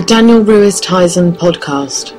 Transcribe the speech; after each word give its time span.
The 0.00 0.06
Daniel 0.06 0.40
Ruiz 0.40 0.80
Tizon 0.80 1.36
Podcast. 1.36 2.16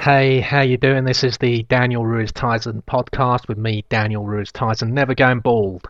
Hey, 0.00 0.38
how 0.38 0.60
you 0.60 0.76
doing? 0.76 1.02
This 1.02 1.24
is 1.24 1.36
the 1.38 1.64
Daniel 1.64 2.06
Ruiz 2.06 2.30
Tizon 2.30 2.84
podcast 2.84 3.48
with 3.48 3.58
me, 3.58 3.84
Daniel 3.88 4.24
Ruiz 4.24 4.52
Tizon, 4.52 4.92
never 4.92 5.16
going 5.16 5.40
bald. 5.40 5.88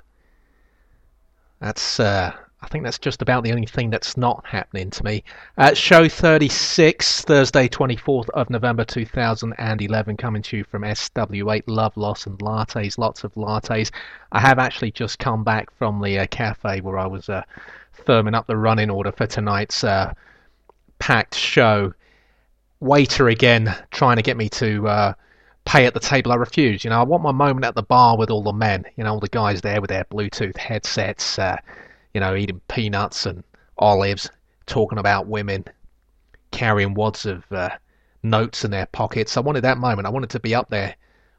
That's 1.61 2.01
uh, 2.01 2.33
I 2.63 2.69
think 2.69 2.85
that's 2.85 2.99
just 2.99 3.23
about 3.23 3.43
the 3.43 3.53
only 3.53 3.67
thing 3.67 3.91
that's 3.91 4.17
not 4.17 4.47
happening 4.47 4.91
to 4.91 5.05
me. 5.05 5.25
Uh, 5.59 5.75
show 5.75 6.09
36, 6.09 7.23
Thursday, 7.23 7.69
24th 7.69 8.31
of 8.31 8.51
November 8.51 8.85
2011, 8.85 10.17
coming 10.17 10.43
to 10.43 10.59
you 10.59 10.65
from 10.65 10.83
SW8 10.83 11.65
Love, 11.67 11.97
Loss, 11.97 12.27
and 12.27 12.39
Lattes. 12.39 12.99
Lots 12.99 13.25
of 13.25 13.35
lattes. 13.35 13.91
I 14.31 14.39
have 14.39 14.61
actually 14.61 14.93
just 14.93 15.19
come 15.19 15.43
back 15.43 15.77
from 15.77 16.01
the 16.01 16.21
uh, 16.21 16.27
cafe 16.29 16.81
where 16.81 16.99
I 16.99 17.07
was 17.07 17.29
uh, 17.29 17.43
firming 18.07 18.37
up 18.37 18.47
the 18.47 18.57
running 18.57 18.91
order 18.91 19.11
for 19.11 19.27
tonight's 19.27 19.83
uh, 19.83 20.15
packed 21.01 21.35
show. 21.35 21.93
Waiter 22.79 23.29
again 23.29 23.75
trying 23.91 24.17
to 24.17 24.23
get 24.23 24.37
me 24.37 24.49
to 24.51 24.87
uh, 24.87 25.15
pay 25.65 25.87
at 25.87 25.95
the 25.95 26.01
table. 26.01 26.31
I 26.31 26.37
refuse. 26.37 26.85
You 26.85 26.91
know, 26.91 27.01
I 27.01 27.05
want 27.05 27.25
my 27.25 27.33
moment 27.33 27.65
at 27.65 27.75
the 27.75 27.83
bar 27.83 28.17
with 28.17 28.31
all 28.31 28.43
the 28.43 28.53
men. 28.53 28.85
You 28.97 29.03
know, 29.03 29.15
all 29.15 29.21
the 29.21 29.29
guys 29.29 29.61
there 29.63 29.81
with 29.81 29.91
their 29.91 30.05
Bluetooth 30.05 30.57
headsets 30.57 31.39
uh, 31.41 31.57
you 32.15 32.21
know, 32.21 32.35
eating 32.35 32.61
peanuts 32.69 33.27
and 33.27 33.43
olives, 33.79 34.31
talking 34.67 34.99
about 34.99 35.27
women, 35.27 35.65
carrying 36.51 36.95
wads 36.95 37.27
of 37.27 37.45
uh, 37.53 37.71
notes 38.23 38.65
in 38.65 38.71
their 38.71 38.87
pockets. 38.87 39.37
I 39.37 39.41
wanted 39.41 39.63
that 39.63 39.79
moment. 39.79 40.07
I 40.07 40.11
wanted 40.11 40.31
to 40.31 40.41
be 40.41 40.55
up 40.55 40.71
there 40.71 40.95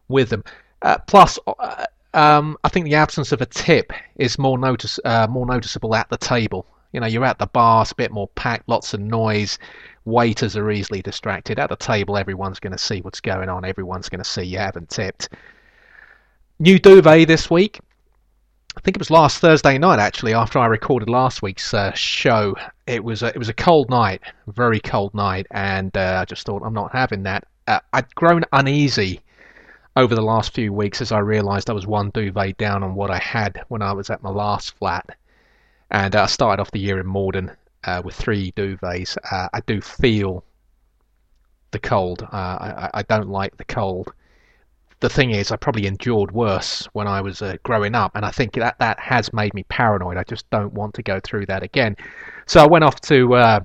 with 0.08 0.30
them. 0.30 0.44
Uh, 0.82 0.98
plus, 1.08 1.40
uh, 1.48 1.86
um, 2.14 2.58
I 2.64 2.70
think 2.70 2.86
the 2.86 2.96
absence 2.96 3.32
of 3.32 3.42
a 3.42 3.46
tip 3.46 3.94
is 4.18 4.38
more 4.38 4.58
notice 4.58 5.00
uh, 5.06 5.28
more 5.30 5.46
noticeable 5.46 5.96
at 5.96 6.10
the 6.10 6.18
table. 6.18 6.66
You 6.92 7.00
know, 7.00 7.08
you're 7.08 7.26
at 7.26 7.40
the 7.40 7.48
bar, 7.48 7.82
it's 7.82 7.92
a 7.92 7.96
bit 7.96 8.12
more 8.12 8.28
packed, 8.36 8.70
lots 8.70 8.94
of 8.94 9.00
noise. 9.00 9.58
Waiters 10.06 10.56
are 10.56 10.70
easily 10.70 11.02
distracted. 11.02 11.58
At 11.58 11.70
the 11.70 11.76
table, 11.76 12.18
everyone's 12.18 12.60
going 12.60 12.74
to 12.74 12.78
see 12.78 13.02
what's 13.02 13.22
going 13.22 13.50
on. 13.50 13.66
Everyone's 13.66 14.10
going 14.10 14.24
to 14.24 14.30
see 14.30 14.44
you 14.44 14.60
haven't 14.60 14.90
tipped. 14.90 15.30
New 16.60 16.78
duvet 16.78 17.28
this 17.28 17.50
week. 17.50 17.80
I 18.76 18.82
think 18.82 18.98
it 18.98 19.00
was 19.00 19.12
last 19.12 19.38
Thursday 19.38 19.78
night 19.78 20.00
actually 20.00 20.34
after 20.34 20.58
I 20.58 20.66
recorded 20.66 21.08
last 21.08 21.44
week's 21.44 21.74
uh, 21.74 21.94
show. 21.94 22.56
It 22.88 23.04
was 23.04 23.22
a, 23.22 23.28
it 23.28 23.38
was 23.38 23.50
a 23.50 23.54
cold 23.54 23.90
night, 23.90 24.22
very 24.48 24.80
cold 24.80 25.14
night, 25.14 25.46
and 25.52 25.96
uh, 25.96 26.20
I 26.22 26.26
just 26.26 26.46
thought 26.46 26.64
I'm 26.66 26.74
not 26.74 26.92
having 26.92 27.24
that. 27.24 27.46
Uh, 27.68 27.80
I'd 27.94 28.14
grown 28.16 28.44
uneasy 28.52 29.22
over 29.96 30.16
the 30.16 30.24
last 30.24 30.56
few 30.56 30.74
weeks 30.74 31.02
as 31.02 31.12
I 31.12 31.20
realised 31.20 31.70
I 31.70 31.74
was 31.74 31.86
one 31.86 32.10
duvet 32.10 32.58
down 32.58 32.84
on 32.84 32.96
what 32.96 33.12
I 33.12 33.20
had 33.20 33.64
when 33.68 33.84
I 33.84 33.94
was 33.94 34.10
at 34.10 34.24
my 34.24 34.32
last 34.32 34.76
flat, 34.78 35.18
and 35.92 36.16
uh, 36.16 36.24
I 36.24 36.26
started 36.26 36.60
off 36.60 36.72
the 36.72 36.80
year 36.80 37.00
in 37.00 37.06
Morden 37.06 37.52
uh, 37.84 38.02
with 38.04 38.16
three 38.16 38.52
duvets. 38.54 39.18
Uh, 39.32 39.50
I 39.54 39.60
do 39.62 39.82
feel 39.82 40.44
the 41.70 41.80
cold. 41.80 42.28
I, 42.32 42.90
I 42.92 43.04
don't 43.04 43.30
like 43.30 43.56
the 43.58 43.66
cold 43.66 44.14
the 45.04 45.10
thing 45.10 45.32
is, 45.32 45.52
I 45.52 45.58
probably 45.58 45.86
endured 45.86 46.32
worse 46.32 46.88
when 46.94 47.08
I 47.08 47.20
was 47.20 47.42
uh, 47.42 47.58
growing 47.64 47.94
up, 47.94 48.16
and 48.16 48.24
I 48.24 48.32
think 48.32 48.54
that 48.54 48.80
that 48.80 48.98
has 49.02 49.34
made 49.34 49.54
me 49.54 49.64
paranoid. 49.64 50.16
I 50.16 50.24
just 50.24 50.50
don't 50.50 50.72
want 50.72 50.94
to 50.94 51.04
go 51.04 51.20
through 51.20 51.46
that 51.48 51.62
again. 51.62 51.98
So 52.46 52.64
I 52.64 52.68
went 52.68 52.86
off 52.86 53.02
to 53.02 53.36
uh, 53.36 53.60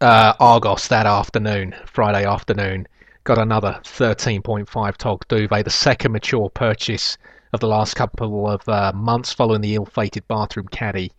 uh, 0.00 0.32
Argos 0.40 0.88
that 0.88 1.04
afternoon, 1.04 1.74
Friday 1.84 2.24
afternoon, 2.24 2.88
got 3.24 3.36
another 3.36 3.78
13.5 3.84 4.96
tog 4.96 5.28
duvet, 5.28 5.66
the 5.66 5.70
second 5.70 6.12
mature 6.12 6.48
purchase 6.48 7.18
of 7.52 7.60
the 7.60 7.68
last 7.68 7.94
couple 7.94 8.48
of 8.48 8.66
uh, 8.66 8.92
months 8.94 9.30
following 9.30 9.60
the 9.60 9.74
ill-fated 9.74 10.26
bathroom 10.26 10.68
caddy 10.68 11.12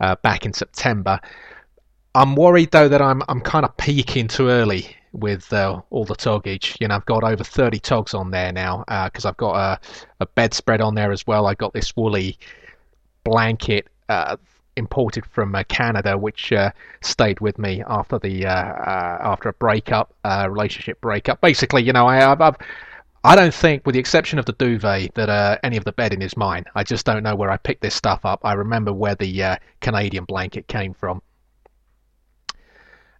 uh, 0.00 0.14
back 0.16 0.44
in 0.44 0.52
September. 0.52 1.18
I'm 2.14 2.36
worried 2.36 2.70
though 2.70 2.88
that 2.88 3.00
I'm 3.00 3.22
I'm 3.28 3.40
kind 3.40 3.64
of 3.64 3.74
peaking 3.78 4.28
too 4.28 4.48
early 4.48 4.94
with 5.18 5.52
uh, 5.52 5.80
all 5.90 6.04
the 6.04 6.14
toggage. 6.14 6.76
You 6.80 6.88
know, 6.88 6.96
I've 6.96 7.06
got 7.06 7.24
over 7.24 7.42
30 7.42 7.78
togs 7.78 8.14
on 8.14 8.30
there 8.30 8.52
now 8.52 8.84
because 9.04 9.24
uh, 9.24 9.28
I've 9.28 9.36
got 9.36 9.54
a, 9.56 9.80
a 10.20 10.26
bedspread 10.26 10.80
on 10.80 10.94
there 10.94 11.12
as 11.12 11.26
well. 11.26 11.46
I 11.46 11.54
got 11.54 11.72
this 11.72 11.94
woolly 11.96 12.38
blanket 13.24 13.88
uh, 14.08 14.36
imported 14.76 15.26
from 15.26 15.54
uh, 15.54 15.64
Canada, 15.68 16.16
which 16.16 16.52
stayed 17.02 17.40
with 17.40 17.58
me 17.58 17.82
after 17.86 18.18
the 18.18 18.46
after 18.46 19.48
a 19.48 19.52
breakup, 19.54 20.14
relationship 20.24 21.00
breakup. 21.00 21.40
Basically, 21.40 21.82
you 21.82 21.92
know, 21.92 22.06
I, 22.06 22.30
I've, 22.30 22.40
I've 22.40 22.56
I 23.26 23.34
don't 23.34 23.52
think, 23.52 23.84
with 23.84 23.94
the 23.94 23.98
exception 23.98 24.38
of 24.38 24.46
the 24.46 24.52
duvet, 24.52 25.12
that 25.14 25.28
uh, 25.28 25.58
any 25.64 25.76
of 25.76 25.82
the 25.82 25.90
bedding 25.90 26.22
is 26.22 26.36
mine. 26.36 26.64
I 26.76 26.84
just 26.84 27.04
don't 27.04 27.24
know 27.24 27.34
where 27.34 27.50
I 27.50 27.56
picked 27.56 27.82
this 27.82 27.96
stuff 27.96 28.24
up. 28.24 28.38
I 28.44 28.52
remember 28.52 28.92
where 28.92 29.16
the 29.16 29.42
uh, 29.42 29.56
Canadian 29.80 30.26
blanket 30.26 30.68
came 30.68 30.94
from. 30.94 31.20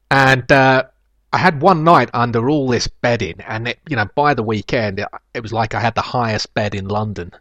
And 0.09 0.51
uh, 0.53 0.85
I 1.33 1.39
had 1.39 1.61
one 1.61 1.85
night 1.85 2.11
under 2.15 2.49
all 2.49 2.69
this 2.69 2.87
bedding, 2.87 3.41
and 3.41 3.69
it, 3.69 3.79
you 3.89 3.97
know, 3.97 4.07
by 4.15 4.35
the 4.35 4.43
weekend, 4.43 5.01
it, 5.01 5.09
it 5.35 5.41
was 5.41 5.53
like 5.53 5.75
I 5.75 5.81
had 5.81 5.95
the 5.95 6.03
highest 6.03 6.55
bed 6.55 6.75
in 6.75 6.89
London. 6.89 7.33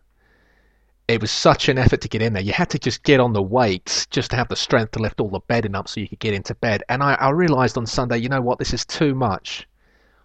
It 1.08 1.22
was 1.22 1.30
such 1.30 1.70
an 1.70 1.78
effort 1.78 2.02
to 2.02 2.08
get 2.08 2.24
in 2.24 2.34
there. 2.34 2.42
You 2.42 2.54
had 2.54 2.72
to 2.72 2.80
just 2.80 3.04
get 3.04 3.20
on 3.20 3.34
the 3.34 3.42
weights 3.42 4.08
just 4.08 4.32
to 4.32 4.38
have 4.38 4.48
the 4.48 4.56
strength 4.56 4.94
to 4.94 5.00
lift 5.00 5.20
all 5.20 5.30
the 5.30 5.40
bedding 5.48 5.76
up 5.76 5.88
so 5.88 6.00
you 6.00 6.08
could 6.08 6.20
get 6.20 6.34
into 6.34 6.56
bed. 6.56 6.82
And 6.90 7.04
I, 7.04 7.14
I 7.14 7.30
realised 7.30 7.78
on 7.78 7.86
Sunday, 7.86 8.18
you 8.18 8.28
know 8.28 8.42
what, 8.42 8.58
this 8.58 8.74
is 8.74 8.86
too 8.86 9.14
much. 9.14 9.68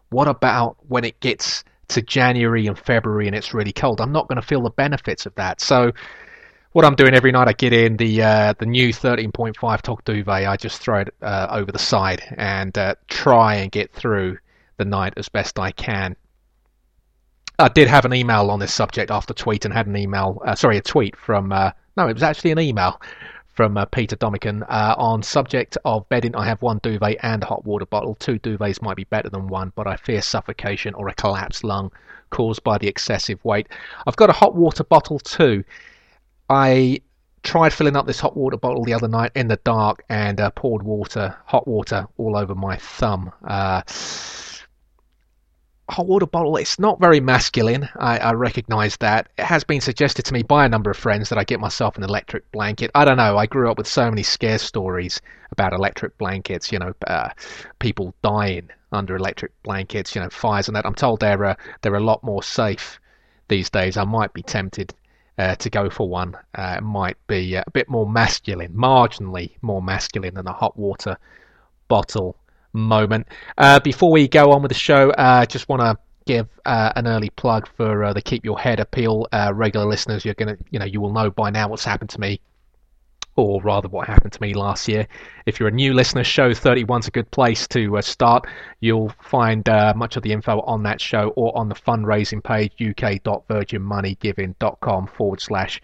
What 0.08 0.26
about 0.26 0.76
when 0.88 1.04
it 1.04 1.20
gets 1.20 1.62
to 1.88 2.00
January 2.00 2.66
and 2.66 2.78
February 2.78 3.26
and 3.26 3.36
it's 3.36 3.52
really 3.52 3.72
cold? 3.72 4.00
I'm 4.00 4.12
not 4.12 4.26
going 4.26 4.40
to 4.40 4.46
feel 4.46 4.62
the 4.62 4.70
benefits 4.70 5.26
of 5.26 5.34
that. 5.34 5.60
So 5.60 5.92
what 6.72 6.84
I'm 6.84 6.94
doing 6.94 7.14
every 7.14 7.32
night, 7.32 7.48
I 7.48 7.52
get 7.52 7.72
in 7.72 7.96
the 7.96 8.22
uh, 8.22 8.54
the 8.58 8.66
new 8.66 8.90
13.5 8.92 9.82
Tog 9.82 10.04
duvet. 10.04 10.46
I 10.46 10.56
just 10.56 10.80
throw 10.80 11.00
it 11.00 11.14
uh, 11.20 11.48
over 11.50 11.72
the 11.72 11.78
side 11.78 12.22
and 12.36 12.76
uh, 12.78 12.94
try 13.08 13.56
and 13.56 13.72
get 13.72 13.92
through 13.92 14.38
the 14.76 14.84
night 14.84 15.14
as 15.16 15.28
best 15.28 15.58
I 15.58 15.72
can. 15.72 16.16
I 17.58 17.68
did 17.68 17.88
have 17.88 18.04
an 18.04 18.14
email 18.14 18.50
on 18.50 18.60
this 18.60 18.72
subject 18.72 19.10
after 19.10 19.34
tweet 19.34 19.64
and 19.64 19.74
had 19.74 19.86
an 19.86 19.96
email, 19.96 20.40
uh, 20.46 20.54
sorry, 20.54 20.78
a 20.78 20.80
tweet 20.80 21.16
from 21.16 21.52
uh, 21.52 21.72
no, 21.96 22.08
it 22.08 22.14
was 22.14 22.22
actually 22.22 22.52
an 22.52 22.60
email 22.60 23.00
from 23.48 23.76
uh, 23.76 23.84
Peter 23.86 24.16
Domican 24.16 24.64
on 24.70 25.22
subject 25.22 25.76
of 25.84 26.08
bedding. 26.08 26.36
I 26.36 26.46
have 26.46 26.62
one 26.62 26.78
duvet 26.82 27.18
and 27.22 27.42
a 27.42 27.46
hot 27.46 27.64
water 27.64 27.84
bottle. 27.84 28.14
Two 28.14 28.38
duvets 28.38 28.80
might 28.80 28.96
be 28.96 29.04
better 29.04 29.28
than 29.28 29.48
one, 29.48 29.72
but 29.74 29.88
I 29.88 29.96
fear 29.96 30.22
suffocation 30.22 30.94
or 30.94 31.08
a 31.08 31.14
collapsed 31.14 31.64
lung 31.64 31.90
caused 32.30 32.62
by 32.62 32.78
the 32.78 32.86
excessive 32.86 33.44
weight. 33.44 33.66
I've 34.06 34.16
got 34.16 34.30
a 34.30 34.34
hot 34.34 34.54
water 34.54 34.84
bottle 34.84 35.18
too. 35.18 35.64
I 36.50 37.00
tried 37.44 37.72
filling 37.72 37.94
up 37.94 38.06
this 38.06 38.18
hot 38.18 38.36
water 38.36 38.56
bottle 38.56 38.84
the 38.84 38.92
other 38.92 39.06
night 39.06 39.30
in 39.36 39.46
the 39.46 39.56
dark 39.56 40.02
and 40.08 40.40
uh, 40.40 40.50
poured 40.50 40.82
water, 40.82 41.36
hot 41.46 41.68
water, 41.68 42.08
all 42.18 42.36
over 42.36 42.56
my 42.56 42.76
thumb. 42.76 43.30
Uh, 43.46 43.82
hot 45.88 46.06
water 46.06 46.26
bottle, 46.26 46.56
it's 46.56 46.80
not 46.80 47.00
very 47.00 47.20
masculine. 47.20 47.88
I, 47.96 48.18
I 48.18 48.32
recognise 48.32 48.96
that. 48.96 49.28
It 49.38 49.44
has 49.44 49.62
been 49.62 49.80
suggested 49.80 50.24
to 50.24 50.34
me 50.34 50.42
by 50.42 50.64
a 50.64 50.68
number 50.68 50.90
of 50.90 50.96
friends 50.96 51.28
that 51.28 51.38
I 51.38 51.44
get 51.44 51.60
myself 51.60 51.96
an 51.96 52.02
electric 52.02 52.50
blanket. 52.50 52.90
I 52.96 53.04
don't 53.04 53.16
know. 53.16 53.38
I 53.38 53.46
grew 53.46 53.70
up 53.70 53.78
with 53.78 53.86
so 53.86 54.10
many 54.10 54.24
scare 54.24 54.58
stories 54.58 55.20
about 55.52 55.72
electric 55.72 56.18
blankets, 56.18 56.72
you 56.72 56.80
know, 56.80 56.92
uh, 57.06 57.28
people 57.78 58.12
dying 58.22 58.70
under 58.90 59.14
electric 59.14 59.52
blankets, 59.62 60.16
you 60.16 60.20
know, 60.20 60.30
fires 60.30 60.66
and 60.68 60.74
that. 60.74 60.84
I'm 60.84 60.96
told 60.96 61.20
they're, 61.20 61.44
uh, 61.44 61.54
they're 61.82 61.94
a 61.94 62.00
lot 62.00 62.24
more 62.24 62.42
safe 62.42 62.98
these 63.46 63.70
days. 63.70 63.96
I 63.96 64.04
might 64.04 64.32
be 64.32 64.42
tempted 64.42 64.92
uh, 65.40 65.54
to 65.54 65.70
go 65.70 65.88
for 65.88 66.06
one 66.06 66.36
uh, 66.54 66.78
might 66.82 67.16
be 67.26 67.54
a 67.54 67.64
bit 67.72 67.88
more 67.88 68.06
masculine, 68.08 68.72
marginally 68.74 69.56
more 69.62 69.80
masculine 69.80 70.34
than 70.34 70.46
a 70.46 70.52
hot 70.52 70.76
water 70.76 71.16
bottle 71.88 72.36
moment. 72.74 73.26
Uh, 73.56 73.80
before 73.80 74.12
we 74.12 74.28
go 74.28 74.52
on 74.52 74.60
with 74.60 74.68
the 74.68 74.74
show, 74.74 75.10
I 75.12 75.42
uh, 75.42 75.46
just 75.46 75.66
want 75.70 75.80
to 75.80 75.96
give 76.26 76.46
uh, 76.66 76.92
an 76.94 77.06
early 77.06 77.30
plug 77.30 77.66
for 77.74 78.04
uh, 78.04 78.12
the 78.12 78.20
Keep 78.20 78.44
Your 78.44 78.58
Head 78.58 78.80
appeal. 78.80 79.26
regular 79.54 79.86
listeners, 79.86 80.26
you're 80.26 80.34
gonna, 80.34 80.58
you 80.70 80.78
know, 80.78 80.84
you 80.84 81.00
will 81.00 81.12
know 81.12 81.30
by 81.30 81.48
now 81.48 81.68
what's 81.68 81.84
happened 81.84 82.10
to 82.10 82.20
me 82.20 82.38
or 83.40 83.62
rather 83.62 83.88
what 83.88 84.06
happened 84.06 84.32
to 84.32 84.42
me 84.42 84.54
last 84.54 84.86
year. 84.88 85.06
If 85.46 85.58
you're 85.58 85.68
a 85.68 85.72
new 85.72 85.94
listener, 85.94 86.22
show 86.24 86.50
31's 86.50 87.08
a 87.08 87.10
good 87.10 87.30
place 87.30 87.66
to 87.68 87.96
uh, 87.98 88.02
start. 88.02 88.46
You'll 88.80 89.14
find 89.22 89.66
uh, 89.68 89.94
much 89.96 90.16
of 90.16 90.22
the 90.22 90.32
info 90.32 90.60
on 90.60 90.82
that 90.84 91.00
show 91.00 91.32
or 91.36 91.56
on 91.56 91.68
the 91.68 91.74
fundraising 91.74 92.44
page, 92.44 92.72
uk.virginmoneygiving.com 92.80 95.06
forward 95.06 95.40
slash 95.40 95.80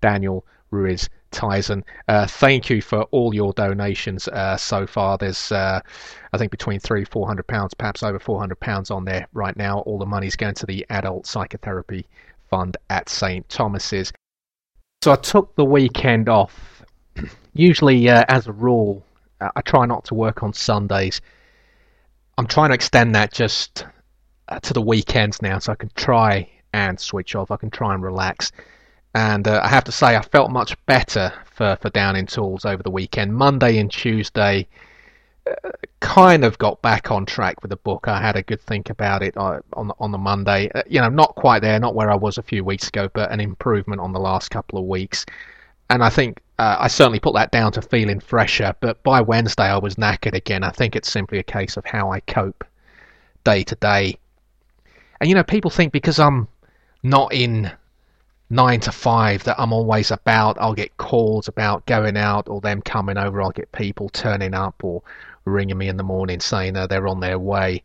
Daniel 0.00 0.46
Ruiz 0.70 1.10
Tizon. 1.32 1.82
Uh, 2.08 2.26
thank 2.26 2.70
you 2.70 2.82
for 2.82 3.02
all 3.04 3.32
your 3.34 3.52
donations 3.52 4.26
uh, 4.28 4.56
so 4.56 4.86
far. 4.86 5.18
There's, 5.18 5.52
uh, 5.52 5.80
I 6.32 6.38
think, 6.38 6.50
between 6.50 6.80
three, 6.80 7.04
four 7.04 7.26
hundred 7.26 7.46
pounds, 7.46 7.74
perhaps 7.74 8.02
over 8.02 8.18
four 8.18 8.38
hundred 8.38 8.60
pounds 8.60 8.90
on 8.90 9.04
there 9.04 9.26
right 9.32 9.56
now. 9.56 9.80
All 9.80 9.98
the 9.98 10.06
money's 10.06 10.36
going 10.36 10.54
to 10.54 10.66
the 10.66 10.86
Adult 10.90 11.26
Psychotherapy 11.26 12.06
Fund 12.50 12.76
at 12.88 13.08
St 13.08 13.48
Thomas's. 13.48 14.12
So 15.02 15.12
I 15.12 15.16
took 15.16 15.54
the 15.56 15.64
weekend 15.64 16.28
off 16.28 16.79
usually, 17.52 18.08
uh, 18.08 18.24
as 18.28 18.46
a 18.46 18.52
rule, 18.52 19.04
uh, 19.40 19.50
I 19.56 19.60
try 19.62 19.86
not 19.86 20.04
to 20.06 20.14
work 20.14 20.42
on 20.42 20.52
Sundays. 20.52 21.20
I'm 22.38 22.46
trying 22.46 22.70
to 22.70 22.74
extend 22.74 23.14
that 23.14 23.32
just 23.32 23.84
uh, 24.48 24.60
to 24.60 24.72
the 24.72 24.82
weekends 24.82 25.42
now, 25.42 25.58
so 25.58 25.72
I 25.72 25.76
can 25.76 25.90
try 25.94 26.48
and 26.72 26.98
switch 26.98 27.34
off. 27.34 27.50
I 27.50 27.56
can 27.56 27.70
try 27.70 27.94
and 27.94 28.02
relax. 28.02 28.52
And 29.14 29.48
uh, 29.48 29.60
I 29.62 29.68
have 29.68 29.84
to 29.84 29.92
say, 29.92 30.16
I 30.16 30.22
felt 30.22 30.50
much 30.50 30.76
better 30.86 31.32
for, 31.44 31.76
for 31.80 31.90
Downing 31.90 32.26
Tools 32.26 32.64
over 32.64 32.82
the 32.82 32.90
weekend. 32.90 33.34
Monday 33.34 33.78
and 33.78 33.90
Tuesday, 33.90 34.68
uh, 35.46 35.70
kind 36.00 36.44
of 36.44 36.58
got 36.58 36.80
back 36.80 37.10
on 37.10 37.26
track 37.26 37.62
with 37.62 37.70
the 37.70 37.76
book. 37.76 38.06
I 38.06 38.20
had 38.20 38.36
a 38.36 38.42
good 38.42 38.60
think 38.60 38.88
about 38.88 39.22
it 39.22 39.36
uh, 39.36 39.60
on 39.72 39.90
on 39.98 40.12
the 40.12 40.18
Monday. 40.18 40.70
You 40.88 41.00
know, 41.00 41.08
not 41.08 41.34
quite 41.34 41.60
there, 41.60 41.78
not 41.80 41.94
where 41.94 42.10
I 42.10 42.14
was 42.14 42.38
a 42.38 42.42
few 42.42 42.62
weeks 42.62 42.88
ago, 42.88 43.08
but 43.12 43.32
an 43.32 43.40
improvement 43.40 44.00
on 44.00 44.12
the 44.12 44.20
last 44.20 44.50
couple 44.50 44.78
of 44.78 44.84
weeks. 44.84 45.26
And 45.88 46.04
I 46.04 46.10
think 46.10 46.40
uh, 46.60 46.76
I 46.78 46.88
certainly 46.88 47.20
put 47.20 47.32
that 47.36 47.52
down 47.52 47.72
to 47.72 47.80
feeling 47.80 48.20
fresher. 48.20 48.74
But 48.80 49.02
by 49.02 49.22
Wednesday, 49.22 49.64
I 49.64 49.78
was 49.78 49.94
knackered 49.94 50.34
again. 50.34 50.62
I 50.62 50.68
think 50.68 50.94
it's 50.94 51.10
simply 51.10 51.38
a 51.38 51.42
case 51.42 51.78
of 51.78 51.86
how 51.86 52.12
I 52.12 52.20
cope 52.20 52.64
day 53.44 53.62
to 53.62 53.74
day. 53.76 54.18
And 55.18 55.30
you 55.30 55.34
know, 55.34 55.42
people 55.42 55.70
think 55.70 55.90
because 55.90 56.18
I'm 56.20 56.48
not 57.02 57.32
in 57.32 57.72
nine 58.50 58.80
to 58.80 58.92
five 58.92 59.42
that 59.44 59.58
I'm 59.58 59.72
always 59.72 60.10
about. 60.10 60.58
I'll 60.60 60.74
get 60.74 60.98
calls 60.98 61.48
about 61.48 61.86
going 61.86 62.18
out 62.18 62.46
or 62.46 62.60
them 62.60 62.82
coming 62.82 63.16
over. 63.16 63.40
I'll 63.40 63.52
get 63.52 63.72
people 63.72 64.10
turning 64.10 64.52
up 64.52 64.84
or 64.84 65.02
ringing 65.46 65.78
me 65.78 65.88
in 65.88 65.96
the 65.96 66.02
morning 66.02 66.40
saying 66.40 66.74
that 66.74 66.90
they're 66.90 67.08
on 67.08 67.20
their 67.20 67.38
way. 67.38 67.82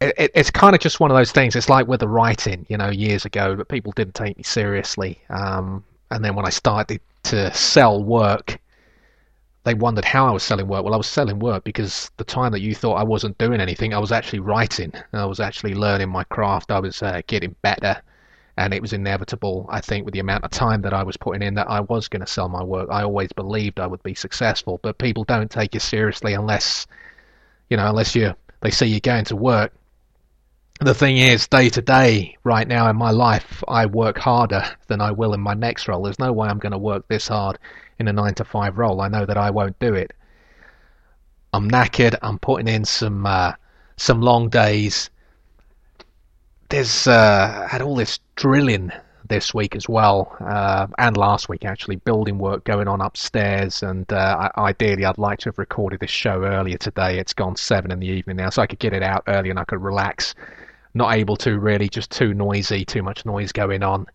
It, 0.00 0.14
it, 0.18 0.30
it's 0.34 0.50
kind 0.50 0.74
of 0.74 0.80
just 0.80 0.98
one 0.98 1.12
of 1.12 1.16
those 1.16 1.30
things. 1.30 1.54
It's 1.54 1.68
like 1.68 1.86
with 1.86 2.00
the 2.00 2.08
writing, 2.08 2.66
you 2.68 2.76
know, 2.76 2.90
years 2.90 3.24
ago, 3.24 3.54
but 3.54 3.68
people 3.68 3.92
didn't 3.92 4.16
take 4.16 4.36
me 4.36 4.42
seriously. 4.42 5.20
Um, 5.30 5.84
and 6.10 6.24
then 6.24 6.34
when 6.34 6.46
I 6.46 6.50
started 6.50 7.00
to 7.24 7.52
sell 7.54 8.02
work, 8.02 8.60
they 9.64 9.74
wondered 9.74 10.04
how 10.04 10.26
I 10.26 10.30
was 10.30 10.42
selling 10.42 10.68
work. 10.68 10.84
Well, 10.84 10.94
I 10.94 10.98
was 10.98 11.06
selling 11.06 11.38
work 11.38 11.64
because 11.64 12.10
the 12.18 12.24
time 12.24 12.52
that 12.52 12.60
you 12.60 12.74
thought 12.74 12.94
I 12.94 13.02
wasn't 13.02 13.38
doing 13.38 13.60
anything, 13.60 13.94
I 13.94 13.98
was 13.98 14.12
actually 14.12 14.40
writing. 14.40 14.92
I 15.12 15.24
was 15.24 15.40
actually 15.40 15.74
learning 15.74 16.10
my 16.10 16.24
craft. 16.24 16.70
I 16.70 16.80
was 16.80 17.02
uh, 17.02 17.22
getting 17.26 17.56
better 17.62 18.00
and 18.56 18.72
it 18.72 18.82
was 18.82 18.92
inevitable, 18.92 19.66
I 19.68 19.80
think, 19.80 20.04
with 20.04 20.14
the 20.14 20.20
amount 20.20 20.44
of 20.44 20.50
time 20.50 20.82
that 20.82 20.94
I 20.94 21.02
was 21.02 21.16
putting 21.16 21.42
in, 21.42 21.54
that 21.54 21.68
I 21.68 21.80
was 21.80 22.08
going 22.08 22.20
to 22.20 22.26
sell 22.26 22.48
my 22.48 22.62
work. 22.62 22.88
I 22.90 23.02
always 23.02 23.32
believed 23.32 23.80
I 23.80 23.86
would 23.86 24.02
be 24.02 24.14
successful, 24.14 24.78
but 24.82 24.98
people 24.98 25.24
don't 25.24 25.50
take 25.50 25.74
you 25.74 25.80
seriously 25.80 26.34
unless, 26.34 26.86
you 27.68 27.76
know, 27.76 27.88
unless 27.88 28.14
you 28.14 28.34
they 28.60 28.70
see 28.70 28.86
you 28.86 29.00
going 29.00 29.24
to 29.26 29.36
work. 29.36 29.72
The 30.80 30.94
thing 30.94 31.16
is, 31.16 31.46
day 31.46 31.68
to 31.70 31.80
day, 31.80 32.36
right 32.42 32.66
now 32.66 32.90
in 32.90 32.96
my 32.96 33.10
life, 33.10 33.62
I 33.68 33.86
work 33.86 34.18
harder 34.18 34.64
than 34.88 35.00
I 35.00 35.12
will 35.12 35.32
in 35.32 35.40
my 35.40 35.54
next 35.54 35.86
role. 35.86 36.02
There's 36.02 36.18
no 36.18 36.32
way 36.32 36.48
I'm 36.48 36.58
going 36.58 36.72
to 36.72 36.78
work 36.78 37.06
this 37.08 37.28
hard 37.28 37.58
in 37.98 38.08
a 38.08 38.12
nine 38.12 38.34
to 38.34 38.44
five 38.44 38.76
role. 38.76 39.00
I 39.00 39.08
know 39.08 39.24
that 39.24 39.36
I 39.36 39.50
won't 39.50 39.78
do 39.78 39.94
it. 39.94 40.12
I'm 41.52 41.70
knackered. 41.70 42.16
I'm 42.22 42.38
putting 42.38 42.66
in 42.66 42.84
some 42.84 43.24
uh, 43.24 43.52
some 43.96 44.20
long 44.20 44.48
days 44.48 45.10
there's 46.68 47.06
uh, 47.06 47.68
had 47.70 47.82
all 47.82 47.94
this 47.94 48.18
drilling 48.36 48.90
this 49.28 49.54
week 49.54 49.74
as 49.74 49.88
well, 49.88 50.36
uh, 50.40 50.86
and 50.98 51.16
last 51.16 51.48
week 51.48 51.64
actually, 51.64 51.96
building 51.96 52.38
work 52.38 52.64
going 52.64 52.88
on 52.88 53.00
upstairs. 53.00 53.82
And 53.82 54.10
uh, 54.12 54.50
ideally, 54.58 55.04
I'd 55.04 55.18
like 55.18 55.38
to 55.40 55.50
have 55.50 55.58
recorded 55.58 56.00
this 56.00 56.10
show 56.10 56.42
earlier 56.42 56.76
today. 56.76 57.18
It's 57.18 57.32
gone 57.32 57.56
seven 57.56 57.90
in 57.90 58.00
the 58.00 58.06
evening 58.06 58.36
now, 58.36 58.50
so 58.50 58.60
I 58.60 58.66
could 58.66 58.80
get 58.80 58.92
it 58.92 59.02
out 59.02 59.22
early 59.28 59.50
and 59.50 59.58
I 59.58 59.64
could 59.64 59.82
relax. 59.82 60.34
Not 60.94 61.14
able 61.14 61.36
to 61.38 61.58
really, 61.58 61.88
just 61.88 62.10
too 62.10 62.34
noisy, 62.34 62.84
too 62.84 63.02
much 63.02 63.26
noise 63.26 63.52
going 63.52 63.82
on. 63.82 64.06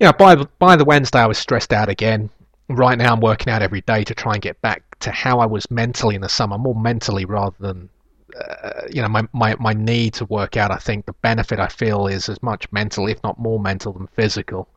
Know, 0.00 0.12
by 0.12 0.34
by 0.58 0.76
the 0.76 0.84
Wednesday, 0.84 1.20
I 1.20 1.26
was 1.26 1.38
stressed 1.38 1.72
out 1.72 1.88
again. 1.88 2.28
Right 2.68 2.98
now, 2.98 3.12
I'm 3.12 3.20
working 3.20 3.52
out 3.52 3.62
every 3.62 3.80
day 3.82 4.04
to 4.04 4.14
try 4.14 4.34
and 4.34 4.42
get 4.42 4.60
back 4.60 4.82
to 5.00 5.10
how 5.10 5.38
I 5.38 5.46
was 5.46 5.70
mentally 5.70 6.14
in 6.14 6.20
the 6.20 6.28
summer, 6.28 6.58
more 6.58 6.74
mentally 6.74 7.24
rather 7.24 7.56
than 7.58 7.88
uh, 8.36 8.82
you 8.90 9.00
know, 9.00 9.08
my, 9.08 9.22
my, 9.32 9.54
my 9.60 9.72
need 9.72 10.14
to 10.14 10.24
work 10.26 10.56
out, 10.56 10.70
I 10.70 10.76
think 10.76 11.06
the 11.06 11.12
benefit 11.14 11.60
I 11.60 11.68
feel 11.68 12.06
is 12.06 12.28
as 12.28 12.42
much 12.42 12.70
mental, 12.72 13.06
if 13.06 13.22
not 13.22 13.38
more 13.38 13.60
mental 13.60 13.92
than 13.92 14.08
physical. 14.08 14.68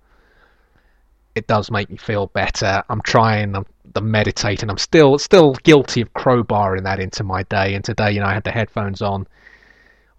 It 1.35 1.47
does 1.47 1.71
make 1.71 1.89
me 1.89 1.97
feel 1.97 2.27
better. 2.27 2.83
I'm 2.89 3.01
trying 3.01 3.56
I'm, 3.56 3.65
the 3.94 4.01
meditating. 4.01 4.69
I'm 4.69 4.77
still 4.77 5.18
still 5.19 5.53
guilty 5.63 6.01
of 6.01 6.13
crowbarring 6.13 6.83
that 6.83 7.00
into 7.00 7.24
my 7.24 7.44
day. 7.44 7.75
And 7.75 7.85
today, 7.85 8.12
you 8.12 8.19
know, 8.19 8.25
I 8.25 8.33
had 8.33 8.44
the 8.44 8.51
headphones 8.51 9.01
on 9.01 9.27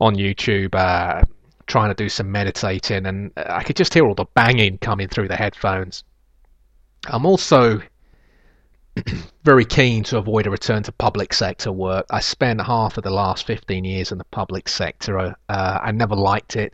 on 0.01 0.15
YouTube, 0.15 0.75
uh, 0.75 1.23
trying 1.67 1.91
to 1.91 1.95
do 1.95 2.09
some 2.09 2.31
meditating, 2.31 3.07
and 3.07 3.33
I 3.37 3.63
could 3.63 3.77
just 3.77 3.95
hear 3.95 4.07
all 4.07 4.15
the 4.15 4.27
banging 4.35 4.79
coming 4.79 5.09
through 5.09 5.29
the 5.29 5.37
headphones. 5.37 6.05
I'm 7.07 7.27
also 7.27 7.81
very 9.45 9.65
keen 9.65 10.05
to 10.05 10.19
avoid 10.19 10.47
a 10.47 10.51
return 10.51 10.83
to 10.85 10.93
public 10.93 11.33
sector 11.33 11.73
work. 11.73 12.07
I 12.11 12.21
spent 12.21 12.61
half 12.61 12.97
of 12.97 13.05
the 13.05 13.11
last 13.11 13.47
15 13.47 13.85
years 13.85 14.13
in 14.13 14.19
the 14.19 14.25
public 14.25 14.69
sector. 14.69 15.19
Uh, 15.19 15.35
I 15.49 15.93
never 15.93 16.17
liked 16.17 16.57
it. 16.57 16.73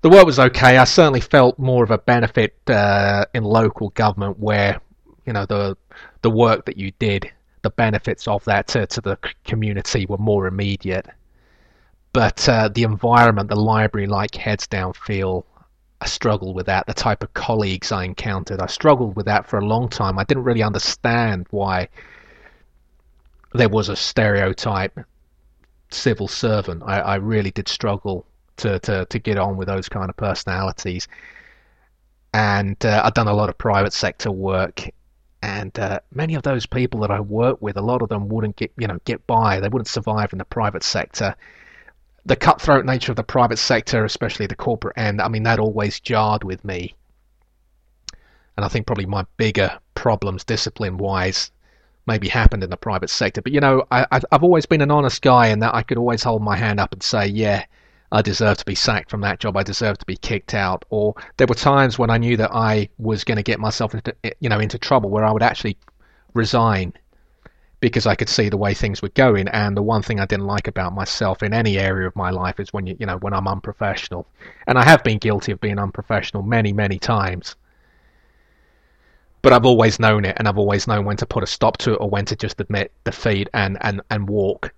The 0.00 0.10
work 0.10 0.26
was 0.26 0.38
okay. 0.38 0.78
I 0.78 0.84
certainly 0.84 1.20
felt 1.20 1.58
more 1.58 1.82
of 1.82 1.90
a 1.90 1.98
benefit 1.98 2.56
uh, 2.68 3.24
in 3.34 3.42
local 3.42 3.90
government 3.90 4.38
where, 4.38 4.80
you 5.26 5.32
know, 5.32 5.44
the 5.44 5.76
the 6.22 6.30
work 6.30 6.66
that 6.66 6.76
you 6.76 6.92
did, 6.98 7.30
the 7.62 7.70
benefits 7.70 8.28
of 8.28 8.44
that 8.44 8.68
to, 8.68 8.86
to 8.86 9.00
the 9.00 9.18
community 9.44 10.06
were 10.06 10.18
more 10.18 10.46
immediate. 10.46 11.06
But 12.12 12.48
uh, 12.48 12.68
the 12.68 12.84
environment, 12.84 13.48
the 13.48 13.56
library 13.56 14.06
like 14.06 14.34
heads 14.34 14.66
down 14.66 14.94
feel 14.94 15.44
I 16.00 16.06
struggled 16.06 16.54
with 16.54 16.66
that. 16.66 16.86
The 16.86 16.94
type 16.94 17.22
of 17.22 17.34
colleagues 17.34 17.92
I 17.92 18.04
encountered, 18.04 18.60
I 18.60 18.66
struggled 18.66 19.16
with 19.16 19.26
that 19.26 19.46
for 19.46 19.58
a 19.58 19.64
long 19.64 19.88
time. 19.88 20.18
I 20.18 20.24
didn't 20.24 20.44
really 20.44 20.62
understand 20.62 21.46
why 21.50 21.88
there 23.52 23.68
was 23.68 23.88
a 23.88 23.96
stereotype 23.96 24.98
civil 25.90 26.28
servant. 26.28 26.82
I, 26.84 27.00
I 27.00 27.14
really 27.16 27.50
did 27.50 27.68
struggle 27.68 28.26
to, 28.58 28.78
to, 28.80 29.06
to 29.06 29.18
get 29.18 29.38
on 29.38 29.56
with 29.56 29.68
those 29.68 29.88
kind 29.88 30.08
of 30.08 30.16
personalities. 30.16 31.08
And 32.32 32.76
uh, 32.84 33.02
I've 33.04 33.14
done 33.14 33.28
a 33.28 33.32
lot 33.32 33.48
of 33.48 33.58
private 33.58 33.92
sector 33.92 34.30
work, 34.30 34.82
and 35.42 35.76
uh, 35.78 36.00
many 36.12 36.34
of 36.34 36.42
those 36.42 36.66
people 36.66 37.00
that 37.00 37.10
I 37.10 37.20
work 37.20 37.60
with, 37.62 37.76
a 37.76 37.82
lot 37.82 38.02
of 38.02 38.10
them 38.10 38.28
wouldn't 38.28 38.56
get 38.56 38.70
you 38.76 38.86
know 38.86 38.98
get 39.04 39.26
by. 39.26 39.60
They 39.60 39.68
wouldn't 39.68 39.88
survive 39.88 40.32
in 40.32 40.38
the 40.38 40.44
private 40.44 40.82
sector 40.82 41.34
the 42.26 42.36
cutthroat 42.36 42.84
nature 42.84 43.12
of 43.12 43.16
the 43.16 43.22
private 43.22 43.58
sector, 43.58 44.04
especially 44.04 44.46
the 44.46 44.56
corporate 44.56 44.98
end, 44.98 45.20
I 45.20 45.28
mean, 45.28 45.44
that 45.44 45.58
always 45.58 46.00
jarred 46.00 46.44
with 46.44 46.64
me. 46.64 46.94
And 48.56 48.64
I 48.64 48.68
think 48.68 48.86
probably 48.86 49.06
my 49.06 49.24
bigger 49.36 49.78
problems, 49.94 50.44
discipline 50.44 50.98
wise, 50.98 51.50
maybe 52.06 52.28
happened 52.28 52.64
in 52.64 52.70
the 52.70 52.76
private 52.76 53.10
sector. 53.10 53.40
But 53.40 53.52
you 53.52 53.60
know, 53.60 53.84
I, 53.90 54.06
I've 54.10 54.42
always 54.42 54.66
been 54.66 54.80
an 54.80 54.90
honest 54.90 55.22
guy 55.22 55.48
in 55.48 55.60
that 55.60 55.74
I 55.74 55.82
could 55.82 55.98
always 55.98 56.22
hold 56.22 56.42
my 56.42 56.56
hand 56.56 56.80
up 56.80 56.92
and 56.92 57.02
say, 57.02 57.26
yeah, 57.26 57.64
I 58.10 58.22
deserve 58.22 58.56
to 58.58 58.64
be 58.64 58.74
sacked 58.74 59.10
from 59.10 59.20
that 59.20 59.38
job. 59.38 59.56
I 59.56 59.62
deserve 59.62 59.98
to 59.98 60.06
be 60.06 60.16
kicked 60.16 60.54
out. 60.54 60.84
Or 60.90 61.14
there 61.36 61.46
were 61.46 61.54
times 61.54 61.98
when 61.98 62.10
I 62.10 62.18
knew 62.18 62.36
that 62.38 62.50
I 62.52 62.88
was 62.98 63.24
going 63.24 63.36
to 63.36 63.42
get 63.42 63.60
myself 63.60 63.94
into, 63.94 64.14
you 64.40 64.48
know, 64.48 64.58
into 64.58 64.78
trouble 64.78 65.10
where 65.10 65.24
I 65.24 65.30
would 65.30 65.42
actually 65.42 65.76
resign 66.34 66.94
because 67.80 68.06
I 68.06 68.14
could 68.14 68.28
see 68.28 68.48
the 68.48 68.56
way 68.56 68.74
things 68.74 69.02
were 69.02 69.10
going. 69.10 69.48
And 69.48 69.76
the 69.76 69.82
one 69.82 70.02
thing 70.02 70.20
I 70.20 70.26
didn't 70.26 70.46
like 70.46 70.66
about 70.66 70.94
myself 70.94 71.42
in 71.42 71.54
any 71.54 71.78
area 71.78 72.08
of 72.08 72.16
my 72.16 72.30
life 72.30 72.58
is 72.58 72.72
when 72.72 72.86
you, 72.86 72.96
you 72.98 73.06
know, 73.06 73.18
when 73.18 73.32
I'm 73.32 73.46
unprofessional. 73.46 74.26
And 74.66 74.78
I 74.78 74.84
have 74.84 75.04
been 75.04 75.18
guilty 75.18 75.52
of 75.52 75.60
being 75.60 75.78
unprofessional 75.78 76.42
many, 76.42 76.72
many 76.72 76.98
times. 76.98 77.56
But 79.42 79.52
I've 79.52 79.66
always 79.66 80.00
known 80.00 80.24
it, 80.24 80.36
and 80.38 80.48
I've 80.48 80.58
always 80.58 80.88
known 80.88 81.04
when 81.04 81.16
to 81.18 81.26
put 81.26 81.44
a 81.44 81.46
stop 81.46 81.78
to 81.78 81.92
it 81.92 81.98
or 82.00 82.10
when 82.10 82.24
to 82.24 82.36
just 82.36 82.60
admit 82.60 82.92
defeat 83.04 83.48
and, 83.54 83.78
and, 83.80 84.00
and 84.10 84.28
walk. 84.28 84.74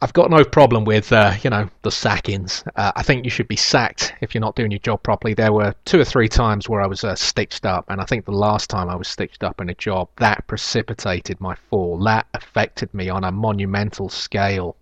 I've 0.00 0.12
got 0.12 0.30
no 0.30 0.44
problem 0.44 0.84
with 0.84 1.12
uh, 1.12 1.34
you 1.42 1.50
know 1.50 1.68
the 1.82 1.90
sackings. 1.90 2.62
Uh, 2.76 2.92
I 2.94 3.02
think 3.02 3.24
you 3.24 3.30
should 3.30 3.48
be 3.48 3.56
sacked 3.56 4.14
if 4.20 4.32
you're 4.32 4.40
not 4.40 4.54
doing 4.54 4.70
your 4.70 4.78
job 4.78 5.02
properly. 5.02 5.34
There 5.34 5.52
were 5.52 5.74
two 5.84 5.98
or 5.98 6.04
three 6.04 6.28
times 6.28 6.68
where 6.68 6.80
I 6.80 6.86
was 6.86 7.02
uh, 7.02 7.16
stitched 7.16 7.66
up, 7.66 7.86
and 7.88 8.00
I 8.00 8.04
think 8.04 8.24
the 8.24 8.30
last 8.30 8.70
time 8.70 8.88
I 8.88 8.94
was 8.94 9.08
stitched 9.08 9.42
up 9.42 9.60
in 9.60 9.68
a 9.70 9.74
job 9.74 10.08
that 10.18 10.46
precipitated 10.46 11.40
my 11.40 11.56
fall. 11.68 11.98
That 12.04 12.26
affected 12.32 12.94
me 12.94 13.08
on 13.08 13.24
a 13.24 13.32
monumental 13.32 14.08
scale 14.08 14.76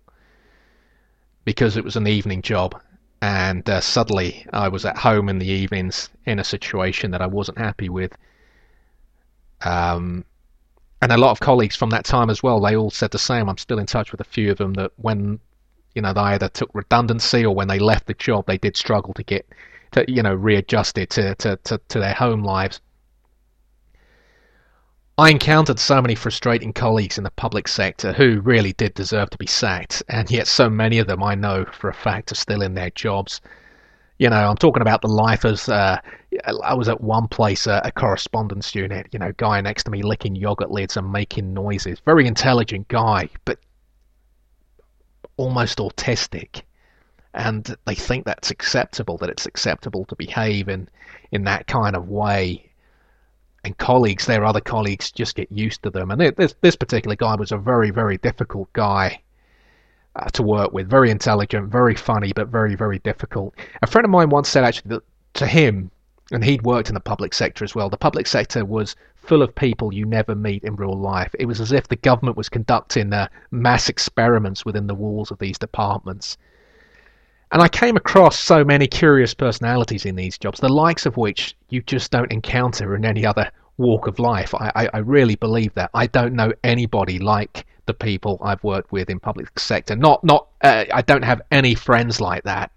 because 1.45 1.77
it 1.77 1.83
was 1.83 1.95
an 1.95 2.07
evening 2.07 2.43
job, 2.43 2.79
and 3.19 3.67
uh, 3.67 3.81
suddenly 3.81 4.45
I 4.53 4.67
was 4.67 4.85
at 4.85 4.99
home 4.99 5.29
in 5.29 5.39
the 5.39 5.49
evenings 5.49 6.09
in 6.27 6.37
a 6.37 6.43
situation 6.43 7.09
that 7.11 7.23
I 7.23 7.27
wasn't 7.27 7.57
happy 7.57 7.89
with. 7.89 8.15
Um, 9.61 10.25
and 11.01 11.11
a 11.11 11.17
lot 11.17 11.31
of 11.31 11.39
colleagues 11.39 11.75
from 11.75 11.91
that 11.91 12.05
time 12.05 12.29
as 12.29 12.41
well, 12.41 12.59
they 12.59 12.75
all 12.75 12.89
said 12.89 13.11
the 13.11 13.19
same. 13.19 13.49
I'm 13.49 13.57
still 13.57 13.79
in 13.79 13.85
touch 13.85 14.11
with 14.11 14.21
a 14.21 14.25
few 14.25 14.51
of 14.51 14.57
them 14.57 14.73
that 14.73 14.91
when 14.97 15.39
you 15.93 16.01
know 16.01 16.13
they 16.13 16.21
either 16.21 16.49
took 16.49 16.69
redundancy 16.73 17.45
or 17.45 17.53
when 17.53 17.67
they 17.67 17.79
left 17.79 18.07
the 18.07 18.13
job, 18.15 18.45
they 18.47 18.57
did 18.57 18.75
struggle 18.75 19.13
to 19.13 19.23
get 19.23 19.47
to 19.91 20.05
you 20.07 20.23
know 20.23 20.33
readjusted 20.33 21.09
to 21.11 21.35
to, 21.35 21.57
to, 21.63 21.79
to 21.89 21.99
their 21.99 22.13
home 22.13 22.43
lives. 22.43 22.81
I 25.19 25.31
encountered 25.31 25.79
so 25.79 25.99
many 25.99 26.13
frustrating 26.13 26.73
colleagues 26.73 27.17
in 27.17 27.23
the 27.23 27.31
public 27.31 27.67
sector 27.67 28.13
who 28.13 28.39
really 28.41 28.73
did 28.73 28.93
deserve 28.93 29.31
to 29.31 29.37
be 29.37 29.47
sacked, 29.47 30.03
and 30.09 30.29
yet 30.29 30.45
so 30.47 30.69
many 30.69 30.99
of 30.99 31.07
them 31.07 31.23
I 31.23 31.33
know 31.33 31.65
for 31.71 31.89
a 31.89 31.93
fact 31.93 32.31
are 32.31 32.35
still 32.35 32.61
in 32.61 32.75
their 32.75 32.91
jobs. 32.91 33.41
You 34.19 34.29
know, 34.29 34.49
I'm 34.49 34.57
talking 34.57 34.81
about 34.81 35.01
the 35.01 35.07
life 35.07 35.43
as 35.43 35.69
uh, 35.69 35.99
I 36.45 36.73
was 36.73 36.89
at 36.89 37.01
one 37.01 37.27
place, 37.27 37.67
uh, 37.67 37.81
a 37.83 37.91
correspondence 37.91 38.75
unit. 38.75 39.07
You 39.11 39.19
know, 39.19 39.31
guy 39.37 39.59
next 39.61 39.83
to 39.83 39.91
me 39.91 40.01
licking 40.03 40.35
yogurt 40.35 40.71
lids 40.71 40.97
and 40.97 41.11
making 41.11 41.53
noises. 41.53 41.99
Very 42.05 42.27
intelligent 42.27 42.87
guy, 42.87 43.29
but 43.45 43.59
almost 45.37 45.77
autistic. 45.79 46.63
and 47.37 47.75
they 47.85 47.95
think 47.95 48.25
that's 48.25 48.49
acceptable, 48.49 49.17
that 49.19 49.29
it's 49.29 49.45
acceptable 49.45 50.05
to 50.05 50.15
behave 50.15 50.67
in, 50.67 50.89
in 51.31 51.43
that 51.43 51.67
kind 51.67 51.95
of 51.95 52.09
way. 52.09 52.71
And 53.63 53.77
colleagues, 53.77 54.25
their 54.25 54.43
other 54.43 54.61
colleagues, 54.61 55.11
just 55.11 55.35
get 55.35 55.51
used 55.51 55.83
to 55.83 55.91
them. 55.91 56.09
And 56.09 56.19
this, 56.35 56.55
this 56.61 56.75
particular 56.75 57.15
guy 57.15 57.35
was 57.35 57.51
a 57.51 57.57
very, 57.57 57.91
very 57.91 58.17
difficult 58.17 58.71
guy 58.73 59.21
uh, 60.15 60.25
to 60.29 60.41
work 60.41 60.73
with. 60.73 60.89
Very 60.89 61.11
intelligent, 61.11 61.69
very 61.69 61.95
funny, 61.95 62.33
but 62.33 62.47
very, 62.47 62.75
very 62.75 62.99
difficult. 62.99 63.53
A 63.83 63.87
friend 63.87 64.05
of 64.05 64.11
mine 64.11 64.29
once 64.29 64.49
said 64.49 64.63
actually 64.63 64.89
that 64.95 65.03
to 65.33 65.45
him, 65.45 65.91
and 66.31 66.43
he'd 66.43 66.63
worked 66.63 66.89
in 66.89 66.93
the 66.93 66.99
public 66.99 67.33
sector 67.33 67.63
as 67.63 67.75
well. 67.75 67.89
The 67.89 67.97
public 67.97 68.27
sector 68.27 68.65
was 68.65 68.95
full 69.15 69.41
of 69.41 69.53
people 69.55 69.93
you 69.93 70.05
never 70.05 70.35
meet 70.35 70.63
in 70.63 70.75
real 70.75 70.97
life. 70.97 71.33
It 71.39 71.45
was 71.45 71.59
as 71.59 71.71
if 71.71 71.87
the 71.87 71.95
government 71.97 72.37
was 72.37 72.49
conducting 72.49 73.13
uh, 73.13 73.27
mass 73.51 73.89
experiments 73.89 74.65
within 74.65 74.87
the 74.87 74.95
walls 74.95 75.31
of 75.31 75.39
these 75.39 75.57
departments. 75.57 76.37
And 77.51 77.61
I 77.61 77.69
came 77.69 77.95
across 77.95 78.37
so 78.37 78.63
many 78.63 78.87
curious 78.87 79.33
personalities 79.33 80.05
in 80.05 80.15
these 80.15 80.37
jobs, 80.37 80.59
the 80.59 80.67
likes 80.69 81.05
of 81.05 81.15
which 81.15 81.55
you 81.69 81.81
just 81.81 82.11
don't 82.11 82.31
encounter 82.31 82.95
in 82.95 83.05
any 83.05 83.25
other 83.25 83.49
walk 83.77 84.07
of 84.07 84.19
life. 84.19 84.53
I, 84.53 84.71
I, 84.75 84.89
I 84.95 84.97
really 84.97 85.35
believe 85.35 85.73
that. 85.75 85.89
I 85.93 86.07
don't 86.07 86.33
know 86.33 86.51
anybody 86.63 87.19
like 87.19 87.65
the 87.85 87.93
people 87.93 88.37
I've 88.41 88.63
worked 88.63 88.91
with 88.91 89.09
in 89.09 89.19
public 89.19 89.57
sector. 89.57 89.95
Not, 89.95 90.23
not. 90.25 90.47
Uh, 90.61 90.85
I 90.93 91.01
don't 91.03 91.23
have 91.23 91.41
any 91.51 91.73
friends 91.73 92.19
like 92.19 92.43
that. 92.43 92.71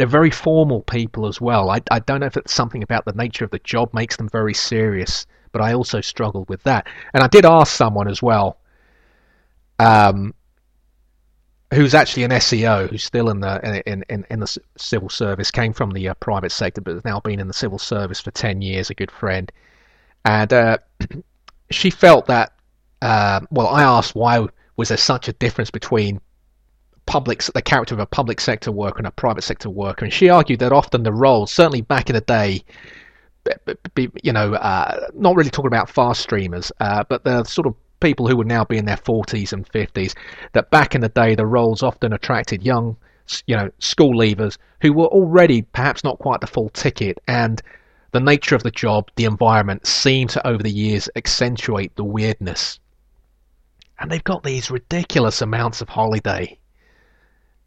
They're 0.00 0.06
very 0.06 0.30
formal 0.30 0.80
people 0.80 1.26
as 1.26 1.42
well. 1.42 1.68
I, 1.68 1.82
I 1.90 1.98
don't 1.98 2.20
know 2.20 2.26
if 2.26 2.38
it's 2.38 2.54
something 2.54 2.82
about 2.82 3.04
the 3.04 3.12
nature 3.12 3.44
of 3.44 3.50
the 3.50 3.58
job 3.58 3.92
makes 3.92 4.16
them 4.16 4.30
very 4.30 4.54
serious, 4.54 5.26
but 5.52 5.60
I 5.60 5.74
also 5.74 6.00
struggled 6.00 6.48
with 6.48 6.62
that. 6.62 6.86
And 7.12 7.22
I 7.22 7.26
did 7.26 7.44
ask 7.44 7.76
someone 7.76 8.08
as 8.08 8.22
well, 8.22 8.56
um, 9.78 10.32
who's 11.74 11.94
actually 11.94 12.22
an 12.22 12.30
SEO, 12.30 12.88
who's 12.88 13.04
still 13.04 13.28
in 13.28 13.40
the 13.40 13.82
in 13.84 14.02
in, 14.08 14.26
in 14.30 14.40
the 14.40 14.56
civil 14.78 15.10
service, 15.10 15.50
came 15.50 15.74
from 15.74 15.90
the 15.90 16.08
uh, 16.08 16.14
private 16.14 16.52
sector, 16.52 16.80
but 16.80 16.94
has 16.94 17.04
now 17.04 17.20
been 17.20 17.38
in 17.38 17.46
the 17.46 17.52
civil 17.52 17.78
service 17.78 18.20
for 18.20 18.30
ten 18.30 18.62
years. 18.62 18.88
A 18.88 18.94
good 18.94 19.10
friend, 19.10 19.52
and 20.24 20.50
uh, 20.50 20.78
she 21.70 21.90
felt 21.90 22.24
that. 22.24 22.54
Uh, 23.02 23.40
well, 23.50 23.68
I 23.68 23.82
asked 23.82 24.14
why 24.14 24.46
was 24.78 24.88
there 24.88 24.96
such 24.96 25.28
a 25.28 25.34
difference 25.34 25.70
between 25.70 26.22
public 27.10 27.42
the 27.42 27.60
character 27.60 27.92
of 27.92 27.98
a 27.98 28.06
public 28.06 28.40
sector 28.40 28.70
worker 28.70 28.98
and 28.98 29.06
a 29.08 29.10
private 29.10 29.42
sector 29.42 29.68
worker, 29.68 30.04
and 30.04 30.14
she 30.14 30.28
argued 30.28 30.60
that 30.60 30.70
often 30.70 31.02
the 31.02 31.12
roles, 31.12 31.50
certainly 31.50 31.80
back 31.80 32.08
in 32.08 32.14
the 32.14 32.20
day, 32.20 32.62
be, 33.94 34.08
you 34.22 34.32
know, 34.32 34.54
uh, 34.54 35.08
not 35.14 35.34
really 35.34 35.50
talking 35.50 35.66
about 35.66 35.90
fast 35.90 36.20
streamers, 36.20 36.70
uh, 36.78 37.02
but 37.08 37.24
the 37.24 37.42
sort 37.42 37.66
of 37.66 37.74
people 37.98 38.28
who 38.28 38.36
would 38.36 38.46
now 38.46 38.64
be 38.64 38.78
in 38.78 38.84
their 38.84 38.96
40s 38.96 39.52
and 39.52 39.68
50s, 39.68 40.14
that 40.52 40.70
back 40.70 40.94
in 40.94 41.00
the 41.00 41.08
day 41.08 41.34
the 41.34 41.44
roles 41.44 41.82
often 41.82 42.12
attracted 42.12 42.62
young, 42.62 42.96
you 43.44 43.56
know, 43.56 43.68
school 43.80 44.16
leavers 44.16 44.56
who 44.80 44.92
were 44.92 45.08
already 45.08 45.62
perhaps 45.62 46.04
not 46.04 46.16
quite 46.20 46.40
the 46.40 46.46
full 46.46 46.68
ticket, 46.68 47.18
and 47.26 47.60
the 48.12 48.20
nature 48.20 48.54
of 48.54 48.62
the 48.62 48.70
job, 48.70 49.10
the 49.16 49.24
environment, 49.24 49.84
seemed 49.84 50.30
to 50.30 50.46
over 50.46 50.62
the 50.62 50.70
years 50.70 51.08
accentuate 51.16 51.96
the 51.96 52.04
weirdness. 52.04 52.78
And 53.98 54.12
they've 54.12 54.22
got 54.22 54.44
these 54.44 54.70
ridiculous 54.70 55.42
amounts 55.42 55.80
of 55.80 55.88
holiday 55.88 56.56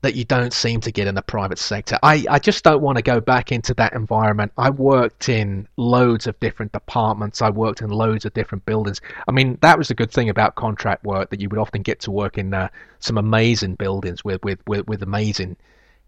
that 0.03 0.15
you 0.15 0.25
don't 0.25 0.51
seem 0.51 0.81
to 0.81 0.91
get 0.91 1.07
in 1.07 1.15
the 1.15 1.21
private 1.21 1.57
sector. 1.57 1.97
I, 2.03 2.25
I 2.29 2.37
just 2.37 2.65
don't 2.65 2.81
want 2.81 2.97
to 2.97 3.01
go 3.01 3.21
back 3.21 3.53
into 3.53 3.73
that 3.75 3.93
environment. 3.93 4.51
I 4.57 4.69
worked 4.69 5.29
in 5.29 5.65
loads 5.77 6.27
of 6.27 6.37
different 6.41 6.73
departments. 6.73 7.41
I 7.41 7.49
worked 7.49 7.81
in 7.81 7.89
loads 7.89 8.25
of 8.25 8.33
different 8.33 8.65
buildings. 8.65 8.99
I 9.29 9.31
mean, 9.31 9.57
that 9.61 9.77
was 9.77 9.89
a 9.91 9.95
good 9.95 10.11
thing 10.11 10.29
about 10.29 10.55
contract 10.55 11.05
work 11.05 11.29
that 11.29 11.39
you 11.39 11.47
would 11.47 11.57
often 11.57 11.83
get 11.83 12.01
to 12.01 12.11
work 12.11 12.37
in 12.37 12.53
uh, 12.53 12.67
some 12.99 13.17
amazing 13.17 13.75
buildings 13.75 14.25
with, 14.25 14.43
with, 14.43 14.59
with, 14.67 14.85
with 14.89 15.01
amazing 15.03 15.55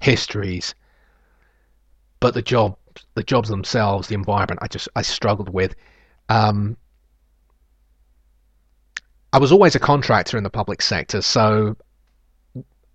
histories. 0.01 0.75
But 2.19 2.33
the 2.33 2.41
job, 2.41 2.77
the 3.13 3.23
jobs 3.23 3.47
themselves, 3.47 4.09
the 4.09 4.15
environment, 4.15 4.59
I 4.61 4.67
just 4.67 4.89
I 4.97 5.03
struggled 5.03 5.47
with. 5.47 5.73
Um, 6.27 6.75
I 9.31 9.37
was 9.37 9.53
always 9.53 9.75
a 9.75 9.79
contractor 9.79 10.37
in 10.37 10.43
the 10.43 10.49
public 10.49 10.81
sector, 10.81 11.21
so 11.21 11.77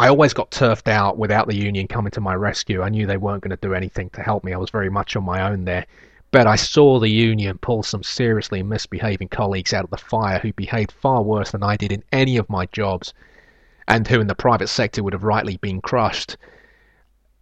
I 0.00 0.08
always 0.08 0.32
got 0.32 0.50
turfed 0.50 0.88
out 0.88 1.18
without 1.18 1.46
the 1.46 1.54
union 1.54 1.86
coming 1.86 2.10
to 2.12 2.22
my 2.22 2.34
rescue. 2.34 2.80
I 2.80 2.88
knew 2.88 3.06
they 3.06 3.18
weren't 3.18 3.42
going 3.42 3.50
to 3.50 3.68
do 3.68 3.74
anything 3.74 4.08
to 4.10 4.22
help 4.22 4.44
me. 4.44 4.54
I 4.54 4.56
was 4.56 4.70
very 4.70 4.88
much 4.88 5.14
on 5.14 5.24
my 5.24 5.46
own 5.50 5.66
there. 5.66 5.84
But 6.30 6.46
I 6.46 6.56
saw 6.56 6.98
the 6.98 7.10
union 7.10 7.58
pull 7.58 7.82
some 7.82 8.02
seriously 8.02 8.62
misbehaving 8.62 9.28
colleagues 9.28 9.74
out 9.74 9.84
of 9.84 9.90
the 9.90 9.98
fire 9.98 10.38
who 10.38 10.54
behaved 10.54 10.92
far 10.92 11.22
worse 11.22 11.50
than 11.50 11.62
I 11.62 11.76
did 11.76 11.92
in 11.92 12.02
any 12.12 12.38
of 12.38 12.48
my 12.48 12.64
jobs 12.64 13.12
and 13.88 14.08
who 14.08 14.22
in 14.22 14.26
the 14.26 14.34
private 14.34 14.68
sector 14.68 15.02
would 15.02 15.12
have 15.12 15.22
rightly 15.22 15.58
been 15.58 15.82
crushed. 15.82 16.38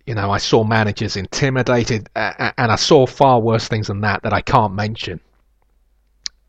You 0.04 0.16
know, 0.16 0.32
I 0.32 0.38
saw 0.38 0.64
managers 0.64 1.16
intimidated 1.16 2.08
and 2.16 2.72
I 2.72 2.74
saw 2.74 3.06
far 3.06 3.38
worse 3.38 3.68
things 3.68 3.86
than 3.86 4.00
that 4.00 4.24
that 4.24 4.32
I 4.32 4.40
can't 4.40 4.74
mention. 4.74 5.20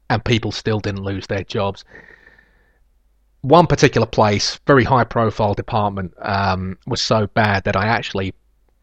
And 0.09 0.25
people 0.25 0.51
still 0.51 0.79
didn't 0.79 1.03
lose 1.03 1.27
their 1.27 1.43
jobs 1.43 1.85
one 3.41 3.67
particular 3.67 4.07
place, 4.07 4.59
very 4.67 4.83
high 4.83 5.05
profile 5.05 5.53
department, 5.53 6.13
um, 6.19 6.77
was 6.85 7.01
so 7.01 7.27
bad 7.27 7.63
that 7.63 7.75
I 7.75 7.87
actually, 7.87 8.33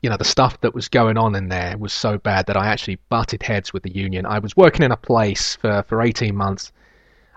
you 0.03 0.09
know, 0.09 0.17
the 0.17 0.25
stuff 0.25 0.61
that 0.63 0.75
was 0.75 0.89
going 0.89 1.19
on 1.19 1.35
in 1.35 1.49
there 1.49 1.77
was 1.77 1.93
so 1.93 2.17
bad 2.17 2.47
that 2.47 2.57
I 2.57 2.69
actually 2.69 2.99
butted 3.11 3.43
heads 3.43 3.73
with 3.73 3.83
the 3.83 3.95
union. 3.95 4.25
I 4.25 4.39
was 4.39 4.57
working 4.57 4.83
in 4.83 4.93
a 4.93 4.97
place 4.97 5.57
for, 5.57 5.85
for 5.87 6.01
18 6.01 6.35
months. 6.35 6.73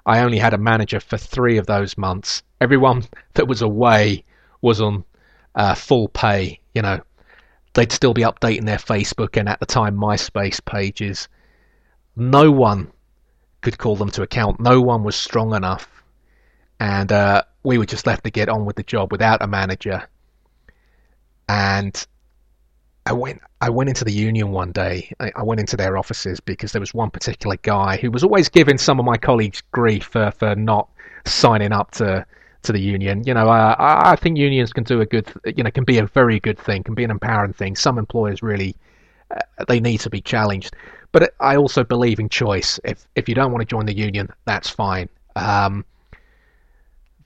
I 0.06 0.22
only 0.22 0.38
had 0.38 0.54
a 0.54 0.58
manager 0.58 1.00
for 1.00 1.18
three 1.18 1.58
of 1.58 1.66
those 1.66 1.98
months. 1.98 2.42
Everyone 2.62 3.04
that 3.34 3.48
was 3.48 3.62
away 3.62 4.24
was 4.62 4.80
on 4.80 5.04
uh, 5.56 5.76
full 5.76 6.08
pay. 6.08 6.60
You 6.74 6.84
know, 6.84 7.02
they'd 7.74 7.92
still 7.92 8.14
be 8.14 8.22
updating 8.22 8.66
their 8.66 8.78
Facebook 8.78 9.36
and 9.36 9.50
at 9.50 9.60
the 9.60 9.66
time 9.66 9.98
MySpace 9.98 10.64
pages. 10.64 11.28
No 12.16 12.50
one 12.50 12.92
could 13.62 13.78
call 13.78 13.98
them 13.98 14.10
to 14.12 14.22
account. 14.22 14.62
No 14.62 14.80
one 14.80 15.04
was 15.04 15.18
strong 15.18 15.54
enough 15.54 15.99
and 16.80 17.12
uh, 17.12 17.44
we 17.64 17.78
were 17.78 17.86
just 17.86 18.08
left 18.08 18.24
to 18.24 18.32
get 18.32 18.50
on 18.50 18.66
with 18.66 18.76
the 18.76 18.84
job 18.84 19.12
without 19.12 19.42
a 19.42 19.48
manager. 19.48 20.08
And 21.48 22.06
I 23.06 23.14
went 23.14 23.42
I 23.60 23.70
went 23.70 23.90
into 23.90 24.06
the 24.06 24.14
union 24.14 24.52
one 24.52 24.72
day. 24.72 25.12
I, 25.20 25.32
I, 25.36 25.44
went 25.44 25.60
into 25.60 25.76
their 25.76 25.98
offices 25.98 26.40
because 26.40 26.72
there 26.72 26.80
was 26.80 26.94
one 26.94 27.10
particular 27.10 27.58
guy 27.62 27.98
who 27.98 28.12
was 28.12 28.24
always 28.24 28.48
giving 28.50 28.78
some 28.78 29.00
of 29.00 29.06
my 29.06 29.18
colleagues 29.18 29.62
grief 29.72 30.04
for, 30.06 30.32
for 30.32 30.56
not 30.56 30.90
signing 31.26 31.72
up 31.72 31.92
to 31.92 32.26
to 32.62 32.72
the 32.72 32.80
union. 32.80 33.24
You 33.26 33.34
know, 33.34 33.50
uh, 33.50 33.76
I 33.80 34.16
think 34.16 34.38
unions 34.38 34.72
can 34.72 34.84
do 34.84 35.02
a 35.02 35.06
good, 35.06 35.32
you 35.46 35.64
know, 35.64 35.72
can 35.72 35.86
be 35.86 35.98
a 35.98 36.06
very 36.06 36.40
good 36.40 36.60
thing, 36.60 36.84
can 36.84 36.94
be 36.94 37.04
an 37.04 37.12
empowering 37.12 37.54
thing. 37.54 37.76
Some 37.76 37.98
employers 37.98 38.44
really 38.44 38.76
uh, 39.32 39.66
they 39.68 39.80
need 39.80 40.00
to 40.02 40.10
be 40.10 40.22
challenged, 40.22 40.76
but 41.12 41.34
I 41.40 41.56
also 41.56 41.84
believe 41.84 42.20
in 42.20 42.30
choice. 42.30 42.80
If 42.84 43.08
if 43.16 43.28
you 43.28 43.36
don't 43.36 43.52
want 43.52 43.62
to 43.62 43.66
join 43.66 43.86
the 43.86 43.96
union, 43.96 44.30
that's 44.46 44.70
fine. 44.70 45.10
Um, 45.36 45.84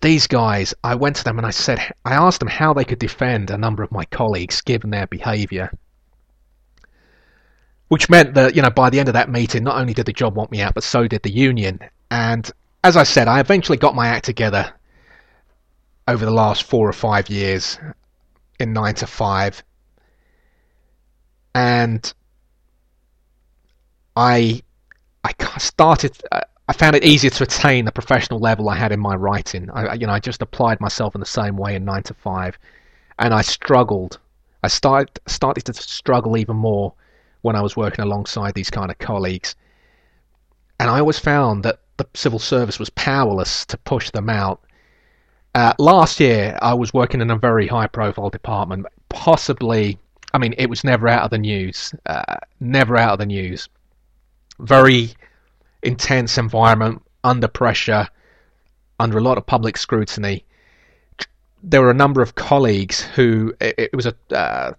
these 0.04 0.28
guys, 0.28 0.74
I 0.84 0.96
went 0.96 1.16
to 1.16 1.24
them 1.24 1.38
and 1.38 1.48
I 1.48 1.52
said, 1.52 1.80
I 2.06 2.14
asked 2.14 2.40
them 2.40 2.50
how 2.50 2.74
they 2.74 2.84
could 2.84 3.00
defend 3.00 3.50
a 3.50 3.58
number 3.58 3.82
of 3.82 3.92
my 3.92 4.06
colleagues 4.06 4.62
given 4.62 4.92
their 4.92 5.08
behaviour. 5.08 5.72
Which 7.88 8.10
meant 8.10 8.34
that, 8.34 8.56
you 8.56 8.62
know, 8.62 8.70
by 8.70 8.90
the 8.90 9.00
end 9.00 9.08
of 9.08 9.14
that 9.14 9.32
meeting, 9.32 9.64
not 9.64 9.78
only 9.78 9.94
did 9.94 10.06
the 10.06 10.14
job 10.14 10.36
want 10.36 10.52
me 10.52 10.62
out, 10.62 10.74
but 10.74 10.84
so 10.84 11.08
did 11.08 11.24
the 11.24 11.32
union. 11.32 11.80
And 12.12 12.52
as 12.84 12.98
I 12.98 13.04
said, 13.04 13.28
I 13.28 13.40
eventually 13.40 13.78
got 13.78 13.96
my 13.96 14.08
act 14.08 14.26
together 14.26 14.74
over 16.08 16.26
the 16.26 16.32
last 16.32 16.64
four 16.64 16.88
or 16.88 16.94
five 16.94 17.30
years 17.30 17.80
in 18.60 18.74
9 18.74 18.96
to 18.96 19.08
5. 19.08 19.64
And 21.56 22.14
I 24.16 24.62
I 25.24 25.34
started 25.58 26.18
uh, 26.32 26.42
I 26.68 26.74
found 26.74 26.96
it 26.96 27.04
easier 27.04 27.30
to 27.30 27.44
attain 27.44 27.86
the 27.86 27.92
professional 27.92 28.40
level 28.40 28.70
I 28.70 28.76
had 28.76 28.92
in 28.92 29.00
my 29.00 29.16
writing. 29.16 29.70
I, 29.72 29.96
you 29.96 30.08
know, 30.08 30.14
I 30.14 30.20
just 30.20 30.42
applied 30.42 30.80
myself 30.80 31.14
in 31.14 31.20
the 31.20 31.26
same 31.26 31.58
way 31.58 31.76
in 31.76 31.84
nine 31.84 32.04
to 32.04 32.14
five, 32.14 32.58
and 33.20 33.34
I 33.34 33.42
struggled. 33.42 34.20
I 34.64 34.70
started 34.70 35.20
started 35.28 35.66
to 35.66 35.74
struggle 35.74 36.38
even 36.38 36.56
more 36.56 36.94
when 37.42 37.58
I 37.58 37.62
was 37.62 37.76
working 37.76 38.04
alongside 38.04 38.54
these 38.54 38.70
kind 38.70 38.90
of 38.90 38.98
colleagues, 38.98 39.56
and 40.80 40.90
I 40.90 41.00
always 41.00 41.20
found 41.20 41.64
that 41.64 41.80
the 41.98 42.08
civil 42.14 42.40
service 42.40 42.80
was 42.80 42.90
powerless 42.92 43.66
to 43.66 43.78
push 43.80 44.10
them 44.12 44.30
out. 44.30 44.62
Uh, 45.54 45.74
last 45.78 46.20
year, 46.20 46.58
I 46.62 46.74
was 46.74 46.94
working 46.94 47.22
in 47.22 47.30
a 47.30 47.38
very 47.38 47.68
high-profile 47.68 48.32
department, 48.32 48.88
possibly. 49.10 50.00
I 50.34 50.40
mean, 50.40 50.56
it 50.58 50.68
was 50.70 50.84
never 50.84 51.08
out 51.08 51.24
of 51.24 51.30
the 51.30 51.38
news. 51.38 51.94
Uh, 52.08 52.38
never 52.60 52.98
out 52.98 53.14
of 53.14 53.20
the 53.20 53.28
news. 53.28 53.70
Very 54.60 55.14
intense 55.84 56.38
environment, 56.38 57.02
under 57.24 57.48
pressure, 57.48 58.08
under 59.00 59.18
a 59.18 59.22
lot 59.22 59.38
of 59.38 59.46
public 59.46 59.78
scrutiny. 59.78 60.46
There 61.62 61.82
were 61.82 61.92
a 61.92 61.96
number 61.96 62.22
of 62.22 62.36
colleagues 62.36 63.02
who 63.02 63.54
it, 63.62 63.76
it 63.78 63.96
was 63.96 64.06
a 64.06 64.16
uh, 64.36 64.74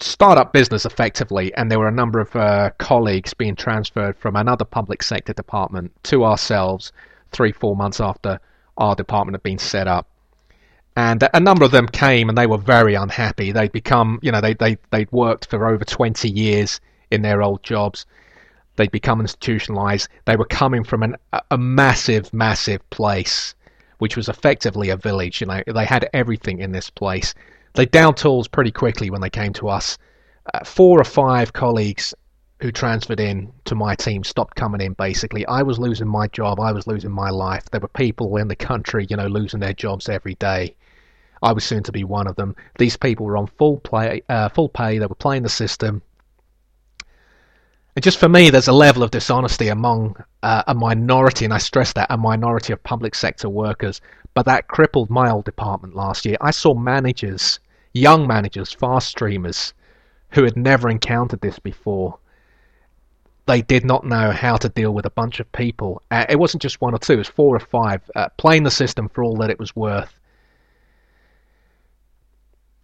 startup 0.00 0.52
business 0.52 0.84
effectively, 0.84 1.54
and 1.54 1.70
there 1.70 1.78
were 1.78 1.88
a 1.88 1.92
number 1.92 2.20
of 2.20 2.34
uh, 2.36 2.70
colleagues 2.78 3.34
being 3.34 3.56
transferred 3.56 4.16
from 4.18 4.36
another 4.36 4.64
public 4.64 5.02
sector 5.02 5.32
department 5.32 5.92
to 6.04 6.24
ourselves 6.24 6.92
three, 7.30 7.52
four 7.52 7.76
months 7.76 8.00
after 8.00 8.38
our 8.76 8.94
department 8.94 9.34
had 9.34 9.42
been 9.42 9.58
set 9.58 9.88
up. 9.88 10.06
and 10.96 11.26
a 11.32 11.40
number 11.40 11.64
of 11.64 11.70
them 11.70 11.86
came 11.86 12.28
and 12.28 12.36
they 12.36 12.46
were 12.46 12.58
very 12.58 12.94
unhappy. 12.94 13.52
They'd 13.52 13.72
become, 13.72 14.18
you 14.22 14.30
know, 14.30 14.40
they 14.42 14.54
they 14.54 14.76
they'd 14.90 15.10
worked 15.10 15.46
for 15.46 15.66
over 15.66 15.84
20 15.84 16.28
years 16.28 16.80
in 17.10 17.22
their 17.22 17.42
old 17.42 17.62
jobs. 17.62 18.04
They'd 18.76 18.90
become 18.90 19.20
institutionalized. 19.20 20.08
They 20.24 20.36
were 20.36 20.46
coming 20.46 20.84
from 20.84 21.02
an, 21.02 21.16
a 21.50 21.58
massive, 21.58 22.32
massive 22.32 22.88
place, 22.90 23.54
which 23.98 24.16
was 24.16 24.28
effectively 24.28 24.88
a 24.88 24.96
village. 24.96 25.40
You 25.40 25.46
know, 25.46 25.62
they 25.66 25.84
had 25.84 26.08
everything 26.12 26.58
in 26.58 26.72
this 26.72 26.90
place. 26.90 27.34
They 27.74 27.86
downed 27.86 28.16
tools 28.16 28.48
pretty 28.48 28.70
quickly 28.70 29.10
when 29.10 29.20
they 29.20 29.30
came 29.30 29.52
to 29.54 29.68
us. 29.68 29.98
Uh, 30.52 30.64
four 30.64 31.00
or 31.00 31.04
five 31.04 31.52
colleagues 31.52 32.14
who 32.60 32.70
transferred 32.70 33.20
in 33.20 33.52
to 33.64 33.74
my 33.74 33.94
team 33.94 34.22
stopped 34.22 34.56
coming 34.56 34.80
in 34.80 34.92
basically. 34.92 35.44
I 35.46 35.62
was 35.62 35.78
losing 35.78 36.06
my 36.06 36.28
job, 36.28 36.60
I 36.60 36.72
was 36.72 36.86
losing 36.86 37.10
my 37.10 37.28
life. 37.30 37.68
There 37.70 37.80
were 37.80 37.88
people 37.88 38.36
in 38.36 38.48
the 38.48 38.56
country, 38.56 39.06
you 39.10 39.16
know, 39.16 39.26
losing 39.26 39.60
their 39.60 39.72
jobs 39.72 40.08
every 40.08 40.34
day. 40.36 40.76
I 41.42 41.52
was 41.52 41.64
soon 41.64 41.82
to 41.82 41.92
be 41.92 42.04
one 42.04 42.28
of 42.28 42.36
them. 42.36 42.54
These 42.78 42.96
people 42.96 43.26
were 43.26 43.36
on 43.36 43.48
full 43.48 43.78
play, 43.78 44.22
uh, 44.28 44.48
full 44.48 44.68
pay. 44.68 44.98
They 44.98 45.06
were 45.06 45.14
playing 45.16 45.42
the 45.42 45.48
system. 45.48 46.02
Just 48.00 48.18
for 48.18 48.28
me, 48.28 48.48
there's 48.48 48.68
a 48.68 48.72
level 48.72 49.02
of 49.02 49.10
dishonesty 49.10 49.68
among 49.68 50.16
uh, 50.42 50.62
a 50.66 50.74
minority, 50.74 51.44
and 51.44 51.52
I 51.52 51.58
stress 51.58 51.92
that 51.92 52.06
a 52.10 52.16
minority 52.16 52.72
of 52.72 52.82
public 52.82 53.14
sector 53.14 53.48
workers. 53.48 54.00
But 54.34 54.46
that 54.46 54.68
crippled 54.68 55.10
my 55.10 55.30
old 55.30 55.44
department 55.44 55.94
last 55.94 56.24
year. 56.24 56.38
I 56.40 56.52
saw 56.52 56.72
managers, 56.74 57.60
young 57.92 58.26
managers, 58.26 58.72
fast 58.72 59.08
streamers, 59.08 59.74
who 60.30 60.44
had 60.44 60.56
never 60.56 60.88
encountered 60.88 61.42
this 61.42 61.58
before 61.58 62.18
they 63.46 63.62
did 63.62 63.84
not 63.84 64.04
know 64.06 64.30
how 64.30 64.56
to 64.56 64.68
deal 64.68 64.92
with 64.92 65.06
a 65.06 65.10
bunch 65.10 65.40
of 65.40 65.50
people. 65.52 66.00
Uh, 66.10 66.24
it 66.28 66.38
wasn't 66.38 66.62
just 66.62 66.80
one 66.80 66.94
or 66.94 66.98
two; 66.98 67.14
it 67.14 67.18
was 67.18 67.28
four 67.28 67.54
or 67.56 67.60
five 67.60 68.00
uh, 68.14 68.28
playing 68.36 68.62
the 68.62 68.70
system 68.70 69.08
for 69.08 69.24
all 69.24 69.36
that 69.36 69.50
it 69.50 69.58
was 69.58 69.74
worth. 69.74 70.18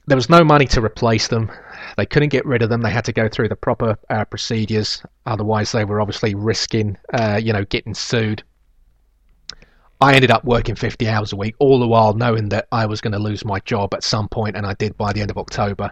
There 0.08 0.16
was 0.16 0.30
no 0.30 0.42
money 0.42 0.64
to 0.68 0.82
replace 0.82 1.28
them. 1.28 1.50
They 1.98 2.06
couldn't 2.06 2.30
get 2.30 2.46
rid 2.46 2.62
of 2.62 2.70
them. 2.70 2.80
They 2.80 2.90
had 2.90 3.04
to 3.04 3.12
go 3.12 3.28
through 3.28 3.50
the 3.50 3.56
proper 3.56 3.98
uh, 4.08 4.24
procedures. 4.24 5.02
Otherwise, 5.26 5.70
they 5.70 5.84
were 5.84 6.00
obviously 6.00 6.34
risking, 6.34 6.96
uh, 7.12 7.38
you 7.42 7.52
know, 7.52 7.66
getting 7.66 7.92
sued. 7.92 8.42
I 10.00 10.14
ended 10.14 10.30
up 10.30 10.44
working 10.44 10.76
50 10.76 11.06
hours 11.08 11.34
a 11.34 11.36
week, 11.36 11.56
all 11.58 11.78
the 11.78 11.86
while 11.86 12.14
knowing 12.14 12.48
that 12.48 12.68
I 12.72 12.86
was 12.86 13.02
going 13.02 13.12
to 13.12 13.18
lose 13.18 13.44
my 13.44 13.60
job 13.60 13.92
at 13.92 14.02
some 14.02 14.30
point, 14.30 14.56
and 14.56 14.64
I 14.64 14.72
did 14.74 14.96
by 14.96 15.12
the 15.12 15.20
end 15.20 15.30
of 15.30 15.36
October. 15.36 15.90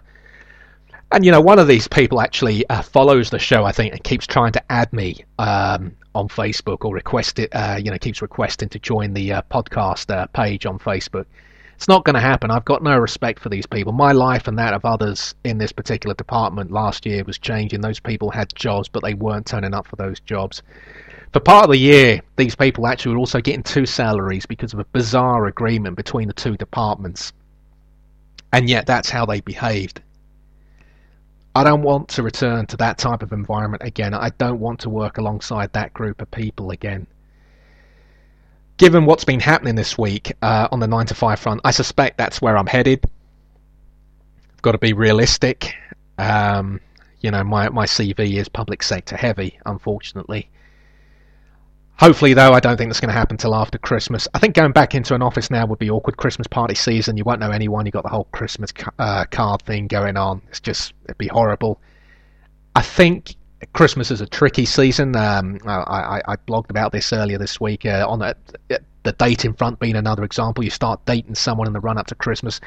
And 1.11 1.23
you 1.23 1.31
know, 1.31 1.41
one 1.41 1.59
of 1.59 1.67
these 1.67 1.87
people 1.87 2.19
actually 2.19 2.67
uh, 2.69 2.81
follows 2.81 3.29
the 3.29 3.37
show, 3.37 3.65
I 3.65 3.71
think, 3.71 3.93
and 3.93 4.03
keeps 4.03 4.25
trying 4.25 4.51
to 4.53 4.71
add 4.71 4.91
me 4.93 5.25
um, 5.37 5.95
on 6.15 6.27
Facebook 6.27 6.85
or 6.85 6.91
request 6.91 7.37
it. 7.37 7.53
Uh, 7.53 7.77
you 7.79 7.91
know, 7.91 7.99
keeps 7.99 8.23
requesting 8.23 8.69
to 8.69 8.79
join 8.79 9.13
the 9.13 9.33
uh, 9.33 9.41
podcast 9.51 10.09
uh, 10.11 10.25
page 10.27 10.65
on 10.65 10.79
Facebook. 10.79 11.25
It's 11.77 11.87
not 11.87 12.05
going 12.05 12.15
to 12.15 12.19
happen. 12.19 12.49
I've 12.49 12.65
got 12.65 12.81
no 12.81 12.97
respect 12.97 13.39
for 13.39 13.49
these 13.49 13.67
people. 13.67 13.93
My 13.93 14.11
life 14.11 14.47
and 14.47 14.57
that 14.57 14.73
of 14.73 14.83
others 14.83 15.35
in 15.43 15.59
this 15.59 15.71
particular 15.71 16.15
department 16.15 16.71
last 16.71 17.05
year 17.05 17.23
was 17.23 17.37
changing. 17.37 17.81
Those 17.81 17.99
people 17.99 18.31
had 18.31 18.53
jobs, 18.55 18.89
but 18.89 19.03
they 19.03 19.13
weren't 19.13 19.45
turning 19.45 19.75
up 19.75 19.85
for 19.85 19.95
those 19.95 20.19
jobs. 20.21 20.63
For 21.33 21.39
part 21.39 21.65
of 21.65 21.69
the 21.69 21.77
year, 21.77 22.21
these 22.35 22.55
people 22.55 22.87
actually 22.87 23.13
were 23.13 23.19
also 23.19 23.41
getting 23.41 23.61
two 23.61 23.85
salaries 23.85 24.47
because 24.47 24.73
of 24.73 24.79
a 24.79 24.85
bizarre 24.85 25.45
agreement 25.45 25.97
between 25.97 26.27
the 26.27 26.33
two 26.33 26.57
departments. 26.57 27.31
And 28.51 28.67
yet, 28.67 28.87
that's 28.87 29.11
how 29.11 29.27
they 29.27 29.41
behaved. 29.41 30.01
I 31.53 31.63
don't 31.63 31.83
want 31.83 32.07
to 32.09 32.23
return 32.23 32.65
to 32.67 32.77
that 32.77 32.97
type 32.97 33.21
of 33.21 33.33
environment 33.33 33.83
again. 33.85 34.15
I 34.15 34.31
don't 34.39 34.59
want 34.59 34.79
to 34.79 34.89
work 34.89 35.19
alongside 35.19 35.73
that 35.73 35.93
group 35.93 36.23
of 36.23 36.31
people 36.31 36.71
again. 36.71 37.05
Given 38.77 39.05
what's 39.05 39.23
been 39.23 39.39
happening 39.39 39.75
this 39.75 39.97
week 39.97 40.33
uh, 40.41 40.67
on 40.71 40.79
the 40.79 40.87
9 40.87 41.07
to 41.07 41.15
5 41.15 41.39
front, 41.39 41.61
I 41.63 41.71
suspect 41.71 42.17
that's 42.17 42.41
where 42.41 42.57
I'm 42.57 42.67
headed. 42.67 43.03
I've 44.53 44.61
got 44.61 44.73
to 44.73 44.77
be 44.77 44.93
realistic. 44.93 45.73
Um, 46.19 46.79
you 47.21 47.31
know, 47.31 47.43
my, 47.43 47.69
my 47.69 47.85
CV 47.85 48.35
is 48.35 48.47
public 48.47 48.83
sector 48.83 49.17
heavy, 49.17 49.59
unfortunately. 49.65 50.49
Hopefully, 51.99 52.35
though, 52.35 52.53
I 52.53 52.59
don't 52.59 52.77
think 52.77 52.89
that's 52.91 52.99
going 52.99 53.09
to 53.09 53.17
happen 53.17 53.37
till 53.37 53.55
after 53.55 53.79
Christmas. 53.79 54.27
I 54.35 54.39
think 54.39 54.53
going 54.53 54.71
back 54.71 54.93
into 54.93 55.15
an 55.15 55.23
office 55.23 55.49
now 55.49 55.65
would 55.65 55.79
be 55.79 55.89
awkward. 55.89 56.17
Christmas 56.17 56.45
party 56.45 56.75
season, 56.75 57.17
you 57.17 57.23
won't 57.23 57.39
know 57.39 57.49
anyone. 57.49 57.87
You've 57.87 57.93
got 57.93 58.03
the 58.03 58.09
whole 58.09 58.25
Christmas 58.25 58.71
uh, 58.99 59.25
card 59.31 59.63
thing 59.63 59.87
going 59.87 60.15
on. 60.15 60.43
It's 60.49 60.59
just 60.59 60.93
it'd 61.05 61.17
be 61.17 61.27
horrible. 61.27 61.81
I 62.75 62.83
think 62.83 63.33
Christmas 63.73 64.11
is 64.11 64.21
a 64.21 64.27
tricky 64.27 64.65
season. 64.65 65.15
Um, 65.15 65.59
I, 65.65 65.75
I, 65.75 66.21
I, 66.27 66.35
blogged 66.35 66.69
about 66.69 66.91
this 66.91 67.11
earlier 67.11 67.39
this 67.39 67.59
week 67.59 67.85
uh, 67.85 68.05
on 68.07 68.19
the, 68.19 68.35
the 69.03 69.39
in 69.43 69.53
front 69.53 69.79
being 69.79 69.95
another 69.95 70.23
example. 70.23 70.63
You 70.63 70.69
start 70.69 71.03
dating 71.05 71.35
someone 71.35 71.65
in 71.65 71.73
the 71.73 71.79
run 71.79 71.97
up 71.97 72.07
to 72.07 72.15
Christmas. 72.15 72.61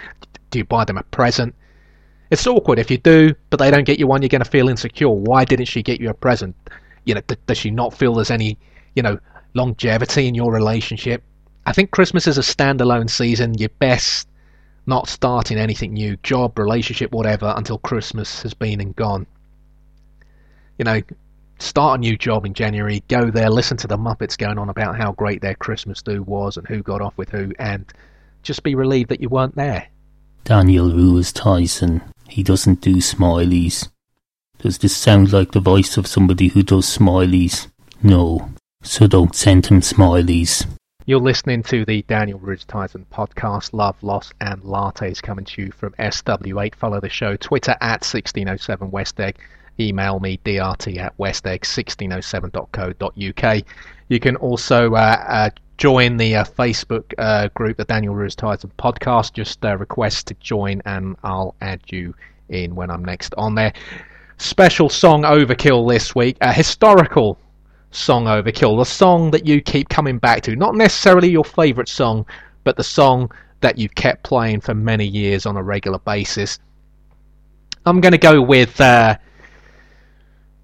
Do 0.50 0.58
you 0.58 0.64
buy 0.64 0.84
them 0.84 0.98
a 0.98 1.04
present? 1.04 1.54
It's 2.30 2.46
awkward 2.46 2.78
if 2.78 2.90
you 2.90 2.98
do, 2.98 3.34
but 3.50 3.58
they 3.58 3.70
don't 3.70 3.84
get 3.84 3.98
you 3.98 4.06
one. 4.06 4.22
You're 4.22 4.28
going 4.30 4.42
to 4.42 4.50
feel 4.50 4.68
insecure. 4.68 5.10
Why 5.10 5.44
didn't 5.44 5.66
she 5.66 5.82
get 5.82 6.00
you 6.00 6.10
a 6.10 6.14
present? 6.14 6.56
You 7.04 7.14
know, 7.14 7.20
does 7.46 7.58
she 7.58 7.70
not 7.70 7.94
feel 7.94 8.14
there's 8.14 8.30
any 8.30 8.58
you 8.94 9.02
know, 9.02 9.18
longevity 9.54 10.26
in 10.26 10.34
your 10.34 10.52
relationship. 10.52 11.22
I 11.66 11.72
think 11.72 11.90
Christmas 11.90 12.26
is 12.26 12.38
a 12.38 12.42
standalone 12.42 13.10
season. 13.10 13.54
You're 13.54 13.68
best 13.78 14.28
not 14.86 15.08
starting 15.08 15.58
anything 15.58 15.92
new, 15.92 16.16
job, 16.22 16.58
relationship, 16.58 17.12
whatever, 17.12 17.52
until 17.56 17.78
Christmas 17.78 18.42
has 18.42 18.54
been 18.54 18.80
and 18.80 18.96
gone. 18.96 19.26
You 20.80 20.84
know, 20.84 21.02
start 21.58 21.98
a 21.98 22.00
new 22.00 22.16
job 22.16 22.46
in 22.46 22.54
January, 22.54 23.04
go 23.06 23.30
there, 23.30 23.50
listen 23.50 23.76
to 23.76 23.86
the 23.86 23.98
Muppets 23.98 24.38
going 24.38 24.56
on 24.56 24.70
about 24.70 24.96
how 24.96 25.12
great 25.12 25.42
their 25.42 25.54
Christmas 25.54 26.00
do 26.00 26.22
was 26.22 26.56
and 26.56 26.66
who 26.66 26.82
got 26.82 27.02
off 27.02 27.18
with 27.18 27.28
who, 27.28 27.52
and 27.58 27.92
just 28.42 28.62
be 28.62 28.74
relieved 28.74 29.10
that 29.10 29.20
you 29.20 29.28
weren't 29.28 29.56
there. 29.56 29.88
Daniel 30.44 30.90
Ruiz 30.90 31.34
Tizon, 31.34 32.00
he 32.30 32.42
doesn't 32.42 32.80
do 32.80 32.94
smileys. 32.94 33.90
Does 34.56 34.78
this 34.78 34.96
sound 34.96 35.34
like 35.34 35.52
the 35.52 35.60
voice 35.60 35.98
of 35.98 36.06
somebody 36.06 36.48
who 36.48 36.62
does 36.62 36.86
smileys? 36.86 37.70
No, 38.02 38.48
so 38.82 39.06
don't 39.06 39.36
send 39.36 39.66
him 39.66 39.82
smileys. 39.82 40.66
You're 41.04 41.20
listening 41.20 41.62
to 41.64 41.84
the 41.84 42.00
Daniel 42.08 42.38
Ruiz 42.38 42.64
Tizon 42.64 43.04
podcast, 43.12 43.74
Love, 43.74 44.02
Loss, 44.02 44.32
and 44.40 44.62
Lattes 44.62 45.22
coming 45.22 45.44
to 45.44 45.60
you 45.60 45.72
from 45.72 45.92
SW8. 45.98 46.74
Follow 46.74 47.00
the 47.00 47.10
show, 47.10 47.36
Twitter 47.36 47.76
at 47.82 48.00
1607 48.00 48.90
Westegg. 48.90 49.36
Email 49.80 50.20
me, 50.20 50.38
drt 50.44 50.98
at 50.98 51.16
westegg1607.co.uk. 51.18 53.64
You 54.08 54.20
can 54.20 54.36
also 54.36 54.94
uh, 54.94 55.24
uh, 55.26 55.50
join 55.78 56.18
the 56.18 56.36
uh, 56.36 56.44
Facebook 56.44 57.14
uh, 57.16 57.48
group, 57.54 57.78
the 57.78 57.84
Daniel 57.84 58.14
Ruiz 58.14 58.36
Tizon 58.36 58.70
podcast. 58.78 59.32
Just 59.32 59.64
uh, 59.64 59.78
request 59.78 60.26
to 60.26 60.34
join 60.34 60.82
and 60.84 61.16
I'll 61.24 61.54
add 61.60 61.80
you 61.88 62.14
in 62.50 62.74
when 62.74 62.90
I'm 62.90 63.04
next 63.04 63.34
on 63.38 63.54
there. 63.54 63.72
Special 64.36 64.88
song 64.88 65.22
overkill 65.22 65.88
this 65.88 66.14
week, 66.14 66.36
a 66.40 66.52
historical 66.52 67.38
song 67.90 68.24
overkill, 68.24 68.78
the 68.78 68.84
song 68.84 69.30
that 69.30 69.46
you 69.46 69.60
keep 69.60 69.88
coming 69.88 70.18
back 70.18 70.42
to. 70.42 70.56
Not 70.56 70.74
necessarily 70.74 71.30
your 71.30 71.44
favourite 71.44 71.88
song, 71.88 72.26
but 72.64 72.76
the 72.76 72.84
song 72.84 73.30
that 73.60 73.78
you've 73.78 73.94
kept 73.94 74.22
playing 74.22 74.60
for 74.60 74.74
many 74.74 75.06
years 75.06 75.46
on 75.46 75.56
a 75.56 75.62
regular 75.62 75.98
basis. 76.00 76.58
I'm 77.86 78.00
going 78.00 78.12
to 78.12 78.18
go 78.18 78.42
with 78.42 78.80
uh, 78.80 79.16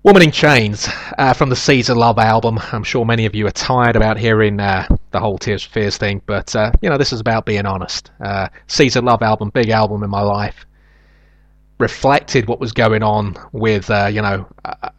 Woman 0.06 0.22
in 0.22 0.30
Chains 0.30 0.88
uh, 1.18 1.32
from 1.32 1.48
the 1.48 1.84
of 1.88 1.96
Love 1.96 2.20
album. 2.20 2.60
I'm 2.70 2.84
sure 2.84 3.04
many 3.04 3.26
of 3.26 3.34
you 3.34 3.44
are 3.48 3.50
tired 3.50 3.96
about 3.96 4.16
hearing 4.16 4.60
uh, 4.60 4.86
the 5.10 5.18
whole 5.18 5.36
Tears 5.36 5.64
for 5.64 5.72
Fears 5.72 5.96
thing, 5.96 6.22
but 6.26 6.54
uh, 6.54 6.70
you 6.80 6.88
know, 6.88 6.96
this 6.96 7.12
is 7.12 7.18
about 7.18 7.44
being 7.44 7.66
honest. 7.66 8.12
Uh, 8.20 8.46
Seeds 8.68 8.94
of 8.94 9.02
Love 9.02 9.20
album, 9.20 9.50
big 9.50 9.68
album 9.68 10.04
in 10.04 10.10
my 10.10 10.20
life 10.22 10.64
reflected 11.80 12.46
what 12.46 12.60
was 12.60 12.70
going 12.70 13.02
on 13.02 13.34
with 13.50 13.90
uh, 13.90 14.06
you 14.06 14.22
know 14.22 14.46
uh, 14.64 14.90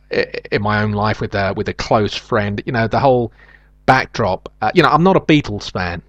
in 0.51 0.61
my 0.61 0.83
own 0.83 0.91
life 0.91 1.21
with 1.21 1.33
with 1.55 1.69
a 1.69 1.73
close 1.73 2.13
friend. 2.13 2.61
You 2.65 2.73
know 2.73 2.89
the 2.89 2.99
whole 2.99 3.31
backdrop. 3.85 4.51
You 4.75 4.83
know 4.83 4.89
I'm 4.89 5.03
not 5.03 5.15
a 5.15 5.21
Beatles 5.21 5.71
fan. 5.71 6.01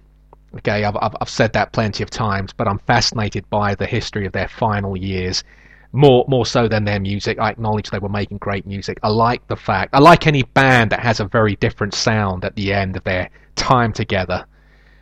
Okay, 0.57 0.83
I've, 0.83 0.97
I've 0.97 1.15
I've 1.21 1.29
said 1.29 1.53
that 1.53 1.71
plenty 1.71 2.03
of 2.03 2.09
times, 2.09 2.51
but 2.51 2.67
I'm 2.67 2.79
fascinated 2.79 3.49
by 3.49 3.75
the 3.75 3.85
history 3.85 4.25
of 4.25 4.33
their 4.33 4.49
final 4.49 4.97
years. 4.97 5.45
More 5.91 6.25
more 6.27 6.45
so 6.45 6.67
than 6.67 6.85
their 6.85 6.99
music. 6.99 7.39
I 7.39 7.49
acknowledge 7.49 7.89
they 7.89 7.99
were 7.99 8.09
making 8.09 8.37
great 8.37 8.67
music. 8.67 8.99
I 9.01 9.09
like 9.09 9.47
the 9.47 9.55
fact. 9.55 9.95
I 9.95 9.99
like 9.99 10.27
any 10.27 10.43
band 10.43 10.91
that 10.91 10.99
has 10.99 11.19
a 11.19 11.25
very 11.25 11.55
different 11.55 11.93
sound 11.93 12.45
at 12.45 12.55
the 12.55 12.73
end 12.73 12.95
of 12.95 13.03
their 13.03 13.29
time 13.55 13.91
together 13.91 14.45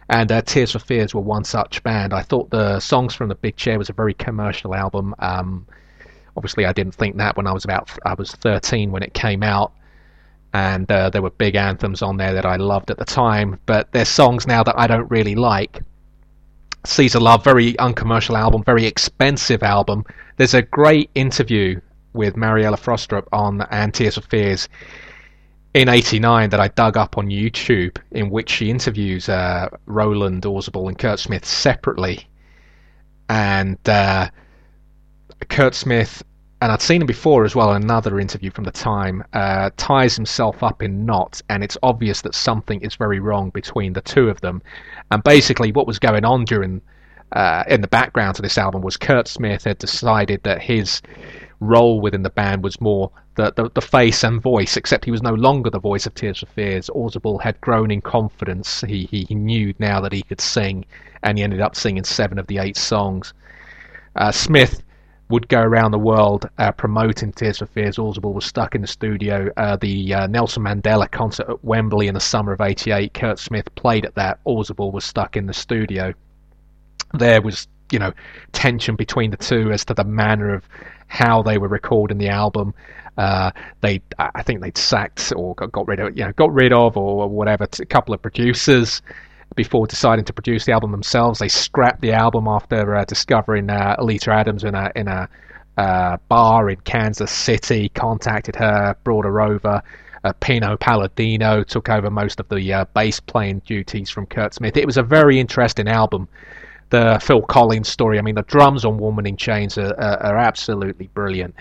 and 0.09 0.31
uh, 0.31 0.41
Tears 0.41 0.71
for 0.71 0.79
Fears 0.79 1.13
were 1.13 1.21
one 1.21 1.43
such 1.43 1.83
band. 1.83 2.13
I 2.13 2.21
thought 2.21 2.49
the 2.49 2.79
songs 2.79 3.13
from 3.13 3.27
the 3.27 3.35
Big 3.35 3.57
Chair 3.57 3.77
was 3.77 3.89
a 3.89 3.93
very 3.93 4.13
commercial 4.13 4.73
album. 4.73 5.13
Um, 5.19 5.65
obviously, 6.37 6.65
I 6.65 6.73
didn't 6.73 6.95
think 6.95 7.17
that 7.17 7.35
when 7.35 7.47
I 7.47 7.51
was 7.51 7.65
about 7.65 7.91
I 8.05 8.13
was 8.13 8.31
13 8.31 8.91
when 8.91 9.03
it 9.03 9.13
came 9.13 9.43
out, 9.43 9.73
and 10.53 10.89
uh, 10.89 11.09
there 11.09 11.21
were 11.21 11.31
big 11.31 11.55
anthems 11.55 12.01
on 12.01 12.17
there 12.17 12.33
that 12.33 12.45
I 12.45 12.55
loved 12.55 12.89
at 12.89 12.97
the 12.97 13.05
time. 13.05 13.59
But 13.65 13.91
there's 13.91 14.07
songs 14.07 14.47
now 14.47 14.63
that 14.63 14.79
I 14.79 14.87
don't 14.87 15.09
really 15.11 15.35
like. 15.35 15.81
Seeds 16.85 17.15
of 17.15 17.21
Love, 17.21 17.43
very 17.43 17.77
uncommercial 17.79 18.37
album, 18.37 18.63
very 18.63 18.85
expensive 18.85 19.61
album. 19.61 20.05
There's 20.37 20.53
a 20.53 20.61
great 20.61 21.09
interview 21.15 21.81
with 22.13 22.37
Mariella 22.37 22.77
Frostrup 22.77 23.27
on 23.31 23.63
and 23.71 23.91
Tears 23.91 24.15
for 24.15 24.21
Fears 24.21 24.69
in 25.73 25.89
'89 25.89 26.51
that 26.51 26.59
I 26.59 26.67
dug 26.67 26.95
up 26.95 27.17
on 27.17 27.29
YouTube, 27.29 27.97
in 28.11 28.29
which 28.29 28.51
she 28.51 28.69
interviews 28.69 29.29
uh, 29.29 29.67
Roland 29.87 30.43
Orzabal 30.43 30.89
and 30.89 30.97
Curt 30.97 31.17
Smith 31.19 31.43
separately, 31.43 32.27
and 33.29 33.79
uh, 33.89 34.29
Curt 35.49 35.73
Smith, 35.73 36.21
and 36.61 36.71
I'd 36.71 36.83
seen 36.83 37.01
him 37.01 37.07
before 37.07 37.43
as 37.43 37.55
well 37.55 37.73
another 37.73 38.19
interview 38.19 38.51
from 38.51 38.65
the 38.65 38.71
time, 38.71 39.23
uh, 39.33 39.71
ties 39.75 40.15
himself 40.15 40.61
up 40.61 40.83
in 40.83 41.03
knots, 41.03 41.41
and 41.49 41.63
it's 41.63 41.79
obvious 41.81 42.21
that 42.21 42.35
something 42.35 42.79
is 42.81 42.93
very 42.93 43.19
wrong 43.19 43.49
between 43.49 43.91
the 43.91 44.01
two 44.01 44.29
of 44.29 44.39
them. 44.41 44.61
And 45.09 45.23
basically, 45.23 45.71
what 45.71 45.87
was 45.87 45.97
going 45.97 46.25
on 46.25 46.45
during 46.45 46.81
uh, 47.31 47.63
in 47.67 47.81
the 47.81 47.87
background 47.87 48.35
to 48.35 48.41
this 48.41 48.57
album 48.57 48.81
was 48.81 48.97
Curt 48.97 49.27
Smith 49.27 49.63
had 49.63 49.77
decided 49.77 50.43
that 50.43 50.61
his 50.61 51.01
role 51.59 51.99
within 51.99 52.21
the 52.23 52.29
band 52.29 52.63
was 52.63 52.79
more 52.79 53.11
the, 53.35 53.51
the, 53.55 53.69
the, 53.73 53.81
face 53.81 54.23
and 54.23 54.41
voice, 54.41 54.77
except 54.77 55.05
he 55.05 55.11
was 55.11 55.21
no 55.21 55.33
longer 55.33 55.69
the 55.69 55.79
voice 55.79 56.05
of 56.05 56.13
Tears 56.15 56.39
for 56.39 56.45
Fears. 56.47 56.89
Orzabal 56.89 57.41
had 57.41 57.59
grown 57.61 57.91
in 57.91 58.01
confidence. 58.01 58.81
He, 58.81 59.05
he, 59.11 59.25
he 59.25 59.35
knew 59.35 59.73
now 59.79 60.01
that 60.01 60.13
he 60.13 60.23
could 60.23 60.41
sing, 60.41 60.85
and 61.23 61.37
he 61.37 61.43
ended 61.43 61.61
up 61.61 61.75
singing 61.75 62.03
seven 62.03 62.39
of 62.39 62.47
the 62.47 62.57
eight 62.59 62.77
songs. 62.77 63.33
Uh, 64.15 64.31
Smith 64.31 64.81
would 65.29 65.47
go 65.49 65.61
around 65.61 65.91
the 65.91 65.99
world 65.99 66.49
uh, 66.57 66.71
promoting 66.71 67.31
Tears 67.31 67.59
for 67.59 67.65
Fears. 67.65 67.97
Orzabal 67.97 68.33
was 68.33 68.45
stuck 68.45 68.73
in 68.73 68.81
the 68.81 68.87
studio. 68.87 69.49
Uh, 69.57 69.75
the 69.75 70.13
uh, 70.13 70.27
Nelson 70.27 70.63
Mandela 70.63 71.09
concert 71.11 71.49
at 71.49 71.63
Wembley 71.63 72.07
in 72.07 72.13
the 72.13 72.19
summer 72.19 72.53
of 72.53 72.61
'88, 72.61 73.13
Curt 73.13 73.37
Smith 73.37 73.73
played 73.75 74.05
at 74.05 74.15
that. 74.15 74.39
Orzabal 74.45 74.91
was 74.91 75.03
stuck 75.03 75.35
in 75.35 75.45
the 75.45 75.53
studio. 75.53 76.13
There 77.13 77.41
was, 77.41 77.67
you 77.91 77.99
know, 77.99 78.11
tension 78.51 78.95
between 78.95 79.31
the 79.31 79.37
two 79.37 79.71
as 79.71 79.85
to 79.85 79.93
the 79.93 80.03
manner 80.03 80.53
of 80.53 80.63
how 81.07 81.41
they 81.41 81.57
were 81.57 81.69
recording 81.69 82.17
the 82.17 82.29
album. 82.29 82.73
Uh, 83.17 83.51
they, 83.81 84.01
I 84.19 84.43
think 84.43 84.61
they'd 84.61 84.77
sacked 84.77 85.33
or 85.35 85.55
got, 85.55 85.71
got 85.71 85.87
rid 85.87 85.99
of, 85.99 86.17
you 86.17 86.25
know, 86.25 86.31
got 86.33 86.53
rid 86.53 86.71
of 86.71 86.97
or 86.97 87.27
whatever 87.27 87.65
a 87.79 87.85
couple 87.85 88.13
of 88.13 88.21
producers 88.21 89.01
before 89.55 89.87
deciding 89.87 90.25
to 90.25 90.33
produce 90.33 90.65
the 90.65 90.71
album 90.71 90.91
themselves. 90.91 91.39
They 91.39 91.47
scrapped 91.47 92.01
the 92.01 92.13
album 92.13 92.47
after 92.47 92.95
uh, 92.95 93.05
discovering 93.05 93.69
uh, 93.69 93.95
Oleta 93.97 94.31
Adams 94.31 94.63
in 94.63 94.75
a 94.75 94.91
in 94.95 95.07
a 95.07 95.27
uh, 95.77 96.17
bar 96.29 96.69
in 96.69 96.79
Kansas 96.81 97.31
City. 97.31 97.89
Contacted 97.89 98.55
her, 98.55 98.95
brought 99.03 99.25
her 99.25 99.41
over. 99.41 99.81
Uh, 100.23 100.33
Pino 100.39 100.75
Palladino 100.77 101.63
took 101.63 101.89
over 101.89 102.09
most 102.09 102.39
of 102.39 102.49
the 102.49 102.73
uh, 102.73 102.85
bass 102.93 103.19
playing 103.19 103.59
duties 103.65 104.09
from 104.09 104.25
Curt 104.25 104.53
Smith. 104.53 104.75
It 104.75 104.85
was 104.85 104.97
a 104.97 105.03
very 105.03 105.39
interesting 105.39 105.87
album. 105.87 106.27
The 106.89 107.19
Phil 107.21 107.41
Collins 107.41 107.89
story. 107.89 108.17
I 108.17 108.21
mean, 108.21 108.35
the 108.35 108.43
drums 108.43 108.85
on 108.85 108.97
Woman 108.97 109.25
in 109.25 109.37
Chains 109.37 109.77
are, 109.77 109.93
are, 109.99 110.23
are 110.23 110.37
absolutely 110.37 111.07
brilliant. 111.07 111.55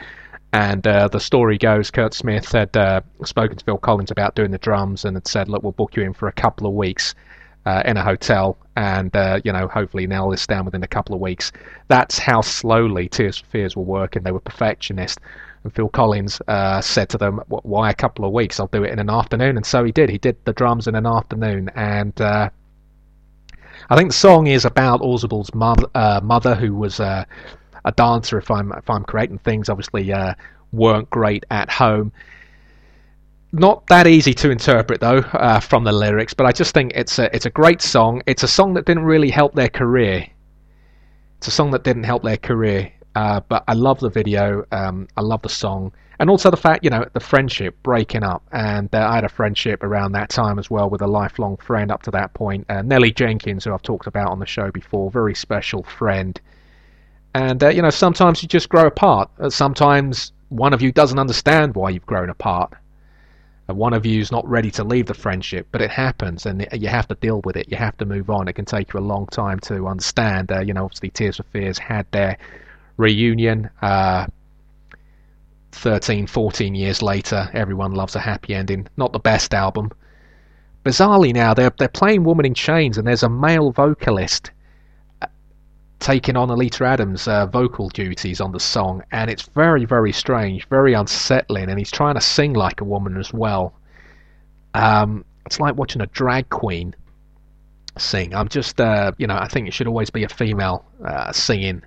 And 0.52 0.86
uh, 0.86 1.08
the 1.08 1.20
story 1.20 1.58
goes, 1.58 1.90
Curt 1.90 2.14
Smith 2.14 2.50
had 2.52 2.76
uh, 2.76 3.00
spoken 3.24 3.56
to 3.56 3.64
Phil 3.64 3.78
Collins 3.78 4.10
about 4.10 4.34
doing 4.36 4.52
the 4.52 4.58
drums 4.58 5.04
and 5.04 5.16
had 5.16 5.26
said, 5.26 5.48
"Look, 5.48 5.62
we'll 5.62 5.72
book 5.72 5.96
you 5.96 6.02
in 6.04 6.14
for 6.14 6.28
a 6.28 6.32
couple 6.32 6.66
of 6.66 6.72
weeks." 6.72 7.14
uh, 7.66 7.82
in 7.84 7.96
a 7.96 8.02
hotel 8.02 8.56
and 8.76 9.14
uh, 9.16 9.40
you 9.44 9.52
know 9.52 9.66
hopefully 9.66 10.06
nail 10.06 10.30
this 10.30 10.46
down 10.46 10.64
within 10.64 10.82
a 10.82 10.88
couple 10.88 11.14
of 11.14 11.20
weeks. 11.20 11.52
That's 11.88 12.18
how 12.18 12.40
slowly 12.40 13.08
Tears 13.08 13.38
for 13.38 13.46
Fears 13.46 13.76
were 13.76 13.82
working. 13.82 14.22
They 14.22 14.30
were 14.30 14.40
perfectionists. 14.40 15.20
And 15.64 15.74
Phil 15.74 15.88
Collins 15.88 16.40
uh, 16.46 16.80
said 16.80 17.08
to 17.10 17.18
them, 17.18 17.40
"Why 17.48 17.90
a 17.90 17.94
couple 17.94 18.24
of 18.24 18.32
weeks? 18.32 18.60
I'll 18.60 18.68
do 18.68 18.84
it 18.84 18.92
in 18.92 19.00
an 19.00 19.10
afternoon." 19.10 19.56
And 19.56 19.66
so 19.66 19.84
he 19.84 19.90
did. 19.90 20.08
He 20.08 20.18
did 20.18 20.36
the 20.44 20.52
drums 20.52 20.86
in 20.86 20.94
an 20.94 21.06
afternoon, 21.06 21.70
and 21.74 22.18
uh, 22.20 22.50
I 23.88 23.96
think 23.96 24.10
the 24.10 24.16
song 24.16 24.46
is 24.46 24.64
about 24.64 25.00
Orzabal's 25.00 25.54
mother, 25.54 25.86
uh, 25.94 26.20
mother 26.22 26.54
who 26.54 26.74
was 26.74 27.00
uh, 27.00 27.24
a 27.84 27.92
dancer, 27.92 28.38
if 28.38 28.50
I'm 28.50 28.72
if 28.72 28.90
I'm 28.90 29.04
correct, 29.04 29.30
and 29.30 29.42
things 29.42 29.68
obviously 29.68 30.12
weren't 30.72 31.08
great 31.10 31.44
at 31.50 31.70
home 31.70 32.12
not 33.52 33.86
that 33.86 34.06
easy 34.06 34.34
to 34.34 34.50
interpret 34.50 35.00
though 35.00 35.18
uh, 35.18 35.60
from 35.60 35.84
the 35.84 35.92
lyrics, 35.92 36.34
but 36.34 36.46
I 36.46 36.52
just 36.52 36.74
think 36.74 36.92
it's 36.94 37.18
a 37.18 37.34
it's 37.34 37.46
a 37.46 37.50
great 37.50 37.80
song. 37.80 38.22
It's 38.26 38.42
a 38.42 38.48
song 38.48 38.74
that 38.74 38.86
didn't 38.86 39.04
really 39.04 39.30
help 39.30 39.54
their 39.54 39.68
career. 39.68 40.26
It's 41.38 41.48
a 41.48 41.50
song 41.50 41.70
that 41.72 41.84
didn't 41.84 42.04
help 42.04 42.22
their 42.22 42.36
career, 42.36 42.92
uh, 43.14 43.40
but 43.48 43.64
I 43.68 43.74
love 43.74 44.00
the 44.00 44.10
video. 44.10 44.64
Um, 44.72 45.08
I 45.16 45.20
love 45.20 45.42
the 45.42 45.48
song, 45.48 45.92
and 46.18 46.30
also 46.30 46.50
the 46.50 46.56
fact 46.56 46.84
you 46.84 46.90
know 46.90 47.04
the 47.12 47.20
friendship 47.20 47.76
breaking 47.82 48.22
up. 48.22 48.42
And 48.52 48.92
uh, 48.94 49.08
I 49.08 49.16
had 49.16 49.24
a 49.24 49.28
friendship 49.28 49.82
around 49.82 50.12
that 50.12 50.30
time 50.30 50.58
as 50.58 50.70
well 50.70 50.88
with 50.90 51.02
a 51.02 51.06
lifelong 51.06 51.56
friend 51.56 51.90
up 51.90 52.02
to 52.04 52.10
that 52.12 52.34
point, 52.34 52.66
uh, 52.68 52.82
Nellie 52.82 53.12
Jenkins, 53.12 53.64
who 53.64 53.72
I've 53.72 53.82
talked 53.82 54.06
about 54.06 54.28
on 54.28 54.38
the 54.38 54.46
show 54.46 54.70
before, 54.70 55.10
very 55.10 55.34
special 55.34 55.82
friend. 55.82 56.40
And 57.34 57.62
uh, 57.62 57.68
you 57.68 57.82
know 57.82 57.90
sometimes 57.90 58.42
you 58.42 58.48
just 58.48 58.68
grow 58.68 58.86
apart. 58.86 59.30
Uh, 59.38 59.50
sometimes 59.50 60.32
one 60.48 60.72
of 60.72 60.82
you 60.82 60.92
doesn't 60.92 61.18
understand 61.18 61.74
why 61.74 61.90
you've 61.90 62.06
grown 62.06 62.30
apart 62.30 62.72
and 63.68 63.76
one 63.76 63.92
of 63.92 64.06
you 64.06 64.20
is 64.20 64.30
not 64.30 64.46
ready 64.48 64.70
to 64.70 64.84
leave 64.84 65.06
the 65.06 65.14
friendship, 65.14 65.66
but 65.72 65.80
it 65.80 65.90
happens, 65.90 66.46
and 66.46 66.66
you 66.72 66.88
have 66.88 67.08
to 67.08 67.14
deal 67.16 67.40
with 67.44 67.56
it. 67.56 67.68
You 67.68 67.76
have 67.76 67.96
to 67.98 68.04
move 68.04 68.30
on. 68.30 68.46
It 68.46 68.52
can 68.52 68.64
take 68.64 68.92
you 68.92 69.00
a 69.00 69.02
long 69.02 69.26
time 69.26 69.58
to 69.60 69.88
understand. 69.88 70.52
Uh, 70.52 70.60
you 70.60 70.72
know, 70.72 70.84
obviously, 70.84 71.10
Tears 71.10 71.38
for 71.38 71.42
Fears 71.44 71.78
had 71.78 72.06
their 72.12 72.38
reunion. 72.96 73.68
Uh, 73.82 74.26
13, 75.76 76.26
14 76.26 76.74
years 76.74 77.02
later, 77.02 77.48
everyone 77.52 77.92
loves 77.92 78.16
a 78.16 78.20
happy 78.20 78.54
ending. 78.54 78.88
Not 78.96 79.12
the 79.12 79.18
best 79.18 79.54
album. 79.54 79.90
Bizarrely, 80.84 81.34
now 81.34 81.52
they're 81.54 81.72
they're 81.78 81.88
playing 81.88 82.24
"Woman 82.24 82.46
in 82.46 82.54
Chains," 82.54 82.96
and 82.96 83.06
there's 83.06 83.24
a 83.24 83.28
male 83.28 83.72
vocalist 83.72 84.50
taking 85.98 86.36
on 86.36 86.50
Oleta 86.50 86.84
Adams' 86.84 87.26
uh, 87.26 87.46
vocal 87.46 87.88
duties 87.88 88.40
on 88.40 88.52
the 88.52 88.60
song, 88.60 89.02
and 89.12 89.30
it's 89.30 89.42
very, 89.42 89.84
very 89.84 90.12
strange, 90.12 90.68
very 90.68 90.92
unsettling, 90.92 91.68
and 91.68 91.78
he's 91.78 91.90
trying 91.90 92.14
to 92.14 92.20
sing 92.20 92.52
like 92.52 92.80
a 92.80 92.84
woman 92.84 93.16
as 93.16 93.32
well. 93.32 93.72
Um, 94.74 95.24
it's 95.46 95.58
like 95.58 95.76
watching 95.76 96.02
a 96.02 96.06
drag 96.06 96.48
queen 96.50 96.94
sing. 97.98 98.34
I'm 98.34 98.48
just, 98.48 98.80
uh, 98.80 99.12
you 99.16 99.26
know, 99.26 99.36
I 99.36 99.48
think 99.48 99.68
it 99.68 99.74
should 99.74 99.86
always 99.86 100.10
be 100.10 100.24
a 100.24 100.28
female 100.28 100.84
uh, 101.04 101.32
singing 101.32 101.82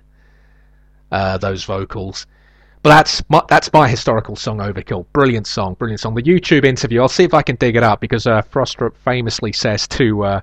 uh, 1.12 1.38
those 1.38 1.64
vocals. 1.64 2.26
But 2.82 2.90
that's 2.90 3.22
my, 3.28 3.42
that's 3.48 3.70
my 3.74 3.88
historical 3.88 4.36
song, 4.36 4.58
Overkill. 4.58 5.04
Brilliant 5.12 5.46
song, 5.46 5.74
brilliant 5.74 6.00
song. 6.00 6.14
The 6.14 6.22
YouTube 6.22 6.64
interview, 6.64 7.02
I'll 7.02 7.08
see 7.08 7.24
if 7.24 7.34
I 7.34 7.42
can 7.42 7.56
dig 7.56 7.76
it 7.76 7.82
up 7.82 8.00
because 8.00 8.26
uh, 8.26 8.40
Frostrup 8.42 8.96
famously 8.96 9.52
says 9.52 9.86
to 9.88 10.24
uh, 10.24 10.40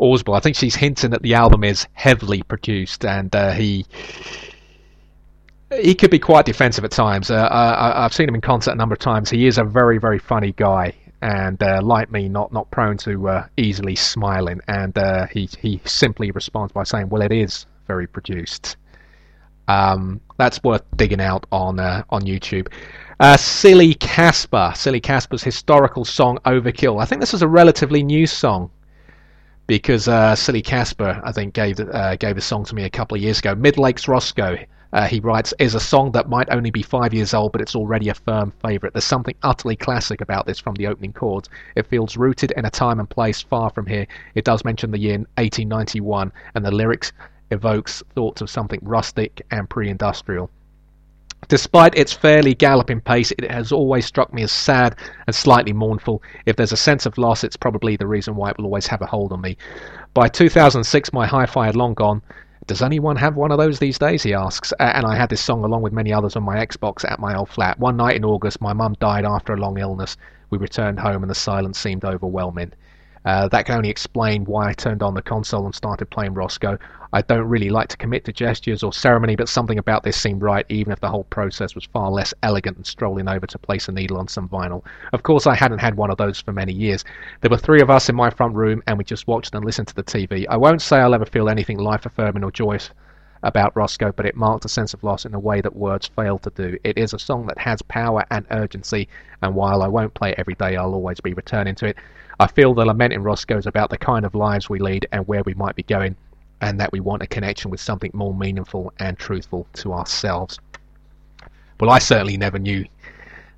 Orzabal. 0.00 0.34
I 0.34 0.40
think 0.40 0.56
she's 0.56 0.74
hinting 0.74 1.10
that 1.10 1.22
the 1.22 1.34
album 1.34 1.64
is 1.64 1.86
heavily 1.92 2.42
produced, 2.42 3.04
and 3.04 3.34
uh, 3.36 3.52
he 3.52 3.84
he 5.82 5.94
could 5.94 6.10
be 6.10 6.18
quite 6.18 6.46
defensive 6.46 6.84
at 6.84 6.90
times. 6.90 7.30
Uh, 7.30 7.48
I, 7.50 8.02
have 8.02 8.14
seen 8.14 8.28
him 8.28 8.34
in 8.34 8.40
concert 8.40 8.70
a 8.70 8.74
number 8.74 8.94
of 8.94 9.00
times. 9.00 9.28
He 9.28 9.46
is 9.46 9.58
a 9.58 9.64
very 9.64 9.98
very 9.98 10.18
funny 10.18 10.52
guy, 10.52 10.94
and 11.20 11.62
uh, 11.62 11.80
like 11.82 12.10
me, 12.10 12.30
not 12.30 12.50
not 12.52 12.70
prone 12.70 12.96
to 12.98 13.28
uh, 13.28 13.46
easily 13.58 13.94
smiling. 13.94 14.60
And 14.68 14.96
uh, 14.96 15.26
he 15.26 15.48
he 15.58 15.80
simply 15.84 16.30
responds 16.30 16.72
by 16.72 16.84
saying, 16.84 17.10
"Well, 17.10 17.22
it 17.22 17.32
is 17.32 17.66
very 17.86 18.06
produced." 18.06 18.76
Um, 19.68 20.20
that's 20.38 20.62
worth 20.62 20.82
digging 20.96 21.20
out 21.20 21.46
on 21.52 21.78
uh, 21.78 22.02
on 22.10 22.22
YouTube. 22.22 22.68
Uh, 23.20 23.36
Silly 23.36 23.94
Casper, 23.94 24.72
Silly 24.74 25.00
Casper's 25.00 25.42
historical 25.42 26.04
song 26.04 26.38
"Overkill." 26.44 27.00
I 27.00 27.04
think 27.04 27.20
this 27.20 27.34
is 27.34 27.42
a 27.42 27.48
relatively 27.48 28.02
new 28.02 28.26
song 28.26 28.70
because 29.68 30.08
uh, 30.08 30.34
Silly 30.34 30.62
Casper, 30.62 31.20
I 31.22 31.30
think, 31.30 31.54
gave 31.54 31.78
uh, 31.78 32.16
gave 32.16 32.36
a 32.36 32.40
song 32.40 32.64
to 32.64 32.74
me 32.74 32.84
a 32.84 32.90
couple 32.90 33.16
of 33.16 33.22
years 33.22 33.38
ago. 33.38 33.54
Midlake's 33.54 34.08
Roscoe, 34.08 34.56
uh, 34.92 35.06
he 35.06 35.20
writes, 35.20 35.52
is 35.58 35.74
a 35.74 35.80
song 35.80 36.10
that 36.12 36.28
might 36.28 36.48
only 36.50 36.70
be 36.70 36.82
five 36.82 37.12
years 37.12 37.34
old, 37.34 37.52
but 37.52 37.60
it's 37.60 37.76
already 37.76 38.08
a 38.08 38.14
firm 38.14 38.52
favourite. 38.62 38.94
There's 38.94 39.04
something 39.04 39.34
utterly 39.42 39.76
classic 39.76 40.22
about 40.22 40.46
this 40.46 40.58
from 40.58 40.74
the 40.76 40.86
opening 40.86 41.12
chords. 41.12 41.50
It 41.76 41.86
feels 41.86 42.16
rooted 42.16 42.52
in 42.52 42.64
a 42.64 42.70
time 42.70 42.98
and 42.98 43.10
place 43.10 43.42
far 43.42 43.68
from 43.70 43.84
here. 43.84 44.06
It 44.34 44.44
does 44.44 44.64
mention 44.64 44.90
the 44.90 44.98
year 44.98 45.18
1891, 45.18 46.32
and 46.54 46.64
the 46.64 46.70
lyrics 46.70 47.12
evokes 47.50 48.02
thoughts 48.14 48.40
of 48.40 48.50
something 48.50 48.80
rustic 48.82 49.44
and 49.50 49.68
pre-industrial. 49.68 50.50
Despite 51.46 51.96
its 51.96 52.12
fairly 52.12 52.54
galloping 52.54 53.00
pace, 53.00 53.30
it 53.30 53.50
has 53.50 53.70
always 53.70 54.04
struck 54.04 54.34
me 54.34 54.42
as 54.42 54.50
sad 54.50 54.96
and 55.26 55.34
slightly 55.34 55.72
mournful. 55.72 56.20
If 56.46 56.56
there's 56.56 56.72
a 56.72 56.76
sense 56.76 57.06
of 57.06 57.16
loss, 57.16 57.44
it's 57.44 57.56
probably 57.56 57.96
the 57.96 58.08
reason 58.08 58.34
why 58.34 58.50
it 58.50 58.58
will 58.58 58.64
always 58.64 58.88
have 58.88 59.02
a 59.02 59.06
hold 59.06 59.32
on 59.32 59.40
me. 59.40 59.56
By 60.14 60.28
2006, 60.28 61.12
my 61.12 61.26
hi 61.26 61.46
fi 61.46 61.66
had 61.66 61.76
long 61.76 61.94
gone. 61.94 62.22
Does 62.66 62.82
anyone 62.82 63.16
have 63.16 63.36
one 63.36 63.50
of 63.52 63.58
those 63.58 63.78
these 63.78 63.98
days? 63.98 64.24
He 64.24 64.34
asks. 64.34 64.72
And 64.80 65.06
I 65.06 65.16
had 65.16 65.30
this 65.30 65.40
song 65.40 65.64
along 65.64 65.82
with 65.82 65.92
many 65.92 66.12
others 66.12 66.36
on 66.36 66.42
my 66.42 66.56
Xbox 66.56 67.08
at 67.10 67.20
my 67.20 67.34
old 67.34 67.48
flat. 67.48 67.78
One 67.78 67.96
night 67.96 68.16
in 68.16 68.24
August, 68.24 68.60
my 68.60 68.72
mum 68.72 68.94
died 69.00 69.24
after 69.24 69.54
a 69.54 69.60
long 69.60 69.78
illness. 69.78 70.16
We 70.50 70.58
returned 70.58 70.98
home 70.98 71.22
and 71.22 71.30
the 71.30 71.34
silence 71.34 71.78
seemed 71.78 72.04
overwhelming. 72.04 72.72
Uh, 73.24 73.48
that 73.48 73.64
can 73.66 73.76
only 73.76 73.90
explain 73.90 74.44
why 74.44 74.68
I 74.68 74.72
turned 74.72 75.02
on 75.02 75.14
the 75.14 75.22
console 75.22 75.66
and 75.66 75.74
started 75.74 76.10
playing 76.10 76.34
Roscoe. 76.34 76.78
I 77.12 77.22
don't 77.22 77.48
really 77.48 77.70
like 77.70 77.88
to 77.88 77.96
commit 77.96 78.24
to 78.26 78.32
gestures 78.32 78.82
or 78.82 78.92
ceremony, 78.92 79.34
but 79.34 79.48
something 79.48 79.78
about 79.78 80.02
this 80.02 80.16
seemed 80.16 80.42
right, 80.42 80.66
even 80.68 80.92
if 80.92 81.00
the 81.00 81.08
whole 81.08 81.24
process 81.24 81.74
was 81.74 81.86
far 81.86 82.10
less 82.10 82.34
elegant 82.42 82.76
than 82.76 82.84
strolling 82.84 83.28
over 83.28 83.46
to 83.46 83.58
place 83.58 83.88
a 83.88 83.92
needle 83.92 84.18
on 84.18 84.28
some 84.28 84.48
vinyl. 84.48 84.84
Of 85.14 85.22
course, 85.22 85.46
I 85.46 85.54
hadn't 85.54 85.78
had 85.78 85.96
one 85.96 86.10
of 86.10 86.18
those 86.18 86.40
for 86.40 86.52
many 86.52 86.72
years. 86.72 87.06
There 87.40 87.50
were 87.50 87.56
three 87.56 87.80
of 87.80 87.88
us 87.88 88.10
in 88.10 88.14
my 88.14 88.28
front 88.28 88.54
room, 88.54 88.82
and 88.86 88.98
we 88.98 89.04
just 89.04 89.26
watched 89.26 89.54
and 89.54 89.64
listened 89.64 89.88
to 89.88 89.94
the 89.94 90.04
TV. 90.04 90.46
I 90.50 90.58
won't 90.58 90.82
say 90.82 90.98
I'll 90.98 91.14
ever 91.14 91.24
feel 91.24 91.48
anything 91.48 91.78
life 91.78 92.04
affirming 92.04 92.44
or 92.44 92.50
joyous 92.50 92.90
about 93.42 93.76
Roscoe, 93.76 94.12
but 94.12 94.26
it 94.26 94.36
marked 94.36 94.64
a 94.64 94.68
sense 94.68 94.92
of 94.92 95.02
loss 95.02 95.24
in 95.24 95.32
a 95.32 95.38
way 95.38 95.60
that 95.60 95.76
words 95.76 96.08
fail 96.08 96.38
to 96.40 96.50
do. 96.50 96.76
It 96.84 96.98
is 96.98 97.14
a 97.14 97.18
song 97.18 97.46
that 97.46 97.58
has 97.58 97.80
power 97.82 98.24
and 98.30 98.44
urgency, 98.50 99.08
and 99.40 99.54
while 99.54 99.82
I 99.82 99.88
won't 99.88 100.14
play 100.14 100.32
it 100.32 100.38
every 100.38 100.54
day, 100.54 100.76
I'll 100.76 100.94
always 100.94 101.20
be 101.20 101.32
returning 101.32 101.74
to 101.76 101.86
it. 101.86 101.96
I 102.40 102.48
feel 102.48 102.74
the 102.74 102.84
lament 102.84 103.12
in 103.14 103.22
Roscoe 103.22 103.56
is 103.56 103.66
about 103.66 103.90
the 103.90 103.98
kind 103.98 104.26
of 104.26 104.34
lives 104.34 104.68
we 104.68 104.78
lead 104.78 105.06
and 105.10 105.26
where 105.26 105.42
we 105.44 105.54
might 105.54 105.74
be 105.74 105.82
going. 105.82 106.16
And 106.60 106.80
that 106.80 106.92
we 106.92 107.00
want 107.00 107.22
a 107.22 107.26
connection 107.26 107.70
with 107.70 107.80
something 107.80 108.10
more 108.14 108.34
meaningful 108.34 108.92
and 108.98 109.18
truthful 109.18 109.66
to 109.74 109.92
ourselves. 109.92 110.58
Well, 111.80 111.90
I 111.90 111.98
certainly 111.98 112.36
never 112.36 112.58
knew 112.58 112.84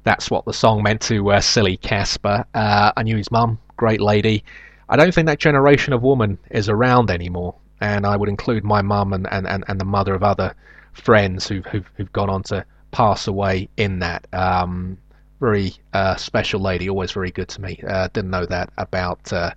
that's 0.05 0.31
what 0.31 0.45
the 0.45 0.53
song 0.53 0.83
meant 0.83 1.01
to 1.03 1.31
uh, 1.33 1.41
silly 1.41 1.77
Casper. 1.77 2.45
Uh, 2.55 2.93
I 2.97 3.03
knew 3.03 3.17
his 3.17 3.31
mum, 3.31 3.59
great 3.77 4.01
lady. 4.01 4.45
I 4.89 4.97
don't 4.97 5.15
think 5.15 5.27
that 5.27 5.39
generation 5.39 5.93
of 5.93 6.03
woman 6.03 6.39
is 6.51 6.69
around 6.69 7.11
anymore, 7.11 7.55
and 7.81 8.07
I 8.07 8.17
would 8.17 8.29
include 8.29 8.65
my 8.65 8.83
mum 8.83 9.13
and, 9.13 9.27
and, 9.31 9.47
and, 9.47 9.65
and 9.69 9.81
the 9.81 9.85
mother 9.85 10.15
of 10.15 10.23
other 10.23 10.55
friends 10.93 11.47
who've, 11.47 11.65
who've, 11.67 11.89
who've 11.97 12.13
gone 12.13 12.29
on 12.29 12.43
to 12.45 12.65
pass 12.91 13.27
away 13.27 13.69
in 13.77 14.01
that. 14.01 14.27
Um, 14.33 14.99
very 15.41 15.73
uh, 15.95 16.17
special 16.17 16.61
lady, 16.61 16.91
always 16.91 17.13
very 17.13 17.31
good 17.31 17.49
to 17.49 17.63
me. 17.63 17.81
Uh, 17.87 18.09
didn't 18.13 18.31
know 18.31 18.45
that 18.47 18.71
about 18.77 19.33
uh, 19.33 19.53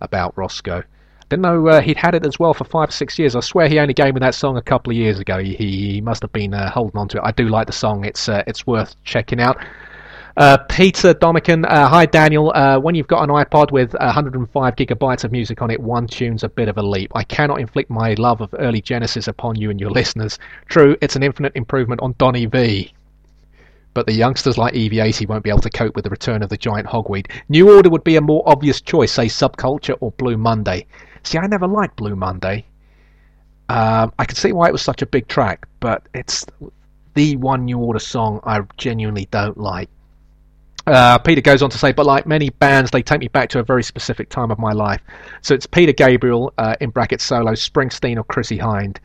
about 0.00 0.36
Roscoe. 0.36 0.82
Didn't 1.28 1.42
know 1.42 1.66
uh, 1.68 1.80
he'd 1.80 1.96
had 1.96 2.14
it 2.14 2.26
as 2.26 2.38
well 2.38 2.54
for 2.54 2.64
five 2.64 2.88
or 2.88 2.92
six 2.92 3.18
years. 3.18 3.34
I 3.34 3.40
swear 3.40 3.68
he 3.68 3.78
only 3.78 3.94
gave 3.94 4.14
me 4.14 4.20
that 4.20 4.34
song 4.34 4.56
a 4.56 4.62
couple 4.62 4.90
of 4.90 4.96
years 4.96 5.18
ago. 5.18 5.38
He, 5.38 5.54
he 5.54 6.00
must 6.00 6.22
have 6.22 6.32
been 6.32 6.52
uh, 6.54 6.70
holding 6.70 6.98
on 6.98 7.08
to 7.08 7.18
it. 7.18 7.22
I 7.24 7.32
do 7.32 7.48
like 7.48 7.66
the 7.66 7.72
song. 7.72 8.04
It's 8.04 8.28
uh, 8.28 8.42
it's 8.46 8.66
worth 8.66 8.94
checking 9.04 9.40
out. 9.40 9.56
Uh, 10.36 10.58
Peter 10.68 11.14
Domican, 11.14 11.64
uh, 11.64 11.88
hi 11.88 12.06
Daniel. 12.06 12.50
Uh, 12.56 12.76
when 12.78 12.96
you've 12.96 13.06
got 13.06 13.22
an 13.22 13.30
iPod 13.30 13.70
with 13.70 13.94
105 13.94 14.74
gigabytes 14.74 15.22
of 15.22 15.30
music 15.30 15.62
on 15.62 15.70
it, 15.70 15.80
one 15.80 16.08
tune's 16.08 16.42
a 16.42 16.48
bit 16.48 16.68
of 16.68 16.76
a 16.76 16.82
leap. 16.82 17.12
I 17.14 17.22
cannot 17.22 17.60
inflict 17.60 17.88
my 17.88 18.14
love 18.14 18.40
of 18.40 18.52
early 18.58 18.82
Genesis 18.82 19.28
upon 19.28 19.54
you 19.54 19.70
and 19.70 19.80
your 19.80 19.90
listeners. 19.92 20.40
True, 20.66 20.96
it's 21.00 21.14
an 21.14 21.22
infinite 21.22 21.52
improvement 21.54 22.00
on 22.02 22.16
Donny 22.18 22.46
V. 22.46 22.92
But 23.94 24.06
the 24.06 24.12
youngsters 24.12 24.58
like 24.58 24.74
EV80 24.74 25.28
won't 25.28 25.44
be 25.44 25.50
able 25.50 25.60
to 25.60 25.70
cope 25.70 25.94
with 25.94 26.02
the 26.02 26.10
return 26.10 26.42
of 26.42 26.48
the 26.48 26.56
giant 26.56 26.88
hogweed. 26.88 27.30
New 27.48 27.72
Order 27.72 27.90
would 27.90 28.02
be 28.02 28.16
a 28.16 28.20
more 28.20 28.42
obvious 28.44 28.80
choice, 28.80 29.12
say 29.12 29.26
Subculture 29.26 29.96
or 30.00 30.10
Blue 30.10 30.36
Monday. 30.36 30.84
See, 31.24 31.38
I 31.38 31.46
never 31.46 31.66
liked 31.66 31.96
Blue 31.96 32.14
Monday. 32.14 32.66
Um, 33.68 34.12
I 34.18 34.24
can 34.26 34.36
see 34.36 34.52
why 34.52 34.68
it 34.68 34.72
was 34.72 34.82
such 34.82 35.02
a 35.02 35.06
big 35.06 35.26
track, 35.26 35.66
but 35.80 36.06
it's 36.14 36.46
the 37.14 37.36
one 37.36 37.64
New 37.64 37.78
Order 37.78 37.98
song 37.98 38.40
I 38.44 38.60
genuinely 38.76 39.26
don't 39.30 39.56
like. 39.56 39.88
Uh, 40.86 41.16
Peter 41.18 41.40
goes 41.40 41.62
on 41.62 41.70
to 41.70 41.78
say, 41.78 41.92
but 41.92 42.04
like 42.04 42.26
many 42.26 42.50
bands, 42.50 42.90
they 42.90 43.02
take 43.02 43.20
me 43.20 43.28
back 43.28 43.48
to 43.48 43.58
a 43.58 43.62
very 43.62 43.82
specific 43.82 44.28
time 44.28 44.50
of 44.50 44.58
my 44.58 44.72
life. 44.72 45.00
So 45.40 45.54
it's 45.54 45.66
Peter 45.66 45.92
Gabriel, 45.92 46.52
uh, 46.58 46.76
in 46.80 46.90
brackets 46.90 47.24
solo, 47.24 47.52
Springsteen 47.52 48.18
or 48.18 48.24
Chrissie 48.24 48.58
Hynde. 48.58 48.98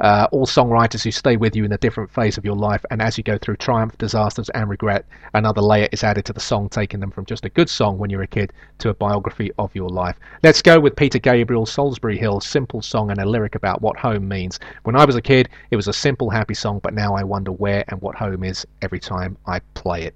Uh, 0.00 0.26
all 0.30 0.46
songwriters 0.46 1.02
who 1.02 1.10
stay 1.10 1.36
with 1.36 1.56
you 1.56 1.64
in 1.64 1.72
a 1.72 1.78
different 1.78 2.10
phase 2.10 2.36
of 2.36 2.44
your 2.44 2.54
life, 2.54 2.84
and 2.90 3.00
as 3.00 3.16
you 3.16 3.24
go 3.24 3.38
through 3.38 3.56
triumph, 3.56 3.96
disasters, 3.96 4.50
and 4.50 4.68
regret, 4.68 5.06
another 5.34 5.62
layer 5.62 5.88
is 5.92 6.04
added 6.04 6.24
to 6.24 6.32
the 6.32 6.40
song, 6.40 6.68
taking 6.68 7.00
them 7.00 7.10
from 7.10 7.24
just 7.24 7.44
a 7.44 7.50
good 7.50 7.68
song 7.68 7.96
when 7.96 8.10
you're 8.10 8.22
a 8.22 8.26
kid 8.26 8.52
to 8.78 8.90
a 8.90 8.94
biography 8.94 9.50
of 9.58 9.74
your 9.74 9.88
life. 9.88 10.16
Let's 10.42 10.60
go 10.60 10.78
with 10.78 10.96
Peter 10.96 11.18
Gabriel, 11.18 11.64
Solsbury 11.64 12.18
Hill, 12.18 12.40
simple 12.40 12.82
song 12.82 13.10
and 13.10 13.20
a 13.20 13.26
lyric 13.26 13.54
about 13.54 13.80
what 13.80 13.98
home 13.98 14.28
means. 14.28 14.60
When 14.82 14.96
I 14.96 15.04
was 15.04 15.16
a 15.16 15.22
kid, 15.22 15.48
it 15.70 15.76
was 15.76 15.88
a 15.88 15.92
simple, 15.92 16.30
happy 16.30 16.54
song, 16.54 16.80
but 16.82 16.94
now 16.94 17.14
I 17.14 17.22
wonder 17.22 17.52
where 17.52 17.84
and 17.88 18.00
what 18.02 18.16
home 18.16 18.44
is 18.44 18.66
every 18.82 19.00
time 19.00 19.38
I 19.46 19.60
play 19.74 20.02
it. 20.02 20.14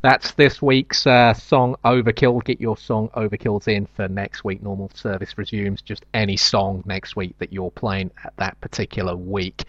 That's 0.00 0.32
this 0.32 0.62
week's 0.62 1.06
uh, 1.08 1.34
song 1.34 1.74
Overkill. 1.84 2.44
Get 2.44 2.60
your 2.60 2.76
song 2.76 3.08
Overkills 3.16 3.66
in 3.66 3.86
for 3.86 4.06
next 4.06 4.44
week. 4.44 4.62
Normal 4.62 4.90
service 4.94 5.36
resumes. 5.36 5.82
Just 5.82 6.04
any 6.14 6.36
song 6.36 6.84
next 6.86 7.16
week 7.16 7.36
that 7.38 7.52
you're 7.52 7.72
playing 7.72 8.12
at 8.24 8.32
that 8.36 8.60
particular 8.60 9.16
week. 9.16 9.64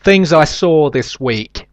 Things 0.00 0.32
I 0.32 0.44
saw 0.44 0.88
this 0.88 1.20
week. 1.20 1.68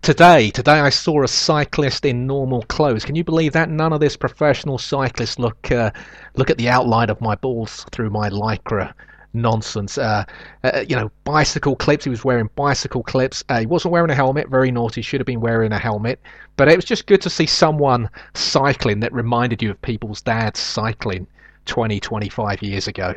Today, 0.00 0.50
today 0.50 0.80
I 0.80 0.88
saw 0.88 1.24
a 1.24 1.28
cyclist 1.28 2.06
in 2.06 2.26
normal 2.26 2.62
clothes. 2.62 3.04
Can 3.04 3.16
you 3.16 3.24
believe 3.24 3.52
that? 3.52 3.68
None 3.68 3.92
of 3.92 4.00
this 4.00 4.16
professional 4.16 4.78
cyclists 4.78 5.38
look 5.38 5.70
uh, 5.70 5.90
look 6.36 6.48
at 6.48 6.56
the 6.56 6.70
outline 6.70 7.10
of 7.10 7.20
my 7.20 7.34
balls 7.34 7.84
through 7.90 8.10
my 8.10 8.30
lycra 8.30 8.94
nonsense. 9.32 9.98
Uh, 9.98 10.24
uh, 10.64 10.84
you 10.88 10.96
know, 10.96 11.10
bicycle 11.24 11.76
clips. 11.76 12.04
He 12.04 12.10
was 12.10 12.24
wearing 12.24 12.48
bicycle 12.54 13.02
clips. 13.02 13.44
Uh, 13.48 13.60
he 13.60 13.66
wasn't 13.66 13.92
wearing 13.92 14.10
a 14.10 14.14
helmet. 14.14 14.48
Very 14.48 14.70
naughty. 14.70 15.02
Should 15.02 15.20
have 15.20 15.26
been 15.26 15.40
wearing 15.40 15.72
a 15.72 15.78
helmet. 15.78 16.20
But 16.56 16.68
it 16.68 16.76
was 16.76 16.84
just 16.84 17.06
good 17.06 17.20
to 17.22 17.30
see 17.30 17.46
someone 17.46 18.10
cycling 18.34 19.00
that 19.00 19.12
reminded 19.12 19.62
you 19.62 19.70
of 19.70 19.80
people's 19.82 20.20
dads 20.20 20.60
cycling 20.60 21.26
20, 21.66 22.00
25 22.00 22.62
years 22.62 22.88
ago. 22.88 23.14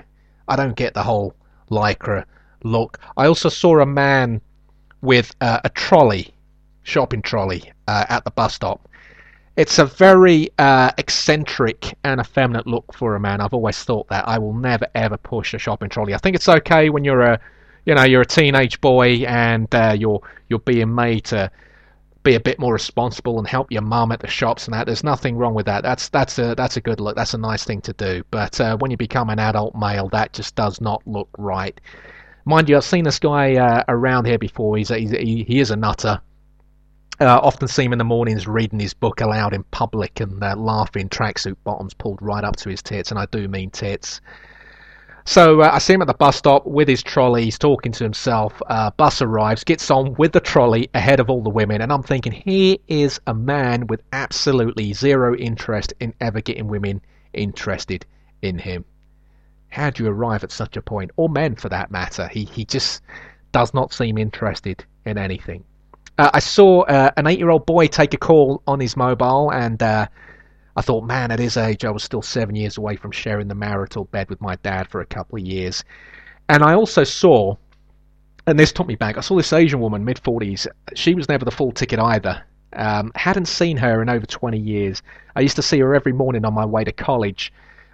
I 0.48 0.56
don't 0.56 0.76
get 0.76 0.94
the 0.94 1.04
whole 1.04 1.34
lycra 1.70 2.26
look. 2.64 3.00
I 3.18 3.26
also 3.26 3.50
saw 3.50 3.80
a 3.80 3.86
man 3.86 4.42
with 5.02 5.34
uh, 5.42 5.62
a 5.64 5.70
trolley, 5.70 6.34
shopping 6.84 7.22
trolley, 7.22 7.72
uh, 7.88 8.06
at 8.10 8.24
the 8.26 8.32
bus 8.32 8.54
stop 8.54 8.88
it's 9.58 9.80
a 9.80 9.86
very 9.86 10.50
uh, 10.58 10.92
eccentric 10.98 11.94
and 12.04 12.22
effeminate 12.22 12.68
look 12.68 12.94
for 12.94 13.16
a 13.16 13.20
man. 13.20 13.42
I've 13.42 13.54
always 13.54 13.84
thought 13.84 14.08
that. 14.10 14.28
I 14.28 14.38
will 14.38 14.54
never 14.54 14.88
ever 14.96 15.18
push 15.18 15.54
a 15.54 15.58
shopping 15.58 15.90
trolley. 15.90 16.14
I 16.14 16.18
think 16.18 16.36
it's 16.36 16.48
okay 16.48 16.90
when 16.90 17.04
you're 17.04 17.22
a, 17.22 17.40
you 17.86 17.96
know, 17.96 18.04
you're 18.04 18.22
a 18.22 18.26
teenage 18.26 18.80
boy 18.80 19.26
and 19.28 19.74
uh, 19.76 19.96
you're 19.98 20.22
you're 20.50 20.60
being 20.60 20.94
made 20.96 21.26
to 21.26 21.52
be 22.24 22.36
a 22.36 22.40
bit 22.40 22.60
more 22.60 22.72
responsible 22.72 23.40
and 23.40 23.48
help 23.48 23.72
your 23.72 23.82
mum 23.82 24.12
at 24.12 24.20
the 24.20 24.28
shops 24.28 24.66
and 24.66 24.74
that. 24.74 24.86
There's 24.86 25.04
nothing 25.04 25.36
wrong 25.36 25.54
with 25.54 25.66
that. 25.66 25.84
That's 25.84 26.08
that's 26.10 26.40
a 26.40 26.56
that's 26.56 26.78
a 26.78 26.82
good 26.82 27.00
look. 27.00 27.16
That's 27.16 27.34
a 27.34 27.38
nice 27.38 27.64
thing 27.64 27.82
to 27.82 27.94
do. 27.94 28.24
But 28.32 28.60
uh, 28.62 28.78
when 28.78 28.92
you 28.92 28.98
become 28.98 29.30
an 29.30 29.40
adult 29.40 29.76
male, 29.76 30.08
that 30.10 30.32
just 30.32 30.56
does 30.56 30.80
not 30.80 31.06
look 31.06 31.30
right. 31.38 31.80
Mind 32.46 32.70
you, 32.70 32.78
I've 32.78 32.86
seen 32.86 33.04
this 33.04 33.20
guy 33.20 33.56
uh, 33.56 33.84
around 33.88 34.26
here 34.26 34.40
before. 34.40 34.78
He's, 34.78 34.90
a, 34.90 34.98
he's 34.98 35.14
a, 35.14 35.18
he, 35.18 35.44
he 35.44 35.60
is 35.60 35.70
a 35.70 35.76
nutter 35.76 36.20
uh, 37.22 37.40
often 37.42 37.68
see 37.68 37.84
him 37.84 37.94
in 37.94 38.00
the 38.00 38.04
mornings 38.04 38.48
reading 38.48 38.80
his 38.80 38.94
book 38.94 39.22
aloud 39.22 39.54
in 39.54 39.64
public 39.66 40.20
and 40.20 40.44
uh, 40.44 40.56
laughing, 40.56 41.10
tracksuit 41.10 41.56
bottoms 41.64 41.94
pulled 41.94 42.22
right 42.22 42.44
up 42.44 42.56
to 42.58 42.70
his 42.70 42.82
tits, 42.82 43.12
and 43.12 43.20
I 43.20 43.26
do 43.28 43.48
mean 43.48 43.70
tits. 43.70 44.22
So 45.24 45.62
uh, 45.62 45.70
I 45.72 45.78
see 45.78 45.94
him 45.94 46.02
at 46.02 46.08
the 46.08 46.16
bus 46.16 46.36
stop 46.36 46.66
with 46.66 46.88
his 46.88 47.04
trolley. 47.04 47.44
He's 47.44 47.60
talking 47.60 47.92
to 47.92 48.04
himself. 48.04 48.60
Uh, 48.68 48.90
bus 48.92 49.22
arrives, 49.22 49.64
gets 49.64 49.92
on 49.92 50.16
with 50.16 50.32
the 50.32 50.40
trolley 50.40 50.90
ahead 50.96 51.20
of 51.20 51.30
all 51.30 51.44
the 51.44 51.50
women, 51.50 51.82
and 51.82 51.94
I'm 51.94 52.04
thinking, 52.04 52.32
he 52.32 52.82
is 52.88 53.20
a 53.28 53.34
man 53.34 53.88
with 53.88 54.02
absolutely 54.12 54.94
zero 54.94 55.36
interest 55.36 55.94
in 56.00 56.14
ever 56.22 56.42
getting 56.42 56.68
women 56.68 57.02
interested 57.34 58.06
in 58.42 58.58
him. 58.58 58.84
How 59.70 59.92
do 59.92 60.04
you 60.04 60.10
arrive 60.10 60.44
at 60.44 60.52
such 60.52 60.76
a 60.76 60.82
point, 60.82 61.12
or 61.18 61.30
men 61.30 61.56
for 61.56 61.70
that 61.70 61.92
matter? 61.92 62.28
He 62.28 62.46
he 62.46 62.66
just 62.66 63.02
does 63.52 63.74
not 63.74 63.94
seem 63.94 64.18
interested 64.18 64.84
in 65.06 65.18
anything. 65.18 65.64
Uh, 66.22 66.30
I 66.36 66.40
saw 66.40 66.82
uh, 66.82 67.10
an 67.18 67.26
eight-year-old 67.26 67.66
boy 67.66 67.88
take 67.88 68.14
a 68.14 68.18
call 68.18 68.62
on 68.68 68.80
his 68.80 68.96
mobile, 68.96 69.52
and 69.52 69.82
uh, 69.82 70.06
I 70.76 70.82
thought, 70.82 71.04
man, 71.04 71.32
at 71.32 71.40
his 71.40 71.58
age, 71.58 71.84
I 71.84 71.90
was 71.90 72.04
still 72.04 72.22
seven 72.22 72.56
years 72.56 72.78
away 72.78 72.96
from 72.96 73.10
sharing 73.10 73.48
the 73.48 73.56
marital 73.56 74.04
bed 74.04 74.30
with 74.30 74.40
my 74.40 74.56
dad 74.58 74.88
for 74.88 75.02
a 75.02 75.06
couple 75.08 75.40
of 75.40 75.44
years. 75.44 75.84
And 76.48 76.62
I 76.62 76.76
also 76.76 77.04
saw, 77.04 77.56
and 78.46 78.60
this 78.60 78.72
took 78.72 78.86
me 78.86 78.94
back, 78.94 79.18
I 79.18 79.22
saw 79.22 79.36
this 79.36 79.52
Asian 79.52 79.80
woman, 79.80 80.06
mid 80.06 80.22
40s. 80.22 80.68
She 80.94 81.16
was 81.16 81.28
never 81.28 81.44
the 81.44 81.50
full 81.50 81.72
ticket 81.72 81.98
either. 81.98 82.44
Um, 82.74 83.12
hadn't 83.16 83.48
seen 83.48 83.76
her 83.78 84.04
in 84.04 84.08
over 84.08 84.28
20 84.28 84.60
years. 84.60 85.02
I 85.36 85.40
used 85.40 85.56
to 85.56 85.64
see 85.64 85.80
her 85.80 85.96
every 85.96 86.14
morning 86.14 86.46
on 86.46 86.54
my 86.54 86.68
way 86.68 86.84
to 86.84 86.92
college. 86.92 87.52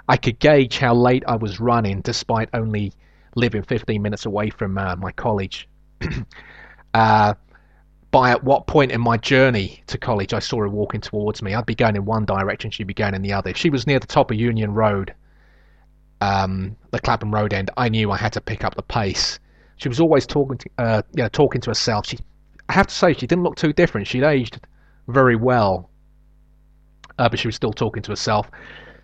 I 0.09 0.17
could 0.17 0.37
gauge 0.39 0.79
how 0.79 0.95
late 0.95 1.23
I 1.29 1.37
was 1.37 1.61
running, 1.61 2.01
despite 2.01 2.49
only 2.53 2.91
living 3.35 3.63
15 3.63 4.01
minutes 4.01 4.25
away 4.25 4.49
from 4.49 4.77
uh, 4.77 4.97
my 4.97 5.13
college. 5.13 5.69
uh, 6.93 7.33
by 8.17 8.31
at 8.31 8.43
what 8.43 8.65
point 8.65 8.91
in 8.91 8.99
my 8.99 9.15
journey 9.15 9.83
to 9.85 9.95
college 9.95 10.33
I 10.33 10.39
saw 10.39 10.57
her 10.61 10.67
walking 10.67 11.01
towards 11.01 11.43
me. 11.43 11.53
I'd 11.53 11.67
be 11.67 11.75
going 11.75 11.95
in 11.95 12.03
one 12.03 12.25
direction, 12.25 12.71
she'd 12.71 12.87
be 12.87 12.95
going 12.95 13.13
in 13.13 13.21
the 13.21 13.31
other. 13.31 13.51
If 13.51 13.57
she 13.57 13.69
was 13.69 13.85
near 13.85 13.99
the 13.99 14.07
top 14.07 14.31
of 14.31 14.37
Union 14.37 14.73
Road, 14.73 15.13
um, 16.19 16.75
the 16.89 16.99
Clapham 16.99 17.31
Road 17.31 17.53
end, 17.53 17.69
I 17.77 17.89
knew 17.89 18.09
I 18.09 18.17
had 18.17 18.33
to 18.33 18.41
pick 18.41 18.63
up 18.63 18.73
the 18.73 18.81
pace. 18.81 19.37
She 19.75 19.87
was 19.87 19.99
always 19.99 20.25
talking 20.25 20.57
to, 20.57 20.69
uh, 20.79 21.01
you 21.13 21.21
know, 21.21 21.29
talking 21.29 21.61
to 21.61 21.69
herself. 21.69 22.07
She, 22.07 22.17
I 22.67 22.73
have 22.73 22.87
to 22.87 22.95
say, 22.95 23.13
she 23.13 23.27
didn't 23.27 23.43
look 23.43 23.55
too 23.55 23.71
different. 23.71 24.07
She'd 24.07 24.23
aged 24.23 24.61
very 25.07 25.35
well, 25.35 25.87
uh, 27.19 27.29
but 27.29 27.37
she 27.37 27.47
was 27.47 27.55
still 27.55 27.71
talking 27.71 28.01
to 28.01 28.11
herself. 28.11 28.49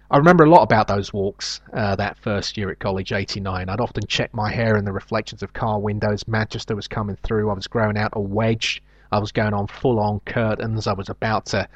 I 0.10 0.17
remember 0.17 0.43
a 0.43 0.49
lot 0.49 0.63
about 0.63 0.88
those 0.88 1.13
walks 1.13 1.62
uh, 1.73 1.95
that 1.97 2.17
first 2.17 2.58
year 2.58 2.71
at 2.71 2.80
college, 2.80 3.13
89. 3.13 3.69
I'd 3.69 3.80
often 3.80 4.08
check 4.08 4.34
my 4.34 4.52
hair 4.52 4.76
in 4.76 4.86
the 4.86 4.91
reflections 4.91 5.43
of 5.43 5.54
car 5.54 5.80
windows. 5.80 6.28
Manchester 6.28 6.76
was 6.76 6.88
coming 6.88 7.17
through. 7.21 7.52
I 7.52 7.54
was 7.54 7.67
growing 7.67 7.95
out 7.95 8.10
a 8.13 8.19
wedge 8.19 8.82
I 9.13 9.19
was 9.19 9.32
going 9.32 9.54
on 9.54 9.67
full 9.67 9.99
on 9.99 10.21
curtains. 10.21 10.88
I 10.88 10.93
was 10.93 11.08
about 11.08 11.45
to, 11.47 11.69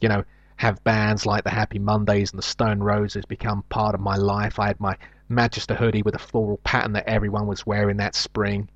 you 0.00 0.08
know, 0.08 0.24
have 0.56 0.82
bands 0.82 1.26
like 1.26 1.44
the 1.44 1.50
Happy 1.50 1.78
Mondays 1.78 2.30
and 2.30 2.38
the 2.38 2.42
Stone 2.42 2.80
Roses 2.80 3.26
become 3.26 3.64
part 3.68 3.94
of 3.94 4.00
my 4.00 4.16
life. 4.16 4.58
I 4.58 4.68
had 4.68 4.80
my 4.80 4.96
Manchester 5.28 5.74
hoodie 5.74 6.00
with 6.00 6.14
a 6.14 6.18
floral 6.18 6.56
pattern 6.64 6.94
that 6.94 7.06
everyone 7.06 7.46
was 7.46 7.66
wearing 7.66 7.98
that 7.98 8.14
spring. 8.14 8.66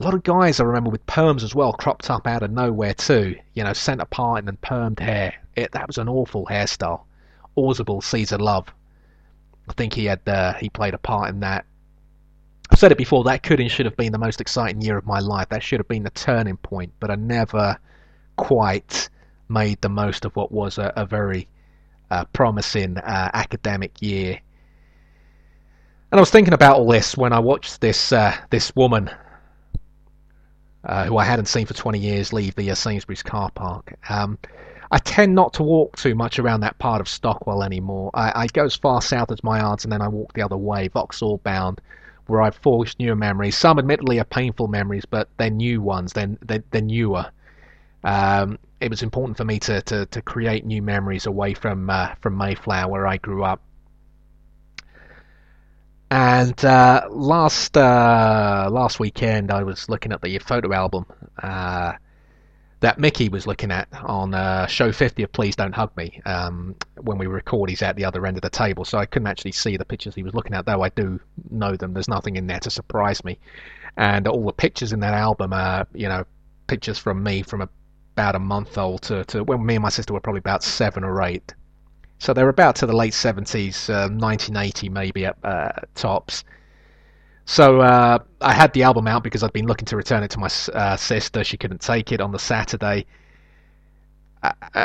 A 0.00 0.02
lot 0.02 0.12
of 0.12 0.24
guys 0.24 0.58
I 0.58 0.64
remember 0.64 0.90
with 0.90 1.06
perms 1.06 1.44
as 1.44 1.54
well, 1.54 1.72
cropped 1.72 2.10
up 2.10 2.26
out 2.26 2.42
of 2.42 2.50
nowhere 2.50 2.94
too. 2.94 3.36
You 3.54 3.62
know, 3.62 3.72
centre 3.72 4.06
parting 4.06 4.48
and 4.48 4.60
permed 4.60 4.98
hair. 4.98 5.32
It, 5.54 5.70
that 5.70 5.86
was 5.86 5.98
an 5.98 6.08
awful 6.08 6.46
hairstyle. 6.46 7.02
Orzabal 7.56 8.02
Caesar 8.02 8.38
Love. 8.38 8.74
I 9.68 9.72
think 9.74 9.94
he 9.94 10.06
had 10.06 10.20
uh, 10.26 10.54
he 10.54 10.68
played 10.68 10.94
a 10.94 10.98
part 10.98 11.30
in 11.30 11.40
that. 11.40 11.64
I've 12.70 12.78
said 12.78 12.92
it 12.92 12.98
before, 12.98 13.24
that 13.24 13.42
could 13.42 13.60
and 13.60 13.70
should 13.70 13.86
have 13.86 13.96
been 13.96 14.12
the 14.12 14.18
most 14.18 14.40
exciting 14.40 14.82
year 14.82 14.96
of 14.98 15.06
my 15.06 15.20
life. 15.20 15.48
That 15.50 15.62
should 15.62 15.80
have 15.80 15.88
been 15.88 16.02
the 16.02 16.10
turning 16.10 16.56
point, 16.56 16.92
but 17.00 17.10
I 17.10 17.14
never 17.14 17.78
quite 18.36 19.08
made 19.48 19.80
the 19.80 19.88
most 19.88 20.24
of 20.24 20.34
what 20.34 20.50
was 20.50 20.78
a, 20.78 20.92
a 20.96 21.06
very 21.06 21.48
uh, 22.10 22.24
promising 22.26 22.98
uh, 22.98 23.30
academic 23.34 24.02
year. 24.02 24.40
And 26.10 26.18
I 26.18 26.20
was 26.20 26.30
thinking 26.30 26.54
about 26.54 26.76
all 26.76 26.88
this 26.88 27.16
when 27.16 27.32
I 27.32 27.38
watched 27.38 27.80
this 27.80 28.12
uh, 28.12 28.36
this 28.50 28.74
woman 28.76 29.10
uh, 30.84 31.04
who 31.04 31.16
I 31.16 31.24
hadn't 31.24 31.46
seen 31.46 31.66
for 31.66 31.74
20 31.74 31.98
years 31.98 32.32
leave 32.32 32.54
the 32.54 32.70
uh, 32.70 32.74
Sainsbury's 32.74 33.22
car 33.22 33.50
park. 33.50 33.94
Um, 34.08 34.38
I 34.90 34.98
tend 34.98 35.34
not 35.34 35.52
to 35.54 35.64
walk 35.64 35.96
too 35.96 36.14
much 36.14 36.38
around 36.38 36.60
that 36.60 36.78
part 36.78 37.00
of 37.00 37.08
Stockwell 37.08 37.64
anymore. 37.64 38.10
I, 38.14 38.42
I 38.42 38.46
go 38.46 38.64
as 38.64 38.76
far 38.76 39.02
south 39.02 39.32
as 39.32 39.42
my 39.42 39.60
aunt's 39.60 39.84
and 39.84 39.92
then 39.92 40.00
I 40.00 40.08
walk 40.08 40.32
the 40.34 40.42
other 40.42 40.56
way, 40.56 40.86
Vauxhall 40.88 41.38
bound, 41.38 41.80
where 42.26 42.42
I've 42.42 42.56
forged 42.56 42.98
newer 42.98 43.16
memories. 43.16 43.56
Some, 43.56 43.78
admittedly, 43.78 44.18
are 44.20 44.24
painful 44.24 44.68
memories, 44.68 45.04
but 45.06 45.28
they're 45.36 45.50
new 45.50 45.80
ones. 45.80 46.12
They're, 46.12 46.36
they're, 46.42 46.64
they're 46.70 46.82
newer. 46.82 47.26
Um, 48.04 48.58
it 48.80 48.90
was 48.90 49.02
important 49.02 49.36
for 49.36 49.44
me 49.44 49.58
to, 49.60 49.80
to, 49.82 50.06
to 50.06 50.22
create 50.22 50.64
new 50.64 50.82
memories 50.82 51.26
away 51.26 51.54
from 51.54 51.90
uh, 51.90 52.14
from 52.20 52.36
Mayflower, 52.36 52.90
where 52.90 53.06
I 53.06 53.16
grew 53.16 53.42
up. 53.42 53.62
And 56.10 56.64
uh, 56.64 57.08
last 57.10 57.76
uh, 57.76 58.68
last 58.70 59.00
weekend, 59.00 59.50
I 59.50 59.64
was 59.64 59.88
looking 59.88 60.12
at 60.12 60.22
the 60.22 60.38
photo 60.38 60.72
album 60.72 61.06
uh, 61.42 61.94
that 62.80 62.98
Mickey 62.98 63.28
was 63.28 63.46
looking 63.46 63.70
at 63.70 63.88
on 64.04 64.34
uh, 64.34 64.66
show 64.66 64.92
50 64.92 65.22
of 65.22 65.32
Please 65.32 65.56
Don't 65.56 65.74
Hug 65.74 65.96
Me. 65.96 66.20
Um, 66.26 66.74
when 67.00 67.16
we 67.16 67.26
record, 67.26 67.70
he's 67.70 67.82
at 67.82 67.96
the 67.96 68.04
other 68.04 68.26
end 68.26 68.36
of 68.36 68.42
the 68.42 68.50
table, 68.50 68.84
so 68.84 68.98
I 68.98 69.06
couldn't 69.06 69.28
actually 69.28 69.52
see 69.52 69.76
the 69.76 69.84
pictures 69.84 70.14
he 70.14 70.22
was 70.22 70.34
looking 70.34 70.54
at, 70.54 70.66
though 70.66 70.82
I 70.82 70.90
do 70.90 71.18
know 71.50 71.74
them. 71.74 71.94
There's 71.94 72.08
nothing 72.08 72.36
in 72.36 72.46
there 72.46 72.60
to 72.60 72.70
surprise 72.70 73.24
me. 73.24 73.38
And 73.96 74.28
all 74.28 74.44
the 74.44 74.52
pictures 74.52 74.92
in 74.92 75.00
that 75.00 75.14
album 75.14 75.54
are, 75.54 75.86
you 75.94 76.08
know, 76.08 76.24
pictures 76.66 76.98
from 76.98 77.22
me 77.22 77.42
from 77.42 77.62
about 77.62 78.34
a 78.34 78.38
month 78.38 78.76
old 78.76 79.02
to, 79.02 79.24
to 79.26 79.44
when 79.44 79.64
me 79.64 79.76
and 79.76 79.82
my 79.82 79.88
sister 79.88 80.12
were 80.12 80.20
probably 80.20 80.40
about 80.40 80.62
seven 80.62 81.02
or 81.02 81.22
eight. 81.22 81.54
So 82.18 82.32
they're 82.32 82.48
about 82.48 82.76
to 82.76 82.86
the 82.86 82.96
late 82.96 83.12
70s, 83.12 83.88
uh, 83.90 84.08
1980 84.08 84.88
maybe 84.88 85.26
at 85.26 85.36
uh, 85.44 85.72
tops. 85.94 86.44
So 87.46 87.80
uh, 87.80 88.18
I 88.40 88.52
had 88.52 88.72
the 88.72 88.82
album 88.82 89.06
out 89.06 89.22
because 89.22 89.44
I'd 89.44 89.52
been 89.52 89.66
looking 89.66 89.86
to 89.86 89.96
return 89.96 90.24
it 90.24 90.32
to 90.32 90.40
my 90.40 90.48
uh, 90.74 90.96
sister. 90.96 91.44
She 91.44 91.56
couldn't 91.56 91.80
take 91.80 92.10
it 92.10 92.20
on 92.20 92.32
the 92.32 92.40
Saturday. 92.40 93.06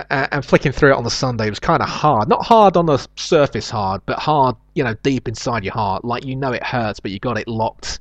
And 0.09 0.45
flicking 0.45 0.71
through 0.71 0.91
it 0.91 0.95
on 0.95 1.03
the 1.03 1.09
Sunday 1.09 1.49
was 1.49 1.59
kind 1.59 1.81
of 1.81 1.89
hard. 1.89 2.29
Not 2.29 2.45
hard 2.45 2.77
on 2.77 2.85
the 2.85 3.05
surface 3.15 3.69
hard, 3.69 4.01
but 4.05 4.19
hard, 4.19 4.55
you 4.75 4.83
know, 4.83 4.95
deep 5.01 5.27
inside 5.27 5.63
your 5.63 5.73
heart. 5.73 6.05
Like 6.05 6.23
you 6.23 6.35
know 6.35 6.51
it 6.51 6.63
hurts, 6.63 6.99
but 6.99 7.09
you 7.11 7.19
got 7.19 7.37
it 7.37 7.47
locked 7.47 7.99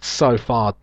so 0.00 0.38
far 0.38 0.74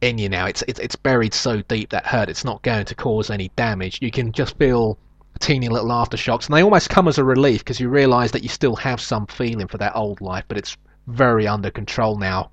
in 0.00 0.16
you 0.16 0.30
now. 0.30 0.46
It's, 0.46 0.62
it's, 0.66 0.80
it's 0.80 0.96
buried 0.96 1.34
so 1.34 1.60
deep 1.62 1.90
that 1.90 2.06
hurt. 2.06 2.30
It's 2.30 2.44
not 2.44 2.62
going 2.62 2.86
to 2.86 2.94
cause 2.94 3.28
any 3.28 3.50
damage. 3.54 3.98
You 4.00 4.10
can 4.10 4.32
just 4.32 4.56
feel 4.56 4.98
teeny 5.40 5.68
little 5.68 5.90
aftershocks, 5.90 6.46
and 6.46 6.56
they 6.56 6.62
almost 6.62 6.88
come 6.88 7.06
as 7.06 7.18
a 7.18 7.24
relief 7.24 7.60
because 7.60 7.80
you 7.80 7.90
realise 7.90 8.30
that 8.30 8.42
you 8.42 8.48
still 8.48 8.76
have 8.76 9.00
some 9.00 9.26
feeling 9.26 9.68
for 9.68 9.76
that 9.78 9.94
old 9.94 10.20
life, 10.22 10.44
but 10.48 10.56
it's 10.56 10.76
very 11.08 11.46
under 11.46 11.70
control 11.70 12.16
now. 12.16 12.50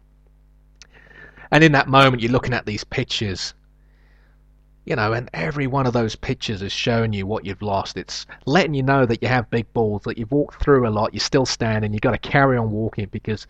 And 1.51 1.63
in 1.63 1.73
that 1.73 1.87
moment, 1.87 2.21
you're 2.21 2.31
looking 2.31 2.53
at 2.53 2.65
these 2.65 2.83
pictures, 2.83 3.53
you 4.85 4.95
know, 4.95 5.13
and 5.13 5.29
every 5.33 5.67
one 5.67 5.85
of 5.85 5.93
those 5.93 6.15
pictures 6.15 6.61
is 6.61 6.71
showing 6.71 7.13
you 7.13 7.27
what 7.27 7.45
you've 7.45 7.61
lost. 7.61 7.97
It's 7.97 8.25
letting 8.45 8.73
you 8.73 8.83
know 8.83 9.05
that 9.05 9.21
you 9.21 9.27
have 9.27 9.49
big 9.49 9.71
balls, 9.73 10.03
that 10.03 10.17
you've 10.17 10.31
walked 10.31 10.63
through 10.63 10.87
a 10.87 10.89
lot, 10.89 11.13
you're 11.13 11.19
still 11.19 11.45
standing, 11.45 11.93
you've 11.93 12.01
got 12.01 12.11
to 12.11 12.29
carry 12.29 12.57
on 12.57 12.71
walking 12.71 13.07
because 13.11 13.45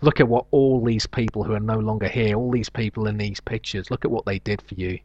look 0.00 0.20
at 0.20 0.28
what 0.28 0.46
all 0.50 0.82
these 0.82 1.06
people 1.06 1.44
who 1.44 1.52
are 1.52 1.60
no 1.60 1.78
longer 1.78 2.08
here, 2.08 2.36
all 2.36 2.50
these 2.50 2.70
people 2.70 3.06
in 3.06 3.18
these 3.18 3.40
pictures, 3.40 3.90
look 3.90 4.04
at 4.04 4.10
what 4.10 4.24
they 4.24 4.38
did 4.38 4.62
for 4.62 4.74
you 4.74 4.98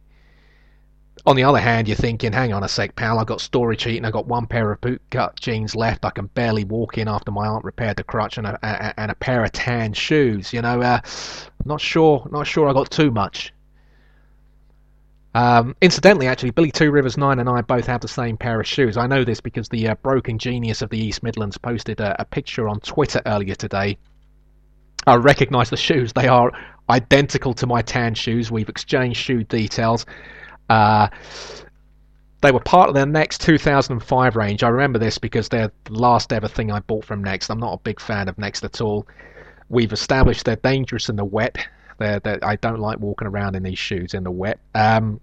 on 1.26 1.36
the 1.36 1.44
other 1.44 1.58
hand, 1.58 1.86
you're 1.86 1.96
thinking, 1.96 2.32
hang 2.32 2.52
on 2.52 2.64
a 2.64 2.68
sec, 2.68 2.96
pal, 2.96 3.18
I've 3.18 3.26
got 3.26 3.40
storage 3.40 3.82
heat 3.84 3.98
and 3.98 4.06
I 4.06 4.10
got 4.10 4.26
one 4.26 4.46
pair 4.46 4.72
of 4.72 4.80
bootcut 4.80 5.38
jeans 5.38 5.76
left. 5.76 6.04
I 6.04 6.10
can 6.10 6.26
barely 6.26 6.64
walk 6.64 6.96
in 6.98 7.08
after 7.08 7.30
my 7.30 7.46
aunt 7.46 7.64
repaired 7.64 7.96
the 7.96 8.04
crutch 8.04 8.38
and 8.38 8.46
a, 8.46 8.58
a 8.62 9.00
and 9.00 9.10
a 9.10 9.14
pair 9.14 9.44
of 9.44 9.52
tan 9.52 9.92
shoes. 9.92 10.52
You 10.52 10.62
know, 10.62 10.80
uh, 10.80 11.00
not 11.64 11.80
sure, 11.80 12.26
not 12.30 12.46
sure 12.46 12.68
I 12.68 12.72
got 12.72 12.90
too 12.90 13.10
much. 13.10 13.52
Um, 15.34 15.76
incidentally, 15.80 16.26
actually, 16.26 16.50
Billy 16.50 16.70
Two 16.72 16.90
Rivers 16.90 17.16
Nine 17.16 17.38
and 17.38 17.48
I 17.48 17.60
both 17.60 17.86
have 17.86 18.00
the 18.00 18.08
same 18.08 18.36
pair 18.36 18.58
of 18.58 18.66
shoes. 18.66 18.96
I 18.96 19.06
know 19.06 19.22
this 19.22 19.40
because 19.40 19.68
the 19.68 19.88
uh, 19.88 19.94
broken 19.96 20.38
genius 20.38 20.82
of 20.82 20.90
the 20.90 20.98
East 20.98 21.22
Midlands 21.22 21.58
posted 21.58 22.00
a, 22.00 22.20
a 22.20 22.24
picture 22.24 22.68
on 22.68 22.80
Twitter 22.80 23.20
earlier 23.26 23.54
today. 23.54 23.98
I 25.06 25.16
recognise 25.16 25.70
the 25.70 25.76
shoes; 25.76 26.12
they 26.14 26.28
are 26.28 26.50
identical 26.88 27.54
to 27.54 27.66
my 27.66 27.82
tan 27.82 28.14
shoes. 28.14 28.50
We've 28.50 28.68
exchanged 28.68 29.20
shoe 29.20 29.44
details. 29.44 30.06
Uh, 30.70 31.08
they 32.40 32.52
were 32.52 32.60
part 32.60 32.88
of 32.88 32.94
their 32.94 33.06
Next 33.06 33.40
2005 33.42 34.36
range. 34.36 34.62
I 34.62 34.68
remember 34.68 34.98
this 34.98 35.18
because 35.18 35.48
they're 35.48 35.70
the 35.84 35.92
last 35.92 36.32
ever 36.32 36.48
thing 36.48 36.70
I 36.70 36.80
bought 36.80 37.04
from 37.04 37.22
Next. 37.22 37.50
I'm 37.50 37.58
not 37.58 37.74
a 37.74 37.78
big 37.78 38.00
fan 38.00 38.28
of 38.28 38.38
Next 38.38 38.64
at 38.64 38.80
all. 38.80 39.06
We've 39.68 39.92
established 39.92 40.44
they're 40.46 40.56
dangerous 40.56 41.08
in 41.08 41.16
the 41.16 41.24
wet. 41.24 41.58
They're, 41.98 42.20
they're, 42.20 42.38
I 42.42 42.56
don't 42.56 42.78
like 42.80 42.98
walking 42.98 43.28
around 43.28 43.56
in 43.56 43.62
these 43.62 43.78
shoes 43.78 44.14
in 44.14 44.24
the 44.24 44.30
wet. 44.30 44.58
Um, 44.74 45.20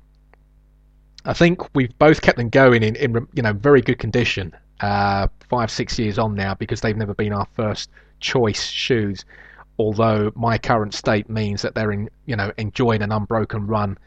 I 1.25 1.33
think 1.33 1.61
we've 1.73 1.97
both 1.97 2.21
kept 2.21 2.37
them 2.37 2.49
going 2.49 2.83
in, 2.83 2.95
in 2.95 3.27
you 3.33 3.41
know 3.41 3.53
very 3.53 3.81
good 3.81 3.99
condition. 3.99 4.53
Uh, 4.79 5.27
five 5.49 5.71
six 5.71 5.97
years 5.97 6.19
on 6.19 6.35
now 6.35 6.53
because 6.53 6.81
they've 6.81 6.95
never 6.95 7.15
been 7.15 7.33
our 7.33 7.47
first 7.55 7.89
choice 8.19 8.63
shoes. 8.63 9.25
Although 9.79 10.31
my 10.35 10.57
current 10.57 10.93
state 10.93 11.29
means 11.29 11.63
that 11.63 11.73
they're 11.73 11.91
in 11.91 12.09
you 12.25 12.35
know 12.35 12.51
enjoying 12.57 13.01
an 13.01 13.11
unbroken 13.11 13.65
run 13.65 13.97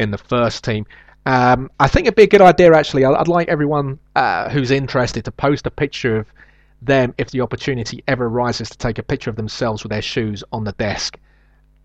in 0.00 0.10
the 0.10 0.18
first 0.18 0.64
team. 0.64 0.84
Um, 1.26 1.70
I 1.78 1.86
think 1.86 2.06
it'd 2.06 2.16
be 2.16 2.22
a 2.22 2.26
good 2.26 2.40
idea 2.40 2.74
actually. 2.74 3.04
I'd, 3.04 3.28
like 3.28 3.48
everyone 3.48 3.98
uh, 4.16 4.48
who's 4.48 4.70
interested 4.70 5.26
to 5.26 5.30
post 5.30 5.66
a 5.66 5.70
picture 5.70 6.16
of 6.16 6.32
them 6.80 7.12
if 7.18 7.30
the 7.30 7.42
opportunity 7.42 8.02
ever 8.08 8.26
arises 8.26 8.70
to 8.70 8.78
take 8.78 8.96
a 8.98 9.02
picture 9.02 9.28
of 9.28 9.36
themselves 9.36 9.84
with 9.84 9.90
their 9.90 10.00
shoes 10.00 10.42
on 10.50 10.64
the 10.64 10.72
desk 10.72 11.18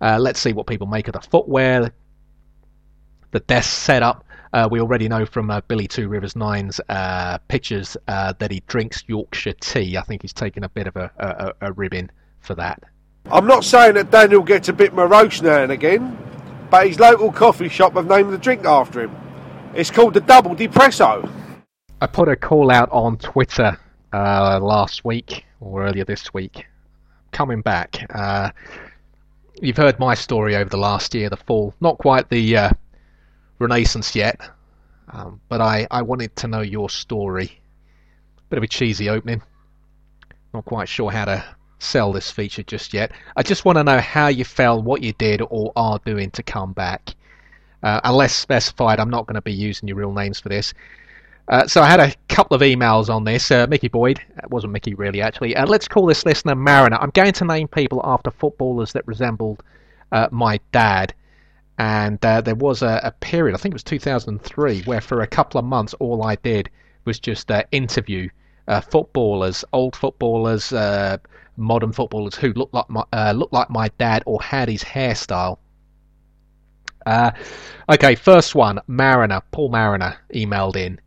Uh, 0.00 0.16
let's 0.20 0.38
see 0.38 0.52
what 0.52 0.66
people 0.66 0.86
make 0.86 1.08
of 1.08 1.14
the 1.14 1.20
footwear, 1.20 1.90
the 3.30 3.40
desk 3.40 3.70
setup, 3.70 4.24
uh, 4.52 4.68
we 4.70 4.80
already 4.80 5.08
know 5.08 5.26
from 5.26 5.50
uh, 5.50 5.60
Billy 5.68 5.86
Two 5.86 6.08
Rivers 6.08 6.36
Nine's 6.36 6.80
uh, 6.88 7.38
pictures 7.48 7.96
uh, 8.08 8.32
that 8.38 8.50
he 8.50 8.62
drinks 8.66 9.04
Yorkshire 9.06 9.54
tea. 9.54 9.96
I 9.96 10.02
think 10.02 10.22
he's 10.22 10.32
taken 10.32 10.64
a 10.64 10.68
bit 10.68 10.86
of 10.86 10.96
a, 10.96 11.10
a, 11.60 11.68
a 11.68 11.72
ribbon 11.72 12.10
for 12.40 12.54
that. 12.54 12.82
I'm 13.30 13.46
not 13.46 13.64
saying 13.64 13.94
that 13.94 14.10
Daniel 14.10 14.42
gets 14.42 14.68
a 14.68 14.72
bit 14.72 14.94
morose 14.94 15.42
now 15.42 15.62
and 15.62 15.72
again, 15.72 16.16
but 16.70 16.86
his 16.86 16.98
local 16.98 17.30
coffee 17.30 17.68
shop 17.68 17.94
have 17.94 18.06
named 18.06 18.32
the 18.32 18.38
drink 18.38 18.64
after 18.64 19.02
him. 19.02 19.14
It's 19.74 19.90
called 19.90 20.14
the 20.14 20.20
Double 20.20 20.56
Depresso. 20.56 21.30
I 22.00 22.06
put 22.06 22.28
a 22.28 22.36
call 22.36 22.70
out 22.70 22.88
on 22.90 23.18
Twitter 23.18 23.78
uh, 24.12 24.58
last 24.60 25.04
week 25.04 25.44
or 25.60 25.84
earlier 25.84 26.04
this 26.04 26.32
week. 26.32 26.64
Coming 27.32 27.60
back, 27.60 28.06
uh, 28.14 28.50
you've 29.60 29.76
heard 29.76 29.98
my 29.98 30.14
story 30.14 30.56
over 30.56 30.70
the 30.70 30.78
last 30.78 31.14
year, 31.14 31.28
the 31.28 31.36
fall. 31.36 31.74
Not 31.80 31.98
quite 31.98 32.30
the 32.30 32.72
Renaissance 33.58 34.14
yet, 34.14 34.40
um, 35.12 35.40
but 35.48 35.60
I, 35.60 35.86
I 35.90 36.02
wanted 36.02 36.34
to 36.36 36.48
know 36.48 36.60
your 36.60 36.90
story. 36.90 37.60
Bit 38.50 38.58
of 38.58 38.62
a 38.62 38.68
cheesy 38.68 39.08
opening. 39.08 39.42
Not 40.54 40.64
quite 40.64 40.88
sure 40.88 41.10
how 41.10 41.26
to 41.26 41.44
sell 41.78 42.12
this 42.12 42.30
feature 42.30 42.62
just 42.62 42.92
yet. 42.94 43.12
I 43.36 43.42
just 43.42 43.64
want 43.64 43.78
to 43.78 43.84
know 43.84 43.98
how 43.98 44.28
you 44.28 44.44
felt, 44.44 44.84
what 44.84 45.02
you 45.02 45.12
did 45.14 45.42
or 45.50 45.72
are 45.76 46.00
doing 46.04 46.30
to 46.32 46.42
come 46.42 46.72
back. 46.72 47.14
Uh, 47.82 48.00
unless 48.04 48.34
specified, 48.34 48.98
I'm 48.98 49.10
not 49.10 49.26
going 49.26 49.36
to 49.36 49.42
be 49.42 49.52
using 49.52 49.88
your 49.88 49.96
real 49.96 50.12
names 50.12 50.40
for 50.40 50.48
this. 50.48 50.74
Uh, 51.48 51.66
so 51.66 51.80
I 51.80 51.88
had 51.88 52.00
a 52.00 52.12
couple 52.28 52.54
of 52.54 52.60
emails 52.60 53.08
on 53.08 53.24
this. 53.24 53.50
Uh, 53.50 53.66
Mickey 53.68 53.88
Boyd, 53.88 54.20
it 54.36 54.50
wasn't 54.50 54.72
Mickey 54.72 54.94
really 54.94 55.22
actually. 55.22 55.56
Uh, 55.56 55.66
let's 55.66 55.88
call 55.88 56.04
this 56.04 56.26
listener 56.26 56.54
Mariner. 56.54 56.98
I'm 57.00 57.10
going 57.10 57.32
to 57.32 57.44
name 57.44 57.68
people 57.68 58.00
after 58.04 58.30
footballers 58.30 58.92
that 58.92 59.06
resembled 59.06 59.62
uh, 60.12 60.28
my 60.30 60.60
dad. 60.72 61.14
And 61.78 62.22
uh, 62.24 62.40
there 62.40 62.56
was 62.56 62.82
a, 62.82 63.00
a, 63.04 63.12
period, 63.12 63.54
I 63.54 63.58
think 63.58 63.72
it 63.72 63.76
was 63.76 63.84
2003, 63.84 64.82
where 64.82 65.00
for 65.00 65.20
a 65.20 65.26
couple 65.26 65.60
of 65.60 65.64
months 65.64 65.94
all 65.94 66.24
I 66.24 66.34
did 66.34 66.68
was 67.04 67.20
just 67.20 67.50
uh, 67.50 67.62
interview 67.70 68.28
uh, 68.66 68.80
footballers, 68.80 69.64
old 69.72 69.94
footballers, 69.94 70.72
uh, 70.72 71.18
modern 71.56 71.92
footballers 71.92 72.34
who 72.34 72.52
looked 72.52 72.74
like 72.74 72.88
my 72.90 73.04
uh, 73.12 73.32
looked 73.32 73.52
like 73.52 73.70
my 73.70 73.88
dad 73.98 74.22
or 74.26 74.42
had 74.42 74.68
his 74.68 74.82
hairstyle. 74.82 75.58
Okay, 77.88 78.14
first 78.16 78.54
one, 78.54 78.80
Mariner, 78.86 79.40
Paul 79.50 79.70
Mariner 79.70 80.18
emailed 80.34 80.76
in. 80.76 81.00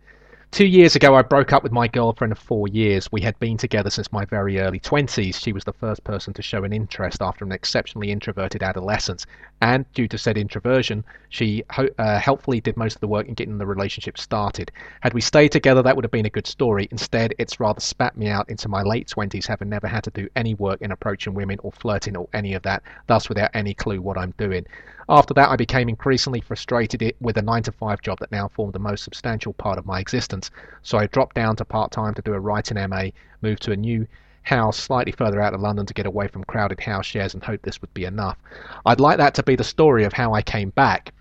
Two 0.52 0.66
years 0.66 0.98
ago, 0.98 1.16
I 1.16 1.22
broke 1.22 1.54
up 1.54 1.64
with 1.64 1.72
my 1.72 1.88
girlfriend 1.88 2.34
of 2.34 2.38
four 2.38 2.68
years. 2.68 3.10
We 3.10 3.22
had 3.22 3.40
been 3.40 3.56
together 3.56 3.90
since 3.90 4.12
my 4.12 4.26
very 4.26 4.60
early 4.60 4.82
20s. 4.82 5.42
She 5.42 5.54
was 5.54 5.64
the 5.64 5.72
first 5.72 6.04
person 6.04 6.34
to 6.34 6.42
show 6.42 6.66
an 6.66 6.74
interest 6.74 7.22
after 7.22 7.46
an 7.46 7.54
exceptionally 7.54 8.12
introverted 8.12 8.62
adolescence. 8.62 9.26
And 9.62 9.86
due 9.94 10.10
to 10.10 10.18
said 10.18 10.38
introversion, 10.38 11.06
she 11.30 11.64
uh, 11.70 12.20
helpfully 12.20 12.60
did 12.60 12.76
most 12.76 12.96
of 12.96 13.00
the 13.00 13.08
work 13.08 13.30
in 13.30 13.34
getting 13.34 13.60
the 13.60 13.66
relationship 13.66 14.18
started. 14.18 14.74
Had 15.00 15.14
we 15.14 15.22
stayed 15.22 15.54
together, 15.54 15.82
that 15.84 15.96
would 15.96 16.04
have 16.04 16.12
been 16.12 16.26
a 16.26 16.30
good 16.30 16.48
story. 16.48 16.90
Instead, 16.92 17.34
it's 17.40 17.62
rather 17.62 17.80
spat 17.80 18.18
me 18.18 18.28
out 18.28 18.50
into 18.50 18.68
my 18.68 18.82
late 18.82 19.08
20s, 19.08 19.48
having 19.48 19.70
never 19.70 19.88
had 19.88 20.04
to 20.04 20.12
do 20.12 20.28
any 20.36 20.54
work 20.56 20.82
in 20.82 20.92
approaching 20.92 21.34
women 21.34 21.60
or 21.64 21.72
flirting 21.72 22.18
or 22.18 22.28
any 22.34 22.56
of 22.56 22.64
that, 22.64 22.84
thus 23.08 23.30
without 23.30 23.52
any 23.54 23.74
clue 23.74 24.02
what 24.02 24.18
I'm 24.18 24.34
doing. 24.38 24.66
After 25.12 25.34
that, 25.34 25.50
I 25.50 25.58
became 25.58 25.90
increasingly 25.90 26.40
frustrated 26.40 27.14
with 27.20 27.36
a 27.36 27.42
9 27.42 27.64
to 27.64 27.74
5 27.74 28.02
job 28.02 28.20
that 28.20 28.32
now 28.32 28.48
formed 28.48 28.72
the 28.72 28.80
most 28.80 29.04
substantial 29.04 29.52
part 29.52 29.78
of 29.78 29.86
my 29.86 30.00
existence. 30.00 30.50
So 30.84 30.98
I 30.98 31.08
dropped 31.08 31.36
down 31.36 31.58
to 31.58 31.66
part 31.66 31.92
time 31.92 32.14
to 32.14 32.22
do 32.22 32.34
a 32.34 32.40
writing 32.40 32.78
MA, 32.90 33.08
moved 33.42 33.62
to 33.64 33.74
a 33.74 33.76
new 33.76 34.08
house 34.44 34.78
slightly 34.78 35.12
further 35.12 35.42
out 35.42 35.54
of 35.54 35.60
London 35.60 35.86
to 35.86 35.94
get 35.94 36.06
away 36.06 36.30
from 36.30 36.46
crowded 36.46 36.80
house 36.80 37.06
shares 37.06 37.34
and 37.34 37.44
hoped 37.44 37.64
this 37.64 37.82
would 37.82 37.94
be 37.94 38.06
enough. 38.06 38.38
I'd 38.86 39.02
like 39.02 39.18
that 39.18 39.34
to 39.34 39.44
be 39.44 39.58
the 39.58 39.66
story 39.66 40.06
of 40.06 40.14
how 40.14 40.34
I 40.34 40.42
came 40.42 40.70
back. 40.70 41.14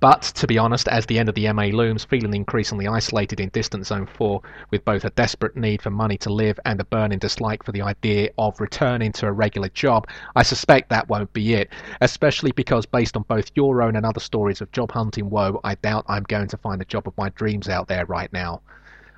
But, 0.00 0.22
to 0.22 0.46
be 0.46 0.56
honest, 0.56 0.88
as 0.88 1.04
the 1.04 1.18
end 1.18 1.28
of 1.28 1.34
the 1.34 1.52
MA 1.52 1.64
looms, 1.64 2.04
feeling 2.06 2.32
increasingly 2.32 2.86
isolated 2.88 3.38
in 3.38 3.50
distant 3.50 3.86
zone 3.86 4.06
4, 4.06 4.40
with 4.70 4.82
both 4.82 5.04
a 5.04 5.10
desperate 5.10 5.58
need 5.58 5.82
for 5.82 5.90
money 5.90 6.16
to 6.18 6.32
live 6.32 6.58
and 6.64 6.80
a 6.80 6.84
burning 6.84 7.18
dislike 7.18 7.62
for 7.62 7.72
the 7.72 7.82
idea 7.82 8.30
of 8.38 8.58
returning 8.60 9.12
to 9.12 9.26
a 9.26 9.32
regular 9.32 9.68
job, 9.68 10.08
I 10.34 10.42
suspect 10.42 10.88
that 10.88 11.10
won't 11.10 11.34
be 11.34 11.52
it, 11.52 11.68
especially 12.00 12.52
because 12.52 12.86
based 12.86 13.14
on 13.14 13.24
both 13.28 13.50
your 13.54 13.82
own 13.82 13.94
and 13.94 14.06
other 14.06 14.20
stories 14.20 14.62
of 14.62 14.72
job 14.72 14.90
hunting 14.90 15.28
woe, 15.28 15.60
I 15.64 15.74
doubt 15.74 16.06
I'm 16.08 16.24
going 16.24 16.48
to 16.48 16.56
find 16.56 16.80
the 16.80 16.86
job 16.86 17.06
of 17.06 17.18
my 17.18 17.28
dreams 17.28 17.68
out 17.68 17.86
there 17.86 18.06
right 18.06 18.32
now. 18.32 18.62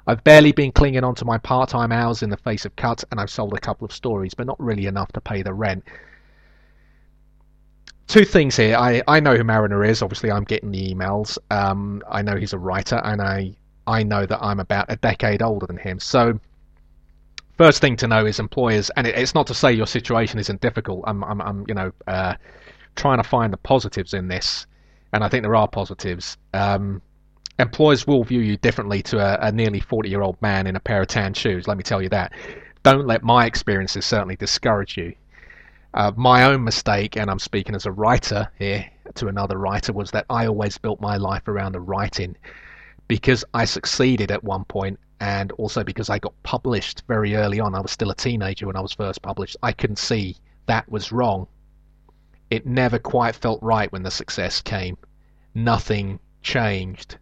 I've 0.08 0.24
barely 0.24 0.50
been 0.50 0.72
clinging 0.72 1.04
on 1.04 1.14
to 1.16 1.24
my 1.24 1.38
part 1.38 1.68
time 1.68 1.92
hours 1.92 2.24
in 2.24 2.30
the 2.30 2.36
face 2.36 2.64
of 2.64 2.74
cuts, 2.74 3.04
and 3.12 3.20
I've 3.20 3.30
sold 3.30 3.54
a 3.54 3.60
couple 3.60 3.84
of 3.84 3.92
stories, 3.92 4.34
but 4.34 4.48
not 4.48 4.60
really 4.60 4.86
enough 4.86 5.12
to 5.12 5.20
pay 5.20 5.42
the 5.42 5.54
rent 5.54 5.84
two 8.06 8.24
things 8.24 8.56
here. 8.56 8.76
I, 8.76 9.02
I 9.08 9.20
know 9.20 9.36
who 9.36 9.44
Mariner 9.44 9.84
is. 9.84 10.02
Obviously, 10.02 10.30
I'm 10.30 10.44
getting 10.44 10.70
the 10.70 10.94
emails. 10.94 11.38
Um, 11.50 12.02
I 12.10 12.22
know 12.22 12.36
he's 12.36 12.52
a 12.52 12.58
writer, 12.58 13.00
and 13.04 13.20
I 13.20 13.54
I 13.86 14.02
know 14.02 14.26
that 14.26 14.42
I'm 14.42 14.60
about 14.60 14.86
a 14.88 14.96
decade 14.96 15.42
older 15.42 15.66
than 15.66 15.76
him. 15.76 16.00
So, 16.00 16.38
first 17.56 17.80
thing 17.80 17.96
to 17.96 18.08
know 18.08 18.26
is 18.26 18.38
employers, 18.38 18.90
and 18.96 19.06
it, 19.06 19.16
it's 19.16 19.34
not 19.34 19.46
to 19.48 19.54
say 19.54 19.72
your 19.72 19.86
situation 19.86 20.38
isn't 20.38 20.60
difficult. 20.60 21.04
I'm 21.06 21.22
I'm, 21.24 21.40
I'm 21.40 21.64
you 21.68 21.74
know 21.74 21.92
uh, 22.06 22.34
trying 22.94 23.18
to 23.18 23.28
find 23.28 23.52
the 23.52 23.58
positives 23.58 24.14
in 24.14 24.28
this, 24.28 24.66
and 25.12 25.22
I 25.22 25.28
think 25.28 25.42
there 25.42 25.56
are 25.56 25.68
positives. 25.68 26.36
Um, 26.54 27.02
employers 27.58 28.06
will 28.06 28.24
view 28.24 28.40
you 28.40 28.56
differently 28.58 29.02
to 29.02 29.18
a, 29.18 29.48
a 29.48 29.52
nearly 29.52 29.80
40 29.80 30.08
year 30.08 30.22
old 30.22 30.40
man 30.42 30.66
in 30.66 30.76
a 30.76 30.80
pair 30.80 31.00
of 31.00 31.08
tan 31.08 31.34
shoes. 31.34 31.66
Let 31.66 31.76
me 31.76 31.82
tell 31.82 32.02
you 32.02 32.08
that. 32.10 32.32
Don't 32.82 33.06
let 33.06 33.22
my 33.22 33.46
experiences 33.46 34.04
certainly 34.04 34.36
discourage 34.36 34.96
you. 34.96 35.14
Uh, 35.96 36.12
my 36.14 36.44
own 36.44 36.62
mistake, 36.62 37.16
and 37.16 37.30
I'm 37.30 37.38
speaking 37.38 37.74
as 37.74 37.86
a 37.86 37.90
writer 37.90 38.52
here 38.58 38.86
to 39.14 39.28
another 39.28 39.56
writer, 39.56 39.94
was 39.94 40.10
that 40.10 40.26
I 40.28 40.46
always 40.46 40.76
built 40.76 41.00
my 41.00 41.16
life 41.16 41.48
around 41.48 41.72
the 41.72 41.80
writing 41.80 42.36
because 43.08 43.46
I 43.54 43.64
succeeded 43.64 44.30
at 44.30 44.44
one 44.44 44.64
point 44.64 45.00
and 45.20 45.52
also 45.52 45.82
because 45.82 46.10
I 46.10 46.18
got 46.18 46.34
published 46.42 47.02
very 47.08 47.34
early 47.34 47.60
on. 47.60 47.74
I 47.74 47.80
was 47.80 47.92
still 47.92 48.10
a 48.10 48.14
teenager 48.14 48.66
when 48.66 48.76
I 48.76 48.82
was 48.82 48.92
first 48.92 49.22
published. 49.22 49.56
I 49.62 49.72
couldn't 49.72 49.98
see 49.98 50.36
that 50.66 50.86
was 50.90 51.12
wrong. 51.12 51.46
It 52.50 52.66
never 52.66 52.98
quite 52.98 53.34
felt 53.34 53.62
right 53.62 53.90
when 53.90 54.02
the 54.02 54.10
success 54.10 54.60
came. 54.60 54.98
Nothing 55.54 56.20
changed 56.42 57.16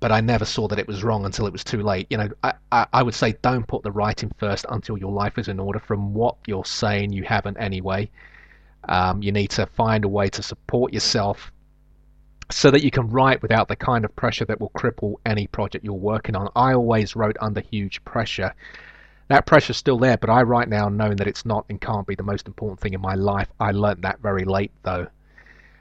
but 0.00 0.12
I 0.12 0.20
never 0.20 0.44
saw 0.44 0.68
that 0.68 0.78
it 0.78 0.86
was 0.86 1.02
wrong 1.02 1.24
until 1.24 1.46
it 1.46 1.52
was 1.52 1.64
too 1.64 1.82
late. 1.82 2.06
You 2.10 2.18
know, 2.18 2.28
I, 2.42 2.52
I, 2.70 2.86
I, 2.92 3.02
would 3.02 3.14
say 3.14 3.34
don't 3.42 3.66
put 3.66 3.82
the 3.82 3.92
writing 3.92 4.30
first 4.38 4.66
until 4.68 4.98
your 4.98 5.12
life 5.12 5.38
is 5.38 5.48
in 5.48 5.58
order. 5.58 5.78
From 5.78 6.12
what 6.12 6.36
you're 6.46 6.64
saying, 6.64 7.12
you 7.12 7.22
haven't 7.24 7.56
anyway. 7.56 8.10
Um, 8.88 9.22
you 9.22 9.32
need 9.32 9.48
to 9.50 9.66
find 9.66 10.04
a 10.04 10.08
way 10.08 10.28
to 10.28 10.42
support 10.42 10.92
yourself 10.92 11.50
so 12.50 12.70
that 12.70 12.84
you 12.84 12.90
can 12.90 13.08
write 13.08 13.42
without 13.42 13.68
the 13.68 13.76
kind 13.76 14.04
of 14.04 14.14
pressure 14.14 14.44
that 14.44 14.60
will 14.60 14.70
cripple 14.70 15.14
any 15.24 15.46
project 15.46 15.84
you're 15.84 15.94
working 15.94 16.36
on. 16.36 16.48
I 16.54 16.74
always 16.74 17.16
wrote 17.16 17.36
under 17.40 17.60
huge 17.60 18.04
pressure. 18.04 18.54
That 19.28 19.46
pressure's 19.46 19.76
still 19.76 19.98
there, 19.98 20.16
but 20.16 20.30
I 20.30 20.42
write 20.42 20.68
now 20.68 20.88
knowing 20.88 21.16
that 21.16 21.26
it's 21.26 21.44
not 21.44 21.64
and 21.68 21.80
can't 21.80 22.06
be 22.06 22.14
the 22.14 22.22
most 22.22 22.46
important 22.46 22.78
thing 22.78 22.94
in 22.94 23.00
my 23.00 23.14
life. 23.14 23.48
I 23.58 23.72
learnt 23.72 24.02
that 24.02 24.20
very 24.20 24.44
late, 24.44 24.70
though 24.82 25.08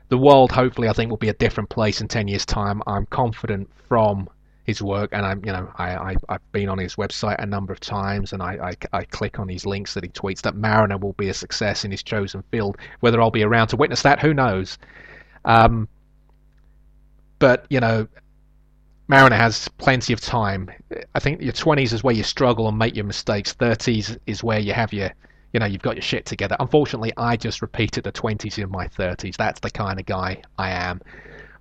the 0.09 0.17
world 0.17 0.51
hopefully 0.51 0.87
I 0.87 0.93
think 0.93 1.09
will 1.09 1.17
be 1.17 1.29
a 1.29 1.33
different 1.33 1.69
place 1.69 2.01
in 2.01 2.07
10 2.07 2.27
years 2.27 2.45
time. 2.45 2.81
I'm 2.87 3.05
confident 3.07 3.69
from 3.87 4.29
his 4.65 4.81
work 4.81 5.11
and 5.13 5.25
I'm 5.25 5.45
you 5.45 5.51
know 5.51 5.71
I, 5.75 5.95
I 5.95 6.15
I've 6.27 6.51
been 6.51 6.69
on 6.69 6.79
his 6.79 6.95
website 6.95 7.37
a 7.37 7.45
number 7.45 7.71
of 7.71 7.79
times 7.79 8.33
and 8.33 8.41
I, 8.41 8.73
I, 8.91 8.97
I 8.97 9.03
click 9.03 9.37
on 9.37 9.45
these 9.45 9.65
links 9.65 9.93
that 9.93 10.03
he 10.03 10.09
tweets 10.09 10.41
that 10.41 10.55
Mariner 10.55 10.97
will 10.97 11.13
be 11.13 11.29
a 11.29 11.33
success 11.33 11.85
in 11.85 11.91
his 11.91 12.01
chosen 12.01 12.43
field. 12.51 12.77
Whether 12.99 13.21
I'll 13.21 13.31
be 13.31 13.43
around 13.43 13.67
to 13.69 13.77
witness 13.77 14.01
that 14.01 14.19
who 14.19 14.33
knows? 14.33 14.77
Um, 15.45 15.87
but 17.37 17.67
you 17.69 17.79
know 17.79 18.07
Mariner 19.07 19.35
has 19.35 19.67
plenty 19.77 20.13
of 20.13 20.19
time. 20.19 20.71
I 21.13 21.19
think 21.19 21.41
your 21.41 21.53
20s 21.53 21.93
is 21.93 22.03
where 22.03 22.15
you 22.15 22.23
struggle 22.23 22.67
and 22.67 22.77
make 22.77 22.95
your 22.95 23.05
mistakes. 23.05 23.53
30s 23.53 24.17
is 24.25 24.43
where 24.43 24.57
you 24.57 24.73
have 24.73 24.93
your 24.93 25.11
you 25.55 25.59
know, 25.59 25.65
you've 25.65 25.81
got 25.81 25.95
your 25.95 26.01
shit 26.01 26.25
together. 26.25 26.57
Unfortunately, 26.59 27.13
I 27.15 27.37
just 27.37 27.61
repeated 27.61 28.03
the 28.03 28.11
20s 28.11 28.61
in 28.61 28.69
my 28.69 28.89
30s. 28.89 29.37
That's 29.37 29.61
the 29.61 29.69
kind 29.69 29.97
of 29.97 30.05
guy 30.05 30.41
I 30.59 30.71
am. 30.71 31.01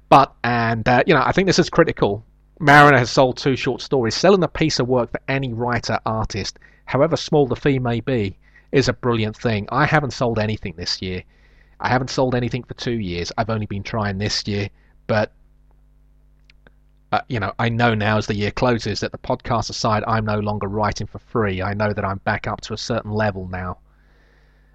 But, 0.09 0.35
and, 0.43 0.89
uh, 0.89 1.05
you 1.07 1.15
know, 1.15 1.23
I 1.25 1.31
think 1.31 1.47
this 1.47 1.61
is 1.61 1.71
critical. 1.71 2.25
Mariner 2.59 2.99
has 2.99 3.09
sold 3.09 3.37
two 3.37 3.55
short 3.55 3.81
stories. 3.81 4.17
Selling 4.17 4.43
a 4.43 4.49
piece 4.49 4.81
of 4.81 4.89
work 4.89 5.13
for 5.13 5.21
any 5.29 5.53
writer, 5.53 6.01
artist, 6.05 6.59
however 6.87 7.17
small 7.17 7.47
the 7.47 7.55
fee 7.55 7.79
may 7.79 8.01
be, 8.01 8.37
is 8.73 8.89
a 8.89 8.93
brilliant 8.93 9.37
thing. 9.37 9.69
I 9.71 9.87
haven't 9.87 10.13
sold 10.13 10.41
anything 10.41 10.75
this 10.77 11.01
year. 11.01 11.23
I 11.79 11.89
haven't 11.89 12.11
sold 12.11 12.35
anything 12.35 12.65
for 12.65 12.75
two 12.75 12.99
years. 12.99 13.31
I've 13.39 13.49
only 13.49 13.67
been 13.67 13.85
trying 13.85 14.19
this 14.19 14.45
year. 14.49 14.71
But 15.07 15.31
uh, 17.13 17.21
you 17.29 17.39
know, 17.39 17.53
I 17.61 17.69
know 17.69 17.95
now 17.95 18.19
as 18.19 18.27
the 18.27 18.35
year 18.35 18.51
closes 18.51 18.99
that 18.99 19.13
the 19.13 19.19
podcast 19.19 19.71
aside, 19.71 20.03
I'm 20.09 20.25
no 20.25 20.41
longer 20.41 20.67
writing 20.67 21.07
for 21.07 21.21
free. 21.21 21.63
I 21.63 21.75
know 21.75 21.93
that 21.93 22.05
I'm 22.05 22.19
back 22.19 22.49
up 22.49 22.61
to 22.63 22.73
a 22.73 22.77
certain 22.77 23.13
level 23.13 23.47
now. 23.47 23.79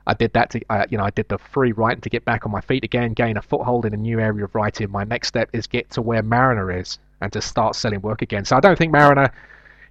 I 0.10 0.16
did 0.16 0.34
that 0.34 0.50
to, 0.50 0.62
uh, 0.72 0.86
you 0.90 0.98
know, 0.98 1.04
I 1.04 1.12
did 1.12 1.30
the 1.30 1.38
free 1.38 1.72
writing 1.72 2.02
to 2.02 2.10
get 2.10 2.26
back 2.26 2.44
on 2.48 2.52
my 2.52 2.62
feet 2.62 2.84
again, 2.84 3.14
gain 3.14 3.38
a 3.38 3.44
foothold 3.44 3.86
in 3.86 3.94
a 3.94 3.98
new 3.98 4.20
area 4.20 4.44
of 4.44 4.56
writing. 4.56 4.90
My 4.90 5.04
next 5.04 5.28
step 5.28 5.50
is 5.54 5.68
get 5.68 5.92
to 5.92 6.02
where 6.02 6.24
Mariner 6.24 6.72
is 6.72 6.98
and 7.22 7.32
to 7.32 7.40
start 7.44 7.76
selling 7.76 8.02
work 8.02 8.24
again. 8.24 8.44
So 8.44 8.58
I 8.58 8.60
don't 8.60 8.76
think 8.76 8.92
Mariner, 8.92 9.32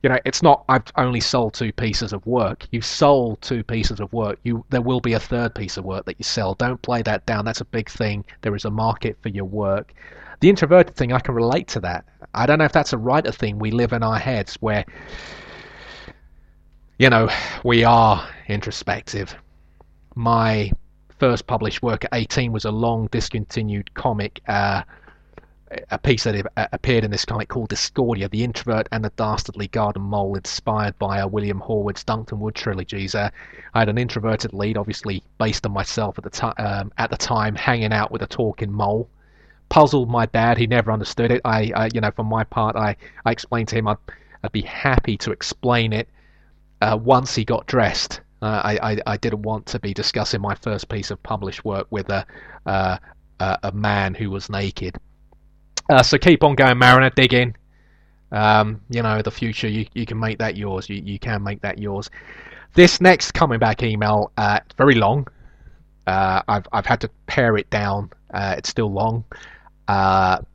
you 0.02 0.08
know, 0.08 0.18
it's 0.24 0.42
not 0.42 0.64
I've 0.68 0.82
only 0.96 1.20
sold 1.20 1.54
two 1.54 1.72
pieces 1.72 2.12
of 2.12 2.26
work. 2.26 2.66
You 2.72 2.80
sold 2.80 3.40
two 3.42 3.62
pieces 3.62 4.00
of 4.00 4.12
work. 4.12 4.40
You 4.42 4.64
there 4.70 4.82
will 4.82 4.98
be 4.98 5.12
a 5.12 5.20
third 5.20 5.54
piece 5.54 5.76
of 5.76 5.84
work 5.84 6.04
that 6.06 6.16
you 6.18 6.24
sell. 6.24 6.54
Don't 6.54 6.82
play 6.82 7.00
that 7.02 7.24
down. 7.26 7.44
That's 7.44 7.60
a 7.60 7.66
big 7.66 7.88
thing. 7.88 8.24
There 8.42 8.56
is 8.56 8.64
a 8.64 8.70
market 8.70 9.16
for 9.22 9.28
your 9.28 9.44
work. 9.44 9.94
The 10.40 10.48
introverted 10.48 10.96
thing, 10.96 11.12
I 11.12 11.20
can 11.20 11.36
relate 11.36 11.68
to 11.68 11.80
that. 11.80 12.04
I 12.34 12.44
don't 12.44 12.58
know 12.58 12.64
if 12.64 12.72
that's 12.72 12.92
a 12.92 12.98
writer 12.98 13.30
thing 13.30 13.60
we 13.60 13.70
live 13.70 13.92
in 13.92 14.02
our 14.02 14.18
heads 14.18 14.56
where, 14.56 14.84
you 16.98 17.08
know, 17.08 17.28
we 17.62 17.84
are 17.84 18.28
introspective 18.48 19.36
my 20.18 20.72
first 21.20 21.46
published 21.46 21.80
work 21.80 22.04
at 22.04 22.10
18 22.12 22.50
was 22.50 22.64
a 22.64 22.72
long 22.72 23.06
discontinued 23.12 23.94
comic, 23.94 24.40
uh, 24.48 24.82
a 25.92 25.98
piece 25.98 26.24
that 26.24 26.44
appeared 26.72 27.04
in 27.04 27.10
this 27.12 27.24
comic 27.24 27.48
called 27.48 27.68
Discordia, 27.68 28.28
The 28.28 28.42
Introvert 28.42 28.88
and 28.90 29.04
the 29.04 29.10
Dastardly 29.10 29.68
Garden 29.68 30.02
Mole, 30.02 30.34
inspired 30.34 30.98
by 30.98 31.20
uh, 31.20 31.28
William 31.28 31.60
Horwood's 31.60 32.02
Duncton 32.02 32.38
Wood 32.38 32.56
trilogies. 32.56 33.14
Uh, 33.14 33.30
I 33.74 33.78
had 33.78 33.88
an 33.88 33.96
introverted 33.96 34.52
lead, 34.52 34.76
obviously 34.76 35.22
based 35.38 35.64
on 35.64 35.70
myself 35.70 36.18
at 36.18 36.24
the, 36.24 36.30
t- 36.30 36.62
um, 36.62 36.92
at 36.98 37.10
the 37.10 37.16
time, 37.16 37.54
hanging 37.54 37.92
out 37.92 38.10
with 38.10 38.22
a 38.22 38.26
talking 38.26 38.72
mole. 38.72 39.08
Puzzled 39.68 40.10
my 40.10 40.26
dad, 40.26 40.58
he 40.58 40.66
never 40.66 40.90
understood 40.90 41.30
it. 41.30 41.42
I, 41.44 41.70
I 41.76 41.90
you 41.94 42.00
know, 42.00 42.10
for 42.10 42.24
my 42.24 42.42
part, 42.42 42.74
I, 42.74 42.96
I 43.24 43.30
explained 43.30 43.68
to 43.68 43.76
him 43.76 43.86
I'd, 43.86 43.98
I'd 44.42 44.50
be 44.50 44.62
happy 44.62 45.16
to 45.18 45.30
explain 45.30 45.92
it 45.92 46.08
uh, 46.82 46.98
once 47.00 47.36
he 47.36 47.44
got 47.44 47.66
dressed. 47.68 48.20
Uh, 48.40 48.60
I, 48.64 48.92
I, 48.92 48.98
I 49.06 49.16
didn't 49.16 49.42
want 49.42 49.66
to 49.66 49.80
be 49.80 49.92
discussing 49.92 50.40
my 50.40 50.54
first 50.54 50.88
piece 50.88 51.10
of 51.10 51.22
published 51.22 51.64
work 51.64 51.86
with 51.90 52.08
a 52.10 52.24
uh, 52.66 52.98
a 53.40 53.72
man 53.72 54.14
who 54.14 54.30
was 54.30 54.50
naked. 54.50 54.96
Uh, 55.88 56.02
so 56.02 56.18
keep 56.18 56.42
on 56.42 56.54
going, 56.54 56.78
Mariner. 56.78 57.10
Dig 57.10 57.32
in. 57.32 57.54
Um, 58.30 58.82
you 58.90 59.02
know, 59.02 59.22
the 59.22 59.30
future 59.30 59.68
you, 59.68 59.86
you 59.94 60.04
can 60.04 60.18
make 60.18 60.38
that 60.38 60.56
yours. 60.56 60.88
You 60.88 60.96
you 60.96 61.18
can 61.18 61.42
make 61.42 61.60
that 61.62 61.78
yours. 61.78 62.10
This 62.74 63.00
next 63.00 63.32
coming 63.32 63.58
back 63.58 63.82
email, 63.82 64.30
uh, 64.36 64.60
very 64.76 64.94
long. 64.94 65.26
Uh, 66.06 66.42
I've 66.48 66.66
I've 66.72 66.86
had 66.86 67.00
to 67.02 67.10
pare 67.26 67.56
it 67.56 67.70
down. 67.70 68.10
Uh, 68.32 68.54
it's 68.58 68.68
still 68.68 68.92
long. 68.92 69.24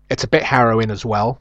it's 0.09 0.23
a 0.23 0.27
bit 0.27 0.43
harrowing 0.43 0.91
as 0.91 1.05
well. 1.05 1.39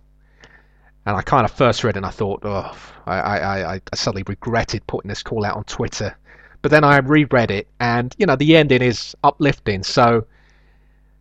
And 1.05 1.17
I 1.17 1.23
kind 1.23 1.45
of 1.45 1.51
first 1.51 1.83
read 1.83 1.97
it 1.97 1.99
and 1.99 2.07
I 2.07 2.11
thought, 2.11 2.43
oh, 2.45 2.77
I, 3.07 3.19
I, 3.19 3.75
I 3.75 3.81
suddenly 3.93 4.23
regretted 4.29 4.87
putting 4.87 5.09
this 5.09 5.21
call 5.21 5.45
out 5.45 5.57
on 5.57 5.65
Twitter 5.65 6.17
but 6.63 6.71
then 6.71 6.85
I 6.85 6.99
reread 6.99 7.51
it, 7.51 7.69
and 7.81 8.15
you 8.19 8.27
know 8.27 8.37
the 8.37 8.57
ending 8.57 8.83
is 8.83 9.15
uplifting. 9.23 9.83
So 9.83 10.27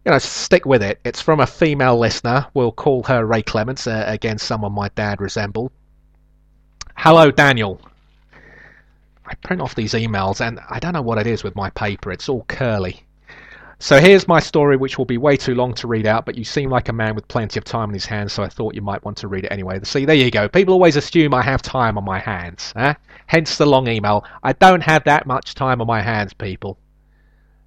you 0.06 0.12
know, 0.12 0.18
stick 0.18 0.66
with 0.66 0.82
it. 0.82 1.00
It's 1.04 1.22
from 1.22 1.40
a 1.40 1.48
female 1.48 1.98
listener. 1.98 2.48
We'll 2.54 2.72
call 2.72 3.04
her 3.04 3.26
Ray 3.26 3.44
Clements. 3.44 3.86
Uh, 3.86 4.04
again, 4.08 4.38
someone 4.38 4.72
my 4.74 4.90
dad 4.90 5.22
resembled. 5.22 5.72
Hello, 6.96 7.32
Daniel. 7.32 7.80
I 9.26 9.36
print 9.36 9.62
off 9.62 9.76
these 9.76 9.94
emails, 9.94 10.42
and 10.42 10.60
I 10.70 10.80
don't 10.80 10.94
know 10.94 11.02
what 11.02 11.20
it 11.20 11.28
is 11.28 11.44
with 11.44 11.56
my 11.56 11.70
paper. 11.72 12.12
It's 12.12 12.30
all 12.30 12.44
curly. 12.48 13.04
So 13.82 14.00
here's 14.00 14.28
my 14.28 14.40
story, 14.40 14.78
which 14.78 15.00
will 15.00 15.06
be 15.06 15.18
way 15.18 15.36
too 15.36 15.56
long 15.56 15.74
to 15.74 15.88
read 15.88 16.06
out, 16.06 16.24
but 16.24 16.38
you 16.38 16.44
seem 16.44 16.70
like 16.70 16.88
a 16.88 16.94
man 16.94 17.16
with 17.16 17.28
plenty 17.28 17.58
of 17.58 17.64
time 17.64 17.90
on 17.90 17.94
his 17.96 18.06
hands, 18.06 18.32
so 18.32 18.44
I 18.44 18.48
thought 18.48 18.76
you 18.76 18.82
might 18.84 19.04
want 19.04 19.18
to 19.18 19.28
read 19.28 19.46
it 19.46 19.52
anyway. 19.52 19.80
See, 19.82 20.06
there 20.06 20.16
you 20.16 20.30
go. 20.30 20.48
People 20.48 20.76
always 20.76 20.98
assume 20.98 21.34
I 21.34 21.42
have 21.42 21.64
time 21.64 21.98
on 21.98 22.06
my 22.06 22.20
hands. 22.20 22.74
Eh? 22.76 22.94
Hence 23.26 23.58
the 23.58 23.66
long 23.66 23.88
email. 23.88 24.24
I 24.44 24.54
don't 24.54 24.82
have 24.82 25.04
that 25.06 25.26
much 25.26 25.56
time 25.56 25.82
on 25.82 25.88
my 25.88 26.00
hands, 26.00 26.32
people. 26.32 26.78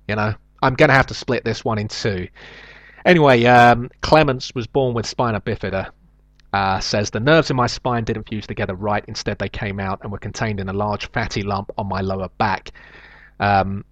You 0.07 0.15
know, 0.15 0.35
I'm 0.63 0.75
going 0.75 0.89
to 0.89 0.95
have 0.95 1.09
to 1.09 1.15
split 1.15 1.45
this 1.45 1.65
one 1.65 1.79
in 1.79 1.89
two. 1.89 2.29
Anyway, 3.05 3.45
um, 3.47 3.91
Clements 4.01 4.55
was 4.55 4.69
born 4.69 4.95
with 4.95 5.07
spina 5.07 5.41
bifida. 5.41 5.91
Uh, 6.53 6.79
says 6.79 7.11
the 7.11 7.19
nerves 7.19 7.51
in 7.51 7.57
my 7.57 7.67
spine 7.67 8.05
didn't 8.05 8.29
fuse 8.29 8.47
together 8.47 8.77
right. 8.77 9.05
Instead, 9.09 9.41
they 9.41 9.49
came 9.49 9.81
out 9.81 9.99
and 10.05 10.13
were 10.13 10.19
contained 10.19 10.61
in 10.61 10.69
a 10.69 10.73
large 10.73 11.11
fatty 11.11 11.43
lump 11.43 11.73
on 11.77 11.89
my 11.89 12.03
lower 12.03 12.29
back. 12.39 12.71
Um, 13.41 13.85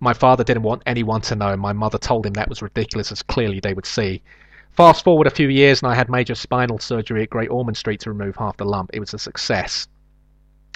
my 0.00 0.12
father 0.12 0.44
didn't 0.44 0.62
want 0.62 0.82
anyone 0.86 1.20
to 1.22 1.36
know. 1.36 1.56
My 1.56 1.72
mother 1.72 1.98
told 1.98 2.26
him 2.26 2.34
that 2.34 2.48
was 2.48 2.62
ridiculous, 2.62 3.10
as 3.10 3.22
clearly 3.22 3.60
they 3.60 3.74
would 3.74 3.86
see. 3.86 4.22
Fast 4.72 5.02
forward 5.02 5.26
a 5.26 5.30
few 5.30 5.48
years, 5.48 5.82
and 5.82 5.90
I 5.90 5.94
had 5.94 6.08
major 6.08 6.36
spinal 6.36 6.78
surgery 6.78 7.24
at 7.24 7.30
Great 7.30 7.50
Ormond 7.50 7.76
Street 7.76 8.00
to 8.00 8.12
remove 8.12 8.36
half 8.36 8.56
the 8.56 8.64
lump. 8.64 8.90
It 8.92 9.00
was 9.00 9.12
a 9.12 9.18
success. 9.18 9.88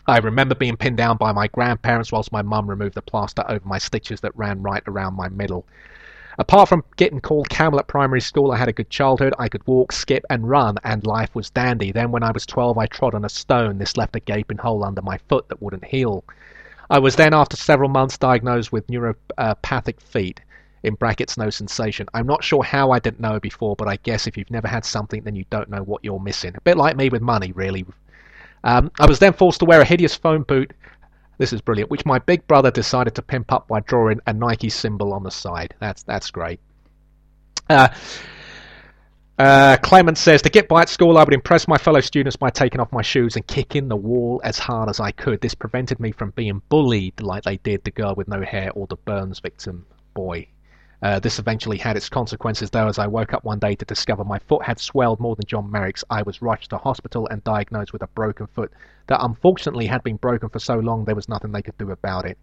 I 0.09 0.19
remember 0.19 0.57
being 0.57 0.77
pinned 0.77 0.97
down 0.97 1.17
by 1.19 1.31
my 1.31 1.47
grandparents 1.47 2.11
whilst 2.11 2.33
my 2.33 2.43
mum 2.43 2.69
removed 2.69 2.97
the 2.97 3.03
plaster 3.03 3.45
over 3.49 3.65
my 3.65 3.79
stitches 3.79 4.21
that 4.23 4.37
ran 4.37 4.61
right 4.61 4.83
around 4.89 5.15
my 5.15 5.29
middle. 5.29 5.65
Apart 6.39 6.69
from 6.69 6.83
getting 6.97 7.21
called 7.21 7.49
Camel 7.49 7.79
at 7.79 7.87
primary 7.87 8.21
school, 8.21 8.51
I 8.51 8.57
had 8.57 8.69
a 8.69 8.73
good 8.73 8.91
childhood. 8.91 9.35
I 9.39 9.49
could 9.49 9.65
walk, 9.67 9.93
skip, 9.93 10.25
and 10.31 10.49
run, 10.49 10.79
and 10.83 11.07
life 11.07 11.33
was 11.35 11.51
dandy. 11.51 11.93
Then, 11.93 12.11
when 12.11 12.25
I 12.25 12.33
was 12.33 12.47
12, 12.47 12.79
I 12.79 12.87
trod 12.87 13.15
on 13.15 13.25
a 13.25 13.29
stone. 13.29 13.79
This 13.79 13.97
left 13.97 14.17
a 14.17 14.21
gaping 14.21 14.59
hole 14.59 14.83
under 14.83 15.03
my 15.03 15.19
foot 15.29 15.49
that 15.49 15.63
wouldn't 15.63 15.85
heal. 15.85 16.25
I 16.93 16.99
was 16.99 17.17
then, 17.17 17.33
after 17.33 17.57
several 17.57 17.89
months, 17.89 18.19
diagnosed 18.19 18.71
with 18.71 18.87
neuropathic 18.89 19.99
feet. 19.99 20.43
In 20.83 20.95
brackets, 20.95 21.39
no 21.39 21.49
sensation. 21.49 22.07
I'm 22.13 22.27
not 22.27 22.45
sure 22.45 22.63
how 22.63 22.91
I 22.91 22.99
didn't 22.99 23.21
know 23.21 23.41
before, 23.41 23.75
but 23.77 23.89
I 23.89 23.97
guess 24.03 24.27
if 24.27 24.37
you've 24.37 24.51
never 24.51 24.69
had 24.69 24.85
something, 24.85 25.23
then 25.23 25.35
you 25.35 25.47
don't 25.49 25.71
know 25.71 25.83
what 25.83 26.05
you're 26.05 26.21
missing. 26.21 26.55
A 26.55 26.61
bit 26.61 26.77
like 26.77 26.95
me 26.95 27.09
with 27.09 27.23
money, 27.23 27.53
really. 27.53 27.87
Um, 28.63 28.91
I 29.01 29.07
was 29.07 29.19
then 29.19 29.33
forced 29.33 29.61
to 29.61 29.65
wear 29.65 29.81
a 29.81 29.87
hideous 29.87 30.15
phone 30.15 30.43
boot. 30.43 30.75
This 31.39 31.55
is 31.55 31.63
brilliant, 31.63 31.91
which 31.91 32.05
my 32.05 32.19
big 32.19 32.47
brother 32.47 32.71
decided 32.71 33.15
to 33.15 33.23
pimp 33.23 33.53
up 33.53 33.69
by 33.69 33.81
drawing 33.81 34.21
a 34.27 34.35
Nike 34.35 34.69
symbol 34.69 35.15
on 35.15 35.23
the 35.23 35.31
side. 35.31 35.75
That's 35.81 36.03
that's 36.03 36.31
great. 36.31 36.61
Uh, 37.71 37.89
uh, 39.39 39.77
Clement 39.83 40.19
says 40.19 40.43
to 40.43 40.51
get 40.51 40.69
by 40.69 40.83
at 40.83 40.89
school, 40.89 41.19
I 41.19 41.25
would 41.25 41.35
impress 41.35 41.67
my 41.67 41.79
fellow 41.79 42.01
students 42.01 42.37
by 42.37 42.51
taking 42.51 42.81
off 42.81 42.93
my 42.93 43.03
shoes 43.03 43.37
and 43.37 43.47
kicking 43.47 43.89
the 43.89 43.97
wall 43.97 44.41
as 44.45 44.59
hard 44.59 44.89
as 44.89 45.01
I 45.01 45.11
could. 45.11 45.41
This 45.41 45.55
prevented 45.55 45.99
me 46.01 46.13
from 46.13 46.31
being 46.31 46.61
bullied 46.69 47.21
like 47.21 47.45
they 47.45 47.57
did 47.59 47.85
the 47.85 47.91
girl 47.91 48.15
with 48.15 48.29
no 48.29 48.43
hair 48.43 48.71
or 48.75 48.87
the 48.87 48.97
Burns 48.97 49.41
victim 49.41 49.87
boy. 50.15 50.47
Uh, 51.03 51.19
this 51.19 51.41
eventually 51.41 51.79
had 51.79 51.97
its 51.97 52.09
consequences, 52.09 52.71
though, 52.71 52.87
as 52.87 52.99
I 52.99 53.09
woke 53.09 53.33
up 53.35 53.43
one 53.43 53.59
day 53.59 53.75
to 53.75 53.85
discover 53.85 54.23
my 54.23 54.39
foot 54.39 54.63
had 54.63 54.79
swelled 54.79 55.19
more 55.19 55.35
than 55.35 55.47
John 55.47 55.69
Merrick's. 55.69 56.05
I 56.11 56.23
was 56.23 56.41
rushed 56.41 56.71
to 56.71 56.79
hospital 56.79 57.27
and 57.29 57.43
diagnosed 57.43 57.93
with 57.93 58.03
a 58.03 58.07
broken 58.09 58.47
foot 58.47 58.71
that 59.09 59.25
unfortunately 59.25 59.87
had 59.87 60.05
been 60.05 60.17
broken 60.17 60.49
for 60.49 60.61
so 60.61 60.79
long 60.79 61.05
there 61.05 61.17
was 61.17 61.29
nothing 61.29 61.51
they 61.51 61.63
could 61.63 61.77
do 61.77 61.91
about 61.91 62.25
it. 62.25 62.39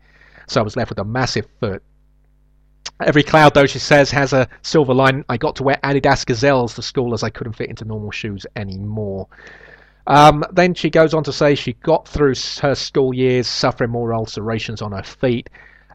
So 0.47 0.59
I 0.59 0.63
was 0.63 0.75
left 0.75 0.89
with 0.89 0.99
a 0.99 1.05
massive 1.05 1.47
foot. 1.61 1.81
Every 3.01 3.23
cloud, 3.23 3.53
though, 3.53 3.65
she 3.65 3.79
says, 3.79 4.11
has 4.11 4.33
a 4.33 4.47
silver 4.61 4.93
lining. 4.93 5.23
I 5.29 5.37
got 5.37 5.55
to 5.57 5.63
wear 5.63 5.79
Adidas 5.83 6.25
Gazelles 6.25 6.75
to 6.75 6.81
school 6.81 7.13
as 7.13 7.23
I 7.23 7.29
couldn't 7.29 7.53
fit 7.53 7.69
into 7.69 7.85
normal 7.85 8.11
shoes 8.11 8.45
anymore. 8.57 9.27
Um, 10.05 10.43
then 10.51 10.73
she 10.73 10.89
goes 10.89 11.13
on 11.13 11.23
to 11.23 11.31
say 11.31 11.55
she 11.55 11.73
got 11.73 12.07
through 12.07 12.33
her 12.61 12.75
school 12.75 13.13
years 13.13 13.47
suffering 13.47 13.91
more 13.91 14.13
ulcerations 14.13 14.81
on 14.81 14.91
her 14.91 15.03
feet. 15.03 15.49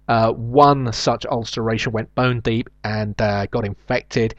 Uh, 0.08 0.32
one 0.32 0.92
such 0.92 1.26
ulceration 1.26 1.92
went 1.92 2.14
bone 2.14 2.40
deep 2.40 2.70
and 2.84 3.20
uh, 3.20 3.46
got 3.46 3.66
infected. 3.66 4.34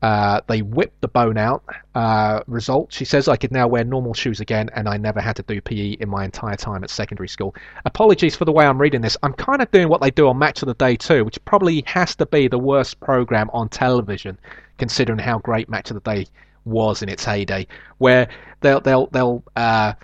Uh, 0.00 0.40
they 0.46 0.62
whipped 0.62 1.00
the 1.00 1.08
bone 1.08 1.36
out. 1.36 1.62
Uh, 1.94 2.40
result, 2.46 2.92
she 2.92 3.04
says 3.04 3.26
I 3.26 3.36
could 3.36 3.50
now 3.50 3.66
wear 3.66 3.82
normal 3.82 4.14
shoes 4.14 4.38
again, 4.40 4.70
and 4.74 4.88
I 4.88 4.96
never 4.96 5.20
had 5.20 5.36
to 5.36 5.42
do 5.42 5.60
PE 5.60 5.96
in 6.00 6.08
my 6.08 6.24
entire 6.24 6.56
time 6.56 6.84
at 6.84 6.90
secondary 6.90 7.28
school. 7.28 7.54
Apologies 7.84 8.36
for 8.36 8.44
the 8.44 8.52
way 8.52 8.64
I'm 8.64 8.80
reading 8.80 9.00
this. 9.00 9.16
I'm 9.22 9.32
kind 9.32 9.60
of 9.60 9.70
doing 9.72 9.88
what 9.88 10.00
they 10.00 10.10
do 10.10 10.28
on 10.28 10.38
Match 10.38 10.62
of 10.62 10.68
the 10.68 10.74
Day 10.74 10.94
2, 10.96 11.24
which 11.24 11.44
probably 11.44 11.82
has 11.86 12.14
to 12.16 12.26
be 12.26 12.46
the 12.46 12.58
worst 12.58 13.00
program 13.00 13.50
on 13.52 13.68
television, 13.68 14.38
considering 14.78 15.18
how 15.18 15.38
great 15.38 15.68
Match 15.68 15.90
of 15.90 15.94
the 15.94 16.10
Day 16.14 16.26
was 16.64 17.02
in 17.02 17.08
its 17.08 17.24
heyday, 17.24 17.66
where 17.98 18.28
they'll 18.60 18.80
they'll 18.80 19.06
they'll 19.08 19.42
uh, 19.56 19.94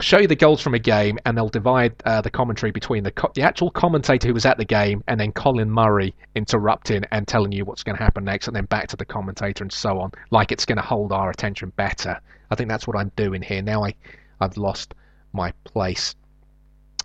show 0.00 0.18
you 0.18 0.26
the 0.26 0.36
goals 0.36 0.62
from 0.62 0.74
a 0.74 0.78
game, 0.78 1.18
and 1.26 1.36
they'll 1.36 1.48
divide 1.48 1.94
uh, 2.06 2.20
the 2.20 2.30
commentary 2.30 2.72
between 2.72 3.04
the 3.04 3.10
co- 3.10 3.30
the 3.34 3.42
actual 3.42 3.70
commentator 3.70 4.28
who 4.28 4.34
was 4.34 4.46
at 4.46 4.56
the 4.56 4.64
game 4.64 5.04
and 5.06 5.20
then 5.20 5.32
Colin 5.32 5.70
Murray 5.70 6.14
interrupting 6.34 7.04
and 7.10 7.28
telling 7.28 7.52
you 7.52 7.64
what's 7.64 7.82
going 7.82 7.96
to 7.96 8.02
happen 8.02 8.24
next, 8.24 8.46
and 8.46 8.56
then 8.56 8.64
back 8.66 8.88
to 8.88 8.96
the 8.96 9.04
commentator 9.04 9.62
and 9.62 9.72
so 9.72 10.00
on, 10.00 10.10
like 10.30 10.50
it's 10.50 10.64
going 10.64 10.76
to 10.76 10.82
hold 10.82 11.12
our 11.12 11.30
attention 11.30 11.72
better. 11.76 12.18
I 12.50 12.54
think 12.54 12.70
that's 12.70 12.86
what 12.86 12.96
I'm 12.96 13.12
doing 13.16 13.42
here. 13.42 13.60
Now 13.60 13.84
I 13.84 13.94
I've 14.40 14.56
lost 14.56 14.94
my 15.32 15.52
place. 15.64 16.14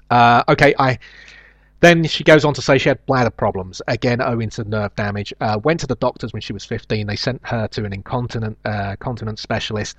Uh, 0.09 0.43
okay, 0.47 0.73
I. 0.79 0.99
Then 1.79 2.05
she 2.05 2.23
goes 2.23 2.43
on 2.43 2.55
to 2.55 2.61
say 2.63 2.79
she 2.79 2.89
had 2.89 3.05
bladder 3.05 3.29
problems, 3.29 3.83
again 3.88 4.19
owing 4.19 4.49
to 4.51 4.63
nerve 4.63 4.95
damage. 4.95 5.31
Uh, 5.39 5.59
went 5.63 5.79
to 5.81 5.88
the 5.88 5.95
doctors 5.97 6.33
when 6.33 6.41
she 6.41 6.51
was 6.51 6.65
15. 6.65 7.05
They 7.05 7.15
sent 7.15 7.39
her 7.43 7.67
to 7.67 7.85
an 7.85 7.93
incontinent 7.93 8.57
uh, 8.65 8.95
continent 8.95 9.38
specialist 9.38 9.95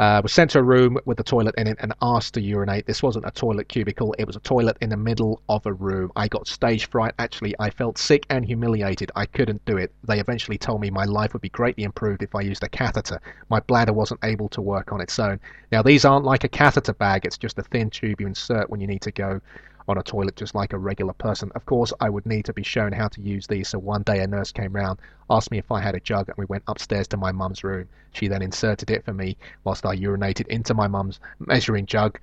uh, 0.00 0.18
was 0.22 0.32
sent 0.32 0.50
to 0.50 0.58
a 0.58 0.62
room 0.62 0.96
with 1.04 1.20
a 1.20 1.22
toilet 1.22 1.54
in 1.58 1.66
it 1.66 1.76
and 1.80 1.92
asked 2.00 2.32
to 2.32 2.40
urinate. 2.40 2.86
This 2.86 3.02
wasn't 3.02 3.26
a 3.26 3.30
toilet 3.30 3.68
cubicle, 3.68 4.14
it 4.18 4.26
was 4.26 4.34
a 4.34 4.40
toilet 4.40 4.78
in 4.80 4.88
the 4.88 4.96
middle 4.96 5.42
of 5.50 5.66
a 5.66 5.74
room. 5.74 6.10
I 6.16 6.26
got 6.26 6.48
stage 6.48 6.88
fright. 6.88 7.12
Actually, 7.18 7.54
I 7.58 7.68
felt 7.68 7.98
sick 7.98 8.24
and 8.30 8.42
humiliated. 8.42 9.12
I 9.14 9.26
couldn't 9.26 9.62
do 9.66 9.76
it. 9.76 9.92
They 10.04 10.18
eventually 10.18 10.56
told 10.56 10.80
me 10.80 10.88
my 10.88 11.04
life 11.04 11.34
would 11.34 11.42
be 11.42 11.50
greatly 11.50 11.84
improved 11.84 12.22
if 12.22 12.34
I 12.34 12.40
used 12.40 12.64
a 12.64 12.68
catheter. 12.70 13.20
My 13.50 13.60
bladder 13.60 13.92
wasn't 13.92 14.24
able 14.24 14.48
to 14.50 14.62
work 14.62 14.90
on 14.90 15.02
its 15.02 15.18
own. 15.18 15.38
Now, 15.70 15.82
these 15.82 16.06
aren't 16.06 16.24
like 16.24 16.44
a 16.44 16.48
catheter 16.48 16.94
bag, 16.94 17.26
it's 17.26 17.36
just 17.36 17.58
a 17.58 17.62
thin 17.62 17.90
tube 17.90 18.22
you 18.22 18.26
insert 18.26 18.70
when 18.70 18.80
you 18.80 18.86
need 18.86 19.02
to 19.02 19.12
go 19.12 19.42
on 19.88 19.98
a 19.98 20.02
toilet 20.02 20.36
just 20.36 20.54
like 20.54 20.72
a 20.72 20.78
regular 20.78 21.12
person. 21.12 21.50
Of 21.54 21.66
course, 21.66 21.92
I 22.00 22.10
would 22.10 22.26
need 22.26 22.44
to 22.46 22.52
be 22.52 22.62
shown 22.62 22.92
how 22.92 23.08
to 23.08 23.20
use 23.20 23.46
these, 23.46 23.68
so 23.68 23.78
one 23.78 24.02
day 24.02 24.20
a 24.20 24.26
nurse 24.26 24.52
came 24.52 24.72
round, 24.72 25.00
asked 25.28 25.50
me 25.50 25.58
if 25.58 25.70
I 25.70 25.80
had 25.80 25.94
a 25.94 26.00
jug, 26.00 26.28
and 26.28 26.36
we 26.36 26.44
went 26.46 26.64
upstairs 26.66 27.08
to 27.08 27.16
my 27.16 27.32
mum's 27.32 27.64
room. 27.64 27.88
She 28.12 28.28
then 28.28 28.42
inserted 28.42 28.90
it 28.90 29.04
for 29.04 29.12
me 29.12 29.36
whilst 29.64 29.86
I 29.86 29.96
urinated 29.96 30.46
into 30.48 30.74
my 30.74 30.88
mum's 30.88 31.20
measuring 31.38 31.86
jug 31.86 32.18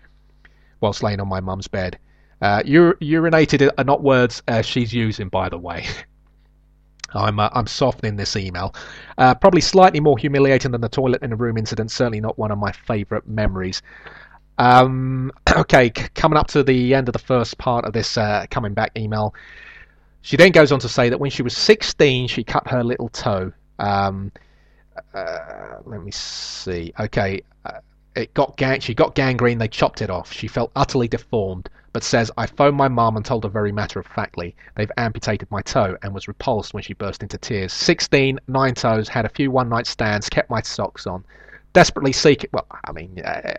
whilst 0.82 1.03
laying 1.03 1.20
on 1.20 1.28
my 1.28 1.39
mum's 1.39 1.68
bed. 1.68 1.97
Uh, 2.41 2.62
ur- 2.68 2.97
urinated 3.01 3.70
are 3.78 3.84
not 3.84 4.03
words 4.03 4.43
uh, 4.47 4.62
she's 4.62 4.93
using, 4.93 5.30
by 5.30 5.49
the 5.49 5.58
way. 5.58 5.86
I'm 7.14 7.39
uh, 7.39 7.49
I'm 7.53 7.68
softening 7.68 8.18
this 8.18 8.36
email. 8.36 8.76
Uh, 9.18 9.34
probably 9.34 9.62
slightly 9.62 9.99
more 9.99 10.18
humiliating 10.18 10.72
than 10.72 10.82
the 10.82 10.89
toilet 10.89 11.24
in 11.24 11.32
a 11.32 11.36
room 11.36 11.58
incident. 11.58 11.89
Certainly 11.89 12.20
not 12.22 12.38
one 12.38 12.51
of 12.51 12.58
my 12.58 12.72
favourite 12.72 13.28
memories. 13.28 13.82
Um, 14.58 15.32
okay, 15.58 15.89
coming 15.89 16.38
up 16.38 16.47
to 16.47 16.64
the 16.64 16.93
end 16.93 17.10
of 17.10 17.14
the 17.14 17.20
first 17.20 17.58
part 17.58 17.86
of 17.86 17.93
this 17.93 18.18
uh, 18.18 18.45
coming 18.49 18.74
back 18.74 18.91
email, 18.97 19.34
she 20.22 20.38
then 20.38 20.51
goes 20.51 20.72
on 20.72 20.80
to 20.80 20.89
say 20.89 21.10
that 21.10 21.20
when 21.20 21.32
she 21.32 21.41
was 21.43 21.55
16, 21.55 22.28
she 22.28 22.43
cut 22.43 22.68
her 22.68 22.84
little 22.84 23.10
toe. 23.10 23.51
Um, 23.80 24.32
uh, 25.14 25.78
let 25.86 26.03
me 26.03 26.12
see. 26.12 26.91
Okay, 26.99 27.41
uh, 27.66 27.80
it 28.16 28.34
got 28.34 28.58
gang- 28.58 28.80
she 28.80 28.93
got 28.93 29.16
gangrene. 29.16 29.60
They 29.60 29.68
chopped 29.68 30.01
it 30.01 30.10
off. 30.10 30.34
She 30.34 30.47
felt 30.47 30.72
utterly 30.76 31.08
deformed, 31.08 31.70
but 31.93 32.03
says 32.03 32.32
I 32.36 32.47
phoned 32.47 32.76
my 32.76 32.88
mum 32.88 33.16
and 33.16 33.24
told 33.24 33.43
her 33.43 33.49
very 33.49 33.72
matter 33.72 33.99
of 33.99 34.08
factly 34.08 34.55
they've 34.76 34.91
amputated 34.97 35.49
my 35.51 35.62
toe 35.62 35.95
and 36.01 36.14
was 36.14 36.28
repulsed 36.28 36.74
when 36.74 36.82
she 36.84 36.93
burst 36.93 37.22
into 37.22 37.38
tears. 37.38 37.72
16, 37.74 38.39
nine 38.47 38.74
toes, 38.74 39.08
had 39.08 39.26
a 39.26 39.30
few 39.30 39.51
one 39.51 39.70
night 39.70 39.86
stands, 39.86 40.30
kept 40.30 40.49
my 40.49 40.62
socks 40.62 41.05
on 41.05 41.24
desperately 41.74 42.12
seeking. 42.12 42.49
Well, 42.51 42.66
I 42.86 42.91
mean, 42.91 43.22
uh, 43.24 43.53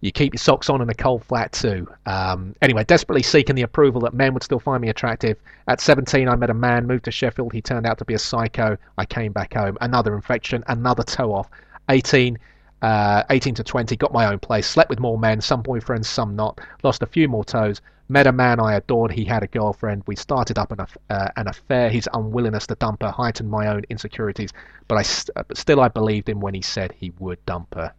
you 0.00 0.12
keep 0.12 0.34
your 0.34 0.38
socks 0.38 0.68
on 0.68 0.82
in 0.82 0.90
a 0.90 0.94
cold 0.94 1.24
flat 1.24 1.52
too. 1.52 1.88
Um, 2.04 2.54
anyway, 2.60 2.84
desperately 2.84 3.22
seeking 3.22 3.56
the 3.56 3.62
approval 3.62 4.00
that 4.02 4.14
men 4.14 4.34
would 4.34 4.42
still 4.42 4.60
find 4.60 4.82
me 4.82 4.88
attractive. 4.88 5.38
At 5.68 5.80
17, 5.80 6.28
I 6.28 6.36
met 6.36 6.50
a 6.50 6.54
man, 6.54 6.86
moved 6.86 7.06
to 7.06 7.10
Sheffield. 7.10 7.52
He 7.52 7.62
turned 7.62 7.86
out 7.86 7.98
to 7.98 8.04
be 8.04 8.14
a 8.14 8.18
psycho. 8.18 8.76
I 8.98 9.06
came 9.06 9.32
back 9.32 9.54
home. 9.54 9.78
Another 9.80 10.14
infection, 10.14 10.62
another 10.66 11.02
toe 11.02 11.32
off. 11.32 11.48
18, 11.88 12.38
uh, 12.82 13.22
18 13.30 13.54
to 13.54 13.64
20, 13.64 13.96
got 13.96 14.12
my 14.12 14.26
own 14.26 14.38
place. 14.38 14.66
Slept 14.66 14.90
with 14.90 15.00
more 15.00 15.18
men, 15.18 15.40
some 15.40 15.62
boyfriends, 15.62 16.06
some 16.06 16.36
not. 16.36 16.60
Lost 16.82 17.02
a 17.02 17.06
few 17.06 17.28
more 17.28 17.44
toes. 17.44 17.80
Met 18.08 18.26
a 18.26 18.32
man 18.32 18.60
I 18.60 18.74
adored. 18.74 19.10
He 19.10 19.24
had 19.24 19.42
a 19.42 19.48
girlfriend. 19.48 20.02
We 20.06 20.14
started 20.14 20.58
up 20.58 20.72
an, 20.72 20.86
uh, 21.10 21.28
an 21.36 21.48
affair. 21.48 21.88
His 21.88 22.08
unwillingness 22.12 22.66
to 22.68 22.74
dump 22.76 23.02
her 23.02 23.10
heightened 23.10 23.50
my 23.50 23.66
own 23.68 23.82
insecurities, 23.88 24.52
but 24.86 24.96
I 24.96 25.02
st- 25.02 25.34
but 25.34 25.56
still 25.56 25.80
I 25.80 25.88
believed 25.88 26.28
him 26.28 26.38
when 26.38 26.54
he 26.54 26.62
said 26.62 26.92
he 26.92 27.10
would 27.18 27.44
dump 27.46 27.74
her. 27.74 27.92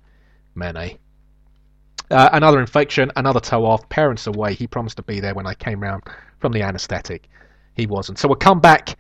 Mene. 0.56 0.98
Uh, 2.10 2.30
another 2.34 2.60
infection, 2.60 3.12
another 3.16 3.40
toe 3.40 3.66
off, 3.66 3.88
parents 3.90 4.28
away. 4.28 4.54
He 4.54 4.68
promised 4.68 4.98
to 4.98 5.04
be 5.04 5.20
there 5.20 5.34
when 5.34 5.46
I 5.46 5.54
came 5.54 5.82
round 5.82 6.04
from 6.40 6.54
the 6.54 6.62
anaesthetic. 6.62 7.28
He 7.76 7.86
wasn't. 7.86 8.18
So 8.18 8.28
we'll 8.28 8.38
come 8.38 8.60
back 8.60 8.98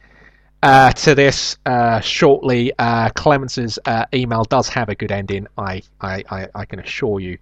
uh, 0.62 0.91
to 0.91 1.16
this 1.16 1.58
uh, 1.66 1.99
shortly. 2.01 2.74
Uh, 2.78 3.10
Clements's 3.10 3.80
uh, 3.86 4.05
email 4.14 4.43
does 4.43 4.68
have 4.70 4.89
a 4.89 4.95
good 4.95 5.12
ending. 5.12 5.47
I, 5.58 5.82
I, 6.01 6.24
I, 6.30 6.47
I 6.53 6.66
can 6.66 6.80
assure 6.80 7.20
you 7.20 7.38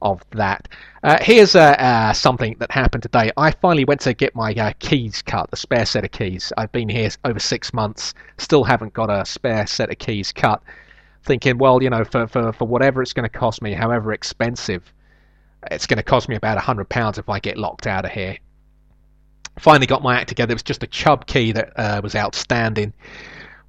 of 0.00 0.22
that. 0.30 0.68
Uh, 1.02 1.18
here's 1.20 1.56
uh, 1.56 2.12
something 2.12 2.54
that 2.60 2.70
happened 2.70 3.02
today. 3.02 3.32
I 3.36 3.50
finally 3.50 3.84
went 3.84 4.00
to 4.02 4.14
get 4.14 4.36
my 4.36 4.72
keys 4.78 5.22
cut, 5.22 5.50
the 5.50 5.56
spare 5.56 5.86
set 5.86 6.04
of 6.04 6.12
keys. 6.12 6.52
I've 6.56 6.70
been 6.70 6.88
here 6.88 7.10
over 7.24 7.40
six 7.40 7.74
months, 7.74 8.14
still 8.36 8.62
haven't 8.62 8.92
got 8.92 9.10
a 9.10 9.24
spare 9.26 9.66
set 9.66 9.90
of 9.90 9.98
keys 9.98 10.32
cut. 10.32 10.62
Thinking, 11.24 11.58
well, 11.58 11.82
you 11.82 11.90
know, 11.90 12.04
for, 12.04 12.28
for, 12.28 12.52
for 12.52 12.68
whatever 12.68 13.02
it's 13.02 13.12
going 13.12 13.28
to 13.28 13.38
cost 13.38 13.60
me, 13.60 13.72
however 13.72 14.12
expensive, 14.12 14.92
it's 15.70 15.86
going 15.86 15.98
to 15.98 16.02
cost 16.02 16.28
me 16.28 16.36
about 16.36 16.56
a 16.56 16.60
hundred 16.60 16.88
pounds 16.88 17.18
if 17.18 17.28
I 17.28 17.38
get 17.40 17.56
locked 17.56 17.86
out 17.86 18.04
of 18.04 18.10
here 18.10 18.38
finally 19.58 19.86
got 19.86 20.02
my 20.02 20.18
act 20.18 20.28
together. 20.28 20.52
It 20.52 20.56
was 20.56 20.62
just 20.62 20.82
a 20.82 20.86
Chubb 20.86 21.26
key 21.26 21.52
that 21.52 21.72
uh, 21.76 22.00
was 22.02 22.14
outstanding. 22.14 22.92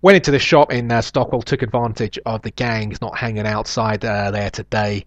Went 0.02 0.16
into 0.16 0.32
the 0.32 0.40
shop 0.40 0.72
in 0.72 0.92
uh, 0.92 1.02
Stockwell, 1.02 1.42
took 1.42 1.62
advantage 1.62 2.18
of 2.26 2.42
the 2.42 2.52
gangs 2.52 3.02
not 3.02 3.18
hanging 3.18 3.46
outside 3.46 4.04
uh, 4.06 4.32
there 4.32 4.50
today. 4.50 5.06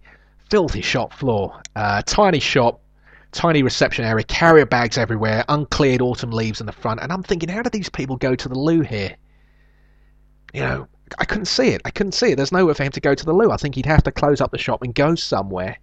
Filthy 0.49 0.81
shop 0.81 1.13
floor, 1.13 1.61
uh, 1.75 2.03
tiny 2.05 2.39
shop, 2.39 2.79
tiny 3.31 3.63
reception 3.63 4.05
area, 4.05 4.23
carrier 4.23 4.67
bags 4.67 4.97
everywhere, 4.97 5.43
uncleared 5.49 6.01
autumn 6.01 6.29
leaves 6.29 6.59
in 6.59 6.67
the 6.67 6.71
front. 6.71 6.99
And 7.01 7.11
I'm 7.11 7.23
thinking, 7.23 7.49
how 7.49 7.63
do 7.63 7.71
these 7.71 7.89
people 7.89 8.17
go 8.17 8.35
to 8.35 8.49
the 8.49 8.57
loo 8.57 8.81
here? 8.81 9.15
You 10.53 10.61
know, 10.61 10.87
I 11.17 11.25
couldn't 11.25 11.45
see 11.45 11.69
it. 11.69 11.81
I 11.85 11.89
couldn't 11.89 12.11
see 12.11 12.31
it. 12.31 12.35
There's 12.35 12.51
nowhere 12.51 12.75
for 12.75 12.83
him 12.83 12.91
to 12.91 13.01
go 13.01 13.15
to 13.15 13.25
the 13.25 13.33
loo. 13.33 13.49
I 13.49 13.57
think 13.57 13.73
he'd 13.73 13.87
have 13.87 14.03
to 14.03 14.11
close 14.11 14.41
up 14.41 14.51
the 14.51 14.59
shop 14.59 14.83
and 14.83 14.93
go 14.93 15.15
somewhere. 15.15 15.77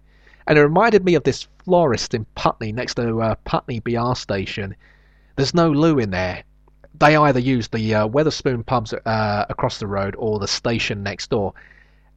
And 0.47 0.57
it 0.57 0.61
reminded 0.61 1.05
me 1.05 1.15
of 1.15 1.23
this 1.23 1.47
florist 1.63 2.13
in 2.13 2.25
Putney 2.35 2.71
next 2.71 2.95
to 2.95 3.21
uh, 3.21 3.35
Putney 3.45 3.79
BR 3.79 4.15
station 4.15 4.75
there's 5.35 5.53
no 5.53 5.71
loo 5.71 5.97
in 5.97 6.11
there. 6.11 6.43
They 6.99 7.15
either 7.15 7.39
use 7.39 7.67
the 7.69 7.95
uh, 7.95 8.07
Wetherspoon 8.07 8.63
pubs 8.65 8.93
uh, 8.93 9.45
across 9.49 9.79
the 9.79 9.87
road 9.87 10.15
or 10.17 10.39
the 10.39 10.47
station 10.47 11.03
next 11.03 11.29
door. 11.29 11.53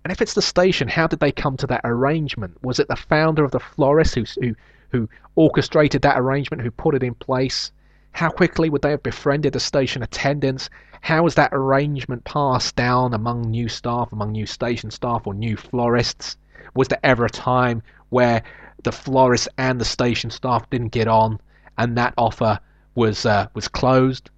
And 0.05 0.13
if 0.13 0.21
it's 0.21 0.35
the 0.35 0.43
station, 0.43 0.89
how 0.89 1.07
did 1.07 1.21
they 1.21 1.33
come 1.33 1.57
to 1.59 1.67
that 1.69 1.81
arrangement? 1.85 2.63
Was 2.63 2.79
it 2.79 2.89
the 2.89 2.97
founder 2.97 3.45
of 3.45 3.53
the 3.53 3.61
florist 3.61 4.15
who, 4.15 4.25
who, 4.41 4.55
who 4.91 5.09
orchestrated 5.37 6.03
that 6.03 6.19
arrangement, 6.19 6.63
who 6.63 6.71
put 6.71 6.95
it 6.95 7.03
in 7.03 7.15
place? 7.15 7.73
How 8.13 8.29
quickly 8.29 8.69
would 8.69 8.83
they 8.83 8.91
have 8.91 9.03
befriended 9.03 9.55
the 9.55 9.61
station 9.61 10.03
attendants? 10.03 10.69
How 11.01 11.23
was 11.23 11.37
that 11.37 11.55
arrangement 11.55 12.25
passed 12.25 12.77
down 12.77 13.15
among 13.15 13.51
new 13.51 13.69
staff, 13.69 14.13
among 14.13 14.33
new 14.33 14.47
station 14.47 14.91
staff, 14.91 15.27
or 15.27 15.35
new 15.35 15.57
florists? 15.57 16.37
Was 16.75 16.89
there 16.89 17.01
ever 17.03 17.25
a 17.25 17.31
time 17.31 17.83
where 18.15 18.45
the 18.85 18.93
florist 18.93 19.49
and 19.59 19.81
the 19.81 19.85
station 19.85 20.31
staff 20.31 20.71
didn't 20.71 20.93
get 20.93 21.09
on, 21.09 21.41
and 21.77 21.99
that 21.99 22.15
offer 22.17 22.61
was 22.95 23.27
uh, 23.27 23.49
was 23.55 23.67
closed. 23.67 24.31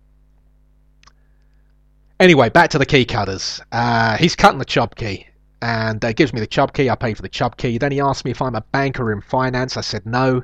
Anyway, 2.19 2.49
back 2.49 2.71
to 2.71 2.79
the 2.79 2.87
key 2.87 3.05
cutters. 3.05 3.61
Uh, 3.71 4.17
he's 4.17 4.35
cutting 4.35 4.59
the 4.59 4.65
Chubb 4.65 4.97
key 4.97 5.27
and 5.61 6.03
uh, 6.03 6.13
gives 6.15 6.33
me 6.33 6.41
the 6.41 6.47
Chubb 6.47 6.73
key. 6.73 6.89
I 6.89 6.95
pay 6.95 7.13
for 7.13 7.21
the 7.21 7.29
Chubb 7.29 7.59
key. 7.59 7.77
Then 7.77 7.93
he 7.93 8.01
asks 8.01 8.25
me 8.25 8.31
if 8.31 8.41
I'm 8.41 8.55
a 8.55 8.63
banker 8.73 9.13
in 9.13 9.21
finance. 9.21 9.77
I 9.77 9.83
said 9.83 10.07
no. 10.07 10.43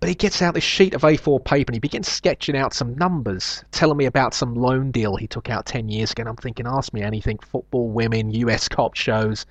But 0.00 0.08
he 0.08 0.16
gets 0.16 0.42
out 0.42 0.54
this 0.54 0.64
sheet 0.64 0.94
of 0.94 1.02
A4 1.02 1.44
paper 1.44 1.70
and 1.70 1.76
he 1.76 1.80
begins 1.80 2.08
sketching 2.08 2.56
out 2.56 2.74
some 2.74 2.96
numbers, 2.96 3.64
telling 3.70 3.96
me 3.96 4.06
about 4.06 4.34
some 4.34 4.56
loan 4.56 4.90
deal 4.90 5.14
he 5.14 5.28
took 5.28 5.48
out 5.48 5.66
10 5.66 5.88
years 5.88 6.10
ago. 6.10 6.22
And 6.22 6.28
I'm 6.28 6.36
thinking, 6.36 6.66
ask 6.66 6.92
me 6.92 7.02
anything 7.02 7.38
football, 7.38 7.88
women, 7.88 8.30
US 8.32 8.68
cop 8.68 8.96
shows 8.96 9.46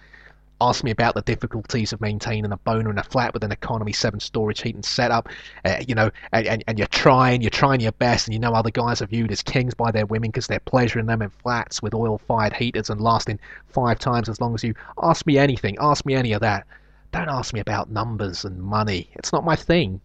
ask 0.59 0.83
me 0.83 0.91
about 0.91 1.15
the 1.15 1.21
difficulties 1.21 1.93
of 1.93 2.01
maintaining 2.01 2.51
a 2.51 2.57
boner 2.57 2.89
in 2.89 2.97
a 2.97 3.03
flat 3.03 3.33
with 3.33 3.43
an 3.43 3.51
economy 3.51 3.93
7 3.93 4.19
storage 4.19 4.61
heating 4.61 4.83
setup. 4.83 5.29
Uh, 5.65 5.77
you 5.87 5.95
know 5.95 6.09
and, 6.31 6.47
and, 6.47 6.63
and, 6.67 6.77
you're 6.77 6.87
trying 6.87 7.41
you're 7.41 7.49
trying 7.49 7.79
your 7.79 7.91
best 7.93 8.27
and 8.27 8.33
you 8.33 8.39
know 8.39 8.53
other 8.53 8.71
guys 8.71 9.01
are 9.01 9.07
viewed 9.07 9.31
as 9.31 9.41
kings 9.43 9.73
by 9.73 9.91
their 9.91 10.05
women 10.05 10.29
because 10.29 10.47
they're 10.47 10.59
pleasuring 10.61 11.05
them 11.05 11.21
in 11.21 11.29
flats 11.29 11.81
with 11.81 11.93
oil 11.93 12.17
fired 12.17 12.53
heaters 12.53 12.89
and 12.89 13.01
lasting 13.01 13.39
five 13.67 13.99
times 13.99 14.29
as 14.29 14.41
long 14.41 14.53
as 14.53 14.63
you 14.63 14.73
ask 15.01 15.25
me 15.25 15.37
anything 15.37 15.77
ask 15.79 16.05
me 16.05 16.15
any 16.15 16.33
of 16.33 16.41
that. 16.41 16.65
Don't 17.11 17.29
ask 17.29 17.53
me 17.53 17.59
about 17.59 17.89
numbers 17.89 18.43
and 18.43 18.61
money. 18.61 19.09
It's 19.13 19.31
not 19.31 19.45
my 19.45 19.55
thing. 19.55 20.01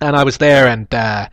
And 0.00 0.16
I 0.16 0.24
was 0.24 0.38
there 0.38 0.66
and 0.66 0.92
uh, 0.94 1.28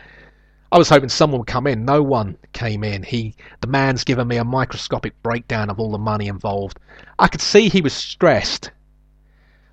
I 0.72 0.78
was 0.78 0.90
hoping 0.90 1.10
someone 1.10 1.40
would 1.40 1.48
come 1.48 1.66
in. 1.66 1.84
No 1.84 2.04
one 2.04 2.38
came 2.54 2.84
in. 2.84 3.02
He, 3.02 3.36
the 3.62 3.68
man's 3.68 4.04
given 4.04 4.28
me 4.28 4.38
a 4.38 4.44
microscopic 4.44 5.22
breakdown 5.24 5.70
of 5.70 5.80
all 5.80 5.92
the 5.92 5.98
money 5.98 6.28
involved. 6.28 6.80
I 7.18 7.28
could 7.28 7.42
see 7.42 7.70
he 7.70 7.82
was 7.82 7.94
stressed. 7.94 8.72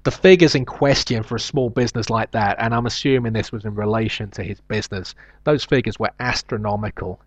The 0.05 0.11
figures 0.11 0.55
in 0.55 0.65
question 0.65 1.23
for 1.23 1.37
a 1.37 1.41
small 1.41 1.69
business 1.69 2.09
like 2.09 2.31
that, 2.31 2.57
and 2.59 2.75
I'm 2.75 2.87
assuming 2.87 3.33
this 3.33 3.53
was 3.53 3.65
in 3.65 3.75
relation 3.75 4.31
to 4.33 4.43
his 4.43 4.61
business, 4.61 5.15
those 5.45 5.65
figures 5.65 5.99
were 5.99 6.13
astronomical. 6.19 7.21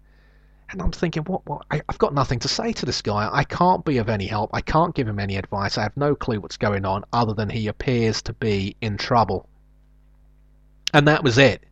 And 0.72 0.82
I'm 0.82 0.92
thinking, 0.92 1.24
what? 1.24 1.46
what? 1.46 1.66
I, 1.70 1.82
I've 1.90 1.98
got 1.98 2.14
nothing 2.14 2.40
to 2.40 2.48
say 2.48 2.74
to 2.74 2.86
this 2.86 3.02
guy. 3.02 3.30
I 3.32 3.44
can't 3.44 3.86
be 3.86 3.98
of 3.98 4.10
any 4.10 4.26
help. 4.26 4.50
I 4.54 4.62
can't 4.62 4.96
give 4.96 5.08
him 5.08 5.20
any 5.20 5.36
advice. 5.36 5.78
I 5.78 5.84
have 5.84 5.98
no 5.98 6.16
clue 6.16 6.40
what's 6.40 6.58
going 6.58 6.86
on, 6.86 7.04
other 7.12 7.34
than 7.34 7.50
he 7.50 7.68
appears 7.68 8.22
to 8.24 8.34
be 8.34 8.76
in 8.82 8.98
trouble. 8.98 9.48
And 10.94 11.08
that 11.08 11.24
was 11.24 11.38
it. 11.38 11.64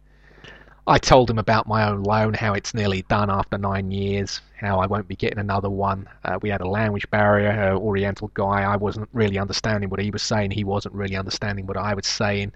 I 0.89 0.97
told 0.97 1.29
him 1.29 1.37
about 1.37 1.67
my 1.67 1.89
own 1.89 2.03
loan, 2.03 2.33
how 2.33 2.53
it's 2.53 2.73
nearly 2.73 3.01
done 3.03 3.29
after 3.29 3.57
nine 3.57 3.91
years, 3.91 4.39
how 4.57 4.79
I 4.79 4.87
won't 4.87 5.09
be 5.09 5.17
getting 5.17 5.37
another 5.37 5.69
one. 5.69 6.07
Uh, 6.23 6.39
we 6.41 6.49
had 6.49 6.61
a 6.61 6.67
language 6.67 7.09
barrier, 7.09 7.49
an 7.49 7.77
Oriental 7.77 8.29
guy. 8.33 8.63
I 8.63 8.77
wasn't 8.77 9.09
really 9.11 9.37
understanding 9.37 9.89
what 9.89 9.99
he 9.99 10.11
was 10.11 10.23
saying. 10.23 10.51
He 10.51 10.63
wasn't 10.63 10.95
really 10.95 11.17
understanding 11.17 11.67
what 11.67 11.75
I 11.75 11.93
was 11.93 12.07
saying. 12.07 12.53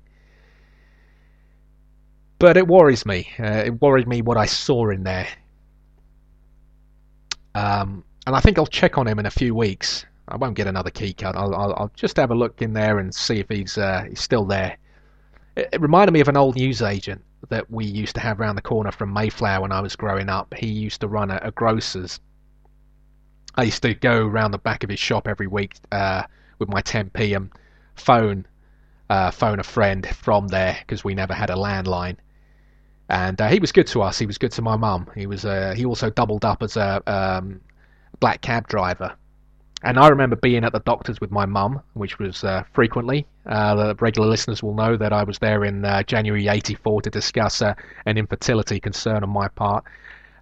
But 2.40 2.56
it 2.56 2.66
worries 2.68 3.06
me. 3.06 3.30
Uh, 3.38 3.64
it 3.66 3.82
worried 3.82 4.08
me 4.08 4.22
what 4.22 4.38
I 4.38 4.46
saw 4.46 4.90
in 4.92 5.04
there. 5.04 5.28
Um, 7.54 8.06
and 8.26 8.34
I 8.34 8.40
think 8.40 8.58
I'll 8.58 8.66
check 8.66 8.98
on 8.98 9.08
him 9.08 9.20
in 9.20 9.26
a 9.26 9.32
few 9.32 9.54
weeks. 9.54 10.06
I 10.30 10.38
won't 10.38 10.56
get 10.56 10.68
another 10.68 10.90
key 10.90 11.12
cut. 11.12 11.36
I'll, 11.36 11.54
I'll, 11.54 11.74
I'll 11.74 11.92
just 11.96 12.16
have 12.16 12.32
a 12.32 12.36
look 12.36 12.62
in 12.62 12.72
there 12.72 13.00
and 13.00 13.14
see 13.14 13.40
if 13.40 13.50
he's 13.50 13.78
uh, 13.78 14.06
he's 14.08 14.22
still 14.22 14.46
there. 14.46 14.78
It, 15.58 15.68
it 15.74 15.82
reminded 15.82 16.14
me 16.14 16.22
of 16.22 16.30
an 16.30 16.38
old 16.38 16.56
newsagent 16.56 17.22
that 17.50 17.70
we 17.70 17.86
used 17.86 18.16
to 18.16 18.22
have 18.22 18.40
around 18.40 18.56
the 18.56 18.62
corner 18.62 18.92
from 18.92 19.14
Mayflower 19.14 19.62
when 19.62 19.72
I 19.72 19.82
was 19.82 19.96
growing 19.96 20.30
up. 20.30 20.54
He 20.54 20.68
used 20.68 21.02
to 21.02 21.08
run 21.08 21.32
a, 21.32 21.40
a 21.44 21.52
grocer's. 21.52 22.20
I 23.56 23.64
used 23.64 23.82
to 23.84 23.94
go 23.94 24.26
around 24.26 24.52
the 24.52 24.58
back 24.58 24.84
of 24.84 24.90
his 24.90 25.00
shop 25.00 25.28
every 25.28 25.48
week 25.48 25.76
uh, 25.92 26.24
with 26.60 26.70
my 26.70 26.82
10p 26.82 27.36
and 27.36 27.52
phone 27.96 28.46
uh, 29.10 29.30
phone 29.30 29.60
a 29.60 29.64
friend 29.64 30.08
from 30.08 30.48
there 30.48 30.78
because 30.80 31.04
we 31.04 31.14
never 31.14 31.34
had 31.34 31.50
a 31.50 31.56
landline. 31.56 32.16
And 33.10 33.42
uh, 33.42 33.50
he 33.50 33.60
was 33.60 33.74
good 33.74 33.88
to 33.88 34.02
us. 34.02 34.18
He 34.18 34.26
was 34.26 34.38
good 34.38 34.54
to 34.54 34.62
my 34.62 34.78
mum. 34.78 35.10
He 35.16 35.28
was. 35.28 35.44
Uh, 35.44 35.74
he 35.76 35.84
also 35.84 36.10
doubled 36.10 36.46
up 36.46 36.64
as 36.64 36.78
a 36.78 37.04
um, 37.06 37.60
black 38.22 38.42
cab 38.42 38.70
driver. 38.70 39.18
And 39.84 39.98
I 39.98 40.10
remember 40.10 40.36
being 40.36 40.64
at 40.64 40.74
the 40.74 40.80
doctor's 40.80 41.20
with 41.20 41.32
my 41.32 41.46
mum, 41.46 41.82
which 41.94 42.20
was 42.20 42.44
uh, 42.44 42.64
frequently. 42.72 43.26
Uh, 43.48 43.76
the 43.76 43.96
regular 43.96 44.28
listeners 44.28 44.62
will 44.62 44.76
know 44.76 44.96
that 44.96 45.12
I 45.12 45.24
was 45.24 45.40
there 45.40 45.64
in 45.66 45.84
uh, 45.84 46.04
January 46.04 46.48
'84 46.48 47.02
to 47.02 47.10
discuss 47.10 47.62
uh, 47.62 47.74
an 48.06 48.18
infertility 48.18 48.80
concern 48.80 49.24
on 49.24 49.30
my 49.30 49.48
part. 49.48 49.84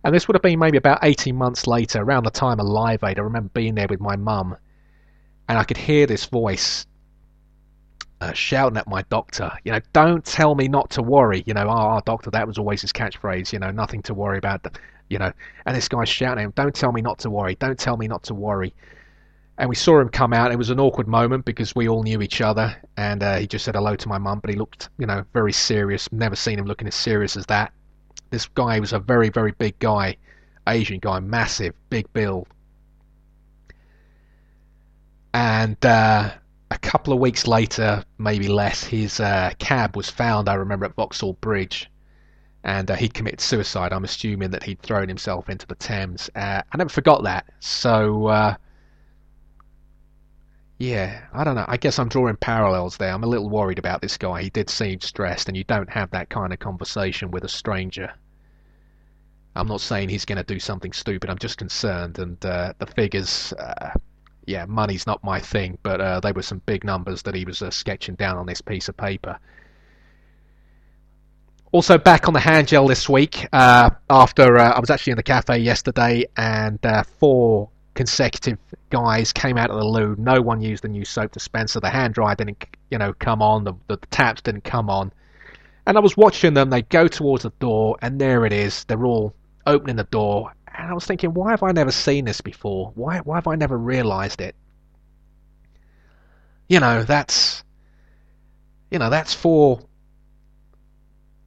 And 0.04 0.14
this 0.14 0.28
would 0.28 0.36
have 0.36 0.42
been 0.42 0.60
maybe 0.60 0.78
about 0.78 1.00
18 1.04 1.36
months 1.36 1.68
later, 1.68 2.02
around 2.02 2.26
the 2.26 2.32
time 2.32 2.60
of 2.60 2.66
Live 2.68 3.04
Aid. 3.04 3.18
I 3.18 3.22
remember 3.22 3.50
being 3.54 3.76
there 3.76 3.88
with 3.90 4.02
my 4.02 4.16
mum, 4.18 4.58
and 5.48 5.58
I 5.58 5.64
could 5.64 5.78
hear 5.78 6.06
this 6.06 6.26
voice 6.26 6.86
uh, 8.22 8.34
shouting 8.34 8.78
at 8.78 8.88
my 8.88 9.04
doctor, 9.04 9.50
you 9.64 9.72
know, 9.72 9.80
don't 9.94 10.26
tell 10.26 10.54
me 10.54 10.68
not 10.68 10.90
to 10.92 11.02
worry. 11.02 11.44
You 11.46 11.54
know, 11.54 11.66
oh, 11.70 11.98
oh, 11.98 12.02
doctor, 12.06 12.30
that 12.32 12.46
was 12.46 12.58
always 12.58 12.82
his 12.82 12.92
catchphrase. 12.92 13.54
You 13.54 13.60
know, 13.60 13.72
nothing 13.72 14.02
to 14.04 14.14
worry 14.14 14.38
about. 14.38 14.68
You 15.10 15.18
know, 15.18 15.32
and 15.66 15.76
this 15.76 15.88
guy's 15.88 16.10
shouting 16.10 16.40
at 16.40 16.46
him, 16.46 16.54
don't 16.56 16.76
tell 16.76 16.92
me 16.92 17.02
not 17.02 17.18
to 17.20 17.30
worry. 17.30 17.56
Don't 17.56 17.80
tell 17.80 17.98
me 17.98 18.08
not 18.08 18.22
to 18.24 18.34
worry 18.34 18.74
and 19.60 19.68
we 19.68 19.76
saw 19.76 19.99
him 19.99 20.07
come 20.07 20.32
out. 20.32 20.53
It 20.53 20.57
was 20.57 20.70
an 20.70 20.80
awkward 20.80 21.07
moment 21.07 21.43
because 21.43 21.76
we 21.76 21.89
all 21.89 22.01
knew 22.01 22.22
each 22.22 22.39
other, 22.39 22.76
and 22.95 23.22
uh, 23.22 23.38
he 23.38 23.45
just 23.45 23.66
said 23.66 23.76
hello 23.76 23.93
to 23.97 24.07
my 24.07 24.18
mum, 24.18 24.39
but 24.39 24.49
he 24.49 24.55
looked, 24.55 24.88
you 24.97 25.05
know, 25.05 25.26
very 25.34 25.51
serious. 25.51 26.10
Never 26.14 26.38
seen 26.38 26.57
him 26.57 26.66
looking 26.66 26.88
as 26.88 26.95
serious 26.95 27.36
as 27.36 27.45
that. 27.47 27.74
This 28.30 28.47
guy 28.47 28.80
was 28.80 28.93
a 28.93 28.99
very, 28.99 29.28
very 29.28 29.51
big 29.51 29.78
guy, 29.80 30.16
Asian 30.66 30.99
guy, 30.99 31.20
massive, 31.20 31.74
big 31.89 32.12
build. 32.14 32.47
And 35.34 35.86
uh, 35.86 36.32
a 36.72 36.78
couple 36.78 37.12
of 37.12 37.20
weeks 37.20 37.45
later, 37.45 38.05
maybe 38.18 38.47
less, 38.47 38.86
his 38.86 39.20
uh, 39.20 39.51
cab 39.60 39.97
was 39.97 40.10
found. 40.10 40.47
I 40.47 40.53
remember 40.53 40.86
at 40.86 40.95
Vauxhall 40.95 41.34
Bridge, 41.34 41.91
and 42.64 42.89
uh, 42.89 42.95
he'd 42.95 43.14
committed 43.14 43.41
suicide. 43.41 43.91
I'm 43.91 44.05
assuming 44.05 44.51
that 44.51 44.64
he'd 44.64 44.82
thrown 44.82 45.10
himself 45.10 45.49
into 45.49 45.68
the 45.68 45.76
Thames. 45.76 46.30
Uh, 46.34 46.62
I 46.72 46.78
never 46.78 46.89
forgot 46.89 47.24
that. 47.24 47.45
So 47.60 48.28
uh, 48.28 48.55
yeah, 50.80 51.25
I 51.34 51.43
don't 51.43 51.55
know. 51.55 51.65
I 51.67 51.75
guess 51.75 51.99
I'm 51.99 52.07
drawing 52.07 52.38
parallels 52.38 52.95
there. 52.95 53.11
I'm 53.13 53.25
a 53.25 53.27
little 53.27 53.49
worried 53.49 53.80
about 53.80 54.01
this 54.01 54.17
guy. 54.17 54.41
He 54.41 54.49
did 54.49 54.69
seem 54.69 55.01
stressed, 55.01 55.49
and 55.49 55.57
you 55.57 55.65
don't 55.65 55.89
have 55.89 56.11
that 56.11 56.30
kind 56.30 56.53
of 56.53 56.59
conversation 56.59 57.32
with 57.32 57.43
a 57.43 57.49
stranger. 57.49 58.13
I'm 59.57 59.67
not 59.67 59.82
saying 59.82 60.07
he's 60.07 60.23
going 60.23 60.38
to 60.38 60.43
do 60.43 60.57
something 60.57 60.93
stupid. 60.93 61.30
I'm 61.30 61.38
just 61.38 61.57
concerned, 61.57 62.17
and 62.17 62.43
uh, 62.45 62.73
the 62.80 62.86
figures. 62.86 63.51
Uh, 63.53 63.91
yeah, 64.45 64.65
money's 64.65 65.05
not 65.05 65.21
my 65.21 65.39
thing, 65.41 65.77
but 65.84 65.99
uh, 65.99 66.21
they 66.21 66.32
were 66.32 66.41
some 66.41 66.61
big 66.65 66.86
numbers 66.86 67.23
that 67.23 67.36
he 67.36 67.43
was 67.43 67.61
uh, 67.61 67.69
sketching 67.69 68.15
down 68.15 68.38
on 68.38 68.45
this 68.45 68.61
piece 68.61 68.88
of 68.88 68.95
paper. 68.95 69.38
Also 71.73 71.97
back 71.97 72.27
on 72.27 72.34
the 72.34 72.39
hand 72.39 72.69
gel 72.69 72.88
this 72.88 73.09
week. 73.09 73.45
Uh, 73.51 73.89
after 74.09 74.57
uh, 74.57 74.71
I 74.71 74.80
was 74.80 74.89
actually 74.89 75.11
in 75.11 75.17
the 75.17 75.23
cafe 75.23 75.57
yesterday, 75.57 76.25
and 76.38 76.80
four 77.19 77.69
consecutive 78.00 78.58
guys 78.91 79.34
came 79.34 79.58
out 79.58 79.70
of 79.70 79.76
the 79.76 79.84
loo. 79.84 80.16
No 80.18 80.41
one 80.41 80.62
used 80.62 80.86
the 80.86 80.88
new 80.88 81.04
soap 81.04 81.34
dispenser. 81.34 81.82
The 81.82 81.89
hand 81.89 82.14
dryer 82.14 82.34
didn't, 82.34 82.64
you 82.89 82.97
know, 82.97 83.12
come 83.12 83.41
on. 83.41 83.66
The, 83.66 83.74
the, 83.89 83.97
taps 84.10 84.41
didn't 84.41 84.64
come 84.64 84.89
on. 84.89 85.12
And 85.86 85.97
I 85.97 86.00
was 86.00 86.16
watching 86.16 86.54
them. 86.54 86.70
They 86.70 86.84
go 86.84 87.10
towards 87.10 87.43
the 87.43 87.52
door, 87.60 87.97
and 88.02 88.18
there 88.18 88.45
it 88.45 88.54
is. 88.54 88.86
They're 88.86 89.04
all 89.04 89.36
opening 89.68 89.97
the 89.97 90.06
door, 90.06 90.54
and 90.78 90.89
I 90.89 90.93
was 90.93 91.06
thinking, 91.06 91.34
why 91.34 91.52
have 91.52 91.62
I 91.62 91.74
never 91.74 91.91
seen 91.91 92.24
this 92.24 92.39
before? 92.39 92.93
Why 92.95 93.18
why 93.18 93.36
have 93.36 93.47
I 93.47 93.56
never 93.56 93.78
realised 93.78 94.39
it? 94.39 94.56
You 96.70 96.80
know, 96.80 97.04
that's 97.04 97.66
you 98.91 99.00
know 99.00 99.10
that's 99.10 99.34
four 99.34 99.82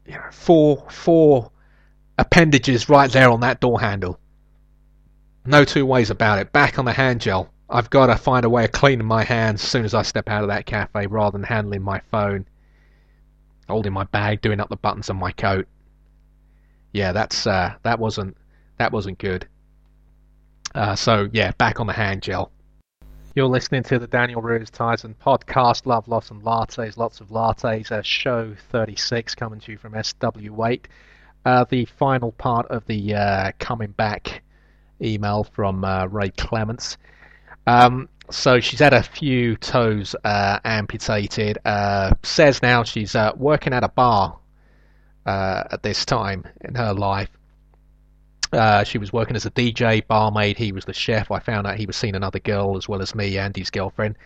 you 0.04 0.12
know, 0.12 0.28
four 0.32 0.84
four 0.90 1.50
appendages 2.18 2.90
right 2.90 3.10
there 3.10 3.30
on 3.30 3.40
that 3.40 3.60
door 3.60 3.80
handle. 3.80 4.18
No 5.44 5.64
two 5.64 5.84
ways 5.84 6.10
about 6.10 6.38
it. 6.38 6.52
Back 6.52 6.78
on 6.78 6.84
the 6.84 6.92
hand 6.92 7.20
gel. 7.20 7.50
I've 7.68 7.90
got 7.90 8.06
to 8.06 8.16
find 8.16 8.44
a 8.44 8.50
way 8.50 8.64
of 8.64 8.72
cleaning 8.72 9.06
my 9.06 9.24
hands 9.24 9.62
as 9.62 9.68
soon 9.68 9.84
as 9.84 9.94
I 9.94 10.02
step 10.02 10.28
out 10.28 10.42
of 10.42 10.48
that 10.48 10.66
cafe 10.66 11.06
rather 11.06 11.38
than 11.38 11.42
handling 11.42 11.82
my 11.82 12.00
phone, 12.10 12.46
holding 13.66 13.92
my 13.92 14.04
bag, 14.04 14.42
doing 14.42 14.60
up 14.60 14.68
the 14.68 14.76
buttons 14.76 15.08
on 15.08 15.16
my 15.16 15.32
coat. 15.32 15.66
Yeah, 16.92 17.12
that's 17.12 17.46
uh, 17.46 17.74
that 17.82 17.98
wasn't 17.98 18.36
that 18.78 18.92
wasn't 18.92 19.18
good. 19.18 19.48
Uh, 20.74 20.94
so 20.94 21.28
yeah, 21.32 21.52
back 21.52 21.80
on 21.80 21.86
the 21.86 21.92
hand 21.92 22.22
gel. 22.22 22.52
You're 23.34 23.46
listening 23.46 23.82
to 23.84 23.98
the 23.98 24.06
Daniel 24.06 24.42
Ruiz 24.42 24.70
Tizon 24.70 25.14
podcast, 25.14 25.86
Love, 25.86 26.06
Loss 26.06 26.30
and 26.30 26.42
Lattes, 26.42 26.98
lots 26.98 27.20
of 27.22 27.28
lattes, 27.28 27.90
uh, 27.90 28.02
show 28.02 28.54
36 28.70 29.34
coming 29.34 29.58
to 29.60 29.72
you 29.72 29.78
from 29.78 29.94
SW8. 29.94 30.84
Uh, 31.46 31.64
the 31.70 31.86
final 31.86 32.32
part 32.32 32.66
of 32.66 32.84
the 32.84 33.14
uh, 33.14 33.52
coming 33.58 33.92
back 33.92 34.41
email 35.02 35.44
from 35.44 35.84
uh, 35.84 36.06
Ray 36.06 36.30
Clements. 36.30 36.96
Um, 37.66 38.08
so 38.30 38.60
she's 38.60 38.80
had 38.80 38.92
a 38.94 39.02
few 39.02 39.56
toes 39.56 40.14
uh, 40.24 40.58
amputated. 40.64 41.58
Uh, 41.64 42.14
says 42.22 42.62
now 42.62 42.82
she's 42.84 43.14
working 43.36 43.72
at 43.72 43.84
a 43.84 43.88
bar 43.88 44.38
at 45.26 45.82
this 45.82 46.04
time 46.04 46.44
in 46.62 46.74
her 46.74 46.94
life. 46.94 47.30
Uh, 48.52 48.84
she 48.84 48.98
was 48.98 49.12
working 49.12 49.34
as 49.34 49.46
a 49.46 49.50
DJ, 49.50 50.06
barmaid. 50.06 50.58
He 50.58 50.72
was 50.72 50.84
the 50.84 50.92
chef. 50.92 51.30
I 51.30 51.38
found 51.38 51.66
out 51.66 51.78
he 51.78 51.86
was 51.86 51.96
seeing 51.96 52.14
another 52.14 52.38
girl 52.38 52.76
as 52.76 52.86
well 52.86 53.00
as 53.00 53.14
me 53.14 53.38
and 53.38 53.56
his 53.56 53.70
girlfriend. 53.70 54.16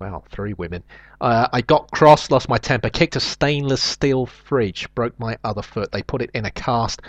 Well, 0.00 0.24
three 0.30 0.52
women. 0.52 0.82
Uh, 1.20 1.48
I 1.52 1.60
got 1.60 1.90
cross, 1.90 2.30
lost 2.30 2.48
my 2.48 2.58
temper, 2.58 2.88
kicked 2.90 3.16
a 3.16 3.20
stainless 3.20 3.82
steel 3.82 4.26
fridge, 4.26 4.92
broke 4.94 5.18
my 5.18 5.38
other 5.44 5.62
foot. 5.62 5.92
They 5.92 6.02
put 6.02 6.22
it 6.22 6.30
in 6.34 6.44
a 6.44 6.50
cast, 6.50 7.02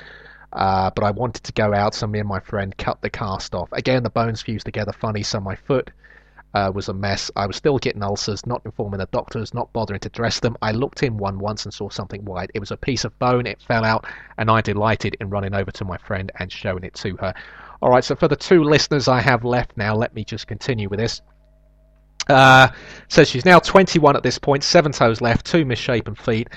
uh, 0.53 0.89
but 0.91 1.03
I 1.03 1.11
wanted 1.11 1.43
to 1.43 1.53
go 1.53 1.73
out, 1.73 1.93
so 1.93 2.07
me 2.07 2.19
and 2.19 2.27
my 2.27 2.39
friend 2.39 2.75
cut 2.77 3.01
the 3.01 3.09
cast 3.09 3.53
off. 3.53 3.69
Again, 3.71 4.03
the 4.03 4.09
bones 4.09 4.41
fused 4.41 4.65
together 4.65 4.91
funny, 4.91 5.23
so 5.23 5.39
my 5.39 5.55
foot 5.55 5.91
uh, 6.53 6.71
was 6.73 6.89
a 6.89 6.93
mess. 6.93 7.29
I 7.35 7.45
was 7.45 7.55
still 7.55 7.77
getting 7.77 8.01
ulcers, 8.01 8.45
not 8.45 8.61
informing 8.65 8.99
the 8.99 9.07
doctors, 9.11 9.53
not 9.53 9.71
bothering 9.73 9.99
to 10.01 10.09
dress 10.09 10.39
them. 10.39 10.57
I 10.61 10.71
looked 10.71 11.03
in 11.03 11.17
one 11.17 11.39
once 11.39 11.65
and 11.65 11.73
saw 11.73 11.89
something 11.89 12.25
white. 12.25 12.51
It 12.53 12.59
was 12.59 12.71
a 12.71 12.77
piece 12.77 13.05
of 13.05 13.17
bone, 13.19 13.45
it 13.45 13.61
fell 13.61 13.85
out, 13.85 14.05
and 14.37 14.49
I 14.49 14.61
delighted 14.61 15.15
in 15.19 15.29
running 15.29 15.53
over 15.53 15.71
to 15.71 15.85
my 15.85 15.97
friend 15.97 16.31
and 16.39 16.51
showing 16.51 16.83
it 16.83 16.95
to 16.95 17.15
her. 17.17 17.33
Alright, 17.81 18.03
so 18.03 18.15
for 18.15 18.27
the 18.27 18.35
two 18.35 18.63
listeners 18.63 19.07
I 19.07 19.21
have 19.21 19.45
left 19.45 19.77
now, 19.77 19.95
let 19.95 20.13
me 20.13 20.25
just 20.25 20.47
continue 20.47 20.89
with 20.89 20.99
this. 20.99 21.21
Uh, 22.27 22.69
so 23.07 23.23
she's 23.23 23.43
now 23.43 23.57
21 23.57 24.15
at 24.15 24.21
this 24.21 24.37
point, 24.37 24.63
seven 24.63 24.91
toes 24.91 25.19
left, 25.19 25.45
two 25.47 25.65
misshapen 25.65 26.13
feet. 26.13 26.47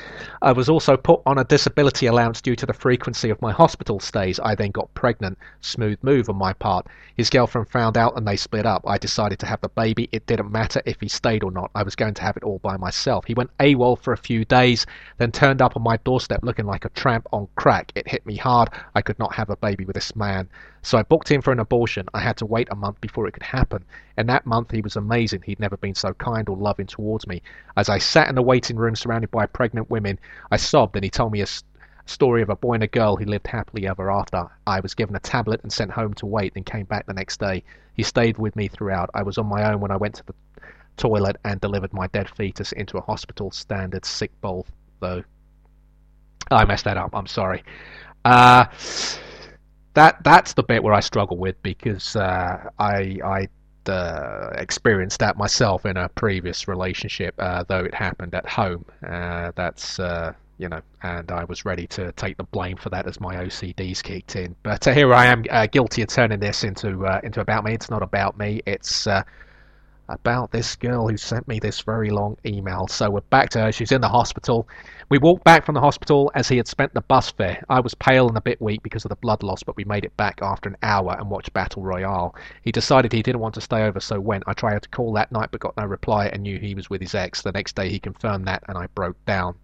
I 0.43 0.53
was 0.53 0.69
also 0.69 0.99
put 0.99 1.23
on 1.25 1.39
a 1.39 1.45
disability 1.45 2.07
allowance 2.07 2.43
due 2.43 2.55
to 2.57 2.67
the 2.67 2.75
frequency 2.75 3.31
of 3.31 3.41
my 3.41 3.53
hospital 3.53 3.99
stays. 3.99 4.39
I 4.39 4.55
then 4.55 4.71
got 4.71 4.93
pregnant. 4.93 5.39
Smooth 5.63 5.99
move 6.03 6.29
on 6.29 6.37
my 6.37 6.53
part. 6.53 6.89
His 7.17 7.31
girlfriend 7.31 7.71
found 7.71 7.97
out 7.97 8.19
and 8.19 8.29
they 8.29 8.37
split 8.37 8.67
up. 8.67 8.83
I 8.87 8.99
decided 8.99 9.39
to 9.39 9.47
have 9.47 9.63
the 9.63 9.71
baby. 9.71 10.11
It 10.13 10.27
didn't 10.27 10.53
matter 10.53 10.83
if 10.85 11.01
he 11.01 11.09
stayed 11.09 11.43
or 11.43 11.51
not. 11.51 11.71
I 11.75 11.85
was 11.85 11.97
going 11.97 12.15
to 12.15 12.23
have 12.23 12.37
it 12.37 12.45
all 12.45 12.59
by 12.59 12.77
myself. 12.77 13.25
He 13.27 13.35
went 13.35 13.57
AWOL 13.59 13.99
for 13.99 14.13
a 14.13 14.19
few 14.19 14.45
days, 14.45 14.85
then 15.17 15.33
turned 15.33 15.63
up 15.63 15.75
on 15.75 15.83
my 15.83 15.97
doorstep 15.99 16.41
looking 16.43 16.67
like 16.67 16.85
a 16.85 16.91
tramp 16.91 17.27
on 17.33 17.49
crack. 17.57 17.93
It 17.95 18.09
hit 18.09 18.27
me 18.27 18.37
hard. 18.37 18.69
I 18.95 19.01
could 19.01 19.19
not 19.19 19.35
have 19.35 19.49
a 19.49 19.57
baby 19.57 19.87
with 19.87 19.95
this 19.95 20.15
man. 20.15 20.51
So 20.83 20.99
I 20.99 21.03
booked 21.03 21.31
him 21.31 21.41
for 21.43 21.53
an 21.53 21.61
abortion. 21.61 22.07
I 22.13 22.21
had 22.21 22.37
to 22.39 22.47
wait 22.47 22.69
a 22.71 22.75
month 22.75 23.01
before 23.01 23.27
it 23.29 23.33
could 23.33 23.43
happen. 23.45 23.85
In 24.19 24.27
that 24.27 24.47
month, 24.47 24.73
he 24.73 24.81
was 24.81 24.97
amazing. 24.97 25.43
He'd 25.43 25.61
never 25.61 25.77
been 25.77 25.95
so 25.95 26.13
kind 26.15 26.49
or 26.49 26.57
loving 26.57 26.87
towards 26.87 27.27
me. 27.27 27.41
As 27.77 27.89
I 27.89 27.99
sat 27.99 28.29
in 28.29 28.35
the 28.35 28.43
waiting 28.43 28.77
room 28.77 28.97
surrounded 28.97 29.31
by 29.31 29.47
pregnant 29.47 29.91
women, 29.91 30.19
I 30.51 30.57
sobbed 30.57 30.97
and 30.97 31.05
he 31.05 31.11
told 31.11 31.33
me 31.33 31.41
a 31.41 31.47
story 32.07 32.43
of 32.43 32.51
a 32.51 32.57
boy 32.57 32.75
and 32.75 32.83
a 32.83 32.89
girl 32.89 33.17
who 33.17 33.25
lived 33.25 33.47
happily 33.47 33.87
ever 33.87 34.11
after. 34.11 34.49
I 34.67 34.81
was 34.81 34.95
given 34.95 35.15
a 35.15 35.21
tablet 35.21 35.63
and 35.63 35.73
sent 35.73 35.93
home 35.93 36.15
to 36.15 36.27
wait, 36.27 36.55
then 36.55 36.65
came 36.65 36.87
back 36.87 37.07
the 37.07 37.15
next 37.15 37.39
day. 37.39 37.63
He 37.95 38.03
stayed 38.03 38.39
with 38.39 38.57
me 38.57 38.67
throughout. 38.69 39.11
I 39.15 39.23
was 39.23 39.39
on 39.39 39.47
my 39.47 39.71
own 39.71 39.81
when 39.81 39.93
I 39.93 39.97
went 39.97 40.17
to 40.17 40.25
the 40.27 40.35
toilet 40.97 41.37
and 41.45 41.61
delivered 41.61 41.93
my 41.93 42.09
dead 42.09 42.29
fetus 42.29 42.73
into 42.73 42.99
a 42.99 43.03
hospital 43.03 43.51
standard 43.51 44.05
sick 44.05 44.33
bowl, 44.41 44.67
though. 45.01 45.23
I 46.51 46.65
messed 46.65 46.85
that 46.85 46.97
up. 46.97 47.15
I'm 47.15 47.27
sorry. 47.27 47.63
Uh, 48.25 48.67
that 49.95 50.23
that's 50.25 50.55
the 50.55 50.63
bit 50.63 50.83
where 50.83 50.95
I 50.95 51.01
struggle 51.01 51.37
with 51.37 51.61
because 51.63 52.17
uh, 52.17 52.71
I 52.79 53.19
I 53.25 53.49
uh, 53.91 54.51
experienced 54.55 55.19
that 55.21 55.37
myself 55.37 55.85
in 55.87 55.97
a 55.97 56.09
previous 56.11 56.69
relationship, 56.69 57.35
uh, 57.39 57.65
though 57.69 57.81
it 57.85 57.95
happened 57.95 58.35
at 58.35 58.49
home. 58.49 58.85
Uh, 59.07 59.53
that's 59.55 59.99
uh, 59.99 60.33
you 60.59 60.69
know, 60.69 60.81
and 61.03 61.31
I 61.33 61.45
was 61.45 61.65
ready 61.65 61.87
to 61.89 62.13
take 62.13 62.37
the 62.37 62.45
blame 62.45 62.77
for 62.77 62.91
that 62.91 63.07
as 63.07 63.21
my 63.21 63.37
OCDs 63.37 64.03
kicked 64.03 64.37
in. 64.37 64.55
But 64.63 64.87
uh, 64.87 64.95
here 64.95 65.13
I 65.13 65.27
am, 65.27 65.45
guilty 65.71 66.03
of 66.03 66.09
turning 66.09 66.41
this 66.41 66.65
into 66.65 67.05
into 67.23 67.41
about 67.41 67.65
me. 67.65 67.75
It's 67.75 67.91
not 67.91 68.03
about 68.03 68.39
me. 68.39 68.63
It's 68.67 69.07
about 70.09 70.51
this 70.51 70.77
girl 70.77 71.09
who 71.09 71.17
sent 71.17 71.47
me 71.49 71.59
this 71.59 71.81
very 71.81 72.11
long 72.11 72.37
email. 72.45 72.87
So 72.89 73.11
we're 73.11 73.21
back 73.21 73.51
to 73.51 73.61
her. 73.61 73.73
She's 73.73 73.93
in 73.93 74.01
the 74.01 74.09
hospital. 74.09 74.69
We 75.09 75.19
walked 75.19 75.45
back 75.45 75.65
from 75.65 75.75
the 75.75 75.81
hospital 75.81 76.31
as 76.35 76.49
he 76.49 76.57
had 76.57 76.67
spent 76.67 76.95
the 76.95 77.01
bus 77.03 77.31
fare. 77.31 77.63
I 77.69 77.81
was 77.81 77.95
pale 77.95 78.29
and 78.29 78.37
a 78.37 78.41
bit 78.41 78.61
weak 78.61 78.83
because 78.83 79.05
of 79.05 79.09
the 79.11 79.17
blood 79.17 79.43
loss, 79.43 79.63
but 79.63 79.77
we 79.77 79.85
made 79.85 80.05
it 80.05 80.17
back 80.17 80.41
after 80.43 80.69
an 80.69 80.77
hour 80.83 81.17
and 81.19 81.31
watched 81.31 81.53
Battle 81.53 81.83
Royale. 81.83 82.35
He 82.63 82.73
decided 82.73 83.13
he 83.13 83.23
didn't 83.23 83.41
want 83.41 83.55
to 83.55 83.61
stay 83.61 83.83
over, 83.83 84.01
so 84.01 84.21
went. 84.21 84.45
I 84.47 84.53
tried 84.53 84.83
to 84.83 84.89
call 84.89 85.13
that 85.15 85.33
night 85.33 85.51
but 85.51 85.61
got 85.61 85.77
no 85.77 85.87
reply 85.87 86.27
and 86.27 86.43
knew 86.43 86.59
he 86.59 86.75
was 86.75 86.91
with 86.91 87.01
his 87.01 87.15
ex. 87.15 87.43
The 87.43 87.53
next 87.53 87.77
day 87.77 87.89
he 87.89 87.99
confirmed 87.99 88.47
that 88.47 88.65
and 88.69 88.77
I 88.77 88.87
broke 88.89 89.23
down. 89.25 89.57